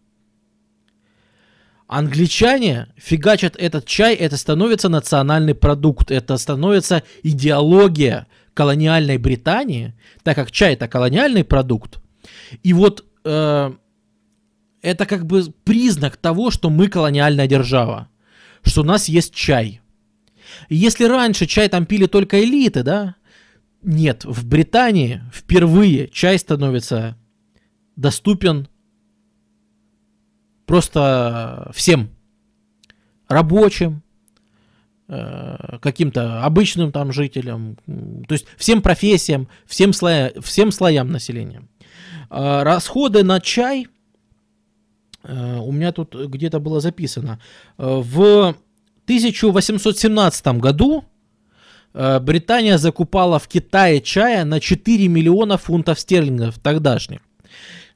Англичане 1.87 2.89
фигачат 2.97 3.57
этот 3.57 3.87
чай, 3.87 4.15
это 4.15 4.37
становится 4.37 4.89
национальный 4.89 5.55
продукт, 5.55 6.11
это 6.11 6.37
становится 6.39 7.05
идеология 7.23 8.27
колониальной 8.55 9.19
Британии, 9.19 9.95
так 10.23 10.37
как 10.37 10.51
чай 10.51 10.75
это 10.75 10.89
колониальный 10.89 11.45
продукт. 11.45 12.01
И 12.63 12.73
вот 12.73 13.05
э, 13.25 13.73
это 14.81 15.07
как 15.07 15.27
бы 15.27 15.53
признак 15.65 16.17
того, 16.17 16.51
что 16.51 16.71
мы 16.71 16.89
колониальная 16.89 17.47
держава, 17.47 18.09
что 18.63 18.83
у 18.83 18.85
нас 18.85 19.09
есть 19.09 19.35
чай. 19.35 19.81
Если 20.69 21.05
раньше 21.05 21.47
чай 21.47 21.69
там 21.69 21.85
пили 21.85 22.07
только 22.07 22.43
элиты, 22.43 22.83
да, 22.83 23.17
нет, 23.83 24.25
в 24.25 24.47
Британии 24.47 25.23
впервые 25.33 26.09
чай 26.09 26.39
становится 26.39 27.19
доступен 27.97 28.69
просто 30.65 31.71
всем 31.75 32.11
рабочим, 33.29 34.04
каким-то 35.07 36.43
обычным 36.45 36.91
там 36.91 37.13
жителям, 37.13 37.77
то 37.87 38.33
есть 38.33 38.47
всем 38.57 38.81
профессиям, 38.81 39.49
всем, 39.67 39.93
слоя, 39.93 40.33
всем 40.41 40.73
слоям 40.73 41.13
населения. 41.13 41.63
Э, 42.31 42.63
расходы 42.63 43.23
на 43.23 43.39
чай, 43.39 43.87
э, 45.23 45.59
у 45.59 45.73
меня 45.73 45.93
тут 45.93 46.15
где-то 46.15 46.59
было 46.59 46.81
записано, 46.81 47.39
в 47.77 48.57
1817 49.05 50.47
году 50.59 51.05
Британия 51.93 52.79
закупала 52.79 53.39
в 53.39 53.47
Китае 53.47 54.01
чая 54.01 54.45
на 54.45 54.59
4 54.59 55.07
миллиона 55.07 55.59
фунтов 55.59 56.01
стерлингов 56.01 56.59
тогдашних. 56.59 57.21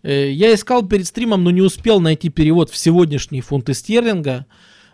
Э, 0.03 0.31
я 0.31 0.55
искал 0.55 0.87
перед 0.87 1.07
стримом, 1.07 1.45
но 1.45 1.51
не 1.51 1.63
успел 1.63 2.01
найти 2.01 2.29
перевод 2.29 2.71
в 2.71 2.77
сегодняшние 2.77 3.43
фунты 3.43 3.75
стерлинга. 3.75 4.47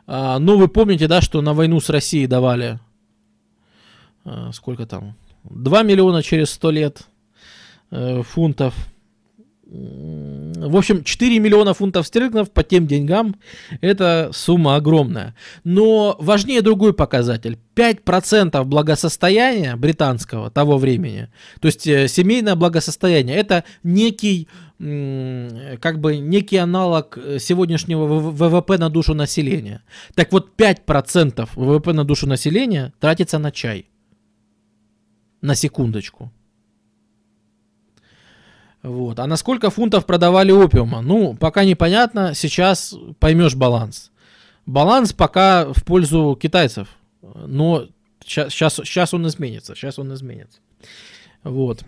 А, 0.06 0.38
ну, 0.38 0.58
вы 0.58 0.68
помните, 0.68 1.08
да, 1.08 1.20
что 1.20 1.40
на 1.40 1.54
войну 1.54 1.80
с 1.80 1.88
Россией 1.88 2.26
давали... 2.26 2.78
А, 4.24 4.52
сколько 4.52 4.86
там? 4.86 5.14
2 5.44 5.82
миллиона 5.82 6.22
через 6.22 6.50
100 6.50 6.70
лет 6.70 7.02
э, 7.90 8.22
фунтов. 8.22 8.74
В 10.56 10.76
общем, 10.76 11.04
4 11.04 11.38
миллиона 11.40 11.74
фунтов 11.74 12.06
стерлингов 12.06 12.50
по 12.50 12.62
тем 12.62 12.86
деньгам– 12.86 13.36
это 13.80 14.30
сумма 14.32 14.76
огромная. 14.76 15.34
Но 15.62 16.16
важнее 16.18 16.62
другой 16.62 16.94
показатель. 16.94 17.58
5% 17.76 18.64
благосостояния 18.64 19.76
британского 19.76 20.50
того 20.50 20.78
времени, 20.78 21.28
то 21.60 21.66
есть 21.66 21.86
э, 21.86 22.06
семейное 22.08 22.54
благосостояние, 22.54 23.36
это 23.36 23.64
некий, 23.82 24.48
как 24.78 25.98
бы 25.98 26.18
некий 26.18 26.56
аналог 26.56 27.18
э, 27.18 27.38
сегодняшнего 27.40 28.06
ВВП 28.06 28.78
на 28.78 28.90
душу 28.90 29.14
населения. 29.14 29.82
Так 30.14 30.32
вот, 30.32 30.52
5% 30.56 31.48
ВВП 31.56 31.92
на 31.92 32.04
душу 32.04 32.28
населения 32.28 32.92
тратится 33.00 33.38
на 33.38 33.50
чай. 33.50 33.86
На 35.40 35.56
секундочку. 35.56 36.32
Вот. 38.84 39.18
А 39.18 39.26
на 39.26 39.36
сколько 39.36 39.70
фунтов 39.70 40.04
продавали 40.04 40.52
опиума? 40.52 41.00
Ну, 41.00 41.34
пока 41.34 41.64
непонятно. 41.64 42.34
Сейчас 42.34 42.94
поймешь 43.18 43.54
баланс. 43.54 44.12
Баланс 44.66 45.14
пока 45.14 45.72
в 45.72 45.82
пользу 45.84 46.38
китайцев. 46.40 46.88
Но 47.22 47.86
сейчас, 48.22 48.52
сейчас, 48.52 48.74
сейчас 48.74 49.14
он 49.14 49.26
изменится. 49.26 49.74
Сейчас 49.74 49.98
он 49.98 50.12
изменится. 50.12 50.60
Вот. 51.44 51.82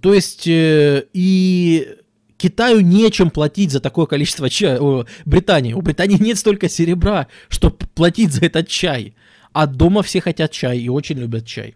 То 0.00 0.14
есть 0.14 0.46
э, 0.46 1.06
и 1.12 1.96
Китаю 2.36 2.80
нечем 2.80 3.30
платить 3.30 3.72
за 3.72 3.80
такое 3.80 4.06
количество 4.06 4.48
чая. 4.48 4.78
О, 4.80 5.04
Британии. 5.24 5.72
У 5.72 5.80
Британии 5.80 6.22
нет 6.22 6.38
столько 6.38 6.68
серебра, 6.68 7.26
чтобы 7.48 7.76
платить 7.96 8.32
за 8.32 8.46
этот 8.46 8.68
чай. 8.68 9.16
А 9.52 9.66
дома 9.66 10.04
все 10.04 10.20
хотят 10.20 10.52
чай 10.52 10.78
и 10.78 10.88
очень 10.88 11.18
любят 11.18 11.44
чай. 11.44 11.74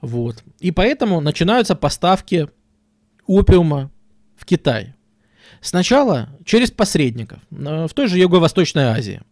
Вот. 0.00 0.42
И 0.60 0.70
поэтому 0.70 1.20
начинаются 1.20 1.74
поставки 1.74 2.48
опиума 3.26 3.90
в 4.36 4.44
Китай. 4.44 4.94
Сначала 5.60 6.28
через 6.44 6.70
посредников 6.70 7.40
в 7.50 7.88
той 7.88 8.08
же 8.08 8.18
Юго-Восточной 8.18 8.84
Азии. 8.84 9.22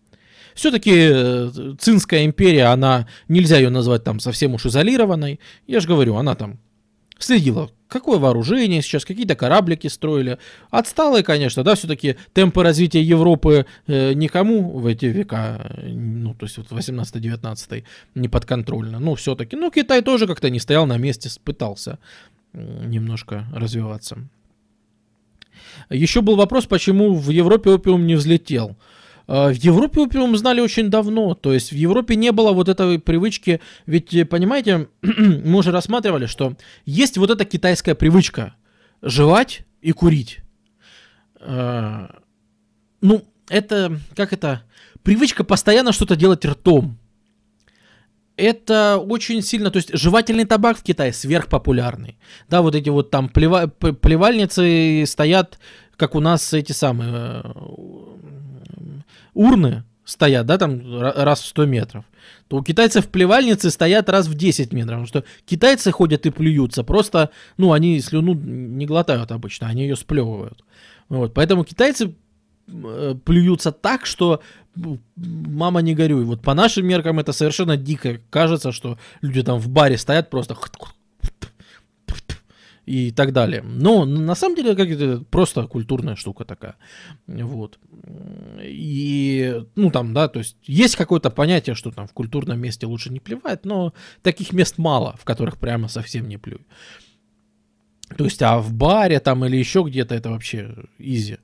Все-таки 0.54 0.92
э, 0.94 1.74
Цинская 1.80 2.24
империя, 2.24 2.66
она, 2.66 3.08
нельзя 3.28 3.56
ее 3.56 3.70
назвать 3.70 4.04
там 4.04 4.20
совсем 4.20 4.54
уж 4.54 4.66
изолированной. 4.66 5.40
Я 5.66 5.80
же 5.80 5.88
говорю, 5.88 6.14
она 6.16 6.36
там 6.36 6.60
следила, 7.18 7.70
какое 7.94 8.18
вооружение 8.18 8.82
сейчас, 8.82 9.04
какие-то 9.04 9.34
кораблики 9.34 9.86
строили. 9.86 10.38
Отсталые, 10.70 11.22
конечно, 11.22 11.64
да, 11.64 11.74
все-таки 11.74 12.16
темпы 12.34 12.62
развития 12.62 13.02
Европы 13.02 13.64
э, 13.86 14.12
никому 14.12 14.78
в 14.78 14.86
эти 14.86 15.06
века, 15.06 15.70
ну, 15.82 16.34
то 16.34 16.44
есть 16.44 16.58
вот 16.58 16.66
18-19 16.70 17.84
не 18.14 18.28
подконтрольно. 18.28 18.98
Ну, 18.98 19.14
все-таки, 19.14 19.56
ну, 19.56 19.70
Китай 19.70 20.02
тоже 20.02 20.26
как-то 20.26 20.50
не 20.50 20.60
стоял 20.60 20.86
на 20.86 20.98
месте, 20.98 21.30
пытался 21.42 21.98
немножко 22.52 23.46
развиваться. 23.52 24.18
Еще 25.90 26.20
был 26.20 26.36
вопрос, 26.36 26.66
почему 26.66 27.14
в 27.14 27.30
Европе 27.30 27.70
опиум 27.70 28.06
не 28.06 28.14
взлетел. 28.14 28.70
А, 28.70 28.74
в 29.26 29.54
Европе 29.54 30.00
опиум 30.00 30.36
знали 30.36 30.60
очень 30.60 30.90
давно, 30.90 31.34
то 31.34 31.52
есть 31.52 31.72
в 31.72 31.74
Европе 31.74 32.14
не 32.14 32.32
было 32.32 32.52
вот 32.52 32.68
этой 32.68 32.98
привычки, 32.98 33.60
ведь, 33.86 34.12
э, 34.14 34.24
понимаете, 34.24 34.88
мы 35.02 35.58
уже 35.58 35.70
рассматривали, 35.70 36.26
что 36.26 36.56
есть 36.84 37.16
вот 37.16 37.30
эта 37.30 37.44
китайская 37.44 37.94
привычка 37.94 38.54
жевать 39.00 39.62
и 39.80 39.92
курить. 39.92 40.40
А, 41.40 42.18
ну, 43.00 43.24
это, 43.48 43.98
как 44.14 44.32
это, 44.32 44.62
привычка 45.02 45.44
постоянно 45.44 45.92
что-то 45.92 46.16
делать 46.16 46.44
ртом 46.44 46.98
это 48.36 48.98
очень 48.98 49.42
сильно, 49.42 49.70
то 49.70 49.76
есть 49.76 49.96
жевательный 49.96 50.44
табак 50.44 50.78
в 50.78 50.82
Китае 50.82 51.12
сверхпопулярный. 51.12 52.18
Да, 52.48 52.62
вот 52.62 52.74
эти 52.74 52.88
вот 52.88 53.10
там 53.10 53.28
плева, 53.28 53.66
плевальницы 53.68 55.04
стоят, 55.06 55.58
как 55.96 56.14
у 56.14 56.20
нас 56.20 56.52
эти 56.52 56.72
самые 56.72 57.42
э, 57.44 57.52
урны 59.34 59.84
стоят, 60.04 60.46
да, 60.46 60.58
там 60.58 61.00
раз 61.00 61.40
в 61.40 61.46
100 61.46 61.66
метров. 61.66 62.04
То 62.48 62.58
у 62.58 62.62
китайцев 62.62 63.08
плевальницы 63.08 63.70
стоят 63.70 64.08
раз 64.08 64.26
в 64.26 64.34
10 64.34 64.72
метров. 64.72 65.00
Потому 65.00 65.06
что 65.06 65.24
китайцы 65.44 65.92
ходят 65.92 66.26
и 66.26 66.30
плюются, 66.30 66.84
просто, 66.84 67.30
ну, 67.56 67.72
они 67.72 68.00
слюну 68.00 68.34
не 68.34 68.86
глотают 68.86 69.32
обычно, 69.32 69.68
они 69.68 69.82
ее 69.82 69.96
сплевывают. 69.96 70.64
Вот, 71.08 71.34
поэтому 71.34 71.64
китайцы 71.64 72.14
Э, 72.66 73.14
плюются 73.24 73.72
так, 73.72 74.06
что 74.06 74.40
мама 75.16 75.82
не 75.82 75.94
горюй. 75.94 76.24
Вот 76.24 76.40
по 76.40 76.54
нашим 76.54 76.86
меркам 76.86 77.18
это 77.18 77.32
совершенно 77.32 77.76
дико. 77.76 78.20
Кажется, 78.30 78.72
что 78.72 78.98
люди 79.20 79.42
там 79.42 79.58
в 79.58 79.68
баре 79.68 79.98
стоят 79.98 80.30
просто 80.30 80.54
и 82.86 83.10
так 83.10 83.32
далее. 83.32 83.62
Но 83.62 84.04
на 84.04 84.34
самом 84.34 84.56
деле 84.56 84.74
как 84.74 84.88
это 84.88 85.24
просто 85.30 85.66
культурная 85.66 86.16
штука 86.16 86.44
такая. 86.44 86.76
Вот. 87.26 87.78
И, 88.62 89.62
ну 89.76 89.90
там, 89.90 90.12
да, 90.14 90.28
то 90.28 90.40
есть 90.40 90.56
есть 90.62 90.96
какое-то 90.96 91.30
понятие, 91.30 91.74
что 91.74 91.90
там 91.90 92.06
в 92.06 92.12
культурном 92.12 92.60
месте 92.60 92.86
лучше 92.86 93.10
не 93.10 93.20
плевать, 93.20 93.64
но 93.64 93.94
таких 94.22 94.52
мест 94.52 94.78
мало, 94.78 95.16
в 95.18 95.24
которых 95.24 95.58
прямо 95.58 95.88
совсем 95.88 96.28
не 96.28 96.36
плюй. 96.36 96.66
То 98.16 98.24
есть, 98.24 98.42
а 98.42 98.58
в 98.58 98.72
баре 98.72 99.18
там 99.18 99.44
или 99.44 99.56
еще 99.56 99.82
где-то 99.82 100.14
это 100.14 100.30
вообще 100.30 100.74
изи. 100.98 101.38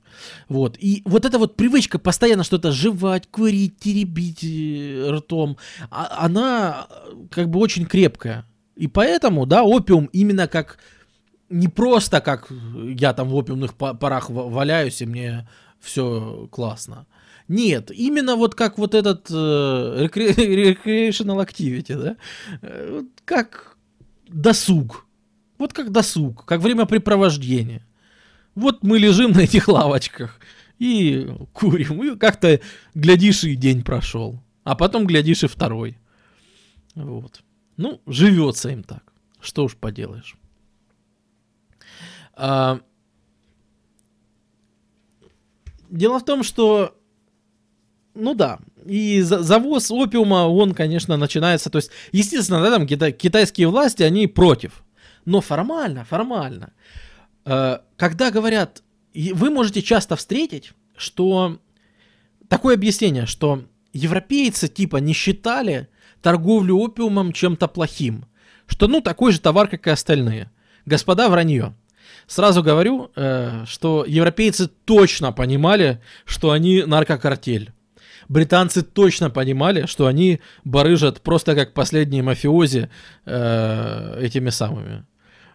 Вот. 0.47 0.77
И 0.79 1.01
вот 1.05 1.25
эта 1.25 1.39
вот 1.39 1.55
привычка 1.55 1.97
постоянно 1.97 2.43
что-то 2.43 2.71
жевать, 2.71 3.27
курить, 3.27 3.79
теребить 3.79 4.43
э, 4.43 5.09
ртом, 5.11 5.57
а, 5.89 6.23
она 6.25 6.87
как 7.31 7.49
бы 7.49 7.59
очень 7.59 7.85
крепкая. 7.85 8.45
И 8.75 8.87
поэтому, 8.87 9.45
да, 9.45 9.63
опиум 9.63 10.05
именно 10.13 10.47
как 10.47 10.77
не 11.51 11.67
просто 11.67 12.21
как 12.21 12.51
я 12.97 13.13
там 13.13 13.29
в 13.29 13.35
опиумных 13.35 13.75
парах 13.75 14.29
валяюсь 14.29 15.01
и 15.01 15.05
мне 15.05 15.47
все 15.79 16.47
классно. 16.51 17.05
Нет, 17.47 17.91
именно 17.91 18.35
вот 18.35 18.55
как 18.55 18.77
вот 18.77 18.95
этот 18.95 19.29
э, 19.29 19.33
recreational 20.13 21.45
activity, 21.45 22.01
да, 22.01 22.15
э, 22.61 23.03
как 23.25 23.77
досуг. 24.27 25.05
Вот 25.57 25.73
как 25.73 25.91
досуг, 25.91 26.45
как 26.45 26.61
времяпрепровождение. 26.61 27.85
Вот 28.55 28.83
мы 28.83 28.99
лежим 28.99 29.31
на 29.31 29.41
этих 29.41 29.67
лавочках 29.67 30.39
и 30.79 31.29
курим. 31.53 32.03
И 32.03 32.17
как-то, 32.17 32.59
глядишь, 32.95 33.43
и 33.43 33.55
день 33.55 33.83
прошел. 33.83 34.41
А 34.63 34.75
потом, 34.75 35.05
глядишь, 35.05 35.43
и 35.43 35.47
второй. 35.47 35.97
Вот. 36.95 37.43
Ну, 37.77 38.01
живется 38.07 38.69
им 38.69 38.83
так. 38.83 39.13
Что 39.39 39.65
уж 39.65 39.75
поделаешь. 39.75 40.35
А... 42.43 42.79
Дело 45.91 46.19
в 46.19 46.25
том, 46.25 46.41
что 46.41 46.97
ну 48.15 48.33
да. 48.33 48.59
И 48.85 49.21
завоз 49.21 49.91
опиума, 49.91 50.47
он, 50.47 50.73
конечно, 50.73 51.17
начинается. 51.17 51.69
То 51.69 51.77
есть, 51.77 51.91
естественно, 52.11 52.61
да, 52.61 52.71
там 52.71 52.85
кита- 52.85 53.11
китайские 53.11 53.67
власти, 53.67 54.01
они 54.01 54.25
против. 54.25 54.83
Но 55.25 55.39
формально, 55.39 56.03
формально. 56.03 56.73
Э, 57.45 57.79
когда 57.95 58.31
говорят, 58.31 58.81
вы 59.13 59.49
можете 59.51 59.83
часто 59.83 60.15
встретить, 60.15 60.73
что 60.97 61.59
такое 62.47 62.73
объяснение, 62.73 63.27
что 63.27 63.63
европейцы 63.93 64.67
типа 64.67 64.97
не 64.97 65.13
считали 65.13 65.87
торговлю 66.23 66.77
опиумом 66.77 67.33
чем-то 67.33 67.67
плохим. 67.67 68.25
Что, 68.65 68.87
ну, 68.87 69.01
такой 69.01 69.31
же 69.31 69.39
товар, 69.39 69.67
как 69.67 69.85
и 69.85 69.91
остальные. 69.91 70.49
Господа, 70.85 71.29
вранье. 71.29 71.75
Сразу 72.27 72.63
говорю, 72.63 73.11
э, 73.15 73.65
что 73.65 74.05
европейцы 74.07 74.67
точно 74.67 75.31
понимали, 75.31 76.01
что 76.25 76.51
они 76.51 76.83
наркокартель. 76.83 77.71
Британцы 78.29 78.81
точно 78.81 79.29
понимали, 79.29 79.85
что 79.87 80.07
они 80.07 80.39
барыжат 80.63 81.21
просто 81.21 81.55
как 81.55 81.73
последние 81.73 82.23
мафиози 82.23 82.89
э, 83.25 84.19
этими 84.21 84.49
самыми 84.49 85.05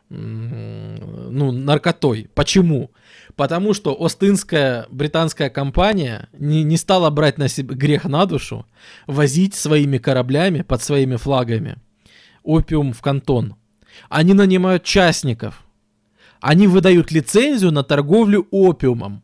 ну, 0.09 1.51
наркотой. 1.51 2.31
Почему? 2.35 2.93
Потому 3.35 3.75
что 3.75 3.97
Остинская 3.99 4.87
британская 4.91 5.51
компания 5.51 6.29
не, 6.33 6.63
не 6.63 6.77
стала 6.77 7.11
брать 7.11 7.39
на 7.39 7.49
себя 7.49 7.75
грех 7.75 8.05
на 8.05 8.27
душу, 8.27 8.67
возить 9.07 9.55
своими 9.55 9.99
кораблями 9.99 10.63
под 10.63 10.83
своими 10.83 11.17
флагами 11.17 11.77
опиум 12.43 12.93
в 12.93 13.03
кантон. 13.03 13.57
Они 14.09 14.33
нанимают 14.33 14.85
частников. 14.85 15.66
Они 16.41 16.67
выдают 16.67 17.11
лицензию 17.11 17.73
на 17.73 17.83
торговлю 17.83 18.47
опиумом. 18.51 19.23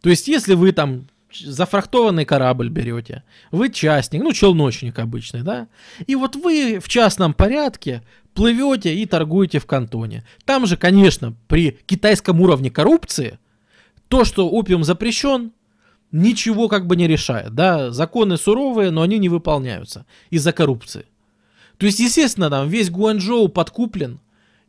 То 0.00 0.10
есть, 0.10 0.28
если 0.28 0.54
вы 0.54 0.72
там 0.72 1.06
зафрахтованный 1.34 2.24
корабль 2.24 2.68
берете, 2.68 3.24
вы 3.50 3.70
частник, 3.70 4.22
ну, 4.22 4.32
челночник 4.32 4.98
обычный, 4.98 5.42
да, 5.42 5.68
и 6.06 6.14
вот 6.14 6.36
вы 6.36 6.78
в 6.78 6.88
частном 6.88 7.34
порядке 7.34 8.02
плывете 8.34 8.94
и 8.94 9.06
торгуете 9.06 9.58
в 9.58 9.66
кантоне. 9.66 10.24
Там 10.44 10.66
же, 10.66 10.76
конечно, 10.76 11.34
при 11.48 11.78
китайском 11.86 12.40
уровне 12.40 12.70
коррупции, 12.70 13.38
то, 14.08 14.24
что 14.24 14.48
опиум 14.48 14.84
запрещен, 14.84 15.52
ничего 16.12 16.68
как 16.68 16.86
бы 16.86 16.96
не 16.96 17.08
решает, 17.08 17.54
да, 17.54 17.90
законы 17.90 18.36
суровые, 18.36 18.90
но 18.90 19.02
они 19.02 19.18
не 19.18 19.28
выполняются 19.28 20.06
из-за 20.30 20.52
коррупции. 20.52 21.06
То 21.78 21.86
есть, 21.86 21.98
естественно, 21.98 22.50
там 22.50 22.68
весь 22.68 22.90
Гуанчжоу 22.90 23.48
подкуплен, 23.48 24.20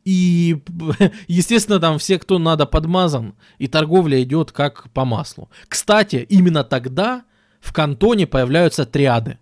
и, 0.05 0.61
естественно, 1.27 1.79
там 1.79 1.97
все, 1.97 2.19
кто 2.19 2.37
надо, 2.39 2.65
подмазан, 2.65 3.33
и 3.57 3.67
торговля 3.67 4.21
идет 4.21 4.51
как 4.51 4.89
по 4.91 5.03
маслу. 5.03 5.49
Кстати, 5.67 6.25
именно 6.29 6.63
тогда 6.63 7.25
в 7.59 7.73
кантоне 7.73 8.27
появляются 8.27 8.85
триады. 8.85 9.39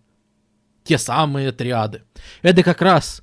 Те 0.86 0.98
самые 0.98 1.52
триады. 1.52 2.04
Это 2.42 2.64
как 2.64 2.82
раз 2.82 3.22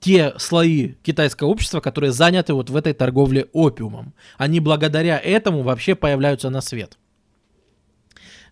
те 0.00 0.34
слои 0.38 0.94
китайского 1.02 1.48
общества, 1.48 1.80
которые 1.80 2.12
заняты 2.12 2.52
вот 2.52 2.68
в 2.68 2.76
этой 2.76 2.92
торговле 2.92 3.48
опиумом. 3.52 4.14
Они 4.36 4.60
благодаря 4.60 5.18
этому 5.18 5.62
вообще 5.62 5.94
появляются 5.94 6.50
на 6.50 6.60
свет. 6.60 6.98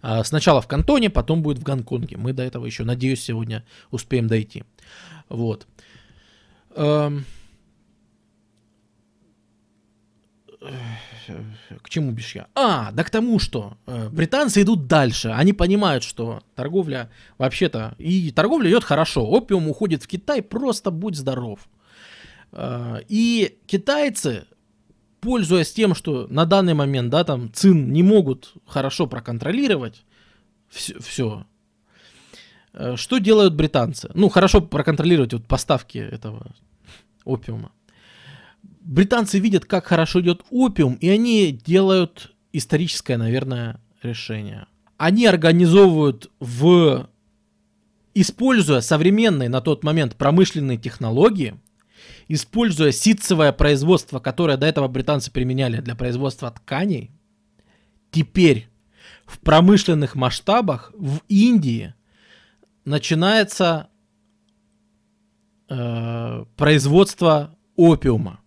А, 0.00 0.24
сначала 0.24 0.62
в 0.62 0.66
Кантоне, 0.66 1.10
потом 1.10 1.42
будет 1.42 1.58
в 1.58 1.62
Гонконге. 1.62 2.16
Мы 2.16 2.32
до 2.32 2.42
этого 2.42 2.64
еще, 2.64 2.84
надеюсь, 2.84 3.22
сегодня 3.22 3.64
успеем 3.90 4.26
дойти. 4.26 4.64
Вот. 5.28 5.66
Эм, 6.74 7.24
к 11.82 11.88
чему 11.88 12.12
бишь 12.12 12.34
я? 12.34 12.46
А, 12.54 12.90
да 12.92 13.04
к 13.04 13.10
тому, 13.10 13.38
что 13.38 13.76
э, 13.86 14.08
британцы 14.08 14.62
идут 14.62 14.86
дальше. 14.86 15.28
Они 15.28 15.52
понимают, 15.52 16.04
что 16.04 16.42
торговля 16.54 17.10
вообще-то... 17.38 17.94
И 17.98 18.30
торговля 18.30 18.70
идет 18.70 18.84
хорошо. 18.84 19.26
Опиум 19.26 19.68
уходит 19.68 20.02
в 20.02 20.06
Китай, 20.06 20.42
просто 20.42 20.90
будь 20.90 21.16
здоров. 21.16 21.60
Э, 22.52 23.00
и 23.08 23.58
китайцы, 23.66 24.46
пользуясь 25.20 25.72
тем, 25.72 25.94
что 25.94 26.26
на 26.28 26.46
данный 26.46 26.74
момент, 26.74 27.10
да, 27.10 27.24
там, 27.24 27.52
ЦИН 27.52 27.92
не 27.92 28.02
могут 28.02 28.54
хорошо 28.66 29.06
проконтролировать 29.06 30.04
все, 30.68 30.98
все 31.00 31.46
э, 32.72 32.96
что 32.96 33.18
делают 33.18 33.54
британцы? 33.54 34.10
Ну, 34.14 34.28
хорошо 34.28 34.60
проконтролировать 34.60 35.32
вот 35.32 35.46
поставки 35.46 35.98
этого 35.98 36.46
опиума 37.24 37.72
британцы 38.84 39.38
видят, 39.38 39.64
как 39.64 39.86
хорошо 39.86 40.20
идет 40.20 40.44
опиум, 40.50 40.94
и 40.94 41.08
они 41.08 41.50
делают 41.50 42.32
историческое, 42.52 43.16
наверное, 43.16 43.80
решение. 44.02 44.66
Они 44.96 45.26
организовывают 45.26 46.30
в 46.38 47.08
используя 48.14 48.80
современные 48.80 49.48
на 49.48 49.60
тот 49.60 49.82
момент 49.82 50.16
промышленные 50.16 50.78
технологии, 50.78 51.58
используя 52.28 52.92
ситцевое 52.92 53.52
производство, 53.52 54.20
которое 54.20 54.56
до 54.56 54.66
этого 54.66 54.88
британцы 54.88 55.30
применяли 55.30 55.80
для 55.80 55.94
производства 55.94 56.50
тканей, 56.50 57.10
теперь 58.10 58.68
в 59.26 59.40
промышленных 59.40 60.14
масштабах 60.14 60.92
в 60.96 61.20
Индии 61.28 61.94
начинается 62.84 63.88
э, 65.68 66.44
производство 66.56 67.56
опиума. 67.74 68.40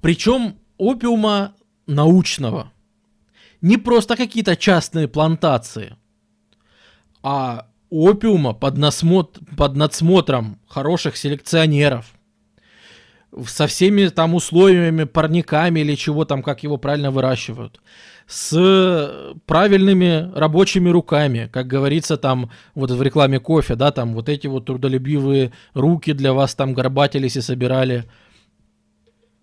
Причем 0.00 0.56
опиума 0.76 1.54
научного. 1.86 2.72
Не 3.60 3.76
просто 3.76 4.16
какие-то 4.16 4.56
частные 4.56 5.08
плантации, 5.08 5.96
а 7.22 7.66
опиума 7.90 8.52
под, 8.52 8.76
насмотр, 8.76 9.40
под 9.56 9.74
надсмотром 9.74 10.60
хороших 10.68 11.16
селекционеров, 11.16 12.14
со 13.46 13.66
всеми 13.66 14.06
там 14.08 14.34
условиями, 14.34 15.04
парниками 15.04 15.80
или 15.80 15.94
чего 15.96 16.24
там, 16.24 16.42
как 16.42 16.62
его 16.62 16.76
правильно 16.76 17.10
выращивают, 17.10 17.80
с 18.26 19.34
правильными 19.46 20.30
рабочими 20.34 20.88
руками, 20.88 21.48
как 21.52 21.66
говорится 21.66 22.16
там 22.16 22.50
вот 22.74 22.90
в 22.90 23.02
рекламе 23.02 23.40
кофе, 23.40 23.74
да, 23.74 23.90
там 23.90 24.14
вот 24.14 24.28
эти 24.28 24.46
вот 24.46 24.66
трудолюбивые 24.66 25.52
руки 25.74 26.12
для 26.12 26.32
вас 26.32 26.54
там 26.54 26.74
горбатились 26.74 27.36
и 27.36 27.40
собирали 27.40 28.04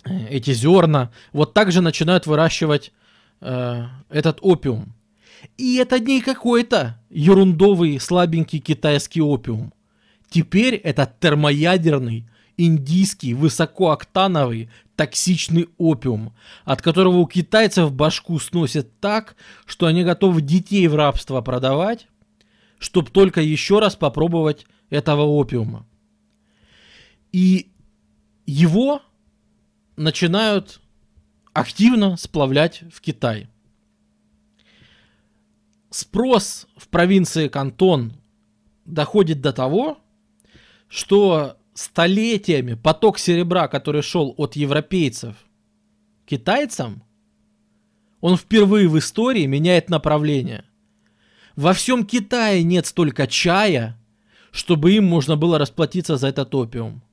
эти 0.06 0.54
зерна, 0.54 1.12
вот 1.34 1.54
так 1.54 1.72
же 1.72 1.82
начинают 1.82 2.28
выращивать 2.28 2.92
э, 3.42 3.86
этот 4.10 4.40
опиум. 4.42 4.94
И 5.58 5.76
это 5.76 6.00
не 6.00 6.22
какой-то 6.22 7.00
ерундовый 7.10 8.00
слабенький 8.00 8.60
китайский 8.60 9.22
опиум. 9.22 9.74
Теперь 10.30 10.76
это 10.76 11.12
термоядерный, 11.20 12.28
индийский, 12.58 13.34
высокооктановый, 13.34 14.70
токсичный 14.96 15.70
опиум, 15.78 16.34
от 16.64 16.82
которого 16.82 17.18
у 17.18 17.28
китайцев 17.28 17.92
башку 17.94 18.40
сносит 18.40 19.00
так, 19.00 19.36
что 19.66 19.86
они 19.86 20.04
готовы 20.04 20.42
детей 20.42 20.88
в 20.88 20.96
рабство 20.96 21.42
продавать, 21.42 22.08
чтобы 22.80 23.10
только 23.12 23.42
еще 23.42 23.80
раз 23.80 23.96
попробовать 23.96 24.66
этого 24.90 25.24
опиума. 25.24 25.86
И 27.32 27.72
его 28.46 29.02
начинают 29.96 30.82
активно 31.54 32.18
сплавлять 32.18 32.84
в 32.92 33.02
Китай. 33.02 33.48
Спрос 35.90 36.68
в 36.76 36.90
провинции 36.90 37.48
Кантон 37.48 38.14
доходит 38.84 39.42
до 39.42 39.54
того, 39.54 39.98
что 40.90 41.58
столетиями 41.74 42.74
поток 42.74 43.18
серебра, 43.18 43.68
который 43.68 44.02
шел 44.02 44.34
от 44.38 44.56
европейцев 44.56 45.36
к 46.26 46.30
китайцам, 46.30 47.04
он 48.20 48.38
впервые 48.38 48.90
в 48.90 48.98
истории 48.98 49.46
меняет 49.46 49.90
направление. 49.90 50.66
Во 51.56 51.74
всем 51.74 52.06
Китае 52.06 52.64
нет 52.64 52.86
столько 52.86 53.28
чая, 53.28 53.98
чтобы 54.52 54.94
им 54.94 55.06
можно 55.06 55.38
было 55.38 55.58
расплатиться 55.58 56.18
за 56.18 56.28
этот 56.28 56.54
опиум 56.54 57.05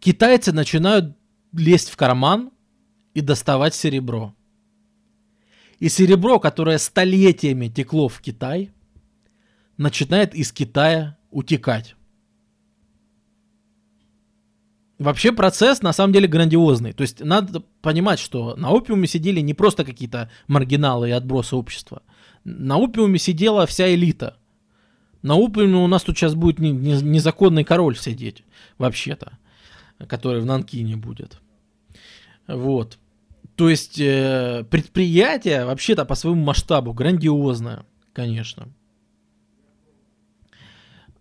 китайцы 0.00 0.52
начинают 0.52 1.16
лезть 1.52 1.90
в 1.90 1.96
карман 1.96 2.50
и 3.14 3.20
доставать 3.20 3.74
серебро. 3.74 4.34
И 5.78 5.88
серебро, 5.88 6.40
которое 6.40 6.78
столетиями 6.78 7.68
текло 7.68 8.08
в 8.08 8.20
Китай, 8.20 8.70
начинает 9.76 10.34
из 10.34 10.52
Китая 10.52 11.16
утекать. 11.30 11.94
Вообще 14.98 15.32
процесс 15.32 15.80
на 15.80 15.94
самом 15.94 16.12
деле 16.12 16.28
грандиозный. 16.28 16.92
То 16.92 17.02
есть 17.02 17.24
надо 17.24 17.60
понимать, 17.80 18.18
что 18.18 18.54
на 18.56 18.68
опиуме 18.70 19.06
сидели 19.06 19.40
не 19.40 19.54
просто 19.54 19.84
какие-то 19.84 20.30
маргиналы 20.46 21.08
и 21.08 21.12
отбросы 21.12 21.56
общества. 21.56 22.02
На 22.44 22.76
опиуме 22.76 23.18
сидела 23.18 23.66
вся 23.66 23.94
элита. 23.94 24.36
На 25.22 25.36
опиуме 25.36 25.76
у 25.76 25.86
нас 25.86 26.02
тут 26.02 26.18
сейчас 26.18 26.34
будет 26.34 26.58
незаконный 26.58 27.64
король 27.64 27.96
сидеть, 27.96 28.44
вообще-то 28.76 29.38
который 30.08 30.40
в 30.40 30.46
Нанкине 30.46 30.96
будет. 30.96 31.38
Вот. 32.46 32.98
То 33.56 33.68
есть 33.68 34.00
э, 34.00 34.64
предприятие 34.70 35.64
вообще-то 35.64 36.04
по 36.04 36.14
своему 36.14 36.42
масштабу 36.42 36.92
грандиозное, 36.92 37.84
конечно. 38.12 38.68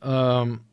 Эм, 0.02 0.64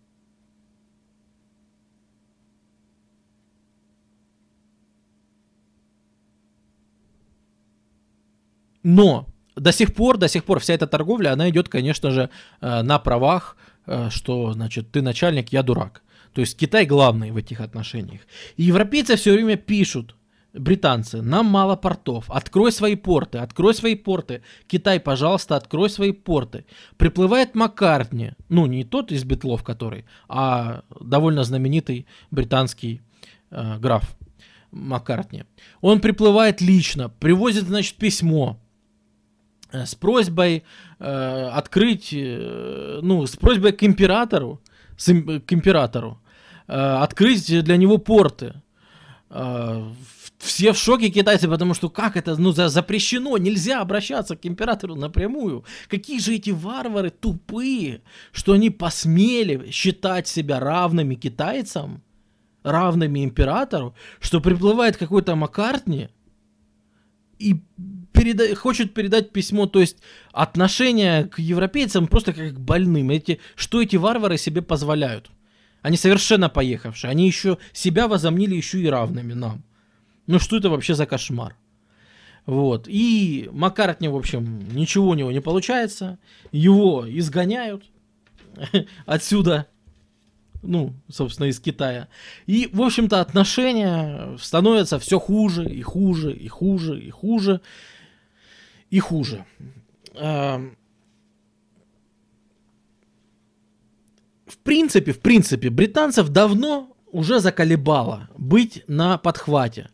Но 8.88 9.26
до 9.56 9.72
сих 9.72 9.94
пор, 9.94 10.16
до 10.16 10.28
сих 10.28 10.44
пор 10.44 10.60
вся 10.60 10.74
эта 10.74 10.86
торговля, 10.86 11.32
она 11.32 11.50
идет, 11.50 11.68
конечно 11.68 12.12
же, 12.12 12.30
э, 12.60 12.82
на 12.82 13.00
правах, 13.00 13.56
э, 13.86 14.10
что, 14.10 14.52
значит, 14.52 14.92
ты 14.92 15.02
начальник, 15.02 15.52
я 15.52 15.64
дурак. 15.64 16.02
То 16.36 16.42
есть 16.42 16.58
Китай 16.58 16.84
главный 16.84 17.30
в 17.30 17.38
этих 17.38 17.60
отношениях. 17.60 18.20
И 18.58 18.64
европейцы 18.64 19.16
все 19.16 19.32
время 19.32 19.56
пишут, 19.56 20.14
британцы, 20.52 21.22
нам 21.22 21.46
мало 21.46 21.76
портов, 21.76 22.30
открой 22.30 22.72
свои 22.72 22.94
порты, 22.94 23.38
открой 23.38 23.74
свои 23.74 23.94
порты. 23.94 24.42
Китай, 24.66 25.00
пожалуйста, 25.00 25.56
открой 25.56 25.88
свои 25.88 26.12
порты. 26.12 26.66
Приплывает 26.98 27.54
Маккартни, 27.54 28.32
ну 28.50 28.66
не 28.66 28.84
тот 28.84 29.12
из 29.12 29.24
Битлов, 29.24 29.64
который, 29.64 30.04
а 30.28 30.82
довольно 31.00 31.42
знаменитый 31.42 32.06
британский 32.30 33.00
э, 33.50 33.78
граф 33.78 34.14
Маккартни. 34.72 35.44
Он 35.80 36.00
приплывает 36.00 36.60
лично, 36.60 37.08
привозит, 37.08 37.64
значит, 37.64 37.96
письмо 37.96 38.60
Э, 39.72 39.84
с 39.84 39.94
просьбой 39.94 40.64
э, 40.98 41.50
открыть, 41.52 42.10
э, 42.12 43.00
ну, 43.02 43.26
с 43.26 43.36
просьбой 43.36 43.72
к 43.72 43.82
императору, 43.82 44.60
с, 44.96 45.06
к 45.06 45.52
императору, 45.52 46.20
открыть 46.74 47.46
для 47.64 47.76
него 47.76 47.98
порты. 47.98 48.54
Э, 49.30 49.92
все 50.38 50.72
в 50.72 50.78
шоке 50.78 51.08
китайцы, 51.08 51.48
потому 51.48 51.74
что 51.74 51.88
как 51.88 52.16
это, 52.16 52.36
ну, 52.36 52.52
за, 52.52 52.68
запрещено, 52.68 53.38
нельзя 53.38 53.80
обращаться 53.80 54.36
к 54.36 54.46
императору 54.46 54.94
напрямую. 54.94 55.64
Какие 55.88 56.18
же 56.18 56.34
эти 56.34 56.50
варвары 56.50 57.10
тупые, 57.10 58.02
что 58.32 58.52
они 58.52 58.70
посмели 58.70 59.70
считать 59.70 60.28
себя 60.28 60.60
равными 60.60 61.14
китайцам, 61.14 62.02
равными 62.62 63.24
императору, 63.24 63.94
что 64.20 64.40
приплывает 64.40 64.96
какой-то 64.96 65.36
Маккартни 65.36 66.08
и 67.38 67.60
переда- 68.12 68.54
хочет 68.54 68.94
передать 68.94 69.32
письмо, 69.32 69.66
то 69.66 69.80
есть 69.80 69.98
отношение 70.32 71.24
к 71.24 71.38
европейцам 71.38 72.08
просто 72.08 72.32
как 72.32 72.54
к 72.54 72.58
больным. 72.58 73.10
Эти, 73.10 73.40
что 73.54 73.80
эти 73.80 73.96
варвары 73.96 74.38
себе 74.38 74.62
позволяют? 74.62 75.30
Они 75.86 75.96
совершенно 75.96 76.48
поехавшие. 76.48 77.12
Они 77.12 77.28
еще 77.28 77.58
себя 77.72 78.08
возомнили 78.08 78.56
еще 78.56 78.80
и 78.80 78.88
равными 78.88 79.34
нам. 79.34 79.62
Ну 80.26 80.40
что 80.40 80.56
это 80.56 80.68
вообще 80.68 80.96
за 80.96 81.06
кошмар? 81.06 81.54
Вот. 82.44 82.86
И 82.88 83.48
Маккартни, 83.52 84.08
в 84.08 84.16
общем, 84.16 84.66
ничего 84.74 85.10
у 85.10 85.14
него 85.14 85.30
не 85.30 85.40
получается. 85.40 86.18
Его 86.50 87.04
изгоняют 87.08 87.84
отсюда 89.06 89.68
ну, 90.60 90.92
собственно, 91.08 91.46
из 91.46 91.60
Китая. 91.60 92.08
И, 92.46 92.68
в 92.72 92.82
общем-то, 92.82 93.20
отношения 93.20 94.36
становятся 94.38 94.98
все 94.98 95.20
хуже 95.20 95.70
и 95.72 95.82
хуже 95.82 96.32
и 96.32 96.48
хуже 96.48 97.00
и 97.00 97.10
хуже 97.10 97.60
и 98.90 98.98
хуже. 98.98 99.46
В 104.46 104.58
принципе, 104.58 105.12
в 105.12 105.20
принципе, 105.20 105.70
британцев 105.70 106.28
давно 106.28 106.96
уже 107.10 107.40
заколебало 107.40 108.28
быть 108.36 108.84
на 108.86 109.18
подхвате. 109.18 109.90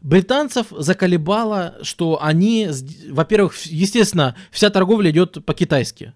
Британцев 0.00 0.66
заколебало, 0.70 1.76
что 1.82 2.18
они, 2.22 2.68
во-первых, 3.10 3.56
естественно, 3.66 4.34
вся 4.50 4.70
торговля 4.70 5.10
идет 5.10 5.44
по-китайски. 5.44 6.12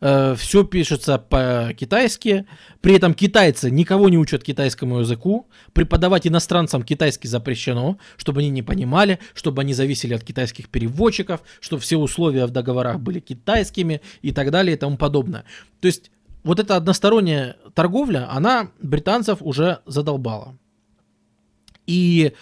Э, 0.00 0.34
все 0.36 0.64
пишется 0.64 1.16
по-китайски. 1.18 2.44
При 2.82 2.94
этом 2.94 3.14
китайцы 3.14 3.70
никого 3.70 4.10
не 4.10 4.18
учат 4.18 4.42
китайскому 4.42 5.00
языку. 5.00 5.48
Преподавать 5.72 6.26
иностранцам 6.26 6.82
китайский 6.82 7.28
запрещено, 7.28 7.96
чтобы 8.18 8.40
они 8.40 8.50
не 8.50 8.62
понимали, 8.62 9.18
чтобы 9.32 9.62
они 9.62 9.72
зависели 9.72 10.12
от 10.12 10.22
китайских 10.22 10.68
переводчиков, 10.68 11.42
чтобы 11.60 11.80
все 11.80 11.96
условия 11.96 12.44
в 12.44 12.50
договорах 12.50 13.00
были 13.00 13.20
китайскими 13.20 14.02
и 14.20 14.32
так 14.32 14.50
далее 14.50 14.76
и 14.76 14.78
тому 14.78 14.98
подобное. 14.98 15.44
То 15.80 15.86
есть 15.86 16.10
вот 16.44 16.60
эта 16.60 16.76
односторонняя 16.76 17.56
торговля, 17.74 18.30
она 18.30 18.70
британцев 18.80 19.38
уже 19.40 19.80
задолбала. 19.86 20.56
И 21.86 22.32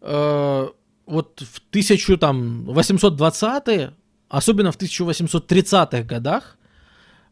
э, 0.00 0.68
вот 1.06 1.40
в 1.40 1.62
1820-е, 1.72 3.92
особенно 4.28 4.72
в 4.72 4.78
1830-х 4.78 6.02
годах, 6.02 6.56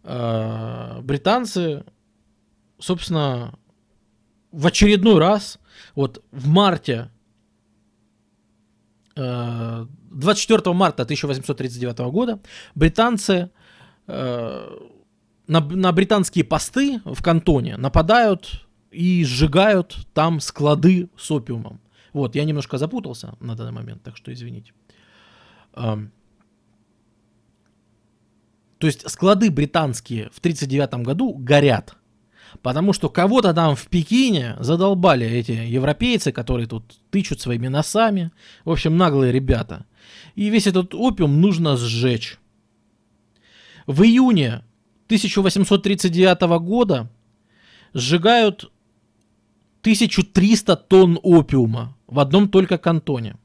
Э, 0.05 1.01
британцы, 1.03 1.85
собственно, 2.79 3.59
в 4.53 4.67
очередной 4.67 5.19
раз, 5.19 5.59
вот 5.95 6.23
в 6.31 6.47
марте, 6.47 7.11
24 9.17 10.63
э, 10.65 10.73
марта 10.73 11.05
1839 11.05 11.99
года, 12.13 12.39
британцы 12.75 13.51
э, 14.07 14.79
на, 15.47 15.61
на 15.61 15.93
британские 15.93 16.45
посты 16.45 17.01
в 17.05 17.23
кантоне 17.23 17.77
нападают 17.77 18.67
и 18.91 19.25
сжигают 19.25 20.07
там 20.15 20.41
склады 20.41 21.09
с 21.17 21.31
опиумом. 21.31 21.81
Вот, 22.13 22.35
я 22.35 22.45
немножко 22.45 22.79
запутался 22.79 23.35
на 23.41 23.57
данный 23.57 23.73
момент, 23.73 24.03
так 24.03 24.17
что 24.17 24.33
извините. 24.33 24.73
То 25.73 26.09
есть 28.81 29.09
склады 29.11 29.51
британские 29.51 30.31
в 30.31 30.39
1939 30.39 31.07
году 31.07 31.35
горят. 31.35 31.97
Потому 32.63 32.93
что 32.93 33.09
кого-то 33.09 33.53
там 33.53 33.75
в 33.75 33.89
Пекине 33.89 34.57
задолбали 34.61 35.27
эти 35.27 35.51
европейцы, 35.51 36.31
которые 36.31 36.69
тут 36.69 36.85
тычут 37.11 37.41
своими 37.41 37.67
носами. 37.67 38.31
В 38.65 38.71
общем, 38.71 38.97
наглые 38.97 39.33
ребята. 39.33 39.87
И 40.37 40.51
весь 40.51 40.69
этот 40.69 40.95
опиум 40.95 41.41
нужно 41.41 41.77
сжечь. 41.77 42.39
В 43.87 44.03
июне 44.03 44.63
1839 45.07 46.41
года 46.61 47.11
сжигают 47.93 48.71
1300 49.81 50.77
тонн 50.77 51.19
опиума 51.23 51.97
в 52.07 52.19
одном 52.19 52.49
только 52.49 52.79
кантоне. 52.79 53.37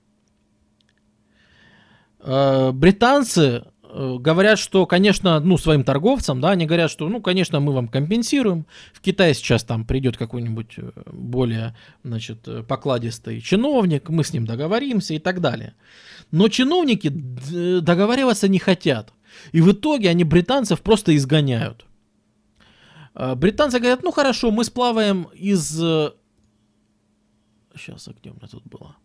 Э, 2.19 2.72
британцы 2.72 3.64
Э, 3.91 4.18
говорят, 4.19 4.60
что, 4.60 4.86
конечно, 4.86 5.40
ну, 5.40 5.57
своим 5.57 5.84
торговцам, 5.84 6.40
да, 6.41 6.52
они 6.52 6.65
говорят, 6.65 6.91
что, 6.91 7.10
ну, 7.10 7.22
конечно, 7.22 7.60
мы 7.60 7.73
вам 7.73 7.88
компенсируем. 7.88 8.68
В 8.94 9.02
Китае 9.02 9.34
сейчас 9.34 9.64
там 9.64 9.84
придет 9.84 10.15
какой-нибудь 10.15 10.73
э, 10.77 10.91
более, 11.11 11.76
значит, 12.03 12.48
покладистый 12.68 13.41
чиновник, 13.41 14.10
мы 14.10 14.23
с 14.23 14.31
ним 14.31 14.45
договоримся 14.45 15.15
и 15.15 15.19
так 15.19 15.41
далее. 15.41 15.73
Но 16.30 16.49
чиновники 16.49 17.10
договариваться 17.10 18.48
не 18.48 18.60
хотят. 18.60 19.11
И 19.52 19.61
в 19.61 19.72
итоге 19.72 20.10
они 20.10 20.24
британцев 20.24 20.82
просто 20.82 21.16
изгоняют. 21.16 21.86
Британцы 23.14 23.80
говорят, 23.80 24.03
ну 24.03 24.11
хорошо, 24.11 24.52
мы 24.52 24.64
сплаваем 24.64 25.24
из... 25.34 25.72
Сейчас, 27.76 28.07
а 28.07 28.14
где 28.14 28.30
у 28.32 28.34
меня 28.34 28.48
тут 28.48 28.64
было? 28.66 28.95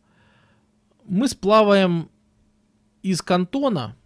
Мы 1.04 1.28
сплаваем 1.28 2.10
из 3.02 3.22
кантона, 3.22 3.96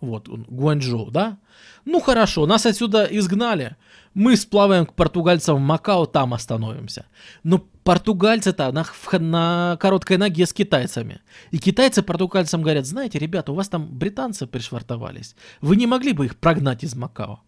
вот 0.00 0.28
он, 0.28 0.44
Гуанчжоу, 0.48 1.10
да? 1.10 1.38
Ну 1.84 2.00
хорошо, 2.00 2.46
нас 2.46 2.64
отсюда 2.64 3.04
изгнали. 3.04 3.76
Мы 4.14 4.36
сплаваем 4.36 4.86
к 4.86 4.94
португальцам 4.94 5.56
в 5.56 5.60
Макао, 5.60 6.06
там 6.06 6.32
остановимся. 6.32 7.06
Но 7.44 7.66
португальцы-то 7.84 8.70
на, 8.72 8.84
на 9.18 9.76
короткой 9.80 10.16
ноге 10.16 10.46
с 10.46 10.52
китайцами. 10.52 11.20
И 11.50 11.58
китайцы 11.58 12.02
португальцам 12.02 12.62
говорят, 12.62 12.86
знаете, 12.86 13.18
ребята, 13.18 13.52
у 13.52 13.54
вас 13.54 13.68
там 13.68 13.86
британцы 13.86 14.46
пришвартовались. 14.46 15.34
Вы 15.60 15.76
не 15.76 15.86
могли 15.86 16.12
бы 16.12 16.26
их 16.26 16.36
прогнать 16.36 16.84
из 16.84 16.94
Макао? 16.94 17.40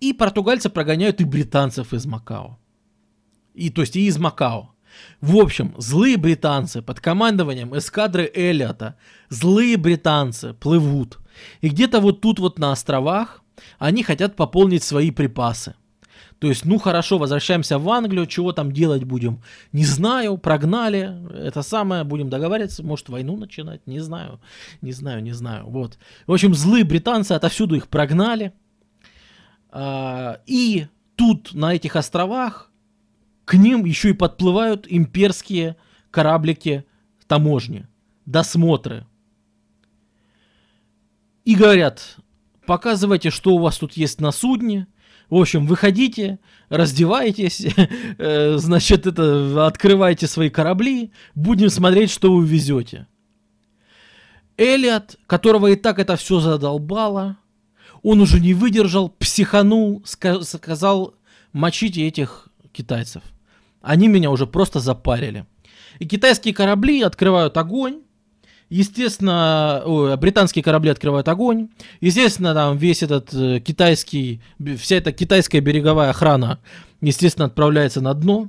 И 0.00 0.12
португальцы 0.12 0.70
прогоняют 0.70 1.20
и 1.20 1.24
британцев 1.24 1.94
из 1.94 2.06
Макао. 2.06 2.58
И, 3.54 3.70
то 3.70 3.82
есть 3.82 3.96
и 3.96 4.06
из 4.06 4.18
Макао. 4.18 4.74
В 5.20 5.36
общем, 5.36 5.74
злые 5.78 6.16
британцы 6.16 6.82
под 6.82 7.00
командованием 7.00 7.76
эскадры 7.76 8.30
Эллиота, 8.32 8.96
злые 9.28 9.76
британцы 9.76 10.54
плывут– 10.54 11.18
и 11.60 11.68
где-то 11.68 12.00
вот 12.00 12.20
тут 12.20 12.38
вот 12.38 12.58
на 12.58 12.72
островах 12.72 13.42
они 13.78 14.02
хотят 14.02 14.36
пополнить 14.36 14.82
свои 14.82 15.10
припасы. 15.10 15.74
То 16.44 16.48
есть, 16.48 16.66
ну 16.66 16.76
хорошо, 16.76 17.16
возвращаемся 17.16 17.78
в 17.78 17.88
Англию, 17.88 18.26
чего 18.26 18.52
там 18.52 18.70
делать 18.70 19.04
будем? 19.04 19.40
Не 19.72 19.86
знаю, 19.86 20.36
прогнали, 20.36 21.16
это 21.32 21.62
самое, 21.62 22.04
будем 22.04 22.28
договариваться, 22.28 22.82
может 22.82 23.08
войну 23.08 23.38
начинать, 23.38 23.86
не 23.86 23.98
знаю, 24.00 24.42
не 24.82 24.92
знаю, 24.92 25.22
не 25.22 25.32
знаю. 25.32 25.64
Вот. 25.64 25.96
В 26.26 26.34
общем, 26.34 26.52
злые 26.54 26.84
британцы 26.84 27.32
отовсюду 27.32 27.76
их 27.76 27.88
прогнали. 27.88 28.52
А, 29.70 30.42
и 30.44 30.86
тут, 31.16 31.54
на 31.54 31.74
этих 31.74 31.96
островах, 31.96 32.70
к 33.46 33.54
ним 33.54 33.86
еще 33.86 34.10
и 34.10 34.12
подплывают 34.12 34.84
имперские 34.86 35.76
кораблике 36.10 36.84
таможни, 37.26 37.86
досмотры. 38.26 39.06
И 41.46 41.54
говорят, 41.54 42.18
показывайте, 42.66 43.30
что 43.30 43.54
у 43.54 43.60
вас 43.60 43.78
тут 43.78 43.94
есть 43.94 44.20
на 44.20 44.30
судне. 44.30 44.88
В 45.34 45.36
общем, 45.36 45.66
выходите, 45.66 46.38
раздевайтесь, 46.68 47.66
э, 48.18 48.56
значит, 48.56 49.04
это, 49.08 49.66
открывайте 49.66 50.28
свои 50.28 50.48
корабли, 50.48 51.10
будем 51.34 51.70
смотреть, 51.70 52.12
что 52.12 52.32
вы 52.32 52.46
везете. 52.46 53.08
Элиот, 54.56 55.16
которого 55.26 55.72
и 55.72 55.74
так 55.74 55.98
это 55.98 56.14
все 56.14 56.38
задолбало, 56.38 57.36
он 58.04 58.20
уже 58.20 58.38
не 58.38 58.54
выдержал, 58.54 59.08
психанул, 59.08 60.04
сказал, 60.06 61.16
мочите 61.52 62.06
этих 62.06 62.46
китайцев. 62.70 63.24
Они 63.80 64.06
меня 64.06 64.30
уже 64.30 64.46
просто 64.46 64.78
запарили. 64.78 65.46
И 65.98 66.06
китайские 66.06 66.54
корабли 66.54 67.02
открывают 67.02 67.56
огонь. 67.56 68.03
Естественно, 68.74 69.82
ой, 69.86 70.16
британские 70.16 70.64
корабли 70.64 70.90
открывают 70.90 71.28
огонь. 71.28 71.68
Естественно, 72.00 72.54
там 72.54 72.76
весь 72.76 73.04
этот 73.04 73.32
э, 73.32 73.60
китайский, 73.60 74.40
вся 74.78 74.96
эта 74.96 75.12
китайская 75.12 75.60
береговая 75.60 76.10
охрана, 76.10 76.58
естественно, 77.00 77.46
отправляется 77.46 78.00
на 78.00 78.14
дно. 78.14 78.48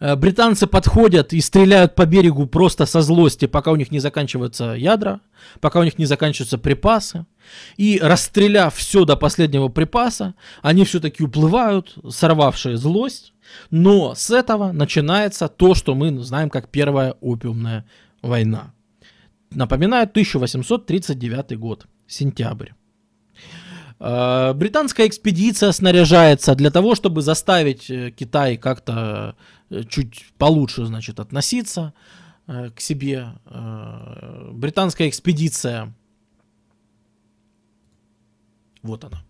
Э, 0.00 0.16
британцы 0.16 0.66
подходят 0.66 1.32
и 1.32 1.40
стреляют 1.40 1.94
по 1.94 2.04
берегу 2.04 2.46
просто 2.46 2.84
со 2.84 3.00
злости, 3.00 3.46
пока 3.46 3.70
у 3.72 3.76
них 3.76 3.90
не 3.90 4.00
заканчиваются 4.00 4.74
ядра, 4.74 5.22
пока 5.60 5.80
у 5.80 5.84
них 5.84 5.96
не 5.96 6.04
заканчиваются 6.04 6.58
припасы. 6.58 7.24
И 7.78 7.98
расстреляв 8.02 8.74
все 8.74 9.06
до 9.06 9.16
последнего 9.16 9.68
припаса, 9.68 10.34
они 10.60 10.84
все-таки 10.84 11.24
уплывают, 11.24 11.94
сорвавшие 12.06 12.76
злость. 12.76 13.32
Но 13.70 14.14
с 14.14 14.30
этого 14.30 14.72
начинается 14.72 15.48
то, 15.48 15.74
что 15.74 15.94
мы 15.94 16.22
знаем 16.22 16.50
как 16.50 16.68
Первая 16.68 17.12
опиумная 17.22 17.86
война. 18.22 18.72
Напоминаю, 19.50 20.04
1839 20.04 21.58
год, 21.58 21.86
сентябрь. 22.06 22.70
Э, 24.00 24.52
британская 24.54 25.06
экспедиция 25.06 25.72
снаряжается 25.72 26.54
для 26.54 26.70
того, 26.70 26.94
чтобы 26.94 27.22
заставить 27.22 27.90
э, 27.90 28.10
Китай 28.10 28.56
как-то 28.56 29.36
э, 29.70 29.82
чуть 29.88 30.32
получше, 30.38 30.86
значит, 30.86 31.20
относиться 31.20 31.92
к 32.74 32.80
себе. 32.80 33.34
Британская 34.52 35.10
экспедиция, 35.10 35.92
вот 38.82 39.04
она, 39.04 39.22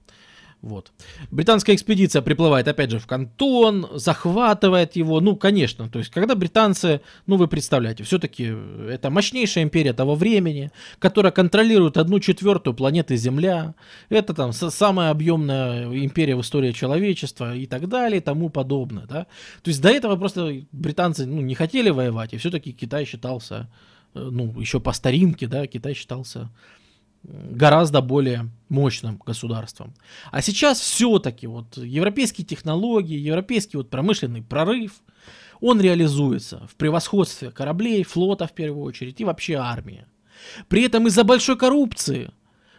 вот. 0.61 0.91
Британская 1.31 1.75
экспедиция 1.75 2.21
приплывает, 2.21 2.67
опять 2.67 2.91
же, 2.91 2.99
в 2.99 3.07
Кантон, 3.07 3.87
захватывает 3.95 4.97
его. 4.97 5.21
Ну, 5.21 5.37
конечно, 5.37 5.89
то 5.89 6.01
есть, 6.01 6.11
когда 6.11 6.35
британцы, 6.35 7.01
ну, 7.27 7.37
вы 7.37 7.47
представляете, 7.47 8.03
все-таки 8.03 8.53
это 8.89 9.09
мощнейшая 9.09 9.63
империя 9.63 9.93
того 9.93 10.17
времени, 10.17 10.73
которая 10.99 11.31
контролирует 11.31 11.97
одну 11.97 12.19
четвертую 12.19 12.75
планеты 12.75 13.17
Земля. 13.17 13.77
Это 14.09 14.35
там 14.35 14.53
самая 14.53 15.11
объемная 15.11 15.87
империя 16.05 16.35
в 16.35 16.41
истории 16.41 16.73
человечества 16.73 17.55
и 17.55 17.67
так 17.67 17.89
далее, 17.89 18.19
и 18.19 18.23
тому 18.23 18.49
подобное, 18.49 19.07
да. 19.07 19.27
То 19.63 19.69
есть, 19.69 19.81
до 19.81 19.91
этого 19.91 20.17
просто 20.17 20.65
британцы, 20.73 21.25
ну, 21.25 21.41
не 21.41 21.55
хотели 21.55 21.91
воевать, 21.91 22.35
и 22.35 22.37
все-таки 22.37 22.73
Китай 22.73 23.05
считался, 23.05 23.71
э, 24.15 24.29
ну, 24.29 24.59
еще 24.59 24.81
по 24.81 24.93
старинке, 24.93 25.47
да, 25.47 25.69
Китай 25.69 25.95
считался 25.95 26.51
гораздо 27.23 28.01
более 28.01 28.51
мощным 28.69 29.21
государством. 29.25 29.95
А 30.31 30.43
сейчас 30.43 30.81
все-таки 30.81 31.47
вот 31.47 31.77
европейские 31.77 32.47
технологии, 32.47 33.19
европейский 33.19 33.77
вот 33.77 33.91
промышленный 33.91 34.43
прорыв, 34.43 34.93
он 35.61 35.81
реализуется 35.81 36.67
в 36.71 36.77
превосходстве 36.77 37.51
кораблей, 37.51 38.05
флота 38.05 38.47
в 38.47 38.53
первую 38.53 38.85
очередь 38.85 39.21
и 39.21 39.25
вообще 39.25 39.55
армии. 39.55 40.07
При 40.69 40.85
этом 40.85 41.07
из-за 41.09 41.25
большой 41.25 41.57
коррупции 41.57 42.31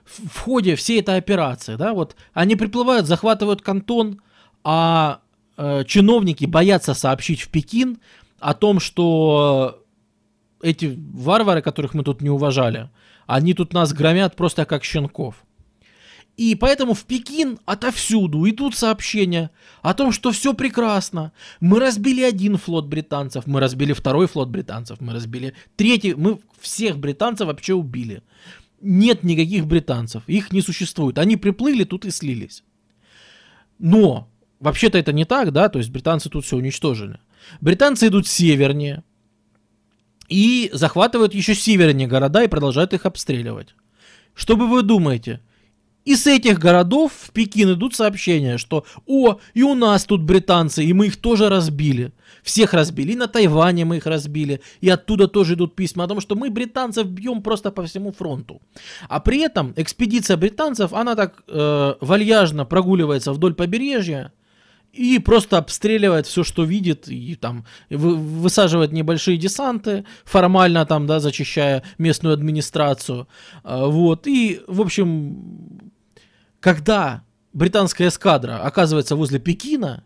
в, 0.05 0.39
ходе 0.39 0.75
всей 0.75 1.01
этой 1.01 1.17
операции, 1.17 1.75
да, 1.75 1.93
вот 1.93 2.15
они 2.33 2.55
приплывают, 2.55 3.05
захватывают 3.05 3.61
кантон, 3.61 4.21
а 4.63 5.19
э, 5.57 5.83
чиновники 5.85 6.45
боятся 6.45 6.93
сообщить 6.93 7.41
в 7.41 7.49
Пекин 7.49 7.99
о 8.39 8.53
том, 8.53 8.79
что 8.79 9.83
эти 10.61 10.97
варвары, 11.13 11.61
которых 11.61 11.93
мы 11.93 12.03
тут 12.03 12.21
не 12.21 12.29
уважали, 12.29 12.89
они 13.29 13.53
тут 13.53 13.73
нас 13.73 13.93
громят 13.93 14.35
просто 14.35 14.65
как 14.65 14.83
щенков. 14.83 15.45
И 16.35 16.55
поэтому 16.55 16.95
в 16.95 17.03
Пекин 17.03 17.59
отовсюду 17.65 18.49
идут 18.49 18.75
сообщения 18.75 19.51
о 19.83 19.93
том, 19.93 20.11
что 20.11 20.31
все 20.31 20.55
прекрасно. 20.55 21.31
Мы 21.59 21.79
разбили 21.79 22.23
один 22.23 22.57
флот 22.57 22.87
британцев, 22.87 23.45
мы 23.45 23.59
разбили 23.59 23.93
второй 23.93 24.27
флот 24.27 24.49
британцев, 24.49 24.99
мы 24.99 25.13
разбили 25.13 25.53
третий, 25.75 26.15
мы 26.15 26.39
всех 26.59 26.97
британцев 26.97 27.45
вообще 27.45 27.73
убили. 27.75 28.23
Нет 28.81 29.23
никаких 29.23 29.67
британцев, 29.67 30.23
их 30.25 30.51
не 30.51 30.61
существует. 30.61 31.19
Они 31.19 31.37
приплыли 31.37 31.83
тут 31.83 32.05
и 32.05 32.11
слились. 32.11 32.63
Но 33.77 34.27
вообще-то 34.59 34.97
это 34.97 35.13
не 35.13 35.25
так, 35.25 35.51
да, 35.51 35.69
то 35.69 35.77
есть 35.77 35.91
британцы 35.91 36.29
тут 36.29 36.45
все 36.45 36.55
уничтожили. 36.55 37.19
Британцы 37.61 38.07
идут 38.07 38.25
севернее, 38.25 39.03
и 40.29 40.69
захватывают 40.73 41.33
еще 41.33 41.55
севернее 41.55 42.07
города 42.07 42.43
и 42.43 42.47
продолжают 42.47 42.93
их 42.93 43.05
обстреливать. 43.05 43.75
Что 44.33 44.55
бы 44.55 44.67
вы 44.67 44.83
думаете? 44.83 45.41
Из 46.05 46.25
этих 46.25 46.59
городов 46.59 47.11
в 47.13 47.31
Пекин 47.31 47.73
идут 47.73 47.93
сообщения, 47.93 48.57
что 48.57 48.85
«О, 49.05 49.39
и 49.53 49.63
у 49.63 49.75
нас 49.75 50.05
тут 50.05 50.23
британцы, 50.23 50.83
и 50.83 50.93
мы 50.93 51.07
их 51.07 51.17
тоже 51.17 51.49
разбили». 51.49 52.13
Всех 52.41 52.73
разбили, 52.73 53.11
и 53.11 53.15
на 53.15 53.27
Тайване 53.27 53.85
мы 53.85 53.97
их 53.97 54.05
разбили, 54.05 54.61
и 54.81 54.89
оттуда 54.89 55.27
тоже 55.27 55.55
идут 55.55 55.75
письма 55.75 56.05
о 56.05 56.07
том, 56.07 56.21
что 56.21 56.35
мы 56.35 56.49
британцев 56.49 57.05
бьем 57.05 57.41
просто 57.41 57.69
по 57.69 57.83
всему 57.83 58.11
фронту. 58.11 58.61
А 59.09 59.19
при 59.19 59.39
этом 59.39 59.73
экспедиция 59.75 60.37
британцев, 60.37 60.93
она 60.93 61.15
так 61.15 61.43
э, 61.47 61.93
вальяжно 62.01 62.65
прогуливается 62.65 63.33
вдоль 63.33 63.53
побережья, 63.53 64.31
и 64.99 65.17
просто 65.17 65.57
обстреливает 65.57 66.27
все, 66.27 66.43
что 66.43 66.65
видит, 66.65 67.07
и 67.07 67.35
там 67.35 67.65
высаживает 67.89 68.91
небольшие 68.91 69.37
десанты, 69.37 70.03
формально 70.25 70.85
там, 70.85 71.07
да, 71.07 71.21
зачищая 71.21 71.83
местную 71.97 72.33
администрацию. 72.33 73.29
А, 73.63 73.85
вот, 73.85 74.27
и, 74.27 74.59
в 74.67 74.81
общем, 74.81 75.93
когда 76.59 77.23
британская 77.53 78.09
эскадра 78.09 78.57
оказывается 78.61 79.15
возле 79.15 79.39
Пекина, 79.39 80.03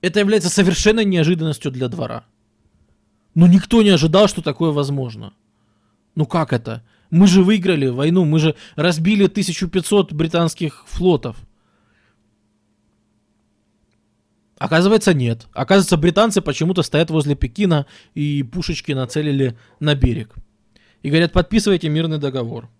это 0.00 0.20
является 0.20 0.48
совершенно 0.48 1.02
неожиданностью 1.02 1.72
для 1.72 1.88
двора. 1.88 2.24
Ну, 3.34 3.48
никто 3.48 3.82
не 3.82 3.90
ожидал, 3.90 4.28
что 4.28 4.42
такое 4.42 4.70
возможно. 4.70 5.32
Ну, 6.14 6.24
как 6.24 6.52
это? 6.52 6.84
Мы 7.10 7.26
же 7.26 7.42
выиграли 7.42 7.88
войну, 7.88 8.24
мы 8.24 8.38
же 8.38 8.54
разбили 8.76 9.24
1500 9.24 10.12
британских 10.12 10.84
флотов. 10.86 11.36
Оказывается, 14.58 15.12
нет. 15.12 15.46
Оказывается, 15.52 15.96
британцы 15.96 16.40
почему-то 16.40 16.82
стоят 16.82 17.10
возле 17.10 17.34
Пекина 17.34 17.86
и 18.14 18.42
пушечки 18.42 18.92
нацелили 18.92 19.56
на 19.80 19.94
берег. 19.94 20.34
И 21.02 21.10
говорят, 21.10 21.32
подписывайте 21.32 21.88
мирный 21.88 22.18
договор. 22.18 22.70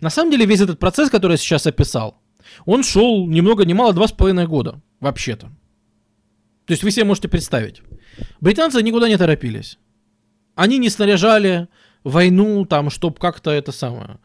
На 0.00 0.08
самом 0.08 0.30
деле, 0.30 0.46
весь 0.46 0.60
этот 0.60 0.78
процесс, 0.78 1.10
который 1.10 1.32
я 1.32 1.36
сейчас 1.36 1.66
описал, 1.66 2.18
он 2.64 2.82
шел 2.82 3.26
ни 3.26 3.40
много 3.40 3.64
ни 3.64 3.74
мало 3.74 3.92
два 3.92 4.08
с 4.08 4.12
половиной 4.12 4.46
года, 4.46 4.80
вообще-то. 5.00 5.48
То 6.66 6.72
есть 6.72 6.82
вы 6.82 6.90
себе 6.90 7.04
можете 7.04 7.28
представить. 7.28 7.82
Британцы 8.40 8.82
никуда 8.82 9.08
не 9.08 9.18
торопились. 9.18 9.78
Они 10.54 10.78
не 10.78 10.88
снаряжали 10.88 11.68
войну, 12.02 12.64
там, 12.64 12.88
чтобы 12.88 13.16
как-то 13.16 13.50
это 13.50 13.72
самое 13.72 14.18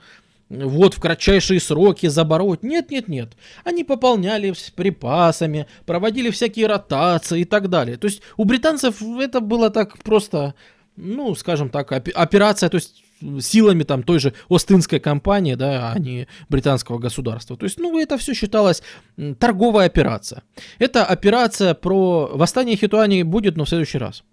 вот 0.49 0.95
в 0.95 0.99
кратчайшие 0.99 1.59
сроки 1.59 2.07
забороть. 2.07 2.63
Нет, 2.63 2.91
нет, 2.91 3.07
нет. 3.07 3.33
Они 3.63 3.83
пополняли 3.83 4.51
с 4.51 4.71
припасами, 4.71 5.67
проводили 5.85 6.31
всякие 6.31 6.67
ротации 6.67 7.41
и 7.41 7.45
так 7.45 7.69
далее. 7.69 7.97
То 7.97 8.07
есть 8.07 8.21
у 8.37 8.45
британцев 8.45 9.01
это 9.01 9.39
было 9.41 9.69
так 9.69 9.97
просто, 9.99 10.55
ну, 10.95 11.35
скажем 11.35 11.69
так, 11.69 11.91
операция, 11.91 12.69
то 12.69 12.75
есть 12.75 13.03
силами 13.41 13.83
там 13.83 14.03
той 14.03 14.19
же 14.19 14.33
Остинской 14.49 14.99
компании, 14.99 15.55
да, 15.55 15.91
а 15.91 15.99
не 15.99 16.27
британского 16.47 16.99
государства. 16.99 17.57
То 17.57 17.65
есть, 17.65 17.77
ну, 17.79 17.99
это 17.99 18.17
все 18.17 18.33
считалось 18.33 18.81
торговая 19.39 19.87
операция. 19.87 20.43
Эта 20.79 21.05
операция 21.05 21.73
про 21.73 22.29
восстание 22.33 22.75
Хитуани 22.77 23.23
будет, 23.23 23.57
но 23.57 23.65
в 23.65 23.69
следующий 23.69 23.97
раз. 23.97 24.23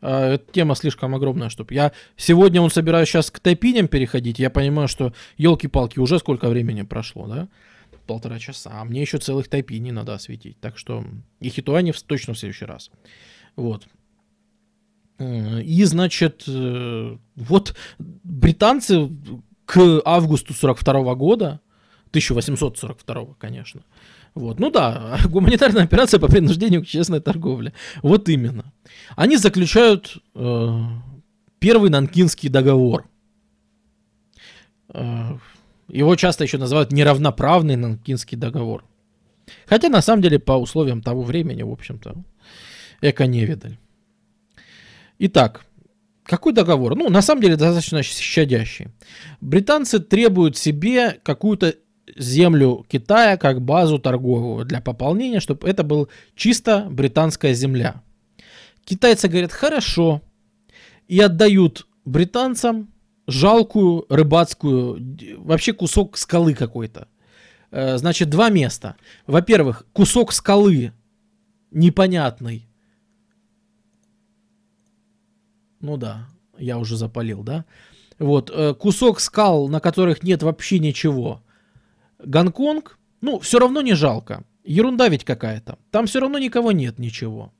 А, 0.00 0.34
эта 0.34 0.52
тема 0.52 0.74
слишком 0.74 1.14
огромная, 1.14 1.48
чтобы 1.48 1.74
я 1.74 1.92
сегодня 2.16 2.60
он 2.60 2.70
собираюсь 2.70 3.08
сейчас 3.08 3.30
к 3.30 3.40
тайпиням 3.40 3.88
переходить, 3.88 4.38
я 4.38 4.50
понимаю, 4.50 4.88
что 4.88 5.12
елки-палки 5.36 5.98
уже 5.98 6.18
сколько 6.18 6.48
времени 6.48 6.82
прошло, 6.82 7.26
да? 7.26 7.48
Полтора 8.06 8.38
часа, 8.38 8.70
а 8.74 8.84
мне 8.84 9.00
еще 9.00 9.18
целых 9.18 9.48
тайпини 9.48 9.90
надо 9.90 10.14
осветить, 10.14 10.60
так 10.60 10.78
что 10.78 11.04
и 11.40 11.48
хитуани 11.48 11.92
точно 12.06 12.34
в 12.34 12.38
следующий 12.38 12.64
раз. 12.64 12.90
Вот. 13.56 13.86
И, 15.18 15.82
значит, 15.84 16.44
э, 16.46 17.16
вот 17.36 17.74
британцы 17.98 19.08
к 19.64 20.02
августу 20.04 20.52
42 20.52 21.14
года, 21.14 21.60
1842, 22.10 23.34
конечно, 23.38 23.82
Вот. 24.36 24.60
Ну 24.60 24.70
да, 24.70 25.18
гуманитарная 25.28 25.84
операция 25.84 26.20
по 26.20 26.28
принуждению 26.28 26.84
к 26.84 26.86
честной 26.86 27.20
торговле. 27.20 27.72
Вот 28.02 28.28
именно. 28.28 28.70
Они 29.16 29.38
заключают 29.38 30.18
э, 30.34 30.80
первый 31.58 31.88
Нанкинский 31.88 32.50
договор. 32.50 33.08
Э, 34.92 35.38
его 35.88 36.16
часто 36.16 36.44
еще 36.44 36.58
называют 36.58 36.92
неравноправный 36.92 37.76
Нанкинский 37.76 38.36
договор. 38.36 38.84
Хотя 39.66 39.88
на 39.88 40.02
самом 40.02 40.20
деле 40.20 40.38
по 40.38 40.52
условиям 40.52 41.00
того 41.00 41.22
времени, 41.22 41.62
в 41.62 41.70
общем-то, 41.70 42.14
эко 43.00 43.26
невидаль. 43.26 43.78
Итак, 45.18 45.64
какой 46.24 46.52
договор? 46.52 46.94
Ну, 46.94 47.08
на 47.08 47.22
самом 47.22 47.40
деле, 47.40 47.56
достаточно 47.56 48.02
щадящий. 48.02 48.88
Британцы 49.40 49.98
требуют 49.98 50.58
себе 50.58 51.20
какую-то 51.22 51.76
землю 52.16 52.84
Китая 52.88 53.36
как 53.36 53.60
базу 53.60 53.98
торговую 53.98 54.64
для 54.64 54.80
пополнения, 54.80 55.40
чтобы 55.40 55.68
это 55.68 55.82
был 55.82 56.08
чисто 56.34 56.86
британская 56.90 57.54
земля. 57.54 58.02
Китайцы 58.84 59.28
говорят, 59.28 59.52
хорошо, 59.52 60.22
и 61.08 61.18
отдают 61.20 61.86
британцам 62.04 62.92
жалкую 63.26 64.06
рыбацкую, 64.08 65.18
вообще 65.38 65.72
кусок 65.72 66.16
скалы 66.16 66.54
какой-то. 66.54 67.08
Э, 67.70 67.98
значит, 67.98 68.30
два 68.30 68.48
места. 68.48 68.96
Во-первых, 69.26 69.86
кусок 69.92 70.32
скалы 70.32 70.92
непонятный. 71.70 72.68
Ну 75.80 75.96
да, 75.96 76.28
я 76.58 76.78
уже 76.78 76.96
запалил, 76.96 77.42
да? 77.42 77.64
Вот, 78.18 78.50
э, 78.50 78.74
кусок 78.74 79.20
скал, 79.20 79.68
на 79.68 79.80
которых 79.80 80.22
нет 80.22 80.42
вообще 80.42 80.78
ничего. 80.78 81.42
Гонконг, 82.18 82.98
ну, 83.20 83.38
все 83.38 83.58
равно 83.58 83.82
не 83.82 83.94
жалко. 83.94 84.44
Ерунда 84.64 85.08
ведь 85.08 85.24
какая-то. 85.24 85.78
Там 85.90 86.06
все 86.06 86.20
равно 86.20 86.38
никого 86.38 86.72
нет, 86.72 86.98
ничего. 86.98 87.52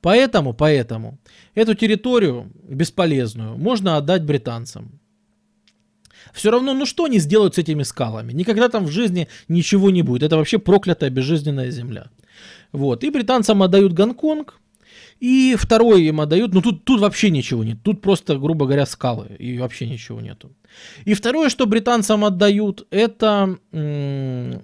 Поэтому, 0.00 0.52
поэтому 0.52 1.18
эту 1.54 1.74
территорию 1.74 2.50
бесполезную 2.62 3.56
можно 3.56 3.96
отдать 3.96 4.24
британцам. 4.24 5.00
Все 6.32 6.50
равно, 6.50 6.74
ну 6.74 6.86
что 6.86 7.04
они 7.04 7.18
сделают 7.18 7.54
с 7.54 7.58
этими 7.58 7.82
скалами? 7.82 8.32
Никогда 8.32 8.68
там 8.68 8.86
в 8.86 8.90
жизни 8.90 9.28
ничего 9.48 9.90
не 9.90 10.02
будет. 10.02 10.22
Это 10.22 10.36
вообще 10.36 10.58
проклятая 10.58 11.10
безжизненная 11.10 11.70
земля. 11.70 12.08
Вот. 12.72 13.04
И 13.04 13.10
британцам 13.10 13.62
отдают 13.62 13.92
Гонконг, 13.92 14.60
и 15.20 15.56
второй 15.58 16.02
им 16.04 16.20
отдают, 16.20 16.54
ну 16.54 16.60
тут, 16.60 16.84
тут 16.84 17.00
вообще 17.00 17.30
ничего 17.30 17.64
нет. 17.64 17.78
Тут 17.82 18.00
просто, 18.00 18.36
грубо 18.36 18.66
говоря, 18.66 18.86
скалы, 18.86 19.36
и 19.38 19.58
вообще 19.58 19.86
ничего 19.88 20.20
нету. 20.20 20.52
И 21.04 21.14
второе, 21.14 21.48
что 21.48 21.66
британцам 21.66 22.24
отдают, 22.24 22.86
это 22.90 23.56
м- 23.72 24.62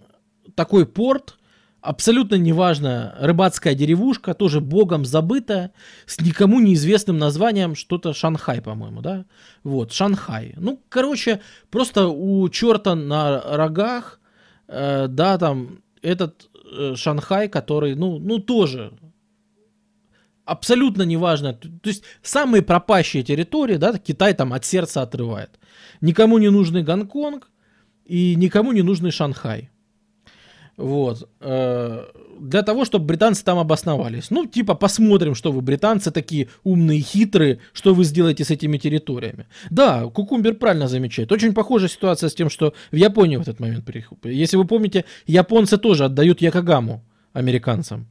такой 0.54 0.86
порт, 0.86 1.36
абсолютно 1.80 2.34
неважно, 2.34 3.14
рыбацкая 3.20 3.74
деревушка, 3.74 4.34
тоже 4.34 4.60
богом 4.60 5.04
забытая, 5.04 5.72
с 6.06 6.20
никому 6.20 6.60
неизвестным 6.60 7.18
названием, 7.18 7.74
что-то 7.74 8.12
Шанхай, 8.12 8.60
по-моему, 8.60 9.00
да? 9.00 9.24
Вот, 9.64 9.92
Шанхай. 9.92 10.54
Ну, 10.56 10.80
короче, 10.88 11.40
просто 11.70 12.08
у 12.08 12.48
черта 12.48 12.94
на 12.94 13.40
рогах, 13.40 14.20
э, 14.68 15.06
да, 15.08 15.38
там, 15.38 15.80
этот 16.02 16.50
э, 16.70 16.94
Шанхай, 16.96 17.48
который, 17.48 17.94
ну, 17.94 18.18
ну, 18.18 18.38
тоже 18.38 18.92
абсолютно 20.50 21.02
неважно. 21.02 21.52
То 21.52 21.88
есть 21.88 22.02
самые 22.22 22.62
пропащие 22.62 23.22
территории, 23.22 23.76
да, 23.76 23.98
Китай 23.98 24.34
там 24.34 24.52
от 24.52 24.64
сердца 24.64 25.02
отрывает. 25.02 25.50
Никому 26.00 26.38
не 26.38 26.50
нужный 26.50 26.82
Гонконг 26.82 27.50
и 28.04 28.34
никому 28.34 28.72
не 28.72 28.82
нужный 28.82 29.10
Шанхай. 29.10 29.70
Вот. 30.76 31.28
Э, 31.40 32.06
для 32.40 32.62
того, 32.62 32.84
чтобы 32.84 33.04
британцы 33.04 33.44
там 33.44 33.58
обосновались. 33.58 34.30
Ну, 34.30 34.46
типа, 34.46 34.74
посмотрим, 34.74 35.34
что 35.34 35.52
вы, 35.52 35.60
британцы, 35.60 36.10
такие 36.10 36.48
умные, 36.64 37.00
хитрые, 37.00 37.58
что 37.72 37.94
вы 37.94 38.04
сделаете 38.04 38.44
с 38.44 38.50
этими 38.50 38.78
территориями. 38.78 39.46
Да, 39.70 40.06
Кукумбер 40.06 40.54
правильно 40.54 40.88
замечает. 40.88 41.32
Очень 41.32 41.52
похожая 41.52 41.90
ситуация 41.90 42.28
с 42.28 42.34
тем, 42.34 42.50
что 42.50 42.72
в 42.90 42.96
Японии 42.96 43.36
в 43.36 43.42
этот 43.42 43.60
момент. 43.60 43.88
Если 44.24 44.56
вы 44.56 44.64
помните, 44.64 45.04
японцы 45.26 45.76
тоже 45.76 46.06
отдают 46.06 46.40
Якогаму 46.40 47.04
американцам 47.34 48.06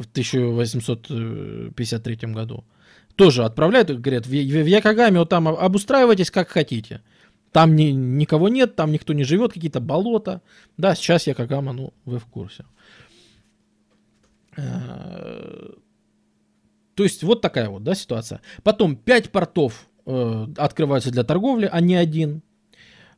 в 0.00 0.06
1853 0.06 2.32
году. 2.32 2.64
Тоже 3.16 3.44
отправляют, 3.44 3.90
говорят, 3.90 4.26
в, 4.26 4.30
в, 4.30 4.66
Якогаме 4.66 5.18
вот 5.18 5.28
там 5.28 5.48
обустраивайтесь 5.48 6.30
как 6.30 6.48
хотите. 6.48 7.02
Там 7.52 7.76
ни, 7.76 7.90
никого 7.90 8.48
нет, 8.48 8.76
там 8.76 8.92
никто 8.92 9.12
не 9.12 9.24
живет, 9.24 9.52
какие-то 9.52 9.80
болота. 9.80 10.40
Да, 10.76 10.94
сейчас 10.94 11.26
я 11.26 11.34
Кагама, 11.34 11.72
ну, 11.72 11.92
вы 12.04 12.18
в 12.18 12.26
курсе. 12.26 12.64
Э, 14.56 15.70
то 16.94 17.02
есть 17.02 17.24
вот 17.24 17.40
такая 17.40 17.68
вот, 17.68 17.82
да, 17.82 17.94
ситуация. 17.94 18.40
Потом 18.62 18.96
5 18.96 19.32
портов 19.32 19.88
э, 20.06 20.46
открываются 20.56 21.10
для 21.10 21.24
торговли, 21.24 21.68
а 21.70 21.80
не 21.80 21.96
один. 21.96 22.42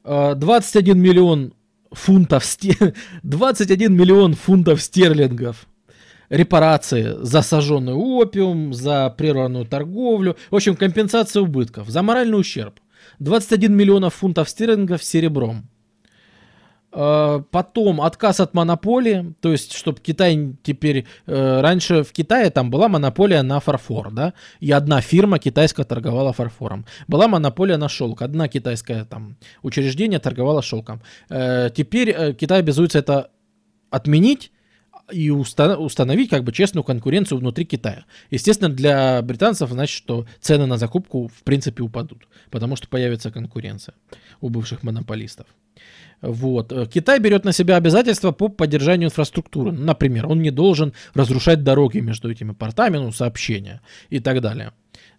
Э, 0.03 0.35
21 0.35 0.99
миллион 0.99 1.53
фунтов, 1.91 2.45
21 3.23 3.93
миллион 3.95 4.35
фунтов 4.35 4.81
стерлингов 4.81 5.69
репарации 6.33 7.15
за 7.21 7.43
сожженный 7.43 7.93
опиум, 7.93 8.73
за 8.73 9.15
прерванную 9.17 9.67
торговлю, 9.67 10.37
в 10.51 10.57
общем, 10.57 10.77
компенсация 10.77 11.43
убытков, 11.43 11.89
за 11.89 12.03
моральный 12.03 12.41
ущерб. 12.41 12.81
21 13.19 13.77
миллионов 13.77 14.15
фунтов 14.15 14.49
стерлингов 14.49 15.05
серебром. 15.05 15.69
А, 16.91 17.41
потом 17.51 18.01
отказ 18.01 18.41
от 18.41 18.55
монополии, 18.55 19.35
то 19.43 19.53
есть, 19.53 19.75
чтобы 19.75 20.01
Китай 20.01 20.57
теперь... 20.63 21.07
Э, 21.27 21.61
раньше 21.61 22.03
в 22.03 22.13
Китае 22.13 22.49
там 22.49 22.71
была 22.71 22.89
монополия 22.89 23.43
на 23.43 23.61
фарфор, 23.61 24.11
да, 24.11 24.33
и 24.61 24.73
одна 24.73 25.03
фирма 25.03 25.39
китайская 25.39 25.85
торговала 25.85 26.33
фарфором. 26.33 26.87
Была 27.09 27.29
монополия 27.29 27.77
на 27.77 27.91
шелк, 27.91 28.23
одна 28.23 28.49
китайская 28.49 29.05
там 29.05 29.37
учреждение 29.63 30.19
торговало 30.19 30.63
шелком. 30.63 31.03
Э, 31.29 31.69
теперь 31.75 32.11
э, 32.11 32.33
Китай 32.33 32.61
обязуется 32.61 32.99
это 32.99 33.31
отменить, 33.91 34.51
и 35.13 35.31
установить 35.31 36.31
как 36.31 36.45
бы 36.45 36.53
честную 36.53 36.85
конкуренцию 36.85 37.39
внутри 37.39 37.65
Китая. 37.65 38.05
Естественно, 38.31 38.71
для 38.71 39.21
британцев 39.23 39.71
значит, 39.71 39.97
что 39.97 40.27
цены 40.41 40.67
на 40.67 40.79
закупку 40.79 41.29
в 41.29 41.43
принципе 41.43 41.83
упадут, 41.83 42.27
потому 42.51 42.77
что 42.77 42.89
появится 42.89 43.31
конкуренция 43.31 43.95
у 44.41 44.49
бывших 44.49 44.83
монополистов. 44.83 45.47
Вот. 46.21 46.73
Китай 46.93 47.19
берет 47.19 47.45
на 47.45 47.53
себя 47.53 47.77
обязательства 47.77 48.31
по 48.31 48.49
поддержанию 48.49 49.09
инфраструктуры. 49.09 49.73
Например, 49.73 50.27
он 50.29 50.41
не 50.41 50.51
должен 50.51 50.93
разрушать 51.15 51.65
дороги 51.65 51.99
между 51.99 52.31
этими 52.31 52.53
портами, 52.53 52.99
ну, 52.99 53.11
сообщения 53.11 53.81
и 54.09 54.21
так 54.21 54.41
далее. 54.41 54.73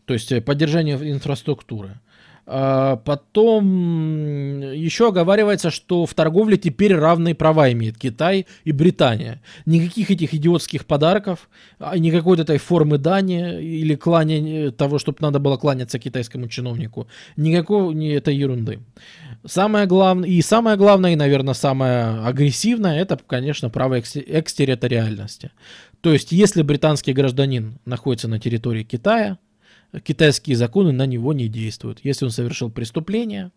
То 0.06 0.14
есть 0.14 0.32
э, 0.32 0.42
поддержание 0.42 0.96
инфраструктуры. 0.96 2.00
А, 2.46 2.98
потом 2.98 4.60
еще 4.74 5.10
оговаривается, 5.10 5.72
что 5.72 6.06
в 6.06 6.14
торговле 6.14 6.58
теперь 6.58 6.94
равные 6.94 7.36
права 7.36 7.72
имеют 7.72 7.98
Китай 7.98 8.48
и 8.66 8.72
Британия. 8.74 9.42
Никаких 9.66 10.12
этих 10.12 10.34
идиотских 10.34 10.86
подарков, 10.86 11.50
а, 11.80 11.98
никакой 11.98 12.38
этой 12.40 12.58
формы 12.58 12.98
дани 12.98 13.62
или 13.62 13.96
кланяния 13.96 14.72
того, 14.72 15.00
чтобы 15.00 15.20
надо 15.22 15.40
было 15.40 15.56
кланяться 15.56 16.00
китайскому 16.00 16.50
чиновнику. 16.50 17.08
Никакой 17.38 17.94
не 17.96 18.10
этой 18.10 18.36
ерунды. 18.36 18.80
Самое 19.46 19.86
главное, 19.86 20.28
и 20.28 20.42
самое 20.42 20.76
главное, 20.76 21.14
и, 21.14 21.18
наверное, 21.18 21.54
самое 21.54 22.26
агрессивное, 22.26 23.00
это, 23.00 23.18
конечно, 23.26 23.70
право 23.70 24.00
экстерриториальности. 24.00 25.52
То 26.02 26.12
есть, 26.12 26.34
если 26.34 26.62
британский 26.62 27.14
гражданин 27.14 27.80
находится 27.86 28.28
на 28.28 28.40
территории 28.40 28.84
Китая, 28.84 29.38
китайские 30.02 30.56
законы 30.56 30.92
на 30.92 31.06
него 31.06 31.34
не 31.34 31.48
действуют. 31.48 32.00
Если 32.04 32.26
он 32.26 32.32
совершил 32.32 32.72
преступление, 32.72 33.52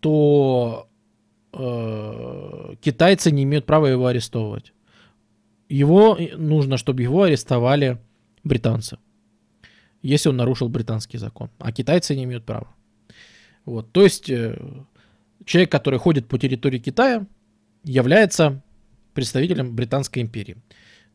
то 0.00 0.88
э, 1.52 2.74
китайцы 2.80 3.30
не 3.30 3.42
имеют 3.42 3.66
права 3.66 3.86
его 3.86 4.06
арестовывать. 4.06 4.72
Его 5.68 6.18
нужно, 6.36 6.76
чтобы 6.76 7.02
его 7.02 7.22
арестовали 7.22 7.98
британцы, 8.42 8.98
если 10.02 10.28
он 10.28 10.36
нарушил 10.36 10.68
британский 10.68 11.18
закон, 11.18 11.50
а 11.58 11.70
китайцы 11.72 12.16
не 12.16 12.24
имеют 12.24 12.44
права. 12.44 12.68
Вот, 13.64 13.92
то 13.92 14.02
есть 14.02 14.30
э, 14.30 14.58
человек, 15.44 15.70
который 15.70 15.98
ходит 15.98 16.26
по 16.26 16.38
территории 16.38 16.78
Китая, 16.78 17.26
является 17.84 18.62
представителем 19.14 19.74
Британской 19.74 20.22
империи. 20.22 20.56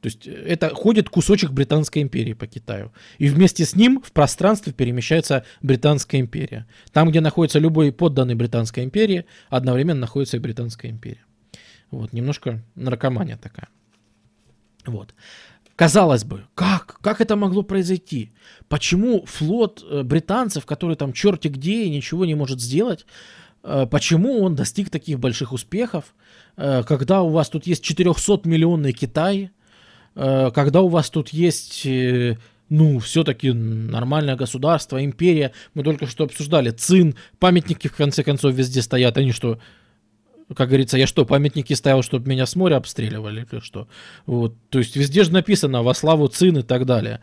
То 0.06 0.10
есть 0.10 0.28
э, 0.28 0.32
это 0.32 0.70
ходит 0.70 1.10
кусочек 1.10 1.50
Британской 1.50 2.04
империи 2.04 2.34
по 2.34 2.46
Китаю. 2.46 2.92
И 3.18 3.28
вместе 3.28 3.66
с 3.66 3.76
ним 3.76 4.04
в 4.06 4.12
пространстве 4.12 4.72
перемещается 4.72 5.44
Британская 5.64 6.20
империя. 6.20 6.68
Там, 6.94 7.10
где 7.10 7.22
находится 7.22 7.58
любой 7.58 7.92
подданный 7.92 8.36
Британской 8.36 8.84
империи, 8.84 9.26
одновременно 9.50 10.02
находится 10.02 10.38
и 10.38 10.40
Британская 10.40 10.90
империя. 10.92 11.26
Вот, 11.90 12.14
немножко 12.14 12.62
наркомания 12.76 13.36
такая. 13.36 13.68
Вот. 14.86 15.16
Казалось 15.76 16.24
бы, 16.24 16.44
как? 16.54 17.00
Как 17.02 17.20
это 17.20 17.36
могло 17.36 17.64
произойти? 17.64 18.32
Почему 18.68 19.26
флот 19.26 19.84
э, 19.90 20.04
британцев, 20.04 20.68
который 20.68 20.98
там 20.98 21.14
черти 21.14 21.48
где 21.48 21.86
и 21.86 21.90
ничего 21.90 22.26
не 22.26 22.36
может 22.36 22.62
сделать, 22.62 23.08
э, 23.64 23.88
почему 23.90 24.44
он 24.44 24.54
достиг 24.54 24.92
таких 24.92 25.20
больших 25.20 25.52
успехов, 25.52 26.14
когда 26.56 27.22
у 27.22 27.30
вас 27.32 27.50
тут 27.50 27.68
есть 27.68 27.84
400-миллионный 27.84 28.94
Китай, 28.94 29.50
когда 30.16 30.82
у 30.82 30.88
вас 30.88 31.10
тут 31.10 31.30
есть, 31.30 31.86
э, 31.86 32.38
ну, 32.70 33.00
все-таки 33.00 33.52
нормальное 33.52 34.36
государство, 34.36 35.04
империя. 35.04 35.52
Мы 35.74 35.84
только 35.84 36.08
что 36.08 36.24
обсуждали 36.24 36.72
ЦИН, 36.72 37.16
памятники 37.40 37.88
в 37.88 37.96
конце 37.96 38.24
концов 38.24 38.54
везде 38.54 38.82
стоят. 38.82 39.18
Они 39.18 39.32
что, 39.32 39.60
как 40.56 40.70
говорится, 40.70 40.98
я 40.98 41.06
что, 41.06 41.26
памятники 41.26 41.74
ставил, 41.74 42.02
чтобы 42.02 42.30
меня 42.30 42.46
с 42.46 42.56
моря 42.56 42.78
обстреливали 42.78 43.46
или 43.52 43.60
что? 43.60 43.88
Вот. 44.26 44.56
То 44.70 44.80
есть 44.80 44.96
везде 44.96 45.24
же 45.24 45.34
написано 45.34 45.84
во 45.84 45.94
славу 45.94 46.28
ЦИН 46.28 46.60
и 46.60 46.64
так 46.64 46.86
далее. 46.86 47.22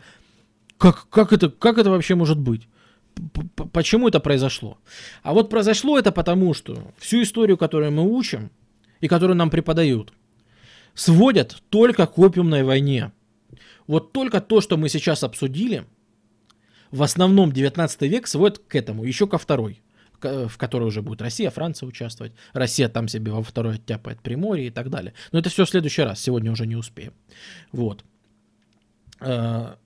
Как, 0.77 1.07
как, 1.09 1.33
это, 1.33 1.49
как 1.49 1.77
это 1.77 1.89
вообще 1.89 2.15
может 2.15 2.39
быть? 2.39 2.67
Почему 3.71 4.07
это 4.07 4.19
произошло? 4.19 4.77
А 5.21 5.33
вот 5.33 5.49
произошло 5.49 5.97
это 5.97 6.11
потому, 6.11 6.53
что 6.53 6.91
всю 6.97 7.21
историю, 7.21 7.57
которую 7.57 7.91
мы 7.91 8.03
учим 8.03 8.49
и 9.01 9.07
которую 9.07 9.37
нам 9.37 9.49
преподают, 9.49 10.13
сводят 10.93 11.61
только 11.69 12.07
к 12.07 12.17
опиумной 12.17 12.63
войне. 12.63 13.11
Вот 13.87 14.13
только 14.13 14.41
то, 14.41 14.61
что 14.61 14.77
мы 14.77 14.89
сейчас 14.89 15.23
обсудили, 15.23 15.85
в 16.91 17.03
основном 17.03 17.51
19 17.51 18.01
век 18.03 18.27
сводит 18.27 18.59
к 18.59 18.75
этому, 18.75 19.03
еще 19.03 19.27
ко 19.27 19.37
второй, 19.37 19.81
в 20.21 20.57
которой 20.57 20.85
уже 20.85 21.01
будет 21.01 21.21
Россия, 21.21 21.49
Франция 21.49 21.87
участвовать. 21.87 22.33
Россия 22.53 22.87
там 22.87 23.07
себе 23.07 23.31
во 23.31 23.43
второй 23.43 23.75
оттяпает 23.75 24.21
Приморье 24.21 24.67
и 24.67 24.71
так 24.71 24.89
далее. 24.89 25.13
Но 25.31 25.39
это 25.39 25.49
все 25.49 25.65
в 25.65 25.69
следующий 25.69 26.03
раз, 26.03 26.21
сегодня 26.21 26.51
уже 26.51 26.65
не 26.65 26.75
успеем. 26.75 27.13
Вот. 27.71 28.05
А, 29.19 29.77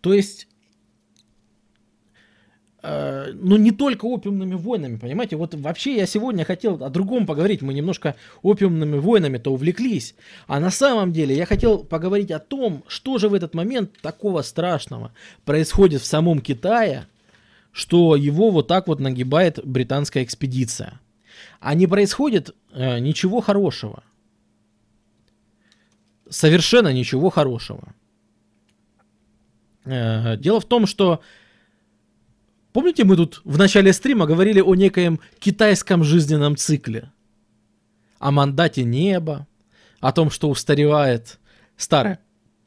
то 0.00 0.12
есть 0.12 0.48
Э, 2.86 3.32
ну, 3.32 3.56
не 3.56 3.70
только 3.70 4.04
опиумными 4.04 4.56
войнами, 4.56 4.96
понимаете? 4.96 5.36
Вот 5.36 5.54
вообще 5.54 5.96
я 5.96 6.04
сегодня 6.04 6.44
хотел 6.44 6.84
о 6.84 6.90
другом 6.90 7.24
поговорить. 7.24 7.62
Мы 7.62 7.72
немножко 7.72 8.14
опиумными 8.42 8.98
войнами-то 8.98 9.50
увлеклись. 9.50 10.14
А 10.46 10.60
на 10.60 10.70
самом 10.70 11.10
деле 11.10 11.34
я 11.34 11.46
хотел 11.46 11.78
поговорить 11.78 12.30
о 12.30 12.40
том, 12.40 12.84
что 12.86 13.16
же 13.16 13.30
в 13.30 13.34
этот 13.34 13.54
момент 13.54 13.98
такого 14.02 14.42
страшного 14.42 15.12
происходит 15.46 16.02
в 16.02 16.04
самом 16.04 16.40
Китае, 16.40 17.06
что 17.72 18.16
его 18.16 18.50
вот 18.50 18.68
так 18.68 18.86
вот 18.86 19.00
нагибает 19.00 19.60
британская 19.64 20.22
экспедиция. 20.22 21.00
А 21.60 21.74
не 21.74 21.86
происходит 21.86 22.54
э, 22.74 22.98
ничего 22.98 23.40
хорошего. 23.40 24.02
Совершенно 26.28 26.92
ничего 26.92 27.30
хорошего. 27.30 27.94
Э, 29.86 30.36
дело 30.36 30.60
в 30.60 30.66
том, 30.66 30.86
что 30.86 31.22
Помните, 32.74 33.04
мы 33.04 33.14
тут 33.14 33.40
в 33.44 33.56
начале 33.56 33.92
стрима 33.92 34.26
говорили 34.26 34.60
о 34.60 34.74
некоем 34.74 35.20
китайском 35.38 36.02
жизненном 36.02 36.56
цикле? 36.56 37.12
О 38.18 38.32
мандате 38.32 38.82
неба, 38.82 39.46
о 40.00 40.10
том, 40.10 40.28
что 40.28 40.50
устаревает 40.50 41.38
старая 41.76 42.18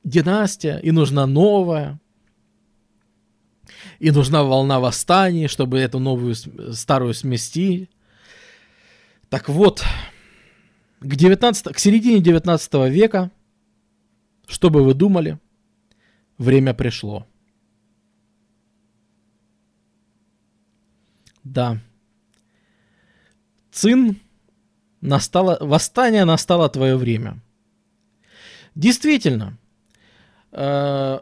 династия 0.05 0.77
и 0.77 0.91
нужна 0.91 1.27
новая. 1.27 1.99
И 3.99 4.11
нужна 4.11 4.43
волна 4.43 4.79
восстаний, 4.79 5.49
чтобы 5.49 5.77
эту 5.77 5.99
новую 5.99 6.35
старую 6.73 7.13
смести. 7.13 7.89
Так 9.27 9.49
вот, 9.49 9.83
к, 11.01 11.15
19, 11.15 11.75
к 11.75 11.79
середине 11.79 12.21
19 12.21 12.73
века, 12.89 13.29
что 14.47 14.69
бы 14.69 14.85
вы 14.85 14.93
думали, 14.93 15.37
время 16.37 16.73
пришло. 16.73 17.27
Да. 21.53 21.77
Цин, 23.71 24.19
настало, 25.01 25.57
восстание 25.61 26.25
настало 26.25 26.67
твое 26.69 26.97
время. 26.97 27.39
Действительно, 28.75 29.57
э, 30.51 31.19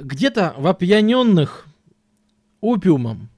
где-то 0.00 0.54
в 0.58 0.66
опьяненных 0.66 1.66
опиумом, 2.60 3.28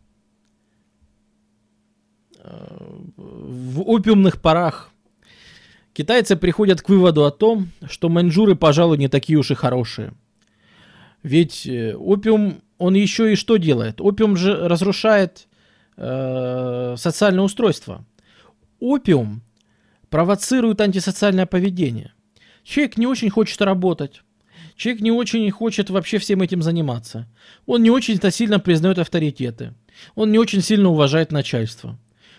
э, 2.39 2.97
в 3.17 3.83
опиумных 3.83 4.41
парах 4.41 4.91
китайцы 5.93 6.37
приходят 6.37 6.81
к 6.81 6.89
выводу 6.89 7.25
о 7.27 7.31
том, 7.31 7.69
что 7.89 8.09
маньчжуры, 8.09 8.55
пожалуй, 8.55 8.97
не 8.97 9.09
такие 9.09 9.39
уж 9.39 9.51
и 9.51 9.55
хорошие. 9.55 10.15
Ведь 11.23 11.67
э, 11.67 11.95
опиум 11.95 12.63
он 12.81 12.95
еще 12.95 13.31
и 13.31 13.37
что 13.37 13.59
делает? 13.59 14.01
Опиум 14.01 14.39
же 14.39 14.67
разрушает 14.67 15.49
э, 15.99 16.95
социальное 16.97 17.45
устройство. 17.45 18.07
Опиум 18.81 19.43
провоцирует 20.09 20.81
антисоциальное 20.81 21.45
поведение. 21.45 22.15
Человек 22.65 22.97
не 22.97 23.07
очень 23.07 23.29
хочет 23.29 23.61
работать. 23.61 24.23
Человек 24.77 25.03
не 25.03 25.13
очень 25.13 25.51
хочет 25.51 25.91
вообще 25.91 26.17
всем 26.17 26.41
этим 26.41 26.63
заниматься. 26.63 27.29
Он 27.67 27.83
не 27.83 27.91
очень-то 27.91 28.31
сильно 28.31 28.59
признает 28.59 28.99
авторитеты. 28.99 29.75
Он 30.15 30.33
не 30.33 30.39
очень 30.39 30.63
сильно 30.63 30.89
уважает 30.89 31.33
начальство. 31.33 31.99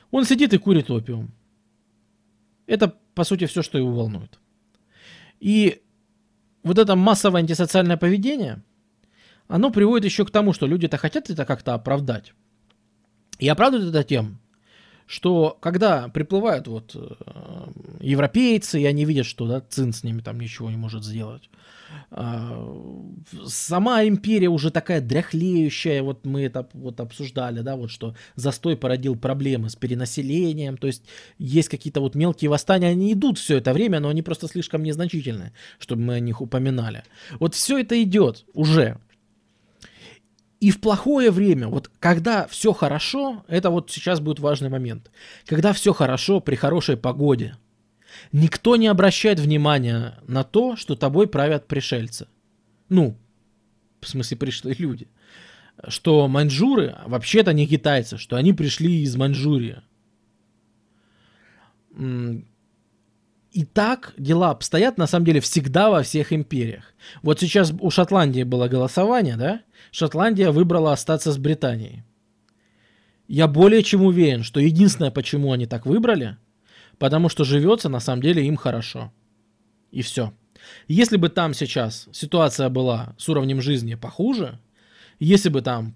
Он 0.09 0.25
сидит 0.25 0.53
и 0.55 0.57
курит 0.57 0.89
опиум. 0.89 1.29
Это, 2.65 2.95
по 3.13 3.23
сути, 3.25 3.45
все, 3.45 3.61
что 3.61 3.77
его 3.77 3.91
волнует. 3.91 4.39
И 5.39 5.81
вот 6.63 6.79
это 6.79 6.95
массовое 6.95 7.41
антисоциальное 7.41 7.97
поведение– 7.97 8.63
оно 9.51 9.69
приводит 9.69 10.05
еще 10.05 10.25
к 10.25 10.31
тому, 10.31 10.53
что 10.53 10.65
люди-то 10.65 10.97
хотят 10.97 11.29
это 11.29 11.45
как-то 11.45 11.73
оправдать. 11.73 12.33
И 13.37 13.49
оправдывают 13.49 13.93
это 13.93 14.03
тем, 14.03 14.39
что 15.07 15.57
когда 15.59 16.07
приплывают 16.07 16.67
вот 16.67 16.95
э, 16.95 17.67
европейцы, 17.99 18.81
и 18.81 18.85
они 18.85 19.03
видят, 19.03 19.25
что 19.25 19.47
да, 19.47 19.59
ЦИН 19.59 19.91
с 19.91 20.03
ними 20.05 20.21
там 20.21 20.39
ничего 20.39 20.69
не 20.69 20.77
может 20.77 21.03
сделать, 21.03 21.49
э, 22.11 22.73
сама 23.45 24.05
империя 24.05 24.47
уже 24.47 24.71
такая 24.71 25.01
дряхлеющая, 25.01 26.01
вот 26.01 26.25
мы 26.25 26.43
это 26.43 26.69
вот 26.71 27.01
обсуждали, 27.01 27.59
да, 27.59 27.75
вот 27.75 27.91
что 27.91 28.15
застой 28.35 28.77
породил 28.77 29.17
проблемы 29.17 29.69
с 29.69 29.75
перенаселением, 29.75 30.77
то 30.77 30.87
есть 30.87 31.03
есть 31.39 31.67
какие-то 31.67 31.99
вот 31.99 32.15
мелкие 32.15 32.49
восстания, 32.49 32.87
они 32.87 33.11
идут 33.11 33.37
все 33.37 33.57
это 33.57 33.73
время, 33.73 33.99
но 33.99 34.07
они 34.07 34.21
просто 34.21 34.47
слишком 34.47 34.81
незначительные, 34.81 35.51
чтобы 35.77 36.03
мы 36.03 36.13
о 36.13 36.19
них 36.21 36.39
упоминали. 36.39 37.03
Вот 37.37 37.53
все 37.53 37.79
это 37.79 38.01
идет 38.01 38.45
уже, 38.53 38.97
и 40.61 40.69
в 40.69 40.79
плохое 40.79 41.31
время, 41.31 41.67
вот 41.67 41.89
когда 41.99 42.45
все 42.45 42.71
хорошо, 42.71 43.43
это 43.47 43.71
вот 43.71 43.89
сейчас 43.89 44.19
будет 44.19 44.39
важный 44.39 44.69
момент. 44.69 45.11
Когда 45.47 45.73
все 45.73 45.91
хорошо 45.91 46.39
при 46.39 46.55
хорошей 46.55 46.97
погоде, 46.97 47.57
никто 48.31 48.75
не 48.75 48.85
обращает 48.85 49.39
внимания 49.39 50.19
на 50.27 50.43
то, 50.43 50.75
что 50.75 50.95
тобой 50.95 51.27
правят 51.27 51.67
пришельцы. 51.67 52.27
Ну, 52.89 53.17
в 54.01 54.07
смысле 54.07 54.37
пришлые 54.37 54.75
люди. 54.77 55.07
Что 55.87 56.27
маньчжуры 56.27 56.95
вообще-то 57.07 57.53
не 57.53 57.65
китайцы, 57.65 58.19
что 58.19 58.35
они 58.35 58.53
пришли 58.53 59.01
из 59.01 59.15
Маньчжурии. 59.15 59.81
И 63.51 63.65
так 63.65 64.13
дела 64.17 64.51
обстоят, 64.51 64.97
на 64.97 65.07
самом 65.07 65.25
деле, 65.25 65.41
всегда 65.41 65.89
во 65.89 66.03
всех 66.03 66.31
империях. 66.31 66.93
Вот 67.21 67.39
сейчас 67.39 67.73
у 67.79 67.89
Шотландии 67.89 68.43
было 68.43 68.69
голосование, 68.69 69.35
да? 69.35 69.61
Шотландия 69.91 70.51
выбрала 70.51 70.93
остаться 70.93 71.33
с 71.33 71.37
Британией. 71.37 72.03
Я 73.27 73.47
более 73.47 73.83
чем 73.83 74.03
уверен, 74.03 74.43
что 74.43 74.59
единственное, 74.59 75.11
почему 75.11 75.51
они 75.51 75.65
так 75.65 75.85
выбрали, 75.85 76.37
потому 76.97 77.27
что 77.27 77.43
живется 77.43 77.89
на 77.89 77.99
самом 77.99 78.21
деле 78.21 78.45
им 78.45 78.55
хорошо. 78.55 79.11
И 79.91 80.01
все. 80.01 80.33
Если 80.87 81.17
бы 81.17 81.27
там 81.27 81.53
сейчас 81.53 82.07
ситуация 82.13 82.69
была 82.69 83.15
с 83.17 83.27
уровнем 83.27 83.61
жизни 83.61 83.95
похуже, 83.95 84.59
если 85.19 85.49
бы 85.49 85.61
там, 85.61 85.95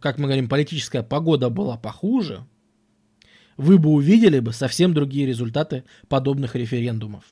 как 0.00 0.18
мы 0.18 0.26
говорим, 0.26 0.48
политическая 0.48 1.02
погода 1.02 1.50
была 1.50 1.76
похуже, 1.76 2.44
вы 3.56 3.78
бы 3.78 3.90
увидели 3.90 4.40
бы 4.40 4.52
совсем 4.52 4.94
другие 4.94 5.26
результаты 5.26 5.84
подобных 6.08 6.54
референдумов. 6.54 7.24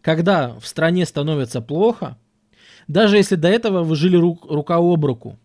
Когда 0.00 0.58
в 0.58 0.66
стране 0.66 1.06
становится 1.06 1.60
плохо, 1.60 2.18
даже 2.88 3.16
если 3.16 3.36
до 3.36 3.48
этого 3.48 3.82
вы 3.82 3.96
жили 3.96 4.16
рук, 4.16 4.44
рука 4.46 4.76
об 4.76 5.04
руку, 5.04 5.38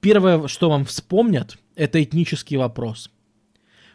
первое, 0.00 0.48
что 0.48 0.70
вам 0.70 0.84
вспомнят, 0.84 1.58
это 1.74 2.02
этнический 2.02 2.56
вопрос. 2.56 3.10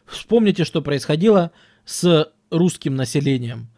Вспомните, 0.05 0.63
что 0.63 0.81
происходило 0.81 1.51
с 1.85 2.31
русским 2.49 2.95
населением 2.95 3.69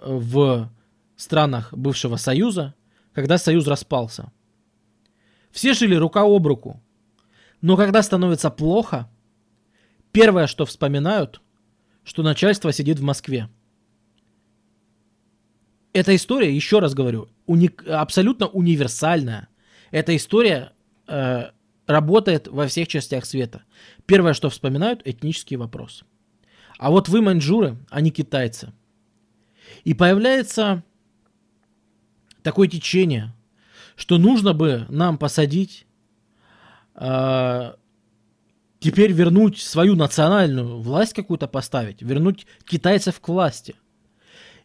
в 0.00 0.70
странах 1.16 1.72
бывшего 1.72 2.16
Союза, 2.16 2.74
когда 3.12 3.38
Союз 3.38 3.66
распался. 3.66 4.32
Все 5.50 5.72
жили 5.72 5.94
рука 5.94 6.22
об 6.22 6.46
руку. 6.46 6.82
Но 7.60 7.76
когда 7.76 8.02
становится 8.02 8.50
плохо, 8.50 9.08
первое, 10.10 10.46
что 10.46 10.66
вспоминают, 10.66 11.40
что 12.04 12.22
начальство 12.22 12.72
сидит 12.72 12.98
в 12.98 13.02
Москве. 13.02 13.48
Эта 15.92 16.14
история, 16.14 16.54
еще 16.54 16.80
раз 16.80 16.94
говорю, 16.94 17.28
уник, 17.46 17.84
абсолютно 17.88 18.46
универсальная. 18.46 19.48
Эта 19.90 20.14
история 20.16 20.72
э, 21.06 21.50
работает 21.86 22.48
во 22.48 22.66
всех 22.66 22.88
частях 22.88 23.24
света. 23.24 23.62
Первое, 24.06 24.34
что 24.34 24.50
вспоминают, 24.50 25.02
этнический 25.04 25.56
вопрос. 25.56 26.04
А 26.78 26.90
вот 26.90 27.08
вы 27.08 27.22
маньчжуры, 27.22 27.76
а 27.90 28.00
не 28.00 28.10
китайцы. 28.10 28.72
И 29.84 29.94
появляется 29.94 30.82
такое 32.42 32.68
течение, 32.68 33.32
что 33.96 34.18
нужно 34.18 34.52
бы 34.52 34.86
нам 34.88 35.16
посадить, 35.16 35.86
э, 36.96 37.74
теперь 38.84 39.12
вернуть 39.12 39.58
свою 39.62 39.96
национальную 39.96 40.78
власть 40.78 41.14
какую-то 41.14 41.48
поставить, 41.48 42.02
вернуть 42.02 42.46
китайцев 42.66 43.18
к 43.18 43.28
власти. 43.28 43.76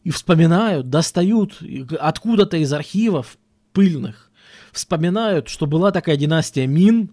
И 0.03 0.11
вспоминают, 0.11 0.89
достают 0.89 1.61
откуда-то 1.97 2.57
из 2.57 2.73
архивов 2.73 3.37
пыльных, 3.71 4.29
вспоминают, 4.73 5.47
что 5.47 5.67
была 5.67 5.91
такая 5.91 6.17
династия 6.17 6.67
Мин, 6.67 7.11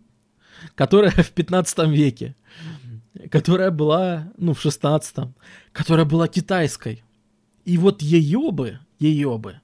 которая 0.74 1.12
в 1.22 1.30
15 1.30 1.86
веке, 1.90 2.34
которая 3.30 3.70
была, 3.70 4.32
ну, 4.36 4.52
в 4.52 4.60
16, 4.60 5.32
которая 5.70 6.06
была 6.06 6.26
китайской. 6.26 7.04
И 7.64 7.78
вот 7.78 8.02
ее 8.02 8.50
бы, 8.50 8.80
ее 8.98 9.38
бы, 9.38 9.60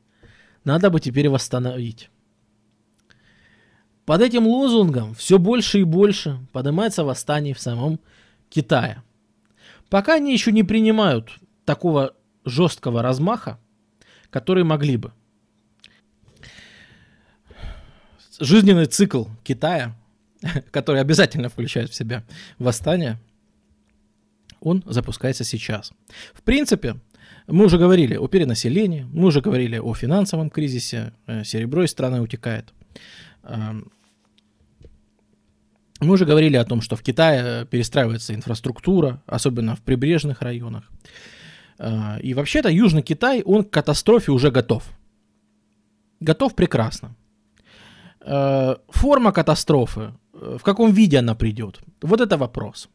надо 0.62 0.90
бы 0.90 1.00
теперь 1.00 1.28
восстановить. 1.28 2.08
Под 4.04 4.20
этим 4.20 4.46
лозунгом 4.46 5.14
все 5.14 5.38
больше 5.38 5.80
и 5.80 5.84
больше 5.84 6.38
поднимается 6.52 7.04
восстание 7.04 7.54
в 7.54 7.60
самом 7.60 8.00
Китае. 8.48 9.02
Пока 9.88 10.14
они 10.14 10.32
еще 10.32 10.52
не 10.52 10.64
принимают 10.64 11.30
такого 11.64 12.14
жесткого 12.44 13.02
размаха, 13.02 13.58
который 14.30 14.64
могли 14.64 14.96
бы. 14.96 15.12
Жизненный 18.40 18.86
цикл 18.86 19.26
Китая, 19.44 19.94
который 20.72 21.00
обязательно 21.00 21.48
включает 21.48 21.90
в 21.90 21.94
себя 21.94 22.24
восстание, 22.58 23.18
он 24.60 24.82
запускается 24.86 25.44
сейчас. 25.44 25.92
В 26.34 26.42
принципе, 26.42 26.96
мы 27.46 27.66
уже 27.66 27.78
говорили 27.78 28.16
о 28.16 28.26
перенаселении, 28.28 29.06
мы 29.12 29.26
уже 29.26 29.40
говорили 29.40 29.78
о 29.78 29.94
финансовом 29.94 30.50
кризисе, 30.50 31.12
э, 31.26 31.44
серебро 31.44 31.84
из 31.84 31.90
страны 31.90 32.20
утекает. 32.20 32.72
Эм, 33.44 33.90
мы 36.00 36.14
уже 36.14 36.24
говорили 36.24 36.56
о 36.56 36.64
том, 36.64 36.80
что 36.80 36.96
в 36.96 37.02
Китае 37.02 37.66
перестраивается 37.66 38.34
инфраструктура, 38.34 39.22
особенно 39.26 39.76
в 39.76 39.80
прибрежных 39.80 40.42
районах. 40.42 40.90
Э, 41.78 42.20
и 42.20 42.34
вообще-то 42.34 42.68
Южный 42.68 43.02
Китай, 43.02 43.42
он 43.42 43.64
к 43.64 43.70
катастрофе 43.70 44.32
уже 44.32 44.50
готов. 44.50 44.84
Готов 46.20 46.54
прекрасно. 46.54 47.14
Э, 48.20 48.76
форма 48.88 49.32
катастрофы, 49.32 50.12
в 50.32 50.60
каком 50.60 50.92
виде 50.92 51.18
она 51.18 51.34
придет, 51.34 51.80
вот 52.00 52.20
это 52.20 52.36
вопрос. 52.36 52.88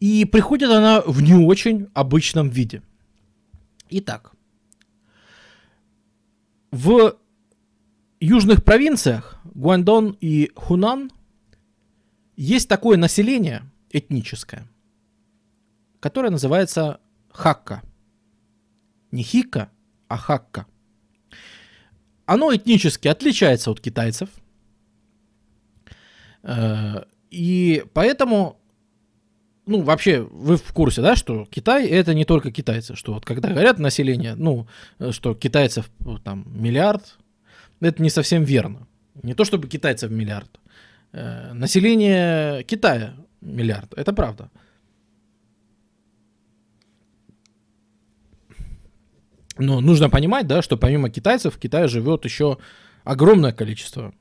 И 0.00 0.24
приходит 0.24 0.70
она 0.70 1.00
в 1.00 1.22
не 1.22 1.34
очень 1.34 1.88
обычном 1.94 2.50
виде. 2.50 2.82
Итак, 3.90 4.32
в 6.70 7.16
южных 8.20 8.64
провинциях 8.64 9.40
Гуандон 9.44 10.16
и 10.20 10.50
Хунан 10.54 11.10
есть 12.36 12.68
такое 12.68 12.96
население 12.96 13.62
этническое, 13.90 14.66
которое 16.00 16.30
называется 16.30 17.00
Хакка. 17.30 17.82
Не 19.10 19.22
Хикка, 19.22 19.70
а 20.08 20.16
Хакка. 20.16 20.66
Оно 22.26 22.54
этнически 22.54 23.08
отличается 23.08 23.70
от 23.70 23.80
китайцев. 23.80 24.28
Э, 26.42 27.04
и 27.30 27.84
поэтому 27.94 28.58
ну, 29.66 29.82
вообще, 29.82 30.20
вы 30.22 30.56
в 30.56 30.72
курсе, 30.72 31.02
да, 31.02 31.14
что 31.14 31.44
Китай 31.44 31.86
это 31.86 32.14
не 32.14 32.24
только 32.24 32.50
китайцы, 32.50 32.96
что 32.96 33.12
вот 33.12 33.26
когда 33.26 33.50
говорят 33.50 33.78
население, 33.78 34.34
ну, 34.34 34.66
что 35.10 35.34
китайцев 35.34 35.90
там 36.24 36.46
миллиард, 36.48 37.18
это 37.80 38.02
не 38.02 38.10
совсем 38.10 38.44
верно. 38.44 38.86
Не 39.22 39.34
то 39.34 39.44
чтобы 39.44 39.68
китайцев 39.68 40.10
миллиард. 40.10 40.60
Э, 41.12 41.52
население 41.52 42.62
Китая 42.64 43.14
миллиард, 43.40 43.92
это 43.94 44.12
правда. 44.12 44.50
Но 49.56 49.80
нужно 49.80 50.08
понимать, 50.08 50.46
да, 50.46 50.62
что 50.62 50.76
помимо 50.76 51.10
китайцев 51.10 51.54
в 51.54 51.58
Китае 51.58 51.88
живет 51.88 52.24
еще 52.24 52.58
огромное 53.04 53.52
количество 53.52 54.14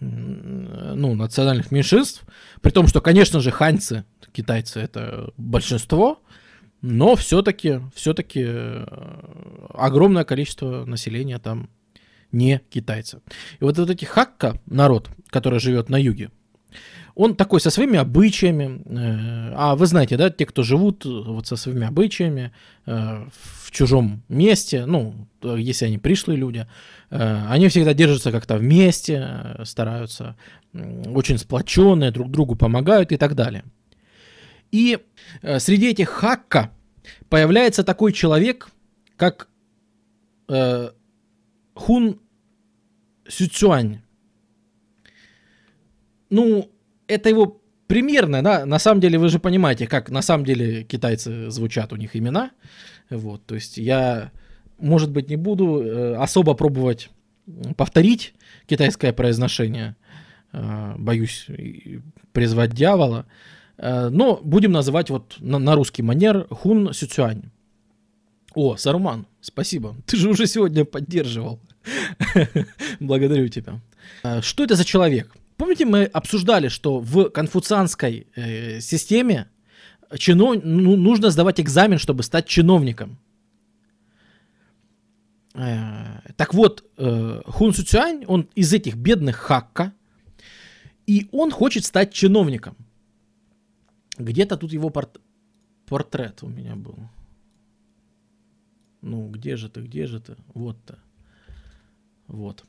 ну, 0.00 1.14
национальных 1.14 1.70
меньшинств, 1.70 2.24
при 2.60 2.70
том, 2.70 2.86
что, 2.86 3.00
конечно 3.00 3.40
же, 3.40 3.50
ханьцы, 3.50 4.04
китайцы, 4.32 4.80
это 4.80 5.32
большинство, 5.36 6.22
но 6.82 7.16
все-таки, 7.16 7.80
все-таки 7.94 8.44
э, 8.46 8.84
огромное 9.74 10.24
количество 10.24 10.84
населения 10.84 11.38
там 11.38 11.70
не 12.32 12.60
китайцы. 12.70 13.20
И 13.60 13.64
вот, 13.64 13.78
вот 13.78 13.90
эти 13.90 14.04
хакка, 14.04 14.60
народ, 14.66 15.10
который 15.30 15.60
живет 15.60 15.88
на 15.88 15.96
юге, 15.96 16.30
он 17.16 17.34
такой 17.34 17.62
со 17.62 17.70
своими 17.70 17.98
обычаями, 17.98 18.82
э, 18.84 19.52
а 19.56 19.74
вы 19.74 19.86
знаете, 19.86 20.18
да, 20.18 20.28
те, 20.28 20.44
кто 20.44 20.62
живут 20.62 21.06
вот 21.06 21.46
со 21.46 21.56
своими 21.56 21.86
обычаями 21.86 22.52
э, 22.84 23.26
в 23.64 23.70
чужом 23.70 24.22
месте, 24.28 24.84
ну, 24.84 25.26
если 25.42 25.86
они 25.86 25.96
пришлые 25.96 26.36
люди, 26.36 26.66
э, 27.10 27.46
они 27.48 27.68
всегда 27.68 27.94
держатся 27.94 28.30
как-то 28.30 28.58
вместе, 28.58 29.56
стараются 29.64 30.36
очень 30.74 31.38
сплоченные, 31.38 32.10
друг 32.10 32.30
другу 32.30 32.54
помогают 32.54 33.12
и 33.12 33.16
так 33.16 33.34
далее. 33.34 33.64
И 34.70 34.98
среди 35.58 35.88
этих 35.88 36.10
хакка 36.10 36.70
появляется 37.30 37.82
такой 37.82 38.12
человек, 38.12 38.68
как 39.16 39.48
Хун 41.76 42.18
Сюцюань. 43.28 44.00
Ну, 46.30 46.70
это 47.06 47.28
его 47.28 47.60
примерно, 47.86 48.42
да, 48.42 48.66
на 48.66 48.78
самом 48.78 49.00
деле 49.00 49.18
вы 49.18 49.28
же 49.28 49.38
понимаете, 49.38 49.86
как 49.86 50.10
на 50.10 50.22
самом 50.22 50.44
деле 50.44 50.82
китайцы 50.82 51.50
звучат 51.50 51.92
у 51.92 51.96
них 51.96 52.16
имена, 52.16 52.50
вот, 53.10 53.44
то 53.46 53.54
есть 53.54 53.76
я, 53.76 54.32
может 54.78 55.10
быть, 55.10 55.28
не 55.28 55.36
буду 55.36 55.82
э, 55.82 56.16
особо 56.16 56.54
пробовать 56.54 57.10
повторить 57.76 58.34
китайское 58.66 59.12
произношение, 59.12 59.94
э, 60.52 60.94
боюсь 60.98 61.46
призвать 62.32 62.72
дьявола, 62.72 63.26
э, 63.76 64.08
но 64.08 64.40
будем 64.42 64.72
называть 64.72 65.10
вот 65.10 65.36
на, 65.38 65.58
на 65.58 65.74
русский 65.76 66.02
манер 66.02 66.48
Хун 66.50 66.92
Сюцюань. 66.92 67.50
О, 68.56 68.76
Саруман, 68.78 69.26
спасибо, 69.42 69.94
ты 70.06 70.16
же 70.16 70.30
уже 70.30 70.46
сегодня 70.46 70.86
поддерживал. 70.86 71.60
Благодарю 73.00 73.48
тебя. 73.48 73.80
Что 74.40 74.64
это 74.64 74.76
за 74.76 74.84
человек? 74.84 75.36
Помните, 75.58 75.84
мы 75.84 76.04
обсуждали, 76.04 76.68
что 76.68 76.98
в 77.00 77.28
конфуцианской 77.28 78.26
э, 78.34 78.80
системе 78.80 79.50
чинов... 80.16 80.64
ну, 80.64 80.96
нужно 80.96 81.30
сдавать 81.30 81.60
экзамен, 81.60 81.98
чтобы 81.98 82.22
стать 82.22 82.46
чиновником. 82.46 83.18
Э, 85.52 86.20
так 86.36 86.54
вот, 86.54 86.82
э, 86.96 87.42
Хун 87.44 87.74
Суцюань, 87.74 88.24
он 88.26 88.48
из 88.54 88.72
этих 88.72 88.96
бедных 88.96 89.36
хакка, 89.36 89.92
и 91.06 91.28
он 91.30 91.50
хочет 91.50 91.84
стать 91.84 92.14
чиновником. 92.14 92.74
Где-то 94.16 94.56
тут 94.56 94.72
его 94.72 94.88
порт... 94.88 95.20
портрет 95.84 96.42
у 96.42 96.48
меня 96.48 96.74
был. 96.74 96.96
Ну, 99.06 99.28
где 99.28 99.56
же 99.56 99.68
ты, 99.68 99.82
где 99.82 100.06
же 100.06 100.18
ты? 100.18 100.34
Вот-то. 100.52 100.98
Вот. 102.26 102.64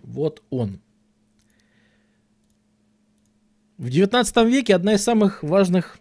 Вот 0.00 0.44
он. 0.48 0.80
В 3.76 3.90
19 3.90 4.36
веке 4.46 4.76
одна 4.76 4.94
из 4.94 5.02
самых 5.02 5.42
важных 5.42 5.98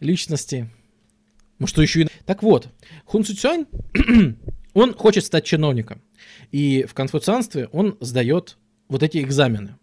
личностей. 0.00 0.66
Ну 1.60 1.68
что 1.68 1.80
еще 1.80 2.02
и... 2.02 2.08
Так 2.26 2.42
вот, 2.42 2.70
Хун 3.04 3.24
Цюцюань, 3.24 3.66
он 4.74 4.94
хочет 4.94 5.24
стать 5.24 5.44
чиновником. 5.44 6.02
И 6.50 6.82
в 6.82 6.92
конфуцианстве 6.92 7.68
он 7.68 7.96
сдает 8.00 8.58
вот 8.88 9.04
эти 9.04 9.22
экзамены. 9.22 9.76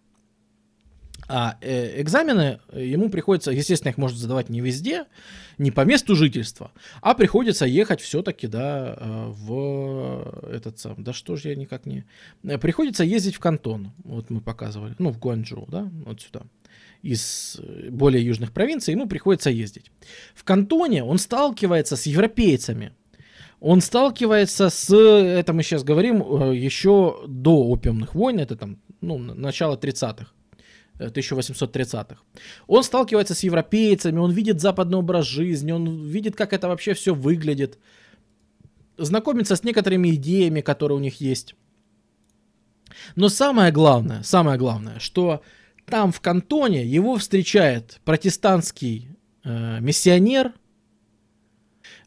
А 1.32 1.58
э, 1.62 2.02
экзамены 2.02 2.60
ему 2.74 3.12
приходится, 3.12 3.52
естественно, 3.52 3.92
их 3.92 3.98
может 3.98 4.18
задавать 4.18 4.50
не 4.50 4.62
везде, 4.62 5.06
не 5.60 5.70
по 5.70 5.86
месту 5.86 6.16
жительства, 6.16 6.72
а 7.02 7.14
приходится 7.14 7.68
ехать 7.68 8.02
все-таки, 8.02 8.48
да, 8.48 8.98
э, 8.98 9.26
в 9.28 10.50
этот 10.52 10.80
сам, 10.80 10.96
да 11.04 11.14
что 11.14 11.36
же 11.36 11.50
я 11.50 11.56
никак 11.56 11.86
не... 11.86 12.06
Э, 12.44 12.58
приходится 12.58 13.04
ездить 13.04 13.36
в 13.36 13.40
Кантон, 13.40 13.92
вот 14.04 14.32
мы 14.32 14.42
показывали, 14.42 14.96
ну, 14.98 15.12
в 15.12 15.20
Гуанчжоу, 15.20 15.68
да, 15.68 15.88
вот 16.04 16.20
сюда 16.20 16.42
из 17.04 17.60
э, 17.62 17.90
более 17.92 18.26
южных 18.26 18.52
провинций, 18.52 18.96
ему 18.96 19.08
приходится 19.08 19.52
ездить. 19.52 19.92
В 20.34 20.44
Кантоне 20.44 21.04
он 21.04 21.20
сталкивается 21.20 21.96
с 21.96 22.08
европейцами. 22.08 22.92
он 23.60 23.82
сталкивается 23.82 24.70
с, 24.70 24.92
это 24.92 25.54
мы 25.54 25.62
сейчас 25.62 25.84
говорим, 25.84 26.24
э, 26.24 26.56
еще 26.56 27.24
до 27.28 27.68
опиумных 27.68 28.16
войн, 28.16 28.40
это 28.40 28.56
там, 28.56 28.80
ну, 29.02 29.20
начало 29.20 29.78
30-х. 29.78 30.32
1830-х. 31.00 32.18
Он 32.68 32.84
сталкивается 32.84 33.34
с 33.34 33.44
европейцами, 33.44 34.20
он 34.20 34.32
видит 34.32 34.62
западный 34.62 34.98
образ 34.98 35.26
жизни, 35.26 35.72
он 35.72 36.06
видит, 36.06 36.36
как 36.36 36.54
это 36.54 36.68
вообще 36.68 36.94
все 36.94 37.14
выглядит, 37.14 37.80
знакомится 38.98 39.56
с 39.56 39.64
некоторыми 39.64 40.10
идеями, 40.16 40.62
которые 40.62 40.98
у 40.98 41.02
них 41.02 41.22
есть. 41.22 41.56
Но 43.16 43.30
самое 43.30 43.72
главное, 43.72 44.24
самое 44.24 44.58
главное, 44.58 45.00
что 45.00 45.42
там 45.86 46.12
в 46.12 46.22
кантоне 46.22 46.86
его 46.86 47.18
встречает 47.18 48.00
протестантский 48.04 49.10
э, 49.44 49.80
миссионер. 49.80 50.54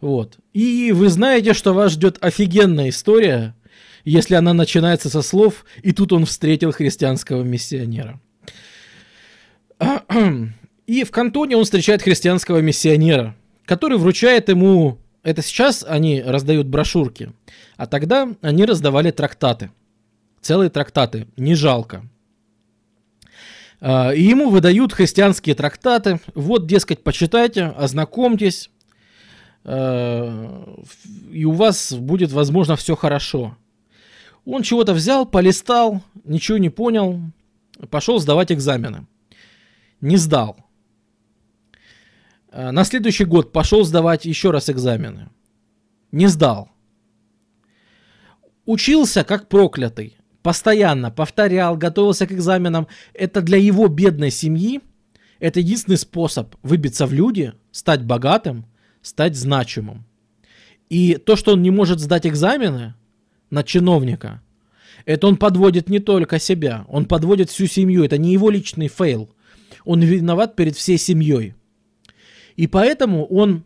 Вот. 0.01 0.39
И 0.53 0.93
вы 0.93 1.09
знаете, 1.09 1.55
что 1.55 1.73
вас 1.73 1.93
ждет 1.93 2.19
офигенная 2.21 2.91
история, 2.91 3.55
если 4.05 4.35
она 4.35 4.53
начинается 4.53 5.09
со 5.09 5.23
слов 5.23 5.65
«и 5.83 5.93
тут 5.93 6.13
он 6.13 6.27
встретил 6.27 6.73
христианского 6.73 7.43
миссионера». 7.43 8.21
И 10.87 11.05
в 11.05 11.11
кантоне 11.11 11.57
он 11.57 11.65
встречает 11.65 12.03
христианского 12.03 12.59
миссионера, 12.59 13.37
который 13.65 13.99
вручает 13.99 14.49
ему... 14.49 14.99
Это 15.23 15.41
сейчас 15.41 15.85
они 15.89 16.21
раздают 16.21 16.67
брошюрки, 16.67 17.33
а 17.77 17.87
тогда 17.87 18.29
они 18.41 18.65
раздавали 18.65 19.13
трактаты. 19.13 19.71
Целые 20.41 20.69
трактаты, 20.69 21.29
не 21.37 21.55
жалко. 21.55 22.05
А, 23.81 24.11
и 24.11 24.21
ему 24.21 24.51
выдают 24.51 24.93
христианские 24.93 25.55
трактаты. 25.55 26.21
Вот, 26.35 26.67
дескать, 26.67 27.05
почитайте, 27.05 27.67
ознакомьтесь, 27.67 28.69
а, 29.65 30.77
и 31.31 31.45
у 31.45 31.53
вас 31.53 31.93
будет, 31.93 32.33
возможно, 32.33 32.75
все 32.75 32.97
хорошо. 32.97 33.57
Он 34.45 34.65
чего-то 34.65 34.93
взял, 34.93 35.25
полистал, 35.25 36.03
ничего 36.25 36.59
не 36.59 36.69
понял, 36.69 37.21
пошел 37.91 38.19
сдавать 38.19 38.51
экзамены 38.51 39.07
не 40.03 40.17
сдал. 40.17 40.57
Э, 42.51 42.71
на 42.73 42.85
следующий 42.85 43.25
год 43.25 43.53
пошел 43.53 43.85
сдавать 43.85 44.27
еще 44.27 44.51
раз 44.51 44.69
экзамены. 44.69 45.31
Не 46.11 46.27
сдал. 46.27 46.69
Учился 48.67 49.25
как 49.25 49.49
проклятый. 49.49 50.19
Постоянно 50.43 51.11
повторял, 51.11 51.77
готовился 51.77 52.27
к 52.27 52.33
экзаменам. 52.33 52.89
Это 53.15 53.41
для 53.41 53.59
его 53.59 53.89
бедной 53.89 54.31
семьи. 54.31 54.81
Это 55.39 55.61
единственный 55.61 55.97
способ 55.97 56.55
выбиться 56.63 57.07
в 57.07 57.13
люди, 57.13 57.53
стать 57.71 58.05
богатым, 58.05 58.67
стать 59.03 59.37
значимым. 59.37 60.05
И 60.89 61.15
то, 61.15 61.37
что 61.37 61.53
он 61.53 61.63
не 61.63 61.71
может 61.71 62.01
сдать 62.01 62.27
экзамены 62.27 62.95
на 63.51 63.65
чиновника, 63.65 64.43
это 65.05 65.27
он 65.27 65.37
подводит 65.37 65.89
не 65.89 65.99
только 65.99 66.39
себя, 66.39 66.85
он 66.89 67.07
подводит 67.07 67.51
всю 67.51 67.67
семью. 67.67 68.05
Это 68.05 68.19
не 68.19 68.33
его 68.33 68.51
личный 68.51 68.89
fail– 68.89 69.31
он 69.85 70.01
виноват 70.01 70.57
перед 70.57 70.77
всей 70.77 70.99
семьей. 70.99 71.55
И 72.57 72.67
поэтому 72.67 73.27
он 73.27 73.65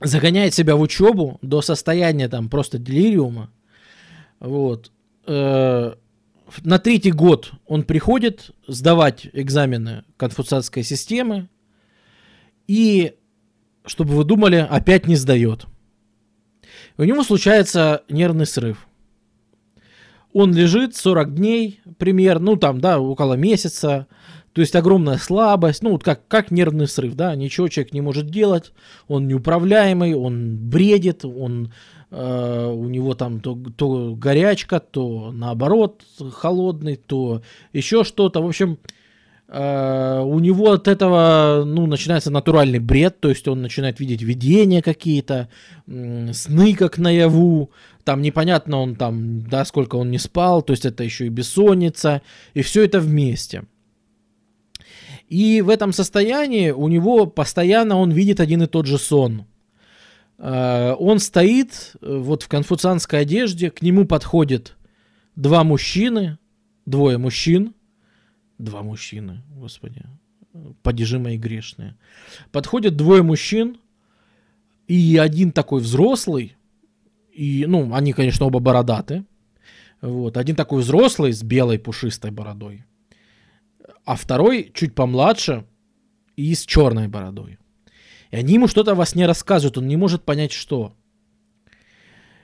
загоняет 0.00 0.54
себя 0.54 0.76
в 0.76 0.80
учебу 0.80 1.38
до 1.42 1.62
состояния 1.62 2.28
там 2.28 2.48
просто 2.48 2.78
делириума. 2.78 3.50
Вот. 4.40 4.90
Э, 5.26 5.94
на 6.62 6.78
третий 6.78 7.12
год 7.12 7.52
он 7.66 7.84
приходит 7.84 8.50
сдавать 8.66 9.28
экзамены 9.32 10.04
конфуцианской 10.16 10.82
системы. 10.82 11.48
И, 12.66 13.14
чтобы 13.84 14.14
вы 14.14 14.24
думали, 14.24 14.56
опять 14.56 15.06
не 15.06 15.16
сдает. 15.16 15.66
У 16.96 17.04
него 17.04 17.22
случается 17.22 18.02
нервный 18.08 18.46
срыв. 18.46 18.86
Он 20.32 20.52
лежит 20.52 20.96
40 20.96 21.34
дней, 21.34 21.80
примерно, 21.98 22.52
ну 22.52 22.56
там, 22.56 22.80
да, 22.80 22.98
около 22.98 23.34
месяца, 23.34 24.06
то 24.54 24.60
есть 24.60 24.76
огромная 24.76 25.18
слабость, 25.18 25.82
ну 25.82 25.90
вот 25.90 26.04
как, 26.04 26.28
как 26.28 26.52
нервный 26.52 26.86
срыв, 26.86 27.14
да, 27.14 27.34
ничего 27.34 27.66
человек 27.68 27.92
не 27.92 28.00
может 28.00 28.30
делать, 28.30 28.72
он 29.08 29.26
неуправляемый, 29.26 30.14
он 30.14 30.56
бредит, 30.56 31.24
он, 31.24 31.72
э, 32.12 32.66
у 32.72 32.88
него 32.88 33.14
там 33.14 33.40
то, 33.40 33.58
то 33.76 34.14
горячка, 34.14 34.78
то 34.78 35.32
наоборот 35.32 36.02
холодный, 36.32 36.94
то 36.94 37.42
еще 37.72 38.04
что-то. 38.04 38.40
В 38.40 38.46
общем, 38.46 38.78
э, 39.48 40.22
у 40.24 40.38
него 40.38 40.70
от 40.70 40.86
этого, 40.86 41.64
ну, 41.66 41.86
начинается 41.86 42.30
натуральный 42.30 42.78
бред, 42.78 43.18
то 43.18 43.30
есть 43.30 43.48
он 43.48 43.60
начинает 43.60 43.98
видеть 43.98 44.22
видения 44.22 44.82
какие-то, 44.82 45.48
э, 45.88 46.32
сны 46.32 46.76
как 46.76 46.98
наяву, 46.98 47.72
там 48.04 48.22
непонятно 48.22 48.80
он 48.80 48.94
там, 48.94 49.48
да, 49.48 49.64
сколько 49.64 49.96
он 49.96 50.12
не 50.12 50.18
спал, 50.18 50.62
то 50.62 50.72
есть 50.72 50.84
это 50.84 51.02
еще 51.02 51.26
и 51.26 51.30
бессонница, 51.30 52.22
и 52.52 52.62
все 52.62 52.84
это 52.84 53.00
вместе. 53.00 53.64
И 55.28 55.62
в 55.62 55.70
этом 55.70 55.92
состоянии 55.92 56.70
у 56.70 56.88
него 56.88 57.26
постоянно 57.26 57.96
он 57.96 58.10
видит 58.10 58.40
один 58.40 58.62
и 58.62 58.66
тот 58.66 58.86
же 58.86 58.98
сон. 58.98 59.46
Э, 60.38 60.94
он 60.98 61.18
стоит 61.18 61.94
э, 62.00 62.16
вот 62.18 62.42
в 62.42 62.48
конфуцианской 62.48 63.20
одежде, 63.20 63.70
к 63.70 63.82
нему 63.82 64.04
подходят 64.04 64.76
два 65.36 65.64
мужчины, 65.64 66.38
двое 66.86 67.18
мужчин, 67.18 67.74
два 68.58 68.82
мужчины, 68.82 69.42
господи, 69.56 70.02
падежи 70.82 71.18
мои 71.18 71.38
грешные. 71.38 71.96
Подходят 72.52 72.96
двое 72.96 73.22
мужчин, 73.22 73.78
и 74.86 75.16
один 75.16 75.52
такой 75.52 75.80
взрослый, 75.80 76.56
и, 77.32 77.64
ну, 77.66 77.94
они, 77.94 78.12
конечно, 78.12 78.46
оба 78.46 78.60
бородаты, 78.60 79.24
вот, 80.00 80.36
один 80.36 80.54
такой 80.54 80.82
взрослый 80.82 81.32
с 81.32 81.42
белой 81.42 81.78
пушистой 81.78 82.30
бородой, 82.30 82.84
а 84.04 84.16
второй 84.16 84.70
чуть 84.74 84.94
помладше 84.94 85.64
и 86.36 86.54
с 86.54 86.64
черной 86.64 87.08
бородой. 87.08 87.58
И 88.30 88.36
они 88.36 88.54
ему 88.54 88.68
что-то 88.68 88.94
во 88.94 89.06
сне 89.06 89.26
рассказывают, 89.26 89.78
он 89.78 89.86
не 89.86 89.96
может 89.96 90.24
понять, 90.24 90.52
что. 90.52 90.94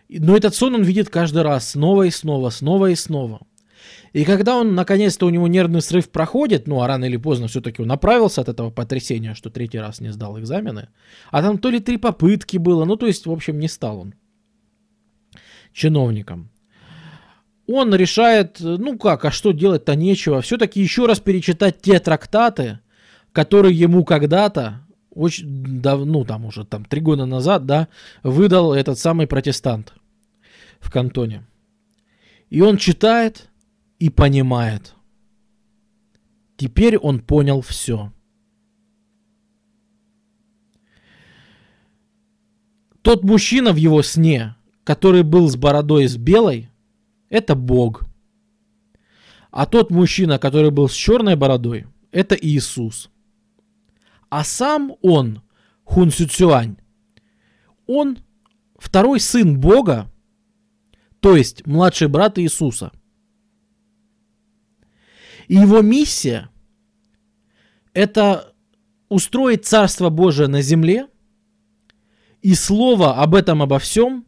Но 0.09 0.37
этот 0.37 0.55
сон 0.55 0.75
он 0.75 0.83
видит 0.83 1.09
каждый 1.09 1.43
раз, 1.43 1.71
снова 1.71 2.05
и 2.05 2.11
снова, 2.11 2.51
снова 2.51 2.91
и 2.91 2.95
снова. 2.95 3.41
И 4.13 4.25
когда 4.25 4.57
он, 4.57 4.75
наконец-то, 4.75 5.27
у 5.27 5.31
него 5.31 5.47
нервный 5.49 5.81
срыв 5.81 6.11
проходит, 6.11 6.67
ну, 6.67 6.81
а 6.81 6.87
рано 6.87 7.05
или 7.05 7.17
поздно 7.17 7.49
все-таки 7.49 7.81
он 7.81 7.89
направился 7.89 8.41
от 8.41 8.49
этого 8.49 8.71
потрясения, 8.71 9.35
что 9.35 9.51
третий 9.51 9.79
раз 9.79 10.01
не 10.01 10.13
сдал 10.13 10.39
экзамены, 10.39 10.89
а 11.31 11.43
там 11.43 11.59
то 11.59 11.71
ли 11.71 11.81
три 11.81 11.97
попытки 11.97 12.57
было, 12.57 12.85
ну, 12.85 12.97
то 12.97 13.07
есть, 13.07 13.27
в 13.27 13.33
общем, 13.33 13.59
не 13.59 13.69
стал 13.69 14.01
он 14.01 14.15
чиновником 15.73 16.51
он 17.73 17.95
решает, 17.95 18.57
ну 18.61 18.99
как, 18.99 19.25
а 19.25 19.31
что 19.31 19.53
делать-то 19.53 19.95
нечего, 19.95 20.41
все-таки 20.41 20.81
еще 20.81 21.07
раз 21.07 21.21
перечитать 21.21 21.81
те 21.81 22.01
трактаты, 22.01 22.81
которые 23.33 23.75
ему 23.77 24.05
когда-то, 24.05 24.87
очень 25.11 25.81
давно, 25.81 26.21
ну 26.21 26.25
там 26.25 26.45
уже 26.47 26.65
там 26.65 26.85
три 26.85 27.01
года 27.01 27.27
назад, 27.27 27.67
да, 27.67 27.89
выдал 28.23 28.73
этот 28.73 28.99
самый 28.99 29.27
протестант 29.27 29.93
в 30.81 30.91
кантоне. 30.91 31.47
И 32.49 32.61
он 32.61 32.77
читает 32.77 33.49
и 33.99 34.11
понимает. 34.11 34.95
Теперь 36.57 36.97
он 36.97 37.21
понял 37.21 37.61
все. 37.61 38.13
Тот 43.03 43.23
мужчина 43.23 43.73
в 43.73 43.77
его 43.77 44.03
сне, 44.03 44.57
который 44.85 45.23
был 45.23 45.49
с 45.49 45.57
бородой 45.57 46.07
с 46.07 46.17
белой, 46.17 46.70
это 47.31 47.55
Бог. 47.55 48.05
А 49.51 49.65
тот 49.67 49.91
мужчина, 49.91 50.39
который 50.39 50.71
был 50.71 50.89
с 50.89 50.93
черной 50.93 51.37
бородой, 51.37 51.87
это 52.13 52.35
Иисус. 52.35 53.11
А 54.29 54.45
сам 54.45 54.95
он, 55.01 55.43
Хун 55.85 56.11
Сюцюань, 56.11 56.77
он 57.87 58.19
второй 58.79 59.19
сын 59.19 59.59
Бога, 59.59 60.11
то 61.21 61.35
есть 61.37 61.67
младший 61.67 62.09
брат 62.09 62.39
Иисуса. 62.39 62.93
И 65.49 65.55
его 65.55 65.81
миссия– 65.81 66.49
это 67.93 68.55
устроить 69.09 69.67
Царство 69.67 70.09
Божие 70.09 70.47
на 70.47 70.63
земле 70.63 71.09
и 72.41 72.55
слово 72.55 73.21
об 73.21 73.35
этом 73.35 73.61
обо 73.61 73.81
всем 73.81 74.25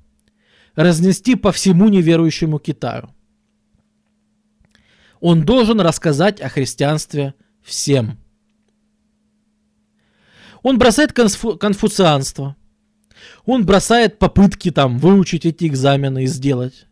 разнести 0.75 1.35
по 1.35 1.53
всему 1.53 1.89
неверующему 1.89 2.59
Китаю. 2.59 3.11
Он 5.21 5.45
должен 5.45 5.81
рассказать 5.81 6.41
о 6.41 6.49
христианстве 6.49 7.35
всем. 7.63 8.19
Он 10.63 10.79
бросает 10.79 11.13
конфу- 11.13 11.57
конфуцианство. 11.57 12.57
Он 13.45 13.65
бросает 13.65 14.19
попытки 14.19 14.71
там 14.71 14.99
выучить 14.99 15.47
эти 15.47 15.67
экзамены 15.67 16.25
и 16.25 16.27
сделать. 16.27 16.87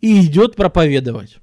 И 0.00 0.24
идет 0.24 0.56
проповедовать. 0.56 1.38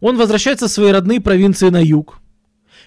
Он 0.00 0.16
возвращается 0.16 0.66
в 0.66 0.70
свои 0.72 0.90
родные 0.90 1.20
провинции 1.20 1.68
на 1.68 1.80
юг, 1.80 2.20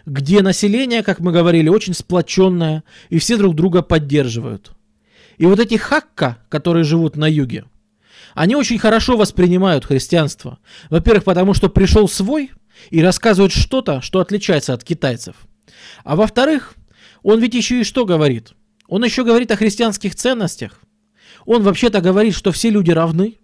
где 0.06 0.41
население, 0.41 1.02
как 1.02 1.22
мы 1.22 1.32
говорили, 1.32 1.69
очень 1.69 1.94
сплоченное, 1.94 2.84
и 3.10 3.18
все 3.18 3.38
друг 3.38 3.56
друга 3.56 3.82
поддерживают. 3.82 4.74
И 5.38 5.45
вот 5.45 5.60
эти 5.60 5.76
хакка, 5.76 6.38
которые 6.49 6.84
живут 6.84 7.16
на 7.16 7.30
юге, 7.30 7.66
они 8.34 8.56
очень 8.56 8.78
хорошо 8.78 9.18
воспринимают 9.18 9.86
христианство. 9.86 10.60
Во-первых, 10.90 11.24
потому 11.24 11.53
что 11.53 11.70
пришел 11.70 12.07
свой 12.07 12.52
и 12.90 13.02
рассказывает 13.02 13.53
что-то, 13.53 14.02
что 14.02 14.20
отличается 14.20 14.74
от 14.74 14.84
китайцев. 14.84 15.36
А 16.03 16.16
во-вторых, 16.16 16.76
он 17.24 17.40
ведь 17.40 17.53
еще 17.53 17.80
и 17.80 17.84
что 17.84 18.06
говорит? 18.06 18.53
Он 18.88 19.03
еще 19.03 19.24
говорит 19.24 19.52
о 19.52 19.56
христианских 19.56 20.16
ценностях. 20.16 20.82
Он 21.45 21.64
вообще-то 21.64 22.02
говорит, 22.02 22.36
что 22.36 22.52
все 22.52 22.70
люди 22.70 22.91
равны. 22.91 23.38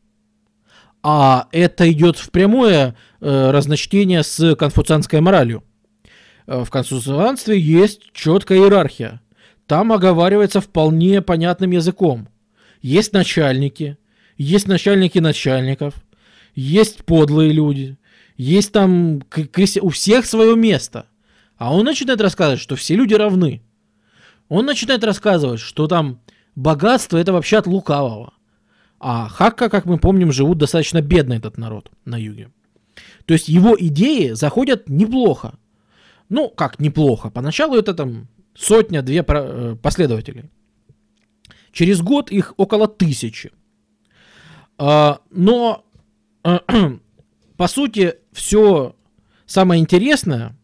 А 1.03 1.47
это 1.51 1.91
идет 1.91 2.17
в 2.17 2.29
прямое 2.29 2.95
э, 3.21 3.51
разночтение 3.51 4.23
с 4.23 4.55
конфуцианской 4.55 5.19
моралью. 5.19 5.63
Э, 6.45 6.63
в 6.63 6.69
конфуцианстве 6.69 7.59
есть 7.59 8.11
четкая 8.13 8.59
иерархия. 8.59 9.21
Там 9.71 9.93
оговаривается 9.93 10.59
вполне 10.59 11.21
понятным 11.21 11.71
языком. 11.71 12.27
Есть 12.81 13.13
начальники, 13.13 13.97
есть 14.35 14.67
начальники 14.67 15.19
начальников, 15.19 15.93
есть 16.53 17.05
подлые 17.05 17.53
люди, 17.53 17.97
есть 18.35 18.73
там 18.73 19.21
у 19.81 19.89
всех 19.89 20.25
свое 20.25 20.57
место. 20.57 21.05
А 21.55 21.73
он 21.73 21.85
начинает 21.85 22.19
рассказывать, 22.19 22.59
что 22.59 22.75
все 22.75 22.97
люди 22.97 23.13
равны. 23.13 23.61
Он 24.49 24.65
начинает 24.65 25.05
рассказывать, 25.05 25.61
что 25.61 25.87
там 25.87 26.19
богатство 26.53 27.17
это 27.17 27.31
вообще 27.31 27.59
от 27.59 27.65
лукавого. 27.65 28.33
А 28.99 29.29
Хакка, 29.29 29.69
как 29.69 29.85
мы 29.85 29.99
помним, 29.99 30.33
живут 30.33 30.57
достаточно 30.57 31.01
бедно 31.01 31.31
этот 31.31 31.57
народ 31.57 31.89
на 32.03 32.17
юге. 32.17 32.51
То 33.25 33.33
есть 33.33 33.47
его 33.47 33.77
идеи 33.79 34.31
заходят 34.31 34.89
неплохо. 34.89 35.53
Ну, 36.27 36.49
как 36.49 36.81
неплохо. 36.81 37.29
Поначалу 37.29 37.77
это 37.77 37.93
там 37.93 38.27
сотня-две 38.55 39.25
э, 39.27 39.75
последователей. 39.81 40.49
Через 41.71 42.01
год 42.01 42.31
их 42.31 42.53
около 42.57 42.87
тысячи. 42.87 43.51
А, 44.77 45.19
но, 45.29 45.85
по 47.57 47.67
сути, 47.67 48.15
все 48.33 48.95
самое 49.45 49.81
интересное 49.81 50.55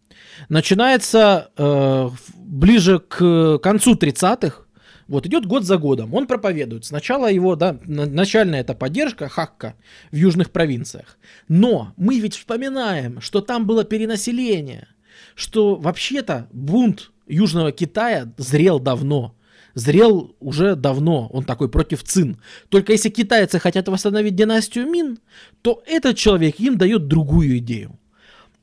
начинается 0.49 1.51
э, 1.57 2.09
ближе 2.35 2.99
к 2.99 3.59
концу 3.59 3.95
30-х, 3.95 4.63
вот 5.07 5.25
идет 5.25 5.45
год 5.45 5.63
за 5.63 5.77
годом, 5.77 6.13
он 6.13 6.27
проповедует. 6.27 6.85
Сначала 6.85 7.31
его, 7.31 7.55
да, 7.55 7.77
начальная 7.85 8.61
это 8.61 8.73
поддержка, 8.73 9.29
хакка 9.29 9.75
в 10.11 10.15
южных 10.15 10.51
провинциях. 10.51 11.17
Но 11.47 11.93
мы 11.95 12.19
ведь 12.19 12.35
вспоминаем, 12.35 13.21
что 13.21 13.41
там 13.41 13.65
было 13.65 13.83
перенаселение, 13.85 14.87
что 15.35 15.75
вообще-то 15.75 16.47
бунт 16.51 17.11
Южного 17.27 17.71
Китая 17.71 18.31
зрел 18.37 18.79
давно. 18.79 19.35
Зрел 19.73 20.35
уже 20.39 20.75
давно, 20.75 21.27
он 21.27 21.43
такой 21.43 21.69
против 21.69 22.03
цин. 22.03 22.37
Только 22.69 22.93
если 22.93 23.09
китайцы 23.09 23.59
хотят 23.59 23.87
восстановить 23.87 24.35
династию 24.35 24.89
Мин, 24.89 25.19
то 25.61 25.83
этот 25.85 26.17
человек 26.17 26.59
им 26.59 26.77
дает 26.77 27.07
другую 27.07 27.59
идею. 27.59 27.99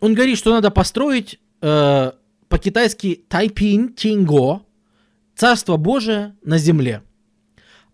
Он 0.01 0.15
говорит, 0.15 0.37
что 0.39 0.51
надо 0.51 0.73
построить 0.73 1.39
э, 1.61 2.13
по-китайски 2.49 3.25
Тайпин 3.29 3.95
Тинго, 3.95 4.63
Царство 5.37 5.77
Божие 5.77 6.35
на 6.43 6.59
земле. 6.59 7.03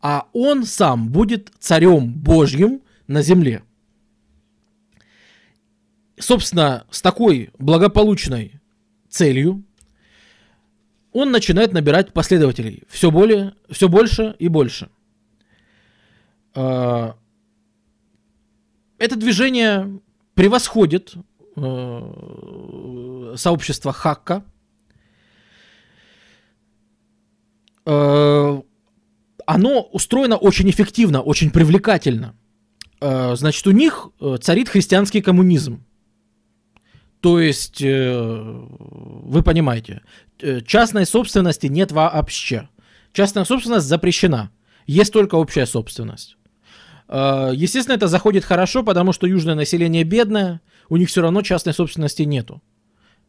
А 0.01 0.29
он 0.33 0.65
сам 0.65 1.11
будет 1.11 1.53
царем 1.59 2.13
Божьим 2.13 2.81
на 3.07 3.23
земле. 3.23 3.63
Собственно, 6.19 6.85
с 6.91 7.03
такой 7.03 7.51
благополучной 7.59 8.61
целью 9.09 9.65
он 11.13 11.31
начинает 11.31 11.73
набирать 11.73 12.13
последователей 12.13 12.85
все, 12.89 13.11
более, 13.11 13.55
все 13.71 13.89
больше 13.89 14.35
и 14.39 14.49
больше. 14.49 14.89
А, 16.55 17.17
это 18.99 19.17
движение 19.17 20.01
превосходит 20.35 21.15
э, 21.57 23.35
сообщество 23.37 23.93
Хакка– 23.93 24.45
Э, 27.87 28.61
оно 29.47 29.83
устроено 29.83 30.37
очень 30.37 30.71
эффективно, 30.71 31.23
очень 31.23 31.51
привлекательно. 31.51 32.37
Э, 33.01 33.35
значит, 33.35 33.67
у 33.67 33.73
них 33.73 34.09
э, 34.21 34.37
царит 34.41 34.69
христианский 34.69 35.23
коммунизм. 35.23 35.85
То 37.21 37.39
есть, 37.41 37.83
вы 37.83 39.43
понимаете, 39.43 40.03
частной 40.67 41.07
собственности 41.07 41.67
нет 41.67 41.93
вообще. 41.93 42.69
Частная 43.13 43.45
собственность 43.45 43.87
запрещена. 43.87 44.51
Есть 44.87 45.13
только 45.13 45.35
общая 45.35 45.67
собственность. 45.67 46.37
Естественно, 47.09 47.97
это 47.97 48.09
заходит 48.09 48.45
хорошо, 48.45 48.83
потому 48.83 49.13
что 49.13 49.27
южное 49.27 49.55
население 49.55 50.05
бедное, 50.05 50.61
у 50.89 50.97
них 50.97 51.09
все 51.09 51.21
равно 51.23 51.43
частной 51.43 51.75
собственности 51.75 52.23
нету. 52.23 52.63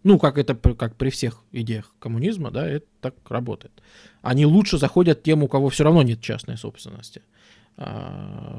Ну, 0.03 0.18
как 0.19 0.38
это 0.38 0.55
как 0.55 0.95
при 0.95 1.09
всех 1.09 1.43
идеях 1.51 1.93
коммунизма, 1.99 2.49
да, 2.49 2.68
это 2.68 2.85
так 3.01 3.15
работает. 3.30 3.73
Они 4.22 4.45
лучше 4.45 4.77
заходят 4.77 5.22
тем, 5.22 5.43
у 5.43 5.47
кого 5.47 5.69
все 5.69 5.84
равно 5.84 6.01
нет 6.01 6.22
частной 6.22 6.57
собственности. 6.57 7.22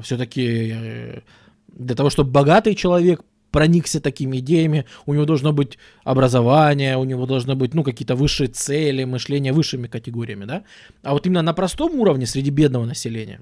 Все-таки 0.01 0.71
э, 0.73 1.21
для 1.67 1.95
того, 1.95 2.09
чтобы 2.09 2.31
богатый 2.31 2.75
человек 2.75 3.21
проникся 3.53 4.01
такими 4.01 4.37
идеями, 4.37 4.85
у 5.05 5.13
него 5.13 5.25
должно 5.25 5.53
быть 5.53 5.77
образование, 6.03 6.97
у 6.97 7.05
него 7.05 7.25
должны 7.25 7.55
быть, 7.55 7.73
ну, 7.75 7.83
какие-то 7.83 8.15
высшие 8.15 8.47
цели, 8.47 9.05
мышление 9.05 9.53
высшими 9.53 9.87
категориями, 9.87 10.45
да. 10.45 10.63
А 11.03 11.13
вот 11.13 11.25
именно 11.27 11.43
на 11.43 11.53
простом 11.53 11.95
уровне 11.99 12.25
среди 12.25 12.51
бедного 12.51 12.85
населения 12.85 13.39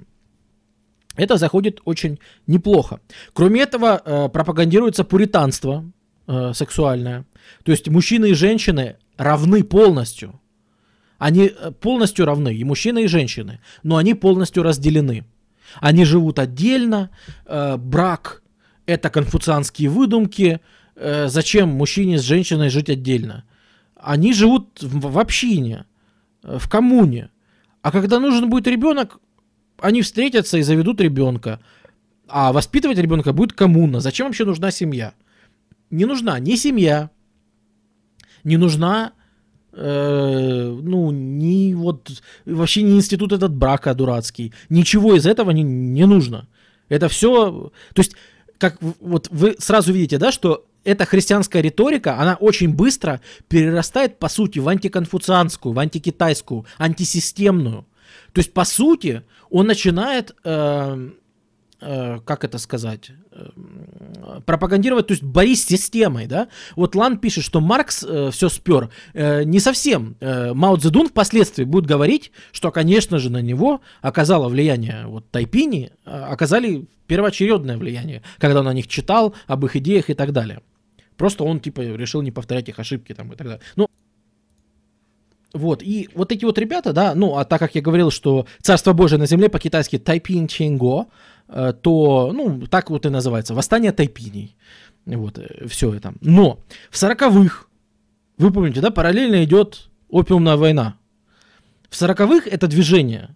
это 1.17 1.37
заходит 1.37 1.81
очень 1.85 2.19
неплохо. 2.47 2.99
Кроме 3.33 3.61
этого, 3.61 4.01
э, 4.05 4.29
пропагандируется 4.29 5.03
пуританство 5.03 5.83
э, 6.27 6.53
сексуальное. 6.53 7.25
То 7.63 7.71
есть 7.71 7.89
мужчины 7.89 8.29
и 8.29 8.33
женщины 8.33 8.95
равны 9.17 9.63
полностью. 9.63 10.39
Они 11.17 11.47
э, 11.47 11.71
полностью 11.71 12.25
равны, 12.25 12.53
и 12.55 12.63
мужчины, 12.63 13.03
и 13.03 13.07
женщины, 13.07 13.59
но 13.83 13.95
они 13.95 14.13
полностью 14.13 14.63
разделены. 14.63 15.23
Они 15.81 16.05
живут 16.05 16.39
отдельно, 16.39 17.09
э, 17.45 17.77
брак– 17.77 18.40
это 18.85 19.09
конфуцианские 19.09 19.89
выдумки, 19.89 20.59
э, 20.95 21.27
зачем 21.27 21.69
мужчине 21.69 22.19
с 22.19 22.21
женщиной 22.21 22.69
жить 22.69 22.89
отдельно? 22.89 23.43
Они 23.95 24.33
живут 24.33 24.81
в, 24.81 25.11
в 25.11 25.19
общине, 25.19 25.85
э, 26.43 26.57
в 26.59 26.69
коммуне. 26.69 27.29
А 27.81 27.91
когда 27.91 28.19
нужен 28.19 28.49
будет 28.49 28.67
ребенок, 28.67 29.19
они 29.79 30.01
встретятся 30.01 30.57
и 30.57 30.61
заведут 30.61 31.01
ребенка. 31.01 31.59
А 32.27 32.53
воспитывать 32.53 32.97
ребенка 32.97 33.33
будет 33.33 33.53
коммуна. 33.53 33.99
Зачем 33.99 34.27
вообще 34.27 34.45
нужна 34.45 34.71
семья? 34.71 35.13
Не 35.89 36.05
нужна 36.05 36.39
ни 36.39 36.55
семья, 36.55 37.09
не 38.43 38.57
нужна 38.57 39.13
э, 39.73 40.79
ну, 40.81 41.11
ни 41.11 41.73
вот, 41.73 42.21
вообще 42.45 42.83
не 42.83 42.97
институт 42.97 43.31
этот 43.31 43.53
брака 43.53 43.93
дурацкий. 43.93 44.53
Ничего 44.69 45.15
из 45.15 45.25
этого 45.25 45.51
не, 45.51 45.63
не 45.63 46.05
нужно. 46.05 46.47
Это 46.89 47.07
все, 47.07 47.71
то 47.93 47.99
есть, 47.99 48.15
как 48.61 48.77
вот 48.79 49.27
вы 49.31 49.55
сразу 49.59 49.91
видите, 49.91 50.17
да, 50.17 50.31
что 50.31 50.65
эта 50.83 51.05
христианская 51.05 51.61
риторика, 51.61 52.19
она 52.19 52.35
очень 52.35 52.73
быстро 52.73 53.19
перерастает, 53.49 54.19
по 54.19 54.29
сути, 54.29 54.59
в 54.59 54.67
антиконфуцианскую, 54.67 55.73
в 55.73 55.79
антикитайскую, 55.79 56.65
антисистемную. 56.77 57.85
То 58.33 58.39
есть, 58.39 58.53
по 58.53 58.63
сути, 58.65 59.23
он 59.49 59.67
начинает 59.67 60.35
э, 60.43 61.09
Э, 61.83 62.19
как 62.23 62.43
это 62.43 62.59
сказать, 62.59 63.11
пропагандировать, 64.45 65.07
то 65.07 65.13
есть 65.13 65.23
борись 65.23 65.63
с 65.63 65.67
системой, 65.67 66.27
да. 66.27 66.47
Вот 66.75 66.95
Лан 66.95 67.17
пишет, 67.17 67.43
что 67.43 67.59
Маркс 67.59 68.03
э, 68.07 68.29
все 68.31 68.49
спер. 68.49 68.89
Э, 69.13 69.43
не 69.43 69.59
совсем. 69.59 70.15
Э, 70.19 70.53
Мао 70.53 70.77
Цзэдун 70.77 71.09
впоследствии 71.09 71.63
будет 71.63 71.85
говорить, 71.85 72.31
что, 72.51 72.71
конечно 72.71 73.19
же, 73.19 73.29
на 73.29 73.41
него 73.41 73.81
оказало 74.01 74.49
влияние 74.49 75.05
вот 75.07 75.29
Тайпини, 75.31 75.91
э, 76.05 76.09
оказали 76.09 76.85
первоочередное 77.07 77.77
влияние, 77.77 78.23
когда 78.37 78.61
он 78.61 78.67
о 78.67 78.73
них 78.73 78.87
читал, 78.87 79.35
об 79.47 79.65
их 79.65 79.75
идеях 79.75 80.09
и 80.09 80.13
так 80.13 80.31
далее. 80.31 80.61
Просто 81.17 81.43
он, 81.43 81.59
типа, 81.59 81.81
решил 81.81 82.21
не 82.21 82.31
повторять 82.31 82.69
их 82.69 82.79
ошибки 82.79 83.13
там 83.13 83.31
и 83.31 83.35
так 83.35 83.47
далее. 83.47 83.61
Ну, 83.75 83.87
вот, 85.53 85.83
и 85.83 86.09
вот 86.15 86.31
эти 86.31 86.45
вот 86.45 86.57
ребята, 86.57 86.93
да, 86.93 87.13
ну, 87.13 87.37
а 87.37 87.43
так 87.43 87.59
как 87.59 87.75
я 87.75 87.81
говорил, 87.81 88.09
что 88.09 88.45
Царство 88.61 88.93
Божие 88.93 89.19
на 89.19 89.25
земле 89.25 89.49
по-китайски 89.49 89.97
Тайпин 89.97 90.47
Ченго, 90.47 91.07
то, 91.73 92.31
ну, 92.33 92.65
так 92.67 92.89
вот 92.89 93.05
и 93.05 93.09
называется, 93.09 93.53
восстание 93.53 93.91
тайпиней. 93.91 94.55
Вот, 95.05 95.37
э, 95.37 95.67
все 95.67 95.93
это. 95.93 96.13
Но 96.21 96.59
в 96.89 96.97
сороковых, 96.97 97.69
вы 98.37 98.51
помните, 98.51 98.81
да, 98.81 98.91
параллельно 98.91 99.43
идет 99.43 99.89
опиумная 100.09 100.57
война. 100.57 100.97
В 101.89 101.95
сороковых 101.95 102.47
это 102.47 102.67
движение 102.67 103.35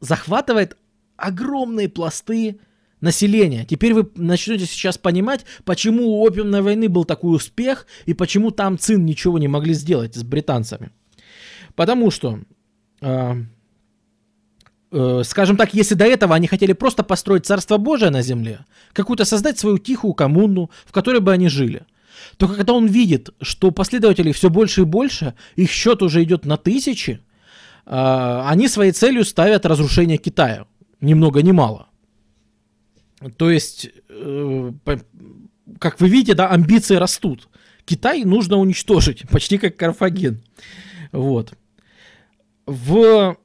захватывает 0.00 0.76
огромные 1.16 1.88
пласты 1.88 2.60
населения. 3.00 3.64
Теперь 3.64 3.94
вы 3.94 4.10
начнете 4.14 4.66
сейчас 4.66 4.98
понимать, 4.98 5.44
почему 5.64 6.08
у 6.08 6.22
опиумной 6.22 6.62
войны 6.62 6.88
был 6.88 7.04
такой 7.04 7.34
успех 7.34 7.86
и 8.06 8.14
почему 8.14 8.50
там 8.50 8.78
цин 8.78 9.04
ничего 9.04 9.38
не 9.38 9.48
могли 9.48 9.74
сделать 9.74 10.14
с 10.14 10.22
британцами. 10.22 10.90
Потому 11.74 12.10
что 12.10 12.40
э, 13.00 13.34
э, 14.92 15.22
скажем 15.24 15.56
так, 15.56 15.74
если 15.74 15.94
до 15.94 16.04
этого 16.04 16.34
они 16.34 16.46
хотели 16.46 16.72
просто 16.72 17.02
построить 17.02 17.46
Царство 17.46 17.76
Божие 17.76 18.10
на 18.10 18.22
земле, 18.22 18.64
какую-то 18.92 19.24
создать 19.24 19.58
свою 19.58 19.78
тихую 19.78 20.14
коммуну, 20.14 20.70
в 20.86 20.92
которой 20.92 21.20
бы 21.20 21.32
они 21.32 21.48
жили, 21.48 21.86
то 22.36 22.48
когда 22.48 22.72
он 22.72 22.86
видит, 22.86 23.30
что 23.40 23.70
последователей 23.70 24.32
все 24.32 24.50
больше 24.50 24.82
и 24.82 24.84
больше, 24.84 25.34
их 25.56 25.70
счет 25.70 26.02
уже 26.02 26.22
идет 26.22 26.44
на 26.44 26.56
тысячи, 26.56 27.20
э, 27.86 28.42
они 28.46 28.68
своей 28.68 28.92
целью 28.92 29.24
ставят 29.24 29.66
разрушение 29.66 30.18
Китая. 30.18 30.66
Ни 31.00 31.14
много 31.14 31.42
ни 31.42 31.52
мало. 31.52 31.88
То 33.36 33.50
есть, 33.50 33.90
э, 34.08 34.72
как 35.78 36.00
вы 36.00 36.08
видите, 36.08 36.34
да, 36.34 36.48
амбиции 36.48 36.96
растут. 36.96 37.48
Китай 37.84 38.24
нужно 38.24 38.56
уничтожить, 38.56 39.28
почти 39.30 39.58
как 39.58 39.76
Карфаген. 39.76 40.42
Вот. 41.12 41.54
В 42.66 43.36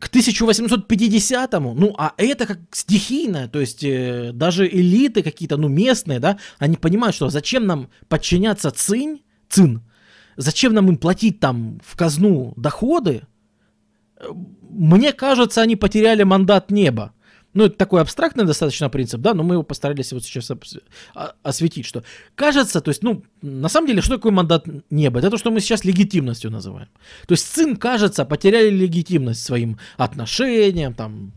к 0.00 0.08
1850-му, 0.08 1.74
ну, 1.74 1.94
а 1.98 2.14
это 2.16 2.46
как 2.46 2.58
стихийное, 2.72 3.48
то 3.48 3.60
есть 3.60 3.84
э, 3.84 4.30
даже 4.32 4.66
элиты 4.66 5.22
какие-то, 5.22 5.58
ну, 5.58 5.68
местные, 5.68 6.18
да, 6.18 6.38
они 6.58 6.76
понимают, 6.76 7.14
что 7.14 7.28
зачем 7.28 7.66
нам 7.66 7.90
подчиняться 8.08 8.70
цинь, 8.70 9.22
цин, 9.50 9.82
зачем 10.36 10.72
нам 10.72 10.88
им 10.88 10.96
платить 10.96 11.38
там 11.38 11.80
в 11.84 11.96
казну 11.96 12.54
доходы, 12.56 13.22
э, 14.16 14.24
мне 14.70 15.12
кажется, 15.12 15.60
они 15.60 15.76
потеряли 15.76 16.22
мандат 16.22 16.70
неба. 16.70 17.12
Ну, 17.52 17.64
это 17.64 17.76
такой 17.76 18.00
абстрактный 18.00 18.44
достаточно 18.44 18.88
принцип, 18.88 19.20
да, 19.20 19.34
но 19.34 19.42
мы 19.42 19.54
его 19.56 19.62
постарались 19.62 20.12
вот 20.12 20.22
сейчас 20.22 20.50
осветить, 21.42 21.84
что 21.84 22.04
кажется, 22.36 22.80
то 22.80 22.90
есть, 22.90 23.02
ну, 23.02 23.22
на 23.42 23.68
самом 23.68 23.88
деле, 23.88 24.02
что 24.02 24.16
такое 24.16 24.32
мандат 24.32 24.66
неба? 24.90 25.18
Это 25.18 25.30
то, 25.30 25.38
что 25.38 25.50
мы 25.50 25.60
сейчас 25.60 25.84
легитимностью 25.84 26.50
называем. 26.50 26.88
То 27.26 27.32
есть 27.32 27.52
ЦИН, 27.52 27.76
кажется, 27.76 28.24
потеряли 28.24 28.70
легитимность 28.70 29.42
своим 29.42 29.78
отношениям, 29.96 30.94
там, 30.94 31.32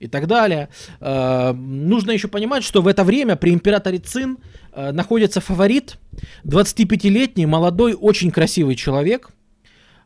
и 0.00 0.08
так 0.08 0.26
далее. 0.26 0.68
Э, 1.00 1.52
нужно 1.52 2.10
еще 2.10 2.26
понимать, 2.26 2.64
что 2.64 2.82
в 2.82 2.88
это 2.88 3.04
время 3.04 3.36
при 3.36 3.52
императоре 3.52 3.98
Цин 3.98 4.38
э, 4.72 4.90
находится 4.90 5.40
фаворит, 5.40 5.96
25-летний, 6.44 7.46
молодой, 7.46 7.94
очень 7.94 8.32
красивый 8.32 8.74
человек– 8.74 9.30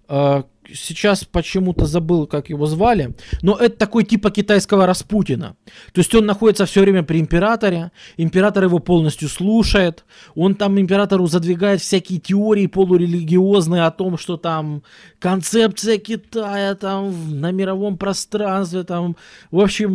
э, 0.08 0.42
сейчас 0.74 1.24
почему-то 1.24 1.86
забыл, 1.86 2.26
как 2.26 2.50
его 2.50 2.66
звали, 2.66 3.14
но 3.42 3.56
это 3.56 3.76
такой 3.76 4.04
типа 4.04 4.30
китайского 4.30 4.86
Распутина. 4.86 5.56
То 5.92 6.00
есть 6.00 6.14
он 6.14 6.26
находится 6.26 6.66
все 6.66 6.80
время 6.80 7.02
при 7.02 7.20
императоре, 7.20 7.92
император 8.16 8.64
его 8.64 8.78
полностью 8.78 9.28
слушает, 9.28 10.04
он 10.34 10.54
там 10.54 10.78
императору 10.78 11.26
задвигает 11.26 11.80
всякие 11.80 12.18
теории 12.18 12.66
полурелигиозные 12.66 13.84
о 13.84 13.90
том, 13.90 14.18
что 14.18 14.36
там 14.36 14.82
концепция 15.18 15.98
Китая 15.98 16.74
там 16.74 17.40
на 17.40 17.50
мировом 17.50 17.98
пространстве, 17.98 18.84
там, 18.84 19.16
в 19.50 19.60
общем, 19.60 19.92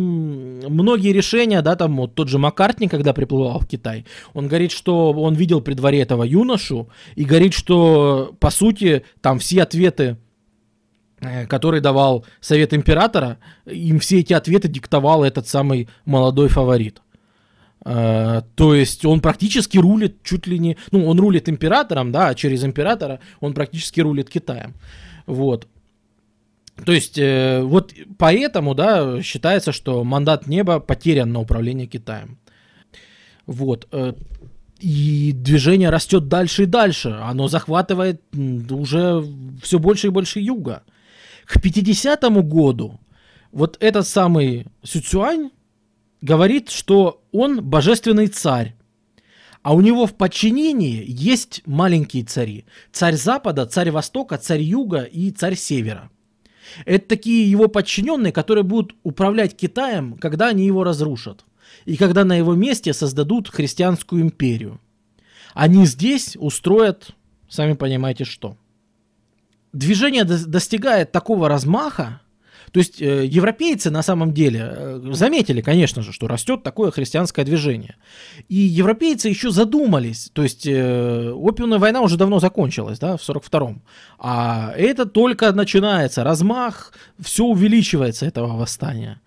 многие 0.68 1.12
решения, 1.12 1.62
да, 1.62 1.76
там 1.76 1.96
вот 1.96 2.14
тот 2.14 2.28
же 2.28 2.38
Маккартни, 2.38 2.88
когда 2.88 3.12
приплывал 3.12 3.60
в 3.60 3.66
Китай, 3.66 4.04
он 4.34 4.48
говорит, 4.48 4.72
что 4.72 5.12
он 5.12 5.34
видел 5.34 5.60
при 5.60 5.74
дворе 5.74 6.00
этого 6.00 6.24
юношу 6.24 6.88
и 7.14 7.24
говорит, 7.24 7.54
что 7.54 8.34
по 8.40 8.50
сути 8.50 9.04
там 9.20 9.38
все 9.38 9.62
ответы 9.62 10.16
который 11.48 11.80
давал 11.80 12.24
совет 12.40 12.74
императора, 12.74 13.38
им 13.66 13.98
все 14.00 14.20
эти 14.20 14.32
ответы 14.32 14.68
диктовал 14.68 15.24
этот 15.24 15.48
самый 15.48 15.88
молодой 16.04 16.48
фаворит. 16.48 17.00
Uh, 17.84 18.44
то 18.54 18.76
есть 18.76 19.04
он 19.04 19.20
практически 19.20 19.76
рулит 19.76 20.22
чуть 20.22 20.46
ли 20.46 20.56
не... 20.60 20.76
Ну, 20.92 21.04
он 21.04 21.18
рулит 21.18 21.48
императором, 21.48 22.12
да, 22.12 22.28
а 22.28 22.34
через 22.36 22.62
императора 22.62 23.18
он 23.40 23.54
практически 23.54 24.00
рулит 24.00 24.30
Китаем. 24.30 24.74
Вот. 25.26 25.66
То 26.84 26.92
есть 26.92 27.18
э, 27.18 27.60
вот 27.62 27.92
поэтому, 28.18 28.74
да, 28.74 29.20
считается, 29.20 29.72
что 29.72 30.04
мандат 30.04 30.46
неба 30.46 30.80
потерян 30.80 31.32
на 31.32 31.40
управление 31.40 31.88
Китаем. 31.88 32.38
Вот. 33.46 33.88
Э, 33.90 34.14
и 34.78 35.32
движение 35.32 35.90
растет 35.90 36.28
дальше 36.28 36.64
и 36.64 36.66
дальше. 36.66 37.18
Оно 37.22 37.48
захватывает 37.48 38.22
уже 38.70 39.24
все 39.62 39.78
больше 39.78 40.08
и 40.08 40.10
больше 40.10 40.40
юга. 40.40 40.82
К 41.46 41.60
50 41.60 42.22
году 42.44 43.00
вот 43.50 43.76
этот 43.80 44.06
самый 44.06 44.66
Сюцюань 44.82 45.50
говорит, 46.20 46.70
что 46.70 47.22
он 47.32 47.62
божественный 47.62 48.28
царь. 48.28 48.74
А 49.62 49.74
у 49.74 49.80
него 49.80 50.06
в 50.06 50.14
подчинении 50.14 51.04
есть 51.06 51.62
маленькие 51.66 52.24
цари. 52.24 52.64
Царь 52.90 53.14
Запада, 53.14 53.66
царь 53.66 53.90
Востока, 53.90 54.38
царь 54.38 54.62
Юга 54.62 55.02
и 55.02 55.30
царь 55.30 55.54
Севера. 55.54 56.10
Это 56.84 57.08
такие 57.08 57.48
его 57.48 57.68
подчиненные, 57.68 58.32
которые 58.32 58.64
будут 58.64 58.96
управлять 59.02 59.56
Китаем, 59.56 60.14
когда 60.14 60.48
они 60.48 60.64
его 60.66 60.82
разрушат. 60.82 61.44
И 61.84 61.96
когда 61.96 62.24
на 62.24 62.34
его 62.34 62.54
месте 62.54 62.92
создадут 62.92 63.48
христианскую 63.48 64.22
империю. 64.22 64.80
Они 65.54 65.86
здесь 65.86 66.36
устроят, 66.38 67.10
сами 67.48 67.74
понимаете, 67.74 68.24
что 68.24 68.56
движение 69.72 70.24
достигает 70.24 71.12
такого 71.12 71.48
размаха, 71.48 72.20
то 72.72 72.78
есть 72.78 73.02
э, 73.02 73.26
европейцы 73.26 73.90
на 73.90 74.02
самом 74.02 74.32
деле 74.32 74.60
э, 74.64 75.10
заметили, 75.12 75.60
конечно 75.60 76.02
же, 76.02 76.12
что 76.12 76.26
растет 76.26 76.62
такое 76.62 76.90
христианское 76.90 77.44
движение. 77.44 77.96
И 78.48 78.56
европейцы 78.56 79.28
еще 79.28 79.50
задумались, 79.50 80.30
то 80.32 80.42
есть 80.42 80.66
э, 80.66 81.32
опиумная 81.32 81.78
война 81.78 82.00
уже 82.00 82.16
давно 82.16 82.40
закончилась, 82.40 82.98
да, 82.98 83.18
в 83.18 83.20
42-м. 83.20 83.82
А 84.18 84.72
это 84.74 85.04
только 85.04 85.52
начинается, 85.52 86.24
размах, 86.24 86.94
все 87.20 87.44
увеличивается 87.44 88.24
этого 88.24 88.56
восстания. 88.56 89.20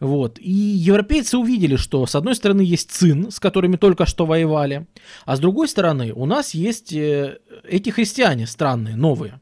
Вот. 0.00 0.38
И 0.40 0.50
европейцы 0.50 1.38
увидели, 1.38 1.76
что 1.76 2.04
с 2.06 2.16
одной 2.16 2.34
стороны 2.34 2.62
есть 2.62 2.90
ЦИН, 2.90 3.30
с 3.30 3.38
которыми 3.38 3.76
только 3.76 4.06
что 4.06 4.26
воевали, 4.26 4.86
а 5.24 5.36
с 5.36 5.40
другой 5.40 5.68
стороны 5.68 6.12
у 6.12 6.26
нас 6.26 6.52
есть 6.52 6.92
э, 6.92 7.38
эти 7.62 7.90
христиане 7.90 8.48
странные, 8.48 8.96
новые 8.96 9.40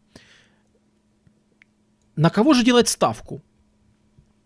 на 2.16 2.30
кого 2.30 2.54
же 2.54 2.64
делать 2.64 2.88
ставку 2.88 3.42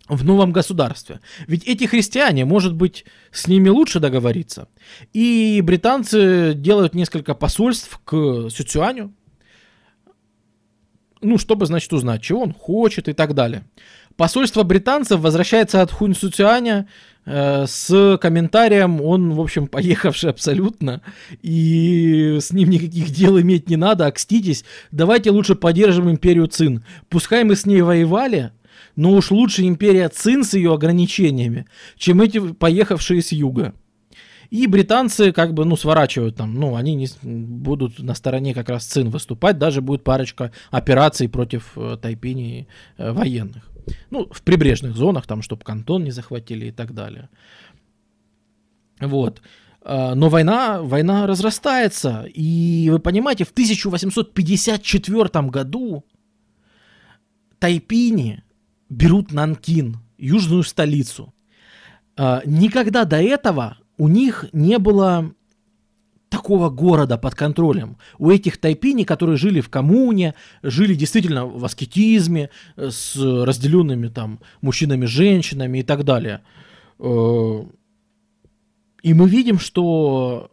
в 0.08 0.24
новом 0.24 0.52
государстве? 0.52 1.20
Ведь 1.46 1.64
эти 1.64 1.84
христиане, 1.84 2.44
может 2.44 2.74
быть, 2.74 3.04
с 3.30 3.46
ними 3.46 3.68
лучше 3.68 4.00
договориться. 4.00 4.68
И 5.12 5.60
британцы 5.64 6.52
делают 6.54 6.94
несколько 6.94 7.34
посольств 7.34 8.00
к 8.04 8.48
Сюцюаню, 8.50 9.14
ну, 11.22 11.38
чтобы, 11.38 11.66
значит, 11.66 11.92
узнать, 11.92 12.22
чего 12.22 12.42
он 12.42 12.52
хочет 12.52 13.08
и 13.08 13.12
так 13.12 13.34
далее. 13.34 13.64
Посольство 14.16 14.62
британцев 14.62 15.20
возвращается 15.20 15.82
от 15.82 15.92
Хунь 15.92 16.14
Сюцюаня 16.14 16.88
с 17.26 18.18
комментарием, 18.20 19.00
он, 19.00 19.32
в 19.34 19.40
общем, 19.40 19.66
поехавший 19.68 20.30
абсолютно, 20.30 21.02
и 21.42 22.38
с 22.40 22.52
ним 22.52 22.70
никаких 22.70 23.10
дел 23.10 23.38
иметь 23.40 23.68
не 23.68 23.76
надо, 23.76 24.06
окститесь, 24.06 24.64
давайте 24.90 25.30
лучше 25.30 25.54
поддержим 25.54 26.10
империю 26.10 26.46
Цин. 26.46 26.84
Пускай 27.08 27.44
мы 27.44 27.56
с 27.56 27.66
ней 27.66 27.82
воевали, 27.82 28.52
но 28.96 29.12
уж 29.12 29.30
лучше 29.30 29.62
империя 29.62 30.08
Цин 30.08 30.44
с 30.44 30.54
ее 30.54 30.72
ограничениями, 30.72 31.66
чем 31.96 32.20
эти 32.20 32.38
поехавшие 32.38 33.22
с 33.22 33.32
юга. 33.32 33.74
И 34.50 34.66
британцы 34.66 35.30
как 35.30 35.54
бы, 35.54 35.64
ну, 35.64 35.76
сворачивают 35.76 36.36
там, 36.36 36.54
ну, 36.54 36.74
они 36.74 36.96
не 36.96 37.06
будут 37.22 38.00
на 38.00 38.14
стороне 38.14 38.52
как 38.52 38.68
раз 38.68 38.84
Цин 38.84 39.08
выступать, 39.08 39.58
даже 39.58 39.80
будет 39.80 40.02
парочка 40.02 40.50
операций 40.72 41.28
против 41.28 41.72
э, 41.76 41.96
Тайпини 42.02 42.66
э, 42.98 43.12
военных. 43.12 43.69
Ну, 44.10 44.28
в 44.30 44.42
прибрежных 44.42 44.96
зонах, 44.96 45.26
там, 45.26 45.42
чтобы 45.42 45.64
Кантон 45.64 46.04
не 46.04 46.10
захватили 46.10 46.66
и 46.66 46.72
так 46.72 46.92
далее. 46.94 47.28
Вот. 49.00 49.42
А, 49.82 50.14
но 50.14 50.28
война, 50.28 50.82
война 50.82 51.26
разрастается. 51.26 52.26
И 52.32 52.88
вы 52.90 52.98
понимаете, 52.98 53.44
в 53.44 53.50
1854 53.50 55.48
году 55.48 56.04
Тайпини 57.58 58.42
берут 58.88 59.32
Нанкин, 59.32 59.98
южную 60.18 60.62
столицу. 60.62 61.34
А, 62.16 62.42
никогда 62.44 63.04
до 63.04 63.16
этого 63.16 63.78
у 63.96 64.08
них 64.08 64.46
не 64.52 64.78
было 64.78 65.34
такого 66.30 66.70
города 66.70 67.18
под 67.18 67.34
контролем. 67.34 67.96
У 68.18 68.30
этих 68.30 68.56
тайпини, 68.56 69.04
которые 69.04 69.36
жили 69.36 69.60
в 69.60 69.68
коммуне, 69.68 70.34
жили 70.62 70.94
действительно 70.94 71.44
в 71.44 71.62
аскетизме, 71.64 72.48
э, 72.76 72.90
с 72.90 73.16
разделенными 73.16 74.08
там 74.08 74.40
мужчинами, 74.62 75.06
женщинами 75.06 75.78
и 75.78 75.82
так 75.82 76.04
далее. 76.04 76.40
Э, 76.98 77.64
и 79.02 79.12
мы 79.12 79.28
видим, 79.28 79.58
что 79.58 80.50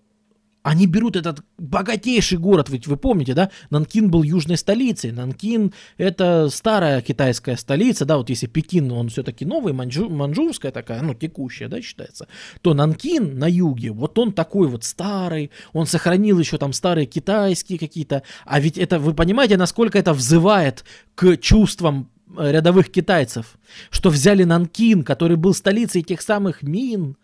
они 0.68 0.86
берут 0.86 1.16
этот 1.16 1.46
богатейший 1.58 2.38
город, 2.38 2.68
ведь 2.70 2.88
вы 2.88 2.98
помните, 2.98 3.34
да, 3.34 3.52
Нанкин 3.70 4.12
был 4.12 4.24
южной 4.24 4.58
столицей, 4.58 5.14
Нанкин 5.14 5.72
это 5.98 6.50
старая 6.50 7.02
китайская 7.02 7.56
столица, 7.56 8.04
да, 8.04 8.18
вот 8.18 8.30
если 8.30 8.48
Пекин, 8.48 8.92
он 8.92 9.08
все-таки 9.08 9.46
новый, 9.46 9.72
манжу, 9.72 10.10
манжурская 10.10 10.74
такая, 10.74 11.02
ну, 11.02 11.14
текущая, 11.14 11.70
да, 11.70 11.82
считается, 11.82 12.28
то 12.62 12.74
Нанкин 12.74 13.40
на 13.40 13.50
юге, 13.50 13.92
вот 13.92 14.20
он 14.20 14.34
такой 14.34 14.68
вот 14.68 14.84
старый, 14.84 15.52
он 15.72 15.86
сохранил 15.86 16.38
еще 16.38 16.58
там 16.58 16.74
старые 16.74 17.06
китайские 17.06 17.80
какие-то, 17.80 18.24
а 18.46 18.60
ведь 18.60 18.78
это, 18.78 19.00
вы 19.00 19.14
понимаете, 19.14 19.56
насколько 19.56 19.98
это 19.98 20.14
взывает 20.14 20.84
к 21.16 21.38
чувствам 21.38 22.12
э, 22.38 22.52
рядовых 22.52 22.92
китайцев, 22.92 23.58
что 23.90 24.10
взяли 24.10 24.44
Нанкин, 24.44 25.04
который 25.04 25.38
был 25.38 25.54
столицей 25.54 26.02
тех 26.02 26.22
самых 26.22 26.62
Мин, 26.62 27.16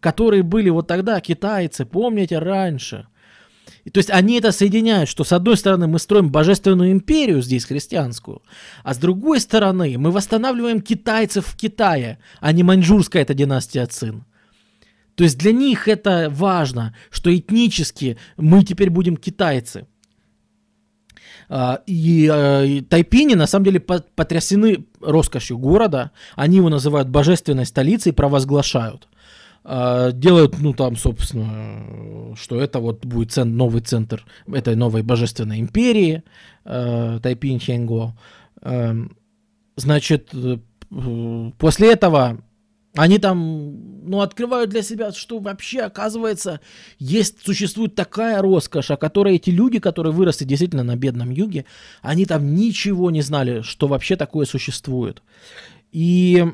которые 0.00 0.42
были 0.42 0.70
вот 0.70 0.86
тогда 0.86 1.20
китайцы, 1.20 1.84
помните, 1.84 2.38
раньше. 2.38 3.06
И, 3.84 3.90
то 3.90 3.98
есть 3.98 4.10
они 4.10 4.38
это 4.38 4.52
соединяют, 4.52 5.08
что 5.08 5.24
с 5.24 5.32
одной 5.32 5.56
стороны 5.56 5.86
мы 5.86 5.98
строим 5.98 6.30
божественную 6.30 6.92
империю 6.92 7.42
здесь, 7.42 7.64
христианскую, 7.64 8.42
а 8.82 8.94
с 8.94 8.98
другой 8.98 9.40
стороны 9.40 9.96
мы 9.98 10.10
восстанавливаем 10.10 10.80
китайцев 10.80 11.46
в 11.46 11.56
Китае, 11.56 12.18
а 12.40 12.52
не 12.52 12.62
маньчжурская 12.62 13.22
эта 13.22 13.34
династия 13.34 13.86
Цин. 13.86 14.24
То 15.14 15.24
есть 15.24 15.38
для 15.38 15.52
них 15.52 15.88
это 15.88 16.28
важно, 16.30 16.94
что 17.10 17.34
этнически 17.34 18.18
мы 18.36 18.62
теперь 18.62 18.90
будем 18.90 19.16
китайцы. 19.16 19.86
А, 21.48 21.82
и, 21.86 22.28
а, 22.30 22.62
и 22.62 22.82
тайпини 22.82 23.34
на 23.34 23.46
самом 23.46 23.64
деле 23.64 23.80
потрясены 23.80 24.86
роскошью 25.00 25.58
города. 25.58 26.12
Они 26.36 26.56
его 26.56 26.68
называют 26.68 27.08
божественной 27.08 27.66
столицей, 27.66 28.12
провозглашают. 28.12 29.08
А, 29.64 30.12
делают, 30.12 30.58
ну 30.58 30.72
там, 30.72 30.96
собственно, 30.96 32.34
что 32.36 32.60
это 32.60 32.78
вот 32.78 33.04
будет 33.04 33.32
цен, 33.32 33.56
новый 33.56 33.82
центр 33.82 34.24
этой 34.52 34.76
новой 34.76 35.02
божественной 35.02 35.60
империи, 35.60 36.22
Тайпин 36.64 37.58
Ченго. 37.58 38.14
Значит, 39.76 40.30
э, 40.34 40.58
после 41.58 41.92
этого 41.92 42.42
они 42.96 43.18
там, 43.18 44.08
ну, 44.08 44.22
открывают 44.22 44.70
для 44.70 44.82
себя, 44.82 45.12
что 45.12 45.38
вообще, 45.38 45.82
оказывается, 45.82 46.60
есть, 46.98 47.46
существует 47.46 47.94
такая 47.94 48.42
роскошь, 48.42 48.90
о 48.90 48.96
которой 48.96 49.36
эти 49.36 49.50
люди, 49.50 49.78
которые 49.78 50.12
выросли 50.12 50.44
действительно 50.44 50.82
на 50.82 50.96
бедном 50.96 51.30
юге, 51.30 51.64
они 52.02 52.26
там 52.26 52.56
ничего 52.56 53.12
не 53.12 53.22
знали, 53.22 53.60
что 53.62 53.86
вообще 53.86 54.16
такое 54.16 54.46
существует. 54.46 55.22
И 55.92 56.44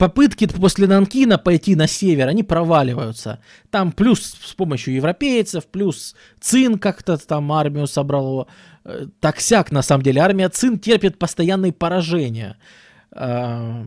попытки 0.00 0.46
после 0.46 0.86
Нанкина 0.86 1.36
пойти 1.36 1.76
на 1.76 1.86
север, 1.86 2.28
они 2.28 2.42
проваливаются. 2.42 3.38
Там 3.70 3.92
плюс 3.92 4.34
с 4.42 4.54
помощью 4.54 4.94
европейцев, 4.94 5.66
плюс 5.66 6.16
Цин 6.40 6.78
как-то 6.78 7.18
там 7.18 7.52
армию 7.52 7.86
собрал. 7.86 8.48
Э, 8.84 9.06
так-сяк, 9.20 9.70
на 9.72 9.82
самом 9.82 10.02
деле. 10.02 10.22
Армия 10.22 10.48
Цин 10.48 10.78
терпит 10.78 11.18
постоянные 11.18 11.72
поражения 11.72 12.56
а, 13.12 13.84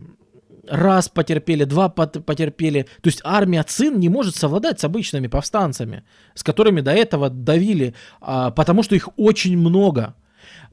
раз 0.68 1.08
потерпели, 1.08 1.64
два 1.64 1.88
потерпели. 1.88 2.82
То 3.00 3.08
есть 3.08 3.20
армия 3.24 3.64
Цин 3.64 3.98
не 3.98 4.08
может 4.08 4.36
совладать 4.36 4.78
с 4.78 4.84
обычными 4.84 5.26
повстанцами, 5.26 6.04
с 6.34 6.44
которыми 6.44 6.80
до 6.80 6.92
этого 6.92 7.28
давили, 7.28 7.94
а, 8.20 8.52
потому 8.52 8.84
что 8.84 8.94
их 8.94 9.08
очень 9.16 9.58
много. 9.58 10.14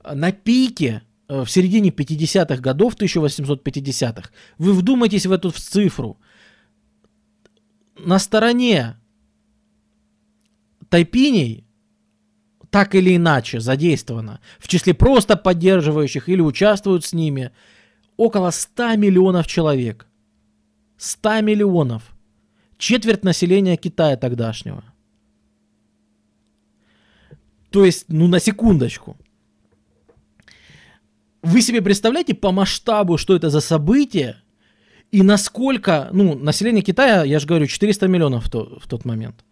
На 0.03 0.31
пике 0.31 1.01
э, 1.01 1.10
в 1.31 1.47
середине 1.47 1.89
50-х 1.89 2.57
годов, 2.57 2.95
1850-х, 2.95 4.29
вы 4.57 4.73
вдумайтесь 4.73 5.25
в 5.25 5.31
эту 5.31 5.51
цифру. 5.51 6.19
На 7.97 8.19
стороне 8.19 8.97
тайпиней 10.89 11.65
так 12.69 12.95
или 12.95 13.15
иначе 13.15 13.59
задействовано, 13.59 14.39
в 14.59 14.67
числе 14.67 14.93
просто 14.93 15.35
поддерживающих 15.35 16.29
или 16.29 16.41
участвуют 16.41 17.05
с 17.05 17.13
ними– 17.13 17.51
около 18.21 18.51
100 18.51 18.97
миллионов 18.97 19.47
человек. 19.47 20.07
100 20.97 21.41
миллионов. 21.41 22.15
Четверть 22.77 23.23
населения 23.23 23.77
Китая 23.77 24.15
тогдашнего. 24.15 24.83
То 27.71 27.83
есть, 27.83 28.05
ну 28.09 28.27
на 28.27 28.39
секундочку. 28.39 29.17
Вы 31.41 31.61
себе 31.61 31.81
представляете 31.81 32.34
по 32.34 32.51
масштабу, 32.51 33.18
что 33.18 33.35
это 33.35 33.49
за 33.49 33.61
событие, 33.61 34.38
и 35.11 35.23
насколько, 35.23 36.09
ну, 36.11 36.35
население 36.35 36.84
Китая, 36.84 37.23
я 37.23 37.39
же 37.39 37.47
говорю, 37.47 37.68
400 37.68 38.07
миллионов 38.07 38.45
в, 38.45 38.49
то, 38.49 38.80
в 38.80 38.88
тот 38.88 39.05
момент. 39.05 39.43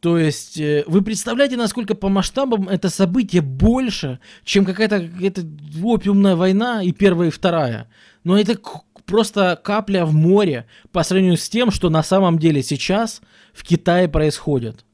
То 0.00 0.16
есть 0.16 0.58
э, 0.58 0.82
вы 0.86 1.02
представляете, 1.02 1.56
насколько 1.56 1.94
по 1.94 2.08
масштабам 2.08 2.68
это 2.68 2.88
событие 2.88 3.42
больше, 3.42 4.18
чем 4.44 4.64
какая-то 4.64 5.00
какая 5.00 5.44
опиумная 5.82 6.36
война 6.36 6.82
и 6.82 6.92
первая, 6.92 7.28
и 7.28 7.30
вторая. 7.30 7.88
Но 8.24 8.38
это 8.38 8.58
просто 9.04 9.60
капля 9.62 10.06
в 10.06 10.14
море 10.14 10.66
по 10.90 11.02
сравнению 11.02 11.36
с 11.36 11.48
тем, 11.48 11.70
что 11.70 11.90
на 11.90 12.02
самом 12.02 12.38
деле 12.38 12.62
сейчас 12.62 13.20
в 13.52 13.62
Китае 13.62 14.08
происходит. 14.08 14.84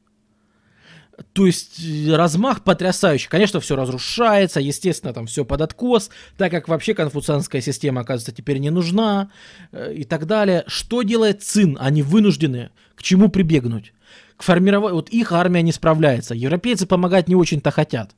То 1.33 1.45
есть 1.45 1.79
э, 1.83 2.15
размах 2.15 2.63
потрясающий. 2.63 3.29
Конечно, 3.29 3.59
все 3.59 3.75
разрушается, 3.75 4.59
естественно, 4.59 5.13
там 5.13 5.25
все 5.27 5.45
под 5.45 5.61
откос, 5.61 6.09
так 6.37 6.51
как 6.51 6.67
вообще 6.67 6.93
конфуцианская 6.93 7.61
система, 7.61 8.01
оказывается, 8.01 8.31
теперь 8.31 8.59
не 8.59 8.69
нужна 8.69 9.29
э, 9.71 9.93
и 9.93 10.03
так 10.03 10.27
далее. 10.27 10.63
Что 10.67 11.01
делает 11.01 11.43
Цин? 11.43 11.77
Они 11.79 12.03
вынуждены 12.03 12.69
к 12.95 13.03
чему 13.03 13.29
прибегнуть? 13.29 13.93
к 14.37 14.43
формированию... 14.43 14.95
Вот 14.95 15.09
их 15.09 15.31
армия 15.31 15.63
не 15.63 15.71
справляется. 15.71 16.35
Европейцы 16.35 16.85
помогать 16.85 17.27
не 17.27 17.35
очень-то 17.35 17.71
хотят. 17.71 18.15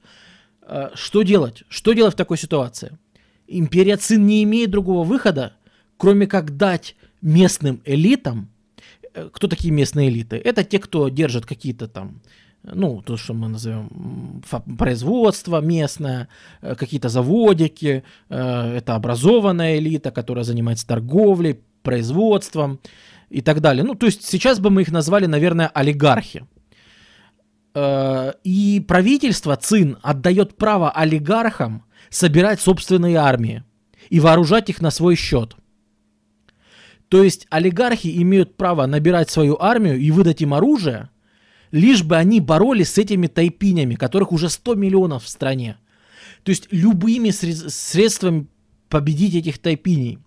А, 0.62 0.92
что 0.94 1.24
делать? 1.24 1.64
Что 1.70 1.94
делать 1.94 2.14
в 2.14 2.18
такой 2.18 2.38
ситуации? 2.38 2.98
Империя 3.48 3.98
Цин 3.98 4.28
не 4.28 4.44
имеет 4.44 4.70
другого 4.70 5.04
выхода, 5.04 5.54
кроме 5.98 6.28
как 6.28 6.58
дать 6.58 6.96
местным 7.22 7.82
элитам... 7.86 8.50
Э, 9.14 9.30
кто 9.32 9.48
такие 9.48 9.74
местные 9.74 10.10
элиты? 10.10 10.36
Это 10.36 10.64
те, 10.64 10.78
кто 10.80 11.10
держит 11.10 11.46
какие-то 11.46 11.88
там 11.88 12.22
ну, 12.64 13.02
то, 13.02 13.18
что 13.18 13.34
мы 13.34 13.48
назовем 13.48 14.42
производство 14.78 15.62
местное, 15.62 16.28
э, 16.62 16.76
какие-то 16.76 17.10
заводики, 17.10 18.04
э, 18.30 18.78
это 18.78 18.96
образованная 18.96 19.78
элита, 19.78 20.12
которая 20.12 20.44
занимается 20.44 20.88
торговлей, 20.88 21.60
производством, 21.82 22.80
и 23.30 23.42
так 23.42 23.62
далее. 23.62 23.84
Ну, 23.84 23.96
то 23.96 24.08
есть 24.08 24.26
сейчас 24.26 24.60
бы 24.60 24.70
мы 24.70 24.82
их 24.82 24.92
назвали, 24.92 25.26
наверное, 25.26 25.68
олигархи. 25.68 26.46
Э, 27.76 28.34
и 28.44 28.84
правительство 28.88 29.56
ЦИН 29.56 29.98
отдает 30.02 30.58
право 30.58 30.92
олигархам 30.92 31.86
собирать 32.10 32.60
собственные 32.60 33.18
армии 33.18 33.64
и 34.10 34.20
вооружать 34.20 34.70
их 34.70 34.82
на 34.82 34.92
свой 34.92 35.16
счет. 35.16 35.56
То 37.08 37.24
есть 37.24 37.48
олигархи 37.50 38.22
имеют 38.22 38.56
право 38.58 38.86
набирать 38.86 39.30
свою 39.30 39.58
армию 39.60 40.00
и 40.00 40.12
выдать 40.12 40.42
им 40.42 40.54
оружие, 40.54 41.10
лишь 41.72 42.04
бы 42.04 42.18
они 42.18 42.40
боролись 42.40 42.94
с 42.94 42.98
этими 42.98 43.28
тайпинями, 43.28 43.96
которых 43.96 44.32
уже 44.32 44.50
100 44.50 44.76
миллионов 44.76 45.24
в 45.24 45.30
стране. 45.30 45.78
То 46.44 46.50
есть 46.50 46.68
любыми 46.72 47.32
средствами 47.32 48.48
победить 48.90 49.36
этих 49.36 49.60
тайпиней. 49.60 50.20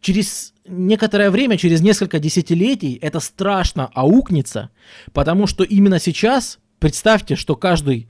Через 0.00 0.54
некоторое 0.66 1.30
время, 1.30 1.58
через 1.58 1.80
несколько 1.80 2.18
десятилетий, 2.18 2.98
это 3.00 3.20
страшно 3.20 3.90
аукнется, 3.94 4.70
потому 5.12 5.46
что 5.46 5.64
именно 5.64 5.98
сейчас, 5.98 6.58
представьте, 6.78 7.36
что 7.36 7.56
каждый 7.56 8.08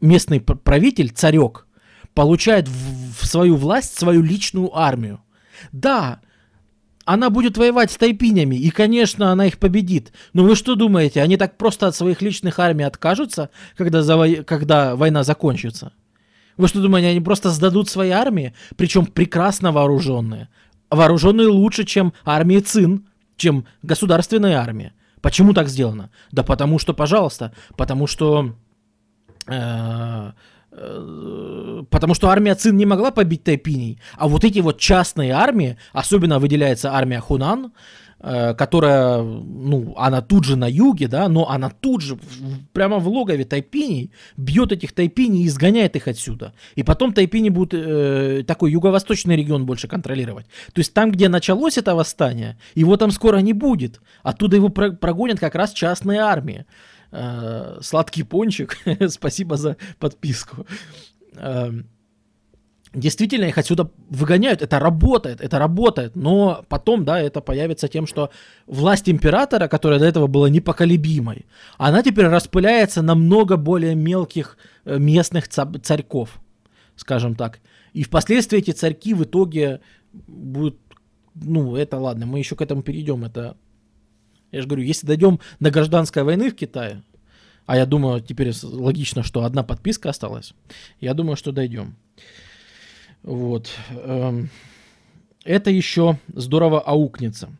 местный 0.00 0.40
правитель, 0.40 1.10
царек, 1.10 1.66
получает 2.14 2.68
в, 2.68 3.26
свою 3.26 3.56
власть 3.56 3.98
свою 3.98 4.22
личную 4.22 4.74
армию. 4.76 5.20
Да, 5.72 6.20
она 7.06 7.30
будет 7.30 7.56
воевать 7.56 7.90
с 7.90 7.96
тайпинями, 7.96 8.56
и, 8.56 8.68
конечно, 8.68 9.32
она 9.32 9.46
их 9.46 9.58
победит. 9.58 10.12
Но 10.34 10.44
вы 10.44 10.54
что 10.54 10.74
думаете, 10.74 11.22
они 11.22 11.38
так 11.38 11.56
просто 11.56 11.86
от 11.86 11.96
своих 11.96 12.20
личных 12.20 12.58
армий 12.58 12.84
откажутся, 12.84 13.48
когда, 13.76 14.02
заво... 14.02 14.28
когда 14.44 14.94
война 14.94 15.22
закончится? 15.22 15.92
Вы 16.58 16.68
что 16.68 16.82
думаете, 16.82 17.08
они 17.08 17.20
просто 17.20 17.50
сдадут 17.50 17.88
свои 17.88 18.10
армии, 18.10 18.54
причем 18.76 19.06
прекрасно 19.06 19.72
вооруженные? 19.72 20.48
вооруженные 20.90 21.48
лучше, 21.48 21.84
чем 21.84 22.12
армии 22.24 22.60
ЦИН, 22.60 23.06
чем 23.36 23.66
государственная 23.82 24.58
армия. 24.58 24.92
Почему 25.20 25.52
так 25.52 25.68
сделано? 25.68 26.10
Да 26.30 26.42
потому 26.42 26.78
что, 26.78 26.94
пожалуйста, 26.94 27.52
потому 27.76 28.06
что... 28.06 28.54
Э, 29.46 29.52
э, 29.54 30.32
потому 31.90 32.14
что 32.14 32.28
армия 32.28 32.54
Цин 32.54 32.76
не 32.76 32.86
могла 32.86 33.10
побить 33.10 33.44
тайпиней, 33.44 33.98
а 34.16 34.28
вот 34.28 34.44
эти 34.44 34.58
вот 34.60 34.78
частные 34.78 35.32
армии, 35.32 35.76
особенно 35.92 36.38
выделяется 36.38 36.92
армия 36.92 37.20
Хунан, 37.20 37.72
Э, 38.18 38.54
которая, 38.54 39.20
ну, 39.22 39.94
она 39.98 40.22
тут 40.22 40.44
же 40.44 40.56
на 40.56 40.68
юге, 40.68 41.06
да, 41.06 41.28
но 41.28 41.50
она 41.50 41.68
тут 41.68 42.00
же 42.00 42.18
прямо 42.72 42.98
в 42.98 43.06
логове 43.08 43.44
тайпиней 43.44 44.10
бьет 44.38 44.72
этих 44.72 44.92
тайпиней 44.92 45.42
и 45.42 45.46
изгоняет 45.46 45.96
их 45.96 46.08
отсюда. 46.08 46.54
И 46.76 46.82
потом 46.82 47.12
тайпини 47.12 47.50
будут 47.50 47.74
э, 47.74 48.42
такой 48.46 48.72
юго-восточный 48.72 49.36
регион 49.36 49.66
больше 49.66 49.86
контролировать. 49.86 50.46
То 50.72 50.78
есть 50.78 50.94
там, 50.94 51.12
где 51.12 51.28
началось 51.28 51.76
это 51.76 51.94
восстание, 51.94 52.56
его 52.74 52.96
там 52.96 53.10
скоро 53.10 53.36
не 53.38 53.52
будет. 53.52 54.00
Оттуда 54.22 54.56
его 54.56 54.70
прогонят 54.70 55.38
как 55.38 55.54
раз 55.54 55.74
частные 55.74 56.20
армии. 56.20 56.64
Э, 57.12 57.78
сладкий 57.82 58.24
пончик, 58.24 58.78
спасибо 59.08 59.56
за 59.56 59.76
подписку. 59.98 60.66
Э, 61.36 61.70
действительно 62.94 63.44
их 63.44 63.58
отсюда 63.58 63.90
выгоняют. 64.10 64.62
Это 64.62 64.78
работает, 64.78 65.40
это 65.40 65.58
работает. 65.58 66.16
Но 66.16 66.64
потом, 66.68 67.04
да, 67.04 67.20
это 67.20 67.40
появится 67.40 67.88
тем, 67.88 68.06
что 68.06 68.30
власть 68.66 69.08
императора, 69.08 69.68
которая 69.68 69.98
до 69.98 70.06
этого 70.06 70.26
была 70.26 70.50
непоколебимой, 70.50 71.46
она 71.78 72.02
теперь 72.02 72.26
распыляется 72.26 73.02
на 73.02 73.14
много 73.14 73.56
более 73.56 73.94
мелких 73.94 74.56
э, 74.84 74.98
местных 74.98 75.48
царьков. 75.48 76.40
скажем 76.96 77.34
так. 77.34 77.60
И 77.92 78.02
впоследствии 78.02 78.58
эти 78.58 78.72
царьки 78.72 79.14
в 79.14 79.22
итоге 79.22 79.80
будут, 80.12 80.76
ну, 81.34 81.76
это 81.76 81.98
ладно, 81.98 82.26
мы 82.26 82.38
еще 82.38 82.56
к 82.56 82.62
этому 82.62 82.82
перейдем, 82.82 83.24
это, 83.24 83.56
я 84.56 84.62
же 84.62 84.68
говорю, 84.68 84.84
если 84.84 85.06
дойдем 85.06 85.38
до 85.60 85.70
гражданской 85.70 86.22
войны 86.22 86.50
в 86.50 86.56
Китае, 86.56 87.02
а 87.66 87.76
я 87.76 87.84
думаю, 87.84 88.22
теперь 88.22 88.54
логично, 88.62 89.22
что 89.22 89.44
одна 89.44 89.62
подписка 89.62 90.08
осталась, 90.08 90.54
я 90.98 91.12
думаю, 91.12 91.36
что 91.36 91.52
дойдем. 91.52 91.94
Вот. 93.22 93.68
Эм, 93.90 94.48
это 95.44 95.70
еще 95.70 96.18
здорово 96.28 96.80
аукнется. 96.80 97.50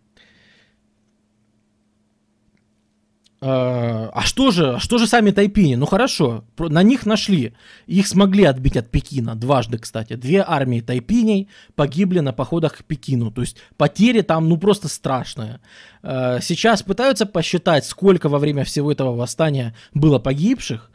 А, 3.38 4.10
а 4.14 4.22
что 4.22 4.50
же, 4.50 4.78
что 4.78 4.98
же 4.98 5.06
сами 5.06 5.30
тайпини? 5.30 5.74
Ну 5.74 5.86
хорошо, 5.86 6.44
на 6.58 6.82
них 6.82 7.04
нашли. 7.04 7.52
Их 7.86 8.06
смогли 8.06 8.44
отбить 8.44 8.76
от 8.76 8.90
Пекина. 8.90 9.34
Дважды, 9.34 9.78
кстати. 9.78 10.14
Две 10.14 10.42
армии 10.46 10.80
тайпиней 10.80 11.48
погибли 11.74 12.20
на 12.20 12.32
походах 12.32 12.78
к 12.78 12.84
Пекину. 12.84 13.30
То 13.30 13.42
есть 13.42 13.58
потери 13.76 14.22
там, 14.22 14.48
ну 14.48 14.56
просто 14.56 14.88
страшные. 14.88 15.60
А, 16.02 16.40
сейчас 16.40 16.82
пытаются 16.82 17.26
посчитать, 17.26 17.84
сколько 17.84 18.28
во 18.28 18.38
время 18.38 18.64
всего 18.64 18.90
этого 18.90 19.14
восстания 19.14 19.74
было 19.92 20.18
погибших. 20.18 20.90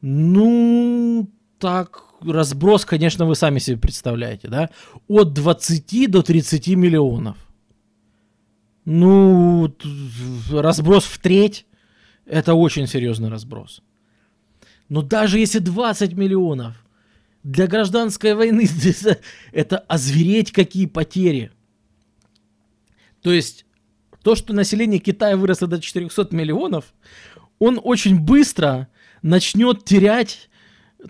Ну, 0.00 1.28
так, 1.58 2.04
разброс, 2.24 2.84
конечно, 2.84 3.24
вы 3.24 3.36
сами 3.36 3.58
себе 3.58 3.76
представляете, 3.76 4.48
да? 4.48 4.70
От 5.08 5.32
20 5.32 6.10
до 6.10 6.22
30 6.22 6.68
миллионов. 6.68 7.36
Ну, 8.84 9.72
разброс 10.50 11.04
в 11.04 11.18
треть 11.18 11.66
это 12.26 12.54
очень 12.54 12.86
серьезный 12.86 13.28
разброс. 13.28 13.82
Но 14.88 15.02
даже 15.02 15.38
если 15.38 15.58
20 15.58 16.12
миллионов 16.12 16.74
для 17.42 17.66
гражданской 17.66 18.34
войны, 18.34 18.68
это 19.52 19.78
озвереть 19.78 20.52
какие 20.52 20.86
потери. 20.86 21.50
То 23.22 23.32
есть 23.32 23.64
то, 24.22 24.34
что 24.34 24.52
население 24.52 25.00
Китая 25.00 25.36
выросло 25.36 25.66
до 25.66 25.80
400 25.80 26.34
миллионов, 26.34 26.92
он 27.58 27.80
очень 27.82 28.18
быстро 28.18 28.88
начнет 29.22 29.84
терять 29.84 30.48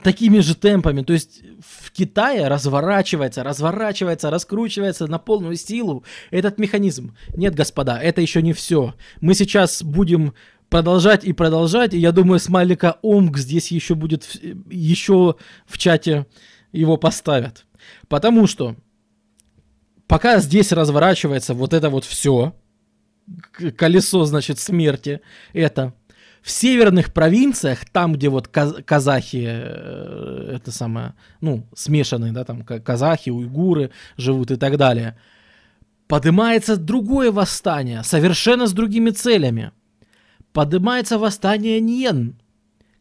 такими 0.02 0.38
же 0.40 0.54
темпами. 0.54 1.02
То 1.02 1.12
есть 1.12 1.42
в 1.60 1.90
Китае 1.92 2.48
разворачивается, 2.48 3.42
разворачивается, 3.42 4.30
раскручивается 4.30 5.06
на 5.06 5.18
полную 5.18 5.56
силу 5.56 6.04
этот 6.30 6.58
механизм. 6.58 7.14
Нет, 7.36 7.54
господа, 7.54 8.00
это 8.00 8.20
еще 8.20 8.42
не 8.42 8.52
все. 8.52 8.94
Мы 9.20 9.34
сейчас 9.34 9.82
будем 9.82 10.34
продолжать 10.72 11.22
и 11.22 11.34
продолжать. 11.34 11.92
И 11.92 11.98
я 11.98 12.12
думаю, 12.12 12.40
смайлика 12.40 12.96
Омг 13.02 13.36
здесь 13.36 13.70
еще 13.70 13.94
будет, 13.94 14.24
еще 14.70 15.36
в 15.66 15.76
чате 15.76 16.26
его 16.72 16.96
поставят. 16.96 17.66
Потому 18.08 18.46
что 18.46 18.76
пока 20.06 20.38
здесь 20.38 20.72
разворачивается 20.72 21.52
вот 21.52 21.74
это 21.74 21.90
вот 21.90 22.04
все, 22.04 22.54
колесо, 23.76 24.24
значит, 24.24 24.58
смерти, 24.58 25.20
это 25.52 25.92
в 26.40 26.50
северных 26.50 27.12
провинциях, 27.12 27.84
там, 27.84 28.14
где 28.14 28.30
вот 28.30 28.48
казахи, 28.48 29.44
э, 29.46 30.54
это 30.56 30.72
самое, 30.72 31.14
ну, 31.42 31.68
смешанные, 31.76 32.32
да, 32.32 32.44
там 32.44 32.64
казахи, 32.64 33.28
уйгуры 33.28 33.90
живут 34.16 34.50
и 34.50 34.56
так 34.56 34.78
далее, 34.78 35.18
поднимается 36.08 36.76
другое 36.78 37.30
восстание, 37.30 38.02
совершенно 38.02 38.66
с 38.66 38.72
другими 38.72 39.10
целями– 39.10 39.72
поднимается 40.52 41.18
восстание 41.18 41.80
Ньен, 41.80 42.36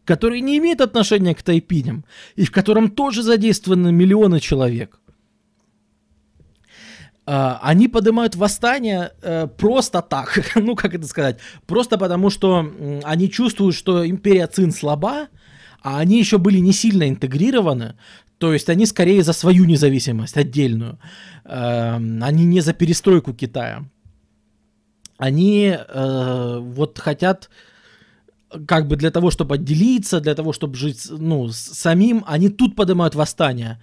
который 0.06 0.41
не 0.41 0.57
имеет 0.57 0.82
отношения 0.82 1.36
к 1.36 1.44
тайпиням, 1.44 2.06
и 2.36 2.45
в 2.45 2.52
котором 2.52 2.90
тоже 2.90 3.23
задействованы 3.23 3.91
миллионы 3.91 4.40
человек. 4.40 4.98
Uh, 7.28 7.60
они 7.61 7.88
поднимают 7.88 8.36
восстание 8.36 9.11
uh, 9.22 9.48
просто 9.48 10.02
так, 10.02 10.41
ну 10.56 10.76
как 10.76 10.95
это 10.95 11.06
сказать, 11.06 11.38
просто 11.68 11.99
потому 11.99 12.32
что 12.32 12.68
они 13.03 13.30
чувствуют, 13.30 13.76
что 13.76 14.06
империя 14.10 14.48
Цин 14.48 14.72
слаба, 14.72 15.28
а 15.84 15.99
они 15.99 16.18
еще 16.18 16.40
были 16.40 16.57
не 16.57 16.73
сильно 16.73 17.07
интегрированы, 17.07 17.94
то 18.40 18.52
есть 18.52 18.69
они 18.69 18.88
скорее 18.88 19.22
за 19.22 19.34
свою 19.34 19.65
независимость 19.65 20.36
отдельную, 20.36 20.98
они 21.44 22.44
не 22.45 22.60
за 22.60 22.73
перестройку 22.73 23.34
Китая 23.34 23.86
они 25.22 25.77
э, 25.77 26.57
вот 26.60 26.98
хотят 26.98 27.52
как 28.65 28.88
бы 28.88 28.95
для 28.95 29.11
того, 29.11 29.30
чтобы 29.30 29.53
отделиться, 29.53 30.19
для 30.19 30.34
того, 30.34 30.52
чтобы 30.52 30.76
жить, 30.76 31.06
ну, 31.10 31.48
самим, 31.49 32.23
они 32.26 32.49
тут 32.49 32.76
поднимают 32.76 33.14
восстание. 33.14 33.80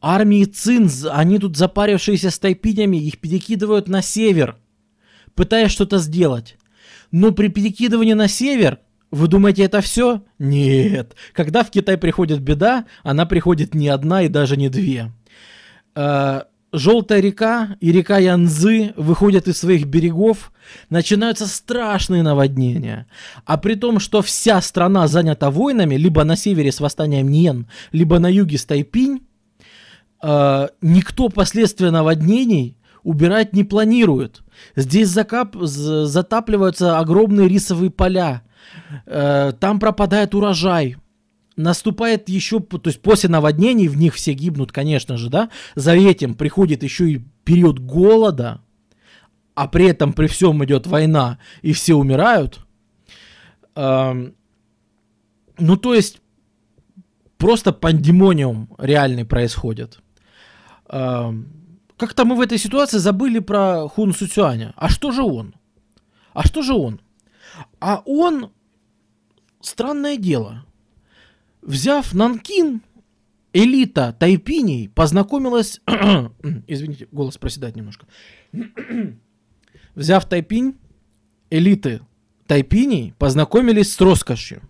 Армии 0.00 0.44
Цинз, 0.44 1.06
они 1.08 1.38
тут 1.38 1.56
запарившиеся 1.56 2.32
с 2.32 2.40
тайпинями, 2.40 2.96
их 2.96 3.18
перекидывают 3.18 3.88
на 3.88 4.02
север, 4.02 4.56
пытаясь 5.36 5.70
что-то 5.70 5.98
сделать. 5.98 6.56
Но 7.12 7.30
при 7.30 7.46
перекидывании 7.46 8.14
на 8.14 8.26
север, 8.26 8.80
вы 9.12 9.28
думаете, 9.28 9.62
это 9.62 9.80
все? 9.80 10.24
Нет. 10.40 11.14
Когда 11.34 11.62
в 11.62 11.70
Китай 11.70 11.96
приходит 11.96 12.40
беда, 12.40 12.84
она 13.04 13.26
приходит 13.26 13.74
не 13.74 13.86
одна 13.86 14.22
и 14.22 14.28
даже 14.28 14.56
не 14.56 14.68
две. 14.68 15.12
Э, 15.94 16.42
Желтая 16.76 17.20
река 17.20 17.76
и 17.78 17.92
река 17.92 18.18
Янзы 18.18 18.94
выходят 18.96 19.46
из 19.46 19.58
своих 19.58 19.86
берегов, 19.86 20.50
начинаются 20.90 21.46
страшные 21.46 22.24
наводнения. 22.24 23.06
А 23.44 23.58
при 23.58 23.76
том, 23.76 24.00
что 24.00 24.22
вся 24.22 24.60
страна 24.60 25.06
занята 25.06 25.52
войнами, 25.52 25.94
либо 25.94 26.24
на 26.24 26.34
севере 26.34 26.72
с 26.72 26.80
восстанием 26.80 27.28
Ньен, 27.28 27.68
либо 27.92 28.18
на 28.18 28.26
юге 28.26 28.58
с 28.58 28.64
Тайпинь, 28.64 29.22
э, 30.20 30.68
никто 30.80 31.28
последствия 31.28 31.92
наводнений 31.92 32.76
убирать 33.04 33.52
не 33.52 33.62
планирует. 33.62 34.42
Здесь 34.74 35.10
закап, 35.10 35.54
затапливаются 35.54 36.98
огромные 36.98 37.48
рисовые 37.48 37.92
поля, 37.92 38.42
э, 39.06 39.52
там 39.60 39.78
пропадает 39.78 40.34
урожай, 40.34 40.96
наступает 41.56 42.28
еще, 42.28 42.60
то 42.60 42.80
есть 42.84 43.00
после 43.00 43.28
наводнений, 43.28 43.88
в 43.88 43.96
них 43.96 44.14
все 44.14 44.32
гибнут, 44.32 44.72
конечно 44.72 45.16
же, 45.16 45.30
да, 45.30 45.50
за 45.74 45.92
этим 45.92 46.34
приходит 46.34 46.82
еще 46.82 47.10
и 47.10 47.24
период 47.44 47.78
голода, 47.78 48.60
а 49.54 49.68
при 49.68 49.86
этом 49.86 50.12
при 50.12 50.26
всем 50.26 50.64
идет 50.64 50.86
война, 50.86 51.38
и 51.62 51.72
все 51.72 51.94
умирают, 51.94 52.60
эм, 53.76 54.34
ну, 55.58 55.76
то 55.76 55.94
есть, 55.94 56.20
просто 57.38 57.72
пандемониум 57.72 58.68
реальный 58.78 59.24
происходит. 59.24 60.00
Эм, 60.88 61.48
как-то 61.96 62.24
мы 62.24 62.34
в 62.34 62.40
этой 62.40 62.58
ситуации 62.58 62.98
забыли 62.98 63.38
про 63.38 63.88
Хун 63.88 64.12
Суцюаня. 64.12 64.72
А 64.76 64.88
что 64.88 65.12
же 65.12 65.22
он? 65.22 65.54
А 66.32 66.44
что 66.44 66.62
же 66.62 66.74
он? 66.74 67.00
А 67.80 68.02
он, 68.04 68.50
странное 69.60 70.16
дело, 70.16 70.64
Взяв 71.64 72.12
Нанкин, 72.12 72.82
элита 73.54 74.12
тайпиней 74.12 74.90
познакомилась... 74.90 75.80
Извините, 76.66 77.08
голос 77.10 77.38
проседает 77.38 77.74
немножко. 77.74 78.06
Взяв 79.94 80.28
Тайпинь, 80.28 80.76
элиты 81.48 82.02
тайпиней 82.46 83.14
познакомились 83.18 83.94
с 83.94 84.00
роскошью. 84.00 84.60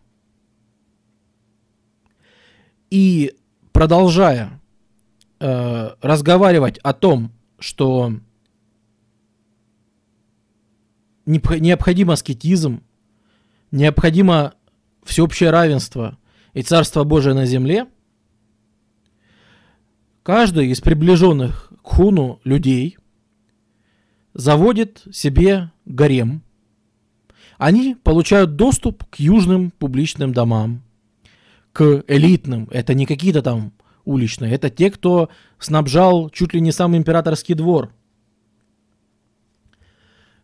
И 2.91 3.35
продолжая 3.73 4.61
э, 5.41 5.91
разговаривать 6.01 6.79
о 6.79 6.93
том, 6.93 7.33
что 7.59 8.13
необходим 11.27 12.13
аскетизм, 12.13 12.85
необходимо 13.73 14.55
всеобщее 15.03 15.51
равенство– 15.51 16.19
и 16.55 16.63
Царство 16.63 17.05
Божие 17.05 17.35
на 17.35 17.47
земле, 17.47 17.87
каждый 20.23 20.69
из 20.69 20.81
приближенных 20.81 21.73
к 21.83 21.87
хуну 21.87 22.41
людей 22.45 22.97
заводит 24.33 25.03
себе 25.13 25.71
гарем. 25.85 26.43
Они 27.59 27.95
получают 27.95 28.57
доступ 28.57 29.05
к 29.05 29.17
южным 29.17 29.71
публичным 29.73 30.33
домам, 30.33 30.83
к 31.73 32.05
элитным. 32.09 32.69
Это 32.71 32.95
не 32.95 33.07
какие-то 33.07 33.43
там 33.43 33.73
уличные, 34.05 34.53
это 34.53 34.71
те, 34.71 34.91
кто 34.91 35.29
снабжал 35.59 36.31
чуть 36.31 36.55
ли 36.55 36.61
не 36.61 36.73
сам 36.73 36.97
императорский 36.97 37.55
двор. 37.55 37.93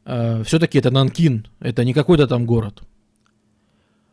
Э, 0.04 0.42
Все-таки 0.44 0.78
это 0.78 0.90
Нанкин, 0.90 1.46
это 1.60 1.84
не 1.84 1.92
какой-то 1.92 2.26
там 2.26 2.46
город. 2.46 2.82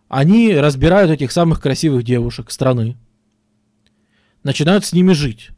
Они 0.08 0.54
разбирают 0.56 1.12
этих 1.12 1.32
самых 1.32 1.62
красивых 1.62 2.04
девушек 2.04 2.52
страны, 2.52 2.98
начинают 4.44 4.86
с 4.86 4.94
ними 4.94 5.14
жить. 5.14 5.50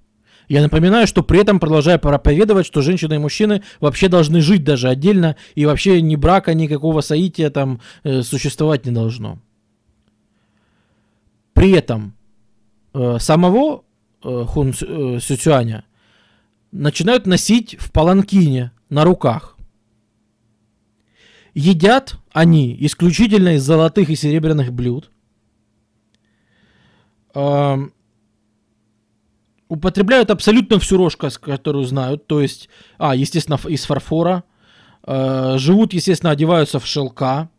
Я 0.48 0.64
напоминаю, 0.64 1.06
что 1.06 1.22
при 1.22 1.40
этом 1.40 1.60
продолжаю 1.60 2.00
проповедовать, 2.00 2.66
что 2.66 2.82
женщины 2.82 3.16
и 3.16 3.20
мужчины 3.20 3.62
вообще 3.80 4.08
должны 4.08 4.42
жить 4.42 4.64
даже 4.64 4.90
отдельно, 4.90 5.36
и 5.54 5.68
вообще 5.68 6.02
ни 6.02 6.16
брака, 6.16 6.56
никакого 6.56 7.02
соития 7.02 7.52
там 7.52 7.82
э, 8.04 8.24
существовать 8.24 8.86
не 8.88 8.92
должно. 8.92 9.40
При 11.54 11.72
этом 11.72 12.16
э, 12.96 13.18
самого 13.20 13.84
э, 14.24 14.46
Хун 14.48 14.70
э, 14.70 15.20
Сюцюаня 15.22 15.86
начинают 16.72 17.28
носить 17.28 17.76
в 17.80 17.92
паланкине 17.92 18.72
на 18.90 19.04
руках. 19.04 19.56
Едят 21.54 22.19
они 22.32 22.76
исключительно 22.80 23.56
из 23.56 23.64
золотых 23.64 24.10
и 24.10 24.16
серебряных 24.16 24.72
блюд. 24.72 25.10
Эм, 27.34 27.94
употребляют 29.70 30.32
абсолютно 30.32 30.80
всю 30.80 30.98
рожь, 30.98 31.16
которую 31.16 31.86
знают. 31.86 32.28
То 32.28 32.42
есть, 32.42 32.70
а, 32.98 33.16
естественно, 33.16 33.60
из 33.68 33.86
фарфора. 33.86 34.44
Э, 35.04 35.56
живут, 35.58 35.94
естественно, 35.94 36.32
одеваются 36.32 36.80
в 36.80 36.86
шелка. 36.86 37.50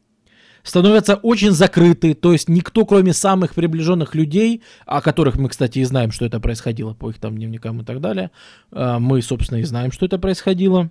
Становятся 0.62 1.14
очень 1.14 1.52
закрыты. 1.52 2.14
То 2.14 2.32
есть, 2.32 2.48
никто, 2.48 2.84
кроме 2.84 3.14
самых 3.14 3.54
приближенных 3.54 4.14
людей, 4.14 4.62
о 4.84 5.00
которых 5.00 5.36
мы, 5.36 5.48
кстати, 5.48 5.78
и 5.78 5.84
знаем, 5.84 6.10
что 6.10 6.26
это 6.26 6.38
происходило 6.38 6.92
по 6.92 7.08
их 7.10 7.18
там 7.18 7.36
дневникам 7.36 7.80
и 7.80 7.84
так 7.84 8.00
далее. 8.00 8.30
Э, 8.72 8.98
мы, 8.98 9.22
собственно, 9.22 9.58
и 9.58 9.64
знаем, 9.64 9.92
что 9.92 10.04
это 10.04 10.18
происходило. 10.18 10.90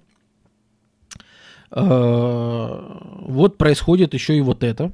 Э, 1.71 2.97
вот 3.21 3.57
происходит 3.57 4.13
еще 4.13 4.37
и 4.37 4.41
вот 4.41 4.63
это. 4.63 4.91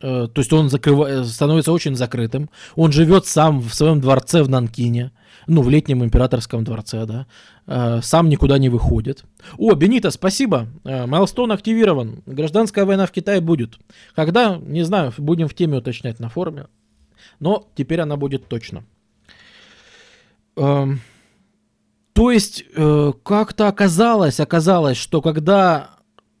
Э, 0.00 0.28
то 0.32 0.40
есть 0.40 0.52
он 0.52 0.68
закрыва... 0.68 1.24
становится 1.24 1.72
очень 1.72 1.94
закрытым. 1.94 2.50
Он 2.74 2.92
живет 2.92 3.26
сам 3.26 3.60
в 3.60 3.74
своем 3.74 4.00
дворце 4.00 4.42
в 4.42 4.48
Нанкине, 4.48 5.12
ну, 5.46 5.62
в 5.62 5.68
летнем 5.68 6.04
императорском 6.04 6.64
дворце, 6.64 7.06
да. 7.06 7.26
Э, 7.66 8.00
сам 8.02 8.28
никуда 8.28 8.58
не 8.58 8.68
выходит. 8.68 9.24
О, 9.58 9.74
Бенита, 9.74 10.10
спасибо. 10.10 10.66
Майлстон 10.84 11.52
активирован. 11.52 12.22
Гражданская 12.26 12.84
война 12.84 13.06
в 13.06 13.12
Китае 13.12 13.40
будет. 13.40 13.78
Когда? 14.14 14.56
Не 14.56 14.82
знаю, 14.82 15.12
будем 15.18 15.48
в 15.48 15.54
теме 15.54 15.78
уточнять 15.78 16.18
на 16.18 16.28
форуме. 16.28 16.66
Но 17.38 17.68
теперь 17.74 18.00
она 18.00 18.16
будет 18.16 18.48
точно. 18.48 18.84
Эм, 20.56 21.00
то 22.12 22.30
есть 22.30 22.64
э, 22.74 23.12
как-то 23.22 23.68
оказалось, 23.68 24.40
оказалось, 24.40 24.96
что 24.96 25.22
когда, 25.22 25.90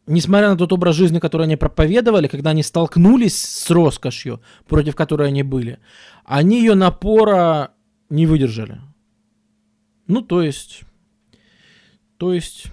несмотря 0.06 0.50
на 0.50 0.56
тот 0.56 0.72
образ 0.72 0.96
жизни, 0.96 1.18
который 1.18 1.44
они 1.44 1.56
проповедовали, 1.56 2.28
когда 2.28 2.50
они 2.50 2.62
столкнулись 2.62 3.40
с 3.40 3.70
роскошью, 3.70 4.40
против 4.66 4.96
которой 4.96 5.28
они 5.28 5.42
были, 5.42 5.78
они 6.24 6.58
ее 6.58 6.74
напора 6.74 7.70
не 8.08 8.26
выдержали. 8.26 8.80
Ну, 10.06 10.22
то 10.22 10.42
есть, 10.42 10.82
то 12.16 12.32
есть, 12.34 12.66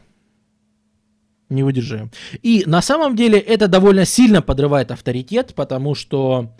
не 1.49 1.63
выдержали. 1.63 2.09
И 2.41 2.63
на 2.65 2.81
самом 2.81 3.15
деле 3.15 3.39
это 3.39 3.67
довольно 3.67 4.05
сильно 4.05 4.41
подрывает 4.41 4.91
авторитет, 4.91 5.53
потому 5.55 5.93
что, 5.95 6.55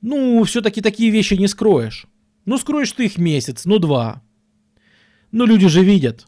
ну, 0.00 0.42
все-таки 0.44 0.80
такие 0.80 1.10
вещи 1.10 1.34
не 1.34 1.46
скроешь. 1.46 2.06
Ну, 2.46 2.58
скроешь 2.58 2.92
ты 2.92 3.04
их 3.04 3.18
месяц, 3.18 3.64
ну, 3.64 3.78
два. 3.78 4.22
Ну, 5.34 5.46
люди 5.46 5.68
же 5.68 5.82
видят. 5.82 6.26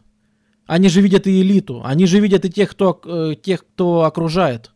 Они 0.65 0.89
же 0.89 1.01
видят 1.01 1.27
и 1.27 1.41
элиту. 1.41 1.81
Они 1.85 2.05
же 2.05 2.19
видят 2.19 2.43
и 2.43 2.49
тех, 2.49 2.69
кто, 2.69 2.99
э, 3.05 3.35
тех, 3.35 3.65
кто 3.65 4.01
окружает 4.01 4.71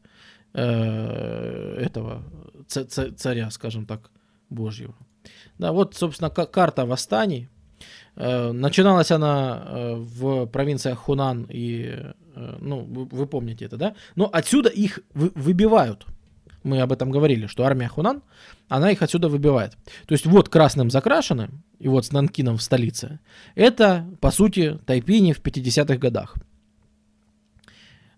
э, 0.54 1.84
этого 1.86 2.24
царя, 3.18 3.52
скажем 3.52 3.86
так, 3.86 4.10
Божьего. 4.50 4.96
Да, 5.60 5.74
вот, 5.74 5.96
собственно, 5.96 6.30
карта 6.30 6.86
восстаний. 6.86 7.50
Э, 8.16 8.54
начиналась 8.54 9.12
она 9.12 9.64
э, 9.66 9.96
в 9.96 10.46
провинциях 10.46 11.00
Хунан 11.00 11.46
и, 11.50 12.00
э, 12.36 12.58
ну, 12.62 12.86
вы, 12.86 13.06
вы 13.12 13.28
помните 13.28 13.66
это, 13.66 13.76
да? 13.76 13.96
Но 14.16 14.30
отсюда 14.32 14.70
их 14.70 15.00
вы, 15.14 15.32
выбивают 15.36 16.06
мы 16.64 16.80
об 16.82 16.92
этом 16.92 17.12
говорили, 17.12 17.48
что 17.48 17.64
армия 17.64 17.88
Хунан, 17.88 18.22
она 18.68 18.92
их 18.92 19.02
отсюда 19.02 19.30
выбивает. 19.30 19.78
То 20.06 20.14
есть 20.14 20.26
вот 20.26 20.50
красным 20.50 20.90
закрашены, 20.90 21.50
и 21.80 21.88
вот 21.88 22.06
с 22.06 22.12
Нанкином 22.12 22.58
в 22.58 22.62
столице, 22.62 23.20
это, 23.56 24.08
по 24.20 24.32
сути, 24.32 24.80
Тайпини 24.86 25.34
в 25.34 25.42
50-х 25.42 25.98
годах. 25.98 26.36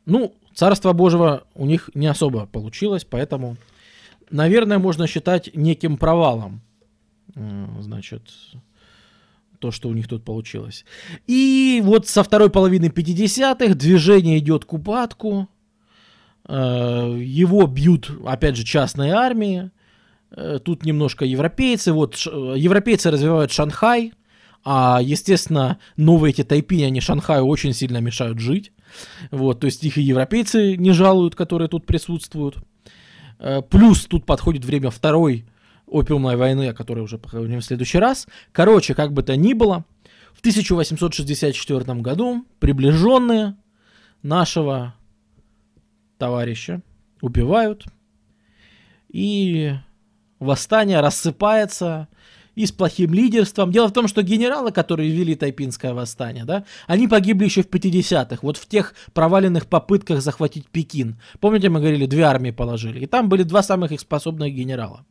Ну, 0.05 0.35
Царство 0.53 0.93
Божьего 0.93 1.43
у 1.55 1.65
них 1.65 1.89
не 1.93 2.07
особо 2.07 2.45
получилось, 2.45 3.05
поэтому, 3.09 3.57
наверное, 4.29 4.77
можно 4.77 5.07
считать 5.07 5.49
неким 5.55 5.97
провалом, 5.97 6.61
значит, 7.79 8.29
то, 9.59 9.71
что 9.71 9.89
у 9.89 9.93
них 9.93 10.07
тут 10.07 10.23
получилось. 10.23 10.85
И 11.25 11.81
вот 11.83 12.07
со 12.07 12.21
второй 12.21 12.49
половины 12.49 12.87
50-х 12.87 13.73
движение 13.75 14.37
идет 14.37 14.65
к 14.65 14.73
упадку, 14.73 15.47
его 16.47 17.67
бьют, 17.67 18.11
опять 18.25 18.57
же, 18.57 18.63
частные 18.63 19.13
армии. 19.13 19.71
Э, 20.35 20.59
тут 20.63 20.83
немножко 20.83 21.25
европейцы. 21.25 21.93
Вот 21.93 22.15
европейцы 22.25 23.11
развивают 23.11 23.51
Шанхай, 23.51 24.13
а, 24.65 24.99
естественно, 25.01 25.77
новые 25.97 26.31
эти 26.31 26.43
тайпини, 26.43 26.83
они 26.83 27.01
Шанхаю 27.01 27.45
очень 27.45 27.73
сильно 27.73 27.97
мешают 27.97 28.39
жить. 28.39 28.71
Вот, 29.31 29.59
то 29.59 29.65
есть 29.65 29.83
их 29.83 29.97
и 29.97 30.01
европейцы 30.01 30.77
не 30.77 30.91
жалуют, 30.91 31.35
которые 31.35 31.67
тут 31.67 31.85
присутствуют. 31.85 32.57
Э, 33.39 33.61
плюс 33.61 34.05
тут 34.05 34.25
подходит 34.25 34.65
время 34.65 34.89
второй 34.89 35.45
опиумной 35.85 36.37
войны, 36.37 36.69
о 36.69 36.73
которой 36.73 37.01
уже 37.01 37.17
поговорим 37.17 37.59
в 37.59 37.65
следующий 37.65 37.99
раз. 37.99 38.27
Короче, 38.51 38.95
как 38.95 39.13
бы 39.13 39.21
то 39.21 39.35
ни 39.35 39.53
было, 39.53 39.85
в 40.33 40.39
1864 40.39 42.01
году 42.01 42.45
приближенные 42.59 43.55
нашего 44.23 44.95
товарища, 46.17 46.81
убивают, 47.21 47.85
и 49.09 49.73
восстание 50.39 50.99
рассыпается, 50.99 52.07
и 52.55 52.65
с 52.65 52.71
плохим 52.71 53.13
лидерством. 53.13 53.71
Дело 53.71 53.87
в 53.87 53.93
том, 53.93 54.07
что 54.07 54.21
генералы, 54.21 54.71
которые 54.71 55.09
вели 55.09 55.35
Тайпинское 55.35 55.93
восстание, 55.93 56.45
да, 56.45 56.65
они 56.87 57.07
погибли 57.07 57.45
еще 57.45 57.63
в 57.63 57.69
50-х, 57.69 58.39
вот 58.41 58.57
в 58.57 58.67
тех 58.67 58.93
проваленных 59.13 59.67
попытках 59.67 60.21
захватить 60.21 60.67
Пекин. 60.69 61.19
Помните, 61.39 61.69
мы 61.69 61.79
говорили, 61.79 62.05
две 62.05 62.23
армии 62.23 62.51
положили, 62.51 62.99
и 62.99 63.05
там 63.07 63.29
были 63.29 63.43
два 63.43 63.63
самых 63.63 63.91
их 63.91 63.99
способных 63.99 64.53
генерала. 64.53 65.05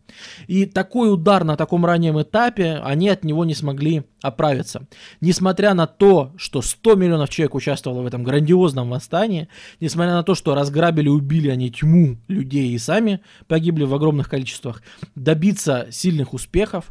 И 0.47 0.66
такой 0.66 1.12
удар 1.12 1.44
на 1.44 1.56
таком 1.56 1.85
раннем 1.85 2.20
этапе, 2.20 2.81
они 2.85 3.09
от 3.09 3.24
него 3.24 3.44
не 3.44 3.55
смогли 3.55 4.05
оправиться. 4.23 4.86
Несмотря 5.20 5.74
на 5.74 5.86
то, 5.86 6.32
что 6.36 6.62
100 6.62 6.94
миллионов 6.94 7.31
человек 7.31 7.55
участвовало 7.55 8.02
в 8.02 8.06
этом 8.06 8.23
грандиозном 8.23 8.90
восстании, 8.90 9.48
несмотря 9.81 10.12
на 10.12 10.23
то, 10.23 10.35
что 10.35 10.55
разграбили, 10.55 11.09
убили 11.09 11.48
они 11.48 11.70
тьму 11.70 12.19
людей 12.28 12.70
и 12.70 12.78
сами 12.78 13.20
погибли 13.48 13.85
в 13.85 13.94
огромных 13.94 14.28
количествах, 14.28 14.82
добиться 15.14 15.89
сильных 15.90 16.35
успехов, 16.35 16.90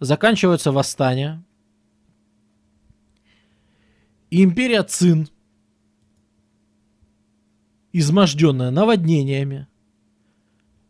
Заканчивается 0.00 0.72
восстание. 0.72 1.44
Империя 4.30 4.82
Цин, 4.82 5.28
изможденная 7.92 8.70
наводнениями, 8.70 9.68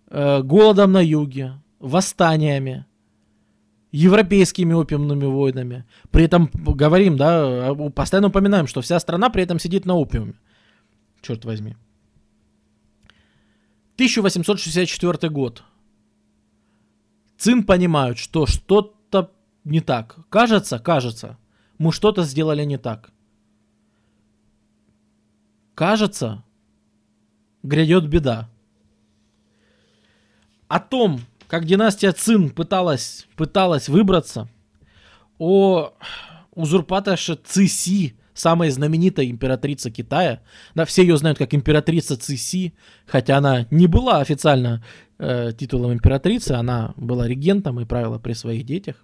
э, 0.08 0.42
голодом 0.42 0.92
на 0.92 1.02
юге, 1.04 1.60
восстаниями, 1.78 2.86
европейскими 3.92 4.72
опиумными 4.72 5.26
войнами. 5.26 5.84
При 6.10 6.24
этом 6.24 6.50
говорим, 6.52 7.16
да, 7.16 7.74
постоянно 7.94 8.28
упоминаем, 8.28 8.66
что 8.66 8.80
вся 8.80 8.98
страна 8.98 9.30
при 9.30 9.42
этом 9.42 9.58
сидит 9.58 9.84
на 9.84 9.94
опиуме. 9.94 10.34
Черт 11.20 11.44
возьми. 11.44 11.76
1864 13.96 15.30
год. 15.30 15.62
Цин 17.36 17.64
понимают, 17.64 18.18
что 18.18 18.46
что-то 18.46 19.30
не 19.64 19.80
так. 19.80 20.16
Кажется, 20.28 20.78
кажется, 20.78 21.38
мы 21.78 21.92
что-то 21.92 22.22
сделали 22.22 22.64
не 22.64 22.78
так 22.78 23.13
кажется, 25.74 26.42
грядет 27.62 28.06
беда. 28.08 28.48
О 30.68 30.80
том, 30.80 31.20
как 31.48 31.66
династия 31.66 32.12
Цин 32.12 32.50
пыталась, 32.50 33.26
пыталась 33.36 33.88
выбраться, 33.88 34.48
о 35.38 35.92
узурпаторше 36.54 37.36
Циси, 37.36 38.14
самая 38.32 38.70
знаменитая 38.70 39.26
императрица 39.26 39.90
Китая. 39.90 40.40
Да, 40.74 40.84
все 40.84 41.02
ее 41.02 41.16
знают 41.16 41.38
как 41.38 41.54
императрица 41.54 42.16
Циси, 42.16 42.74
хотя 43.06 43.38
она 43.38 43.66
не 43.70 43.86
была 43.86 44.20
официально 44.20 44.84
э, 45.18 45.52
титулом 45.56 45.92
императрицы, 45.92 46.52
она 46.52 46.94
была 46.96 47.28
регентом 47.28 47.80
и 47.80 47.84
правила 47.84 48.18
при 48.18 48.32
своих 48.32 48.64
детях. 48.64 48.96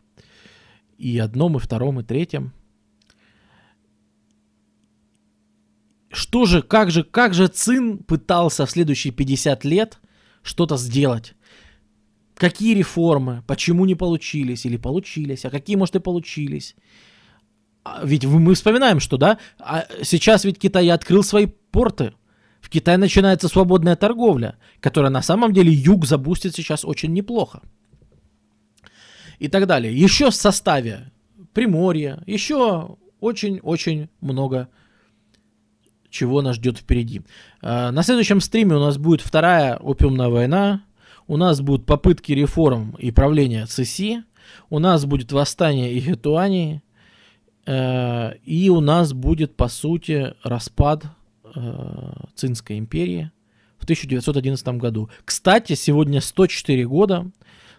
И 0.98 1.18
одном, 1.18 1.56
и 1.56 1.60
втором, 1.60 2.00
и 2.00 2.04
третьем. 2.04 2.52
Что 6.10 6.44
же, 6.44 6.62
как 6.62 6.90
же, 6.90 7.04
как 7.04 7.34
же 7.34 7.46
Цин 7.46 7.98
пытался 7.98 8.66
в 8.66 8.70
следующие 8.70 9.12
50 9.12 9.64
лет 9.64 9.98
что-то 10.42 10.76
сделать? 10.76 11.34
Какие 12.34 12.74
реформы, 12.74 13.44
почему 13.46 13.84
не 13.84 13.94
получились 13.94 14.66
или 14.66 14.76
получились, 14.76 15.44
а 15.44 15.50
какие, 15.50 15.76
может, 15.76 15.96
и 15.96 16.00
получились? 16.00 16.74
А 17.84 18.00
ведь 18.04 18.24
мы 18.24 18.54
вспоминаем, 18.54 18.98
что, 18.98 19.18
да, 19.18 19.38
а 19.58 19.86
сейчас 20.02 20.44
ведь 20.44 20.58
Китай 20.58 20.88
открыл 20.90 21.22
свои 21.22 21.46
порты. 21.46 22.14
В 22.60 22.68
Китае 22.68 22.98
начинается 22.98 23.48
свободная 23.48 23.96
торговля, 23.96 24.58
которая 24.80 25.10
на 25.10 25.22
самом 25.22 25.52
деле 25.52 25.72
юг 25.72 26.06
забустит 26.06 26.54
сейчас 26.54 26.84
очень 26.84 27.12
неплохо. 27.12 27.62
И 29.38 29.48
так 29.48 29.66
далее. 29.66 29.96
Еще 29.96 30.30
в 30.30 30.34
составе 30.34 31.10
Приморья, 31.54 32.22
еще 32.26 32.96
очень-очень 33.20 34.08
много 34.20 34.68
чего 36.10 36.42
нас 36.42 36.56
ждет 36.56 36.78
впереди. 36.78 37.22
А, 37.62 37.90
на 37.90 38.02
следующем 38.02 38.40
стриме 38.40 38.76
у 38.76 38.80
нас 38.80 38.98
будет 38.98 39.20
вторая 39.20 39.76
опиумная 39.76 40.28
война, 40.28 40.82
у 41.26 41.36
нас 41.36 41.60
будут 41.60 41.86
попытки 41.86 42.32
реформ 42.32 42.96
и 42.98 43.12
правления 43.12 43.66
ЦСИ, 43.66 44.24
у 44.68 44.78
нас 44.78 45.04
будет 45.04 45.32
восстание 45.32 45.96
Игетуании, 45.98 46.82
э, 47.66 48.34
и 48.44 48.68
у 48.68 48.80
нас 48.80 49.12
будет, 49.12 49.56
по 49.56 49.68
сути, 49.68 50.34
распад 50.42 51.04
э, 51.54 52.12
Цинской 52.34 52.78
империи 52.78 53.30
в 53.78 53.84
1911 53.84 54.68
году. 54.70 55.08
Кстати, 55.24 55.74
сегодня 55.74 56.20
104 56.20 56.86
года 56.86 57.30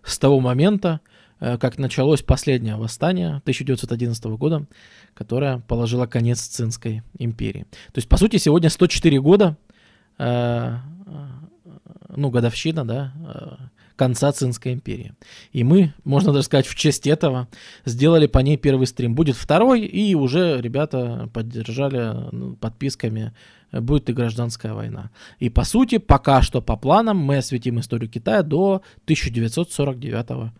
с 0.03 0.17
того 0.17 0.39
момента, 0.39 1.01
как 1.41 1.79
началось 1.79 2.21
последнее 2.21 2.75
восстание 2.75 3.37
1911 3.37 4.23
года, 4.25 4.67
которое 5.15 5.59
положило 5.67 6.05
конец 6.05 6.39
Цинской 6.41 7.01
империи. 7.17 7.65
То 7.87 7.97
есть, 7.97 8.07
по 8.07 8.17
сути, 8.17 8.37
сегодня 8.37 8.69
104 8.69 9.19
года, 9.19 9.57
э, 10.19 10.77
ну, 12.15 12.29
годовщина, 12.29 12.85
да, 12.85 13.13
э, 13.25 13.55
конца 13.95 14.31
Цинской 14.31 14.73
империи. 14.73 15.13
И 15.51 15.63
мы, 15.63 15.93
можно 16.03 16.31
даже 16.31 16.45
сказать, 16.45 16.67
в 16.67 16.75
честь 16.75 17.07
этого 17.07 17.47
сделали 17.85 18.27
по 18.27 18.39
ней 18.39 18.57
первый 18.57 18.85
стрим. 18.85 19.15
Будет 19.15 19.35
второй, 19.35 19.81
и 19.81 20.13
уже 20.15 20.61
ребята 20.61 21.29
поддержали 21.33 22.29
ну, 22.31 22.55
подписками 22.55 23.33
будет 23.71 24.09
и 24.09 24.13
гражданская 24.13 24.73
война. 24.73 25.11
И 25.39 25.49
по 25.49 25.63
сути, 25.63 25.97
пока 25.97 26.41
что 26.41 26.61
по 26.61 26.75
планам 26.75 27.17
мы 27.17 27.37
осветим 27.37 27.79
историю 27.79 28.09
Китая 28.09 28.43
до 28.43 28.81
1949 29.05 30.29
года. 30.29 30.53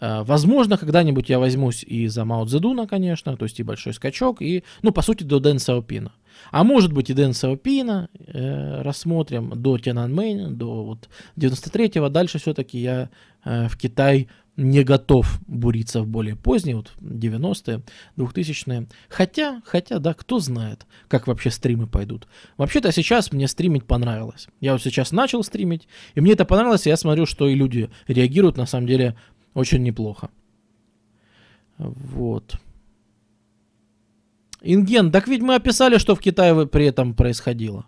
Э, 0.00 0.22
возможно, 0.22 0.76
когда-нибудь 0.76 1.28
я 1.28 1.38
возьмусь 1.38 1.82
и 1.82 2.06
за 2.06 2.24
Мао 2.24 2.44
Цзэдуна, 2.44 2.86
конечно, 2.86 3.36
то 3.36 3.44
есть 3.44 3.58
и 3.60 3.64
большой 3.64 3.92
скачок, 3.94 4.40
и, 4.40 4.64
ну, 4.82 4.92
по 4.92 5.02
сути, 5.02 5.24
до 5.24 5.40
Дэн 5.40 5.58
Сяопина. 5.58 6.12
А 6.52 6.62
может 6.62 6.92
быть 6.92 7.10
и 7.10 7.14
Дэн 7.14 7.32
Сяопина 7.32 8.08
э, 8.14 8.82
рассмотрим 8.82 9.50
до 9.60 9.78
Тяньаньмэнь, 9.78 10.56
до 10.56 10.84
вот 10.84 11.08
93-го. 11.36 12.08
Дальше 12.08 12.38
все-таки 12.38 12.78
я 12.78 13.10
э, 13.44 13.68
в 13.68 13.76
Китай 13.76 14.28
не 14.58 14.82
готов 14.82 15.38
буриться 15.46 16.02
в 16.02 16.08
более 16.08 16.34
поздние, 16.34 16.76
вот 16.76 16.92
90-е, 17.00 17.82
2000-е. 18.16 18.88
Хотя, 19.08 19.62
хотя, 19.64 20.00
да, 20.00 20.14
кто 20.14 20.40
знает, 20.40 20.84
как 21.06 21.28
вообще 21.28 21.52
стримы 21.52 21.86
пойдут. 21.86 22.26
Вообще-то 22.56 22.90
сейчас 22.90 23.30
мне 23.30 23.46
стримить 23.46 23.84
понравилось. 23.84 24.48
Я 24.60 24.72
вот 24.72 24.82
сейчас 24.82 25.12
начал 25.12 25.44
стримить, 25.44 25.86
и 26.16 26.20
мне 26.20 26.32
это 26.32 26.44
понравилось, 26.44 26.86
и 26.86 26.90
я 26.90 26.96
смотрю, 26.96 27.24
что 27.24 27.46
и 27.46 27.54
люди 27.54 27.88
реагируют, 28.08 28.56
на 28.56 28.66
самом 28.66 28.88
деле, 28.88 29.16
очень 29.54 29.84
неплохо. 29.84 30.28
Вот. 31.78 32.56
Инген, 34.60 35.12
так 35.12 35.28
ведь 35.28 35.40
мы 35.40 35.54
описали, 35.54 35.98
что 35.98 36.16
в 36.16 36.20
Китае 36.20 36.66
при 36.66 36.86
этом 36.86 37.14
происходило. 37.14 37.86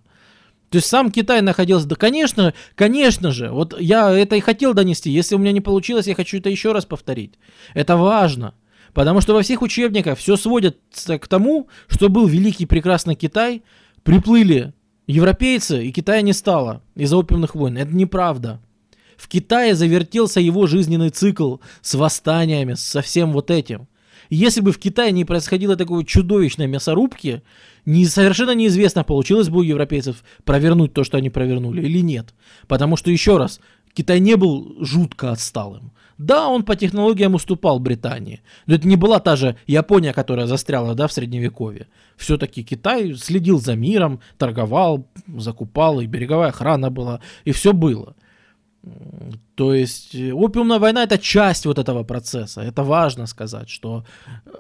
То 0.71 0.77
есть 0.77 0.89
сам 0.89 1.11
Китай 1.11 1.43
находился... 1.43 1.89
Да, 1.89 1.97
конечно, 1.97 2.55
конечно 2.77 3.33
же. 3.33 3.51
Вот 3.51 3.79
я 3.81 4.11
это 4.11 4.37
и 4.37 4.41
хотел 4.41 4.73
донести. 4.73 5.11
Если 5.11 5.35
у 5.35 5.39
меня 5.39 5.51
не 5.53 5.61
получилось, 5.61 6.07
я 6.07 6.15
хочу 6.15 6.39
это 6.39 6.49
еще 6.49 6.73
раз 6.73 6.87
повторить. 6.87 7.35
Это 7.75 7.97
важно. 7.97 8.55
Потому 8.95 9.21
что 9.21 9.35
во 9.35 9.43
всех 9.43 9.63
учебниках 9.63 10.17
все 10.19 10.37
сводится 10.37 11.19
к 11.19 11.27
тому, 11.27 11.69
что 11.89 12.09
был 12.09 12.27
великий 12.27 12.67
прекрасный 12.67 13.17
Китай, 13.17 13.63
приплыли 14.05 14.73
европейцы, 15.09 15.85
и 15.85 15.93
Китая 15.93 16.23
не 16.23 16.33
стало 16.33 16.83
из-за 16.95 17.17
опиумных 17.17 17.57
войн. 17.57 17.77
Это 17.77 17.95
неправда. 17.95 18.61
В 19.17 19.29
Китае 19.29 19.75
завертелся 19.75 20.41
его 20.41 20.67
жизненный 20.67 21.11
цикл 21.11 21.57
с 21.83 21.95
восстаниями, 21.95 22.75
со 22.75 23.03
всем 23.03 23.33
вот 23.33 23.51
этим. 23.51 23.89
Если 24.31 24.61
бы 24.61 24.71
в 24.71 24.79
Китае 24.79 25.11
не 25.11 25.25
происходило 25.25 25.77
такой 25.77 26.05
чудовищной 26.05 26.69
мясорубки, 26.69 27.43
не, 27.85 28.07
совершенно 28.07 28.55
неизвестно, 28.55 29.03
получилось 29.03 29.49
бы 29.49 29.59
у 29.59 29.63
европейцев 29.63 30.23
провернуть 30.45 30.95
то, 30.95 31.03
что 31.03 31.19
они 31.19 31.31
провернули 31.31 31.83
или 31.83 32.01
нет. 32.01 32.33
Потому 32.69 32.97
что, 32.97 33.11
еще 33.11 33.37
раз, 33.37 33.61
Китай 33.93 34.21
не 34.21 34.37
был 34.37 34.77
жутко 34.81 35.33
отсталым. 35.33 35.93
Да, 36.17 36.49
он 36.49 36.65
по 36.65 36.77
технологиям 36.77 37.35
уступал 37.35 37.81
Британии, 37.81 38.43
но 38.67 38.75
это 38.75 38.87
не 38.87 38.97
была 38.97 39.21
та 39.21 39.37
же 39.37 39.57
Япония, 39.67 40.13
которая 40.13 40.47
застряла 40.47 40.95
да, 40.95 41.09
в 41.09 41.13
Средневековье. 41.13 41.87
Все-таки 42.19 42.63
Китай 42.63 43.15
следил 43.15 43.59
за 43.59 43.75
миром, 43.75 44.21
торговал, 44.37 45.07
закупал, 45.27 45.99
и 46.01 46.07
береговая 46.07 46.51
охрана 46.51 46.91
была, 46.91 47.21
и 47.45 47.53
все 47.53 47.73
было. 47.73 48.15
То 49.55 49.75
есть 49.75 50.15
э, 50.15 50.33
опиумная 50.33 50.79
война 50.79 51.03
это 51.03 51.19
часть 51.19 51.67
вот 51.67 51.79
этого 51.79 52.03
процесса. 52.03 52.63
Это 52.63 52.83
важно 52.83 53.27
сказать, 53.27 53.69
что 53.69 54.05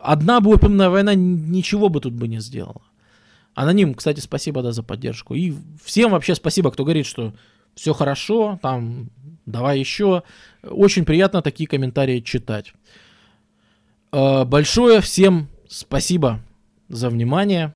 одна 0.02 0.40
бы 0.40 0.54
опиумная 0.54 0.90
война 0.90 1.14
ничего 1.14 1.88
бы 1.88 2.00
тут 2.00 2.12
бы 2.12 2.28
не 2.28 2.40
сделала. 2.40 2.82
Аноним, 3.54 3.94
кстати, 3.94 4.20
спасибо 4.20 4.62
да, 4.62 4.72
за 4.72 4.82
поддержку. 4.82 5.34
И 5.34 5.54
всем 5.82 6.10
вообще 6.10 6.34
спасибо, 6.34 6.70
кто 6.70 6.84
говорит, 6.84 7.06
что 7.06 7.32
все 7.74 7.94
хорошо, 7.94 8.58
там, 8.62 9.10
давай 9.46 9.78
еще. 9.78 10.22
Очень 10.62 11.04
приятно 11.04 11.40
такие 11.40 11.66
комментарии 11.66 12.20
читать. 12.20 12.74
Э, 14.12 14.44
большое 14.44 15.00
всем 15.00 15.48
спасибо 15.68 16.40
за 16.88 17.08
внимание. 17.08 17.68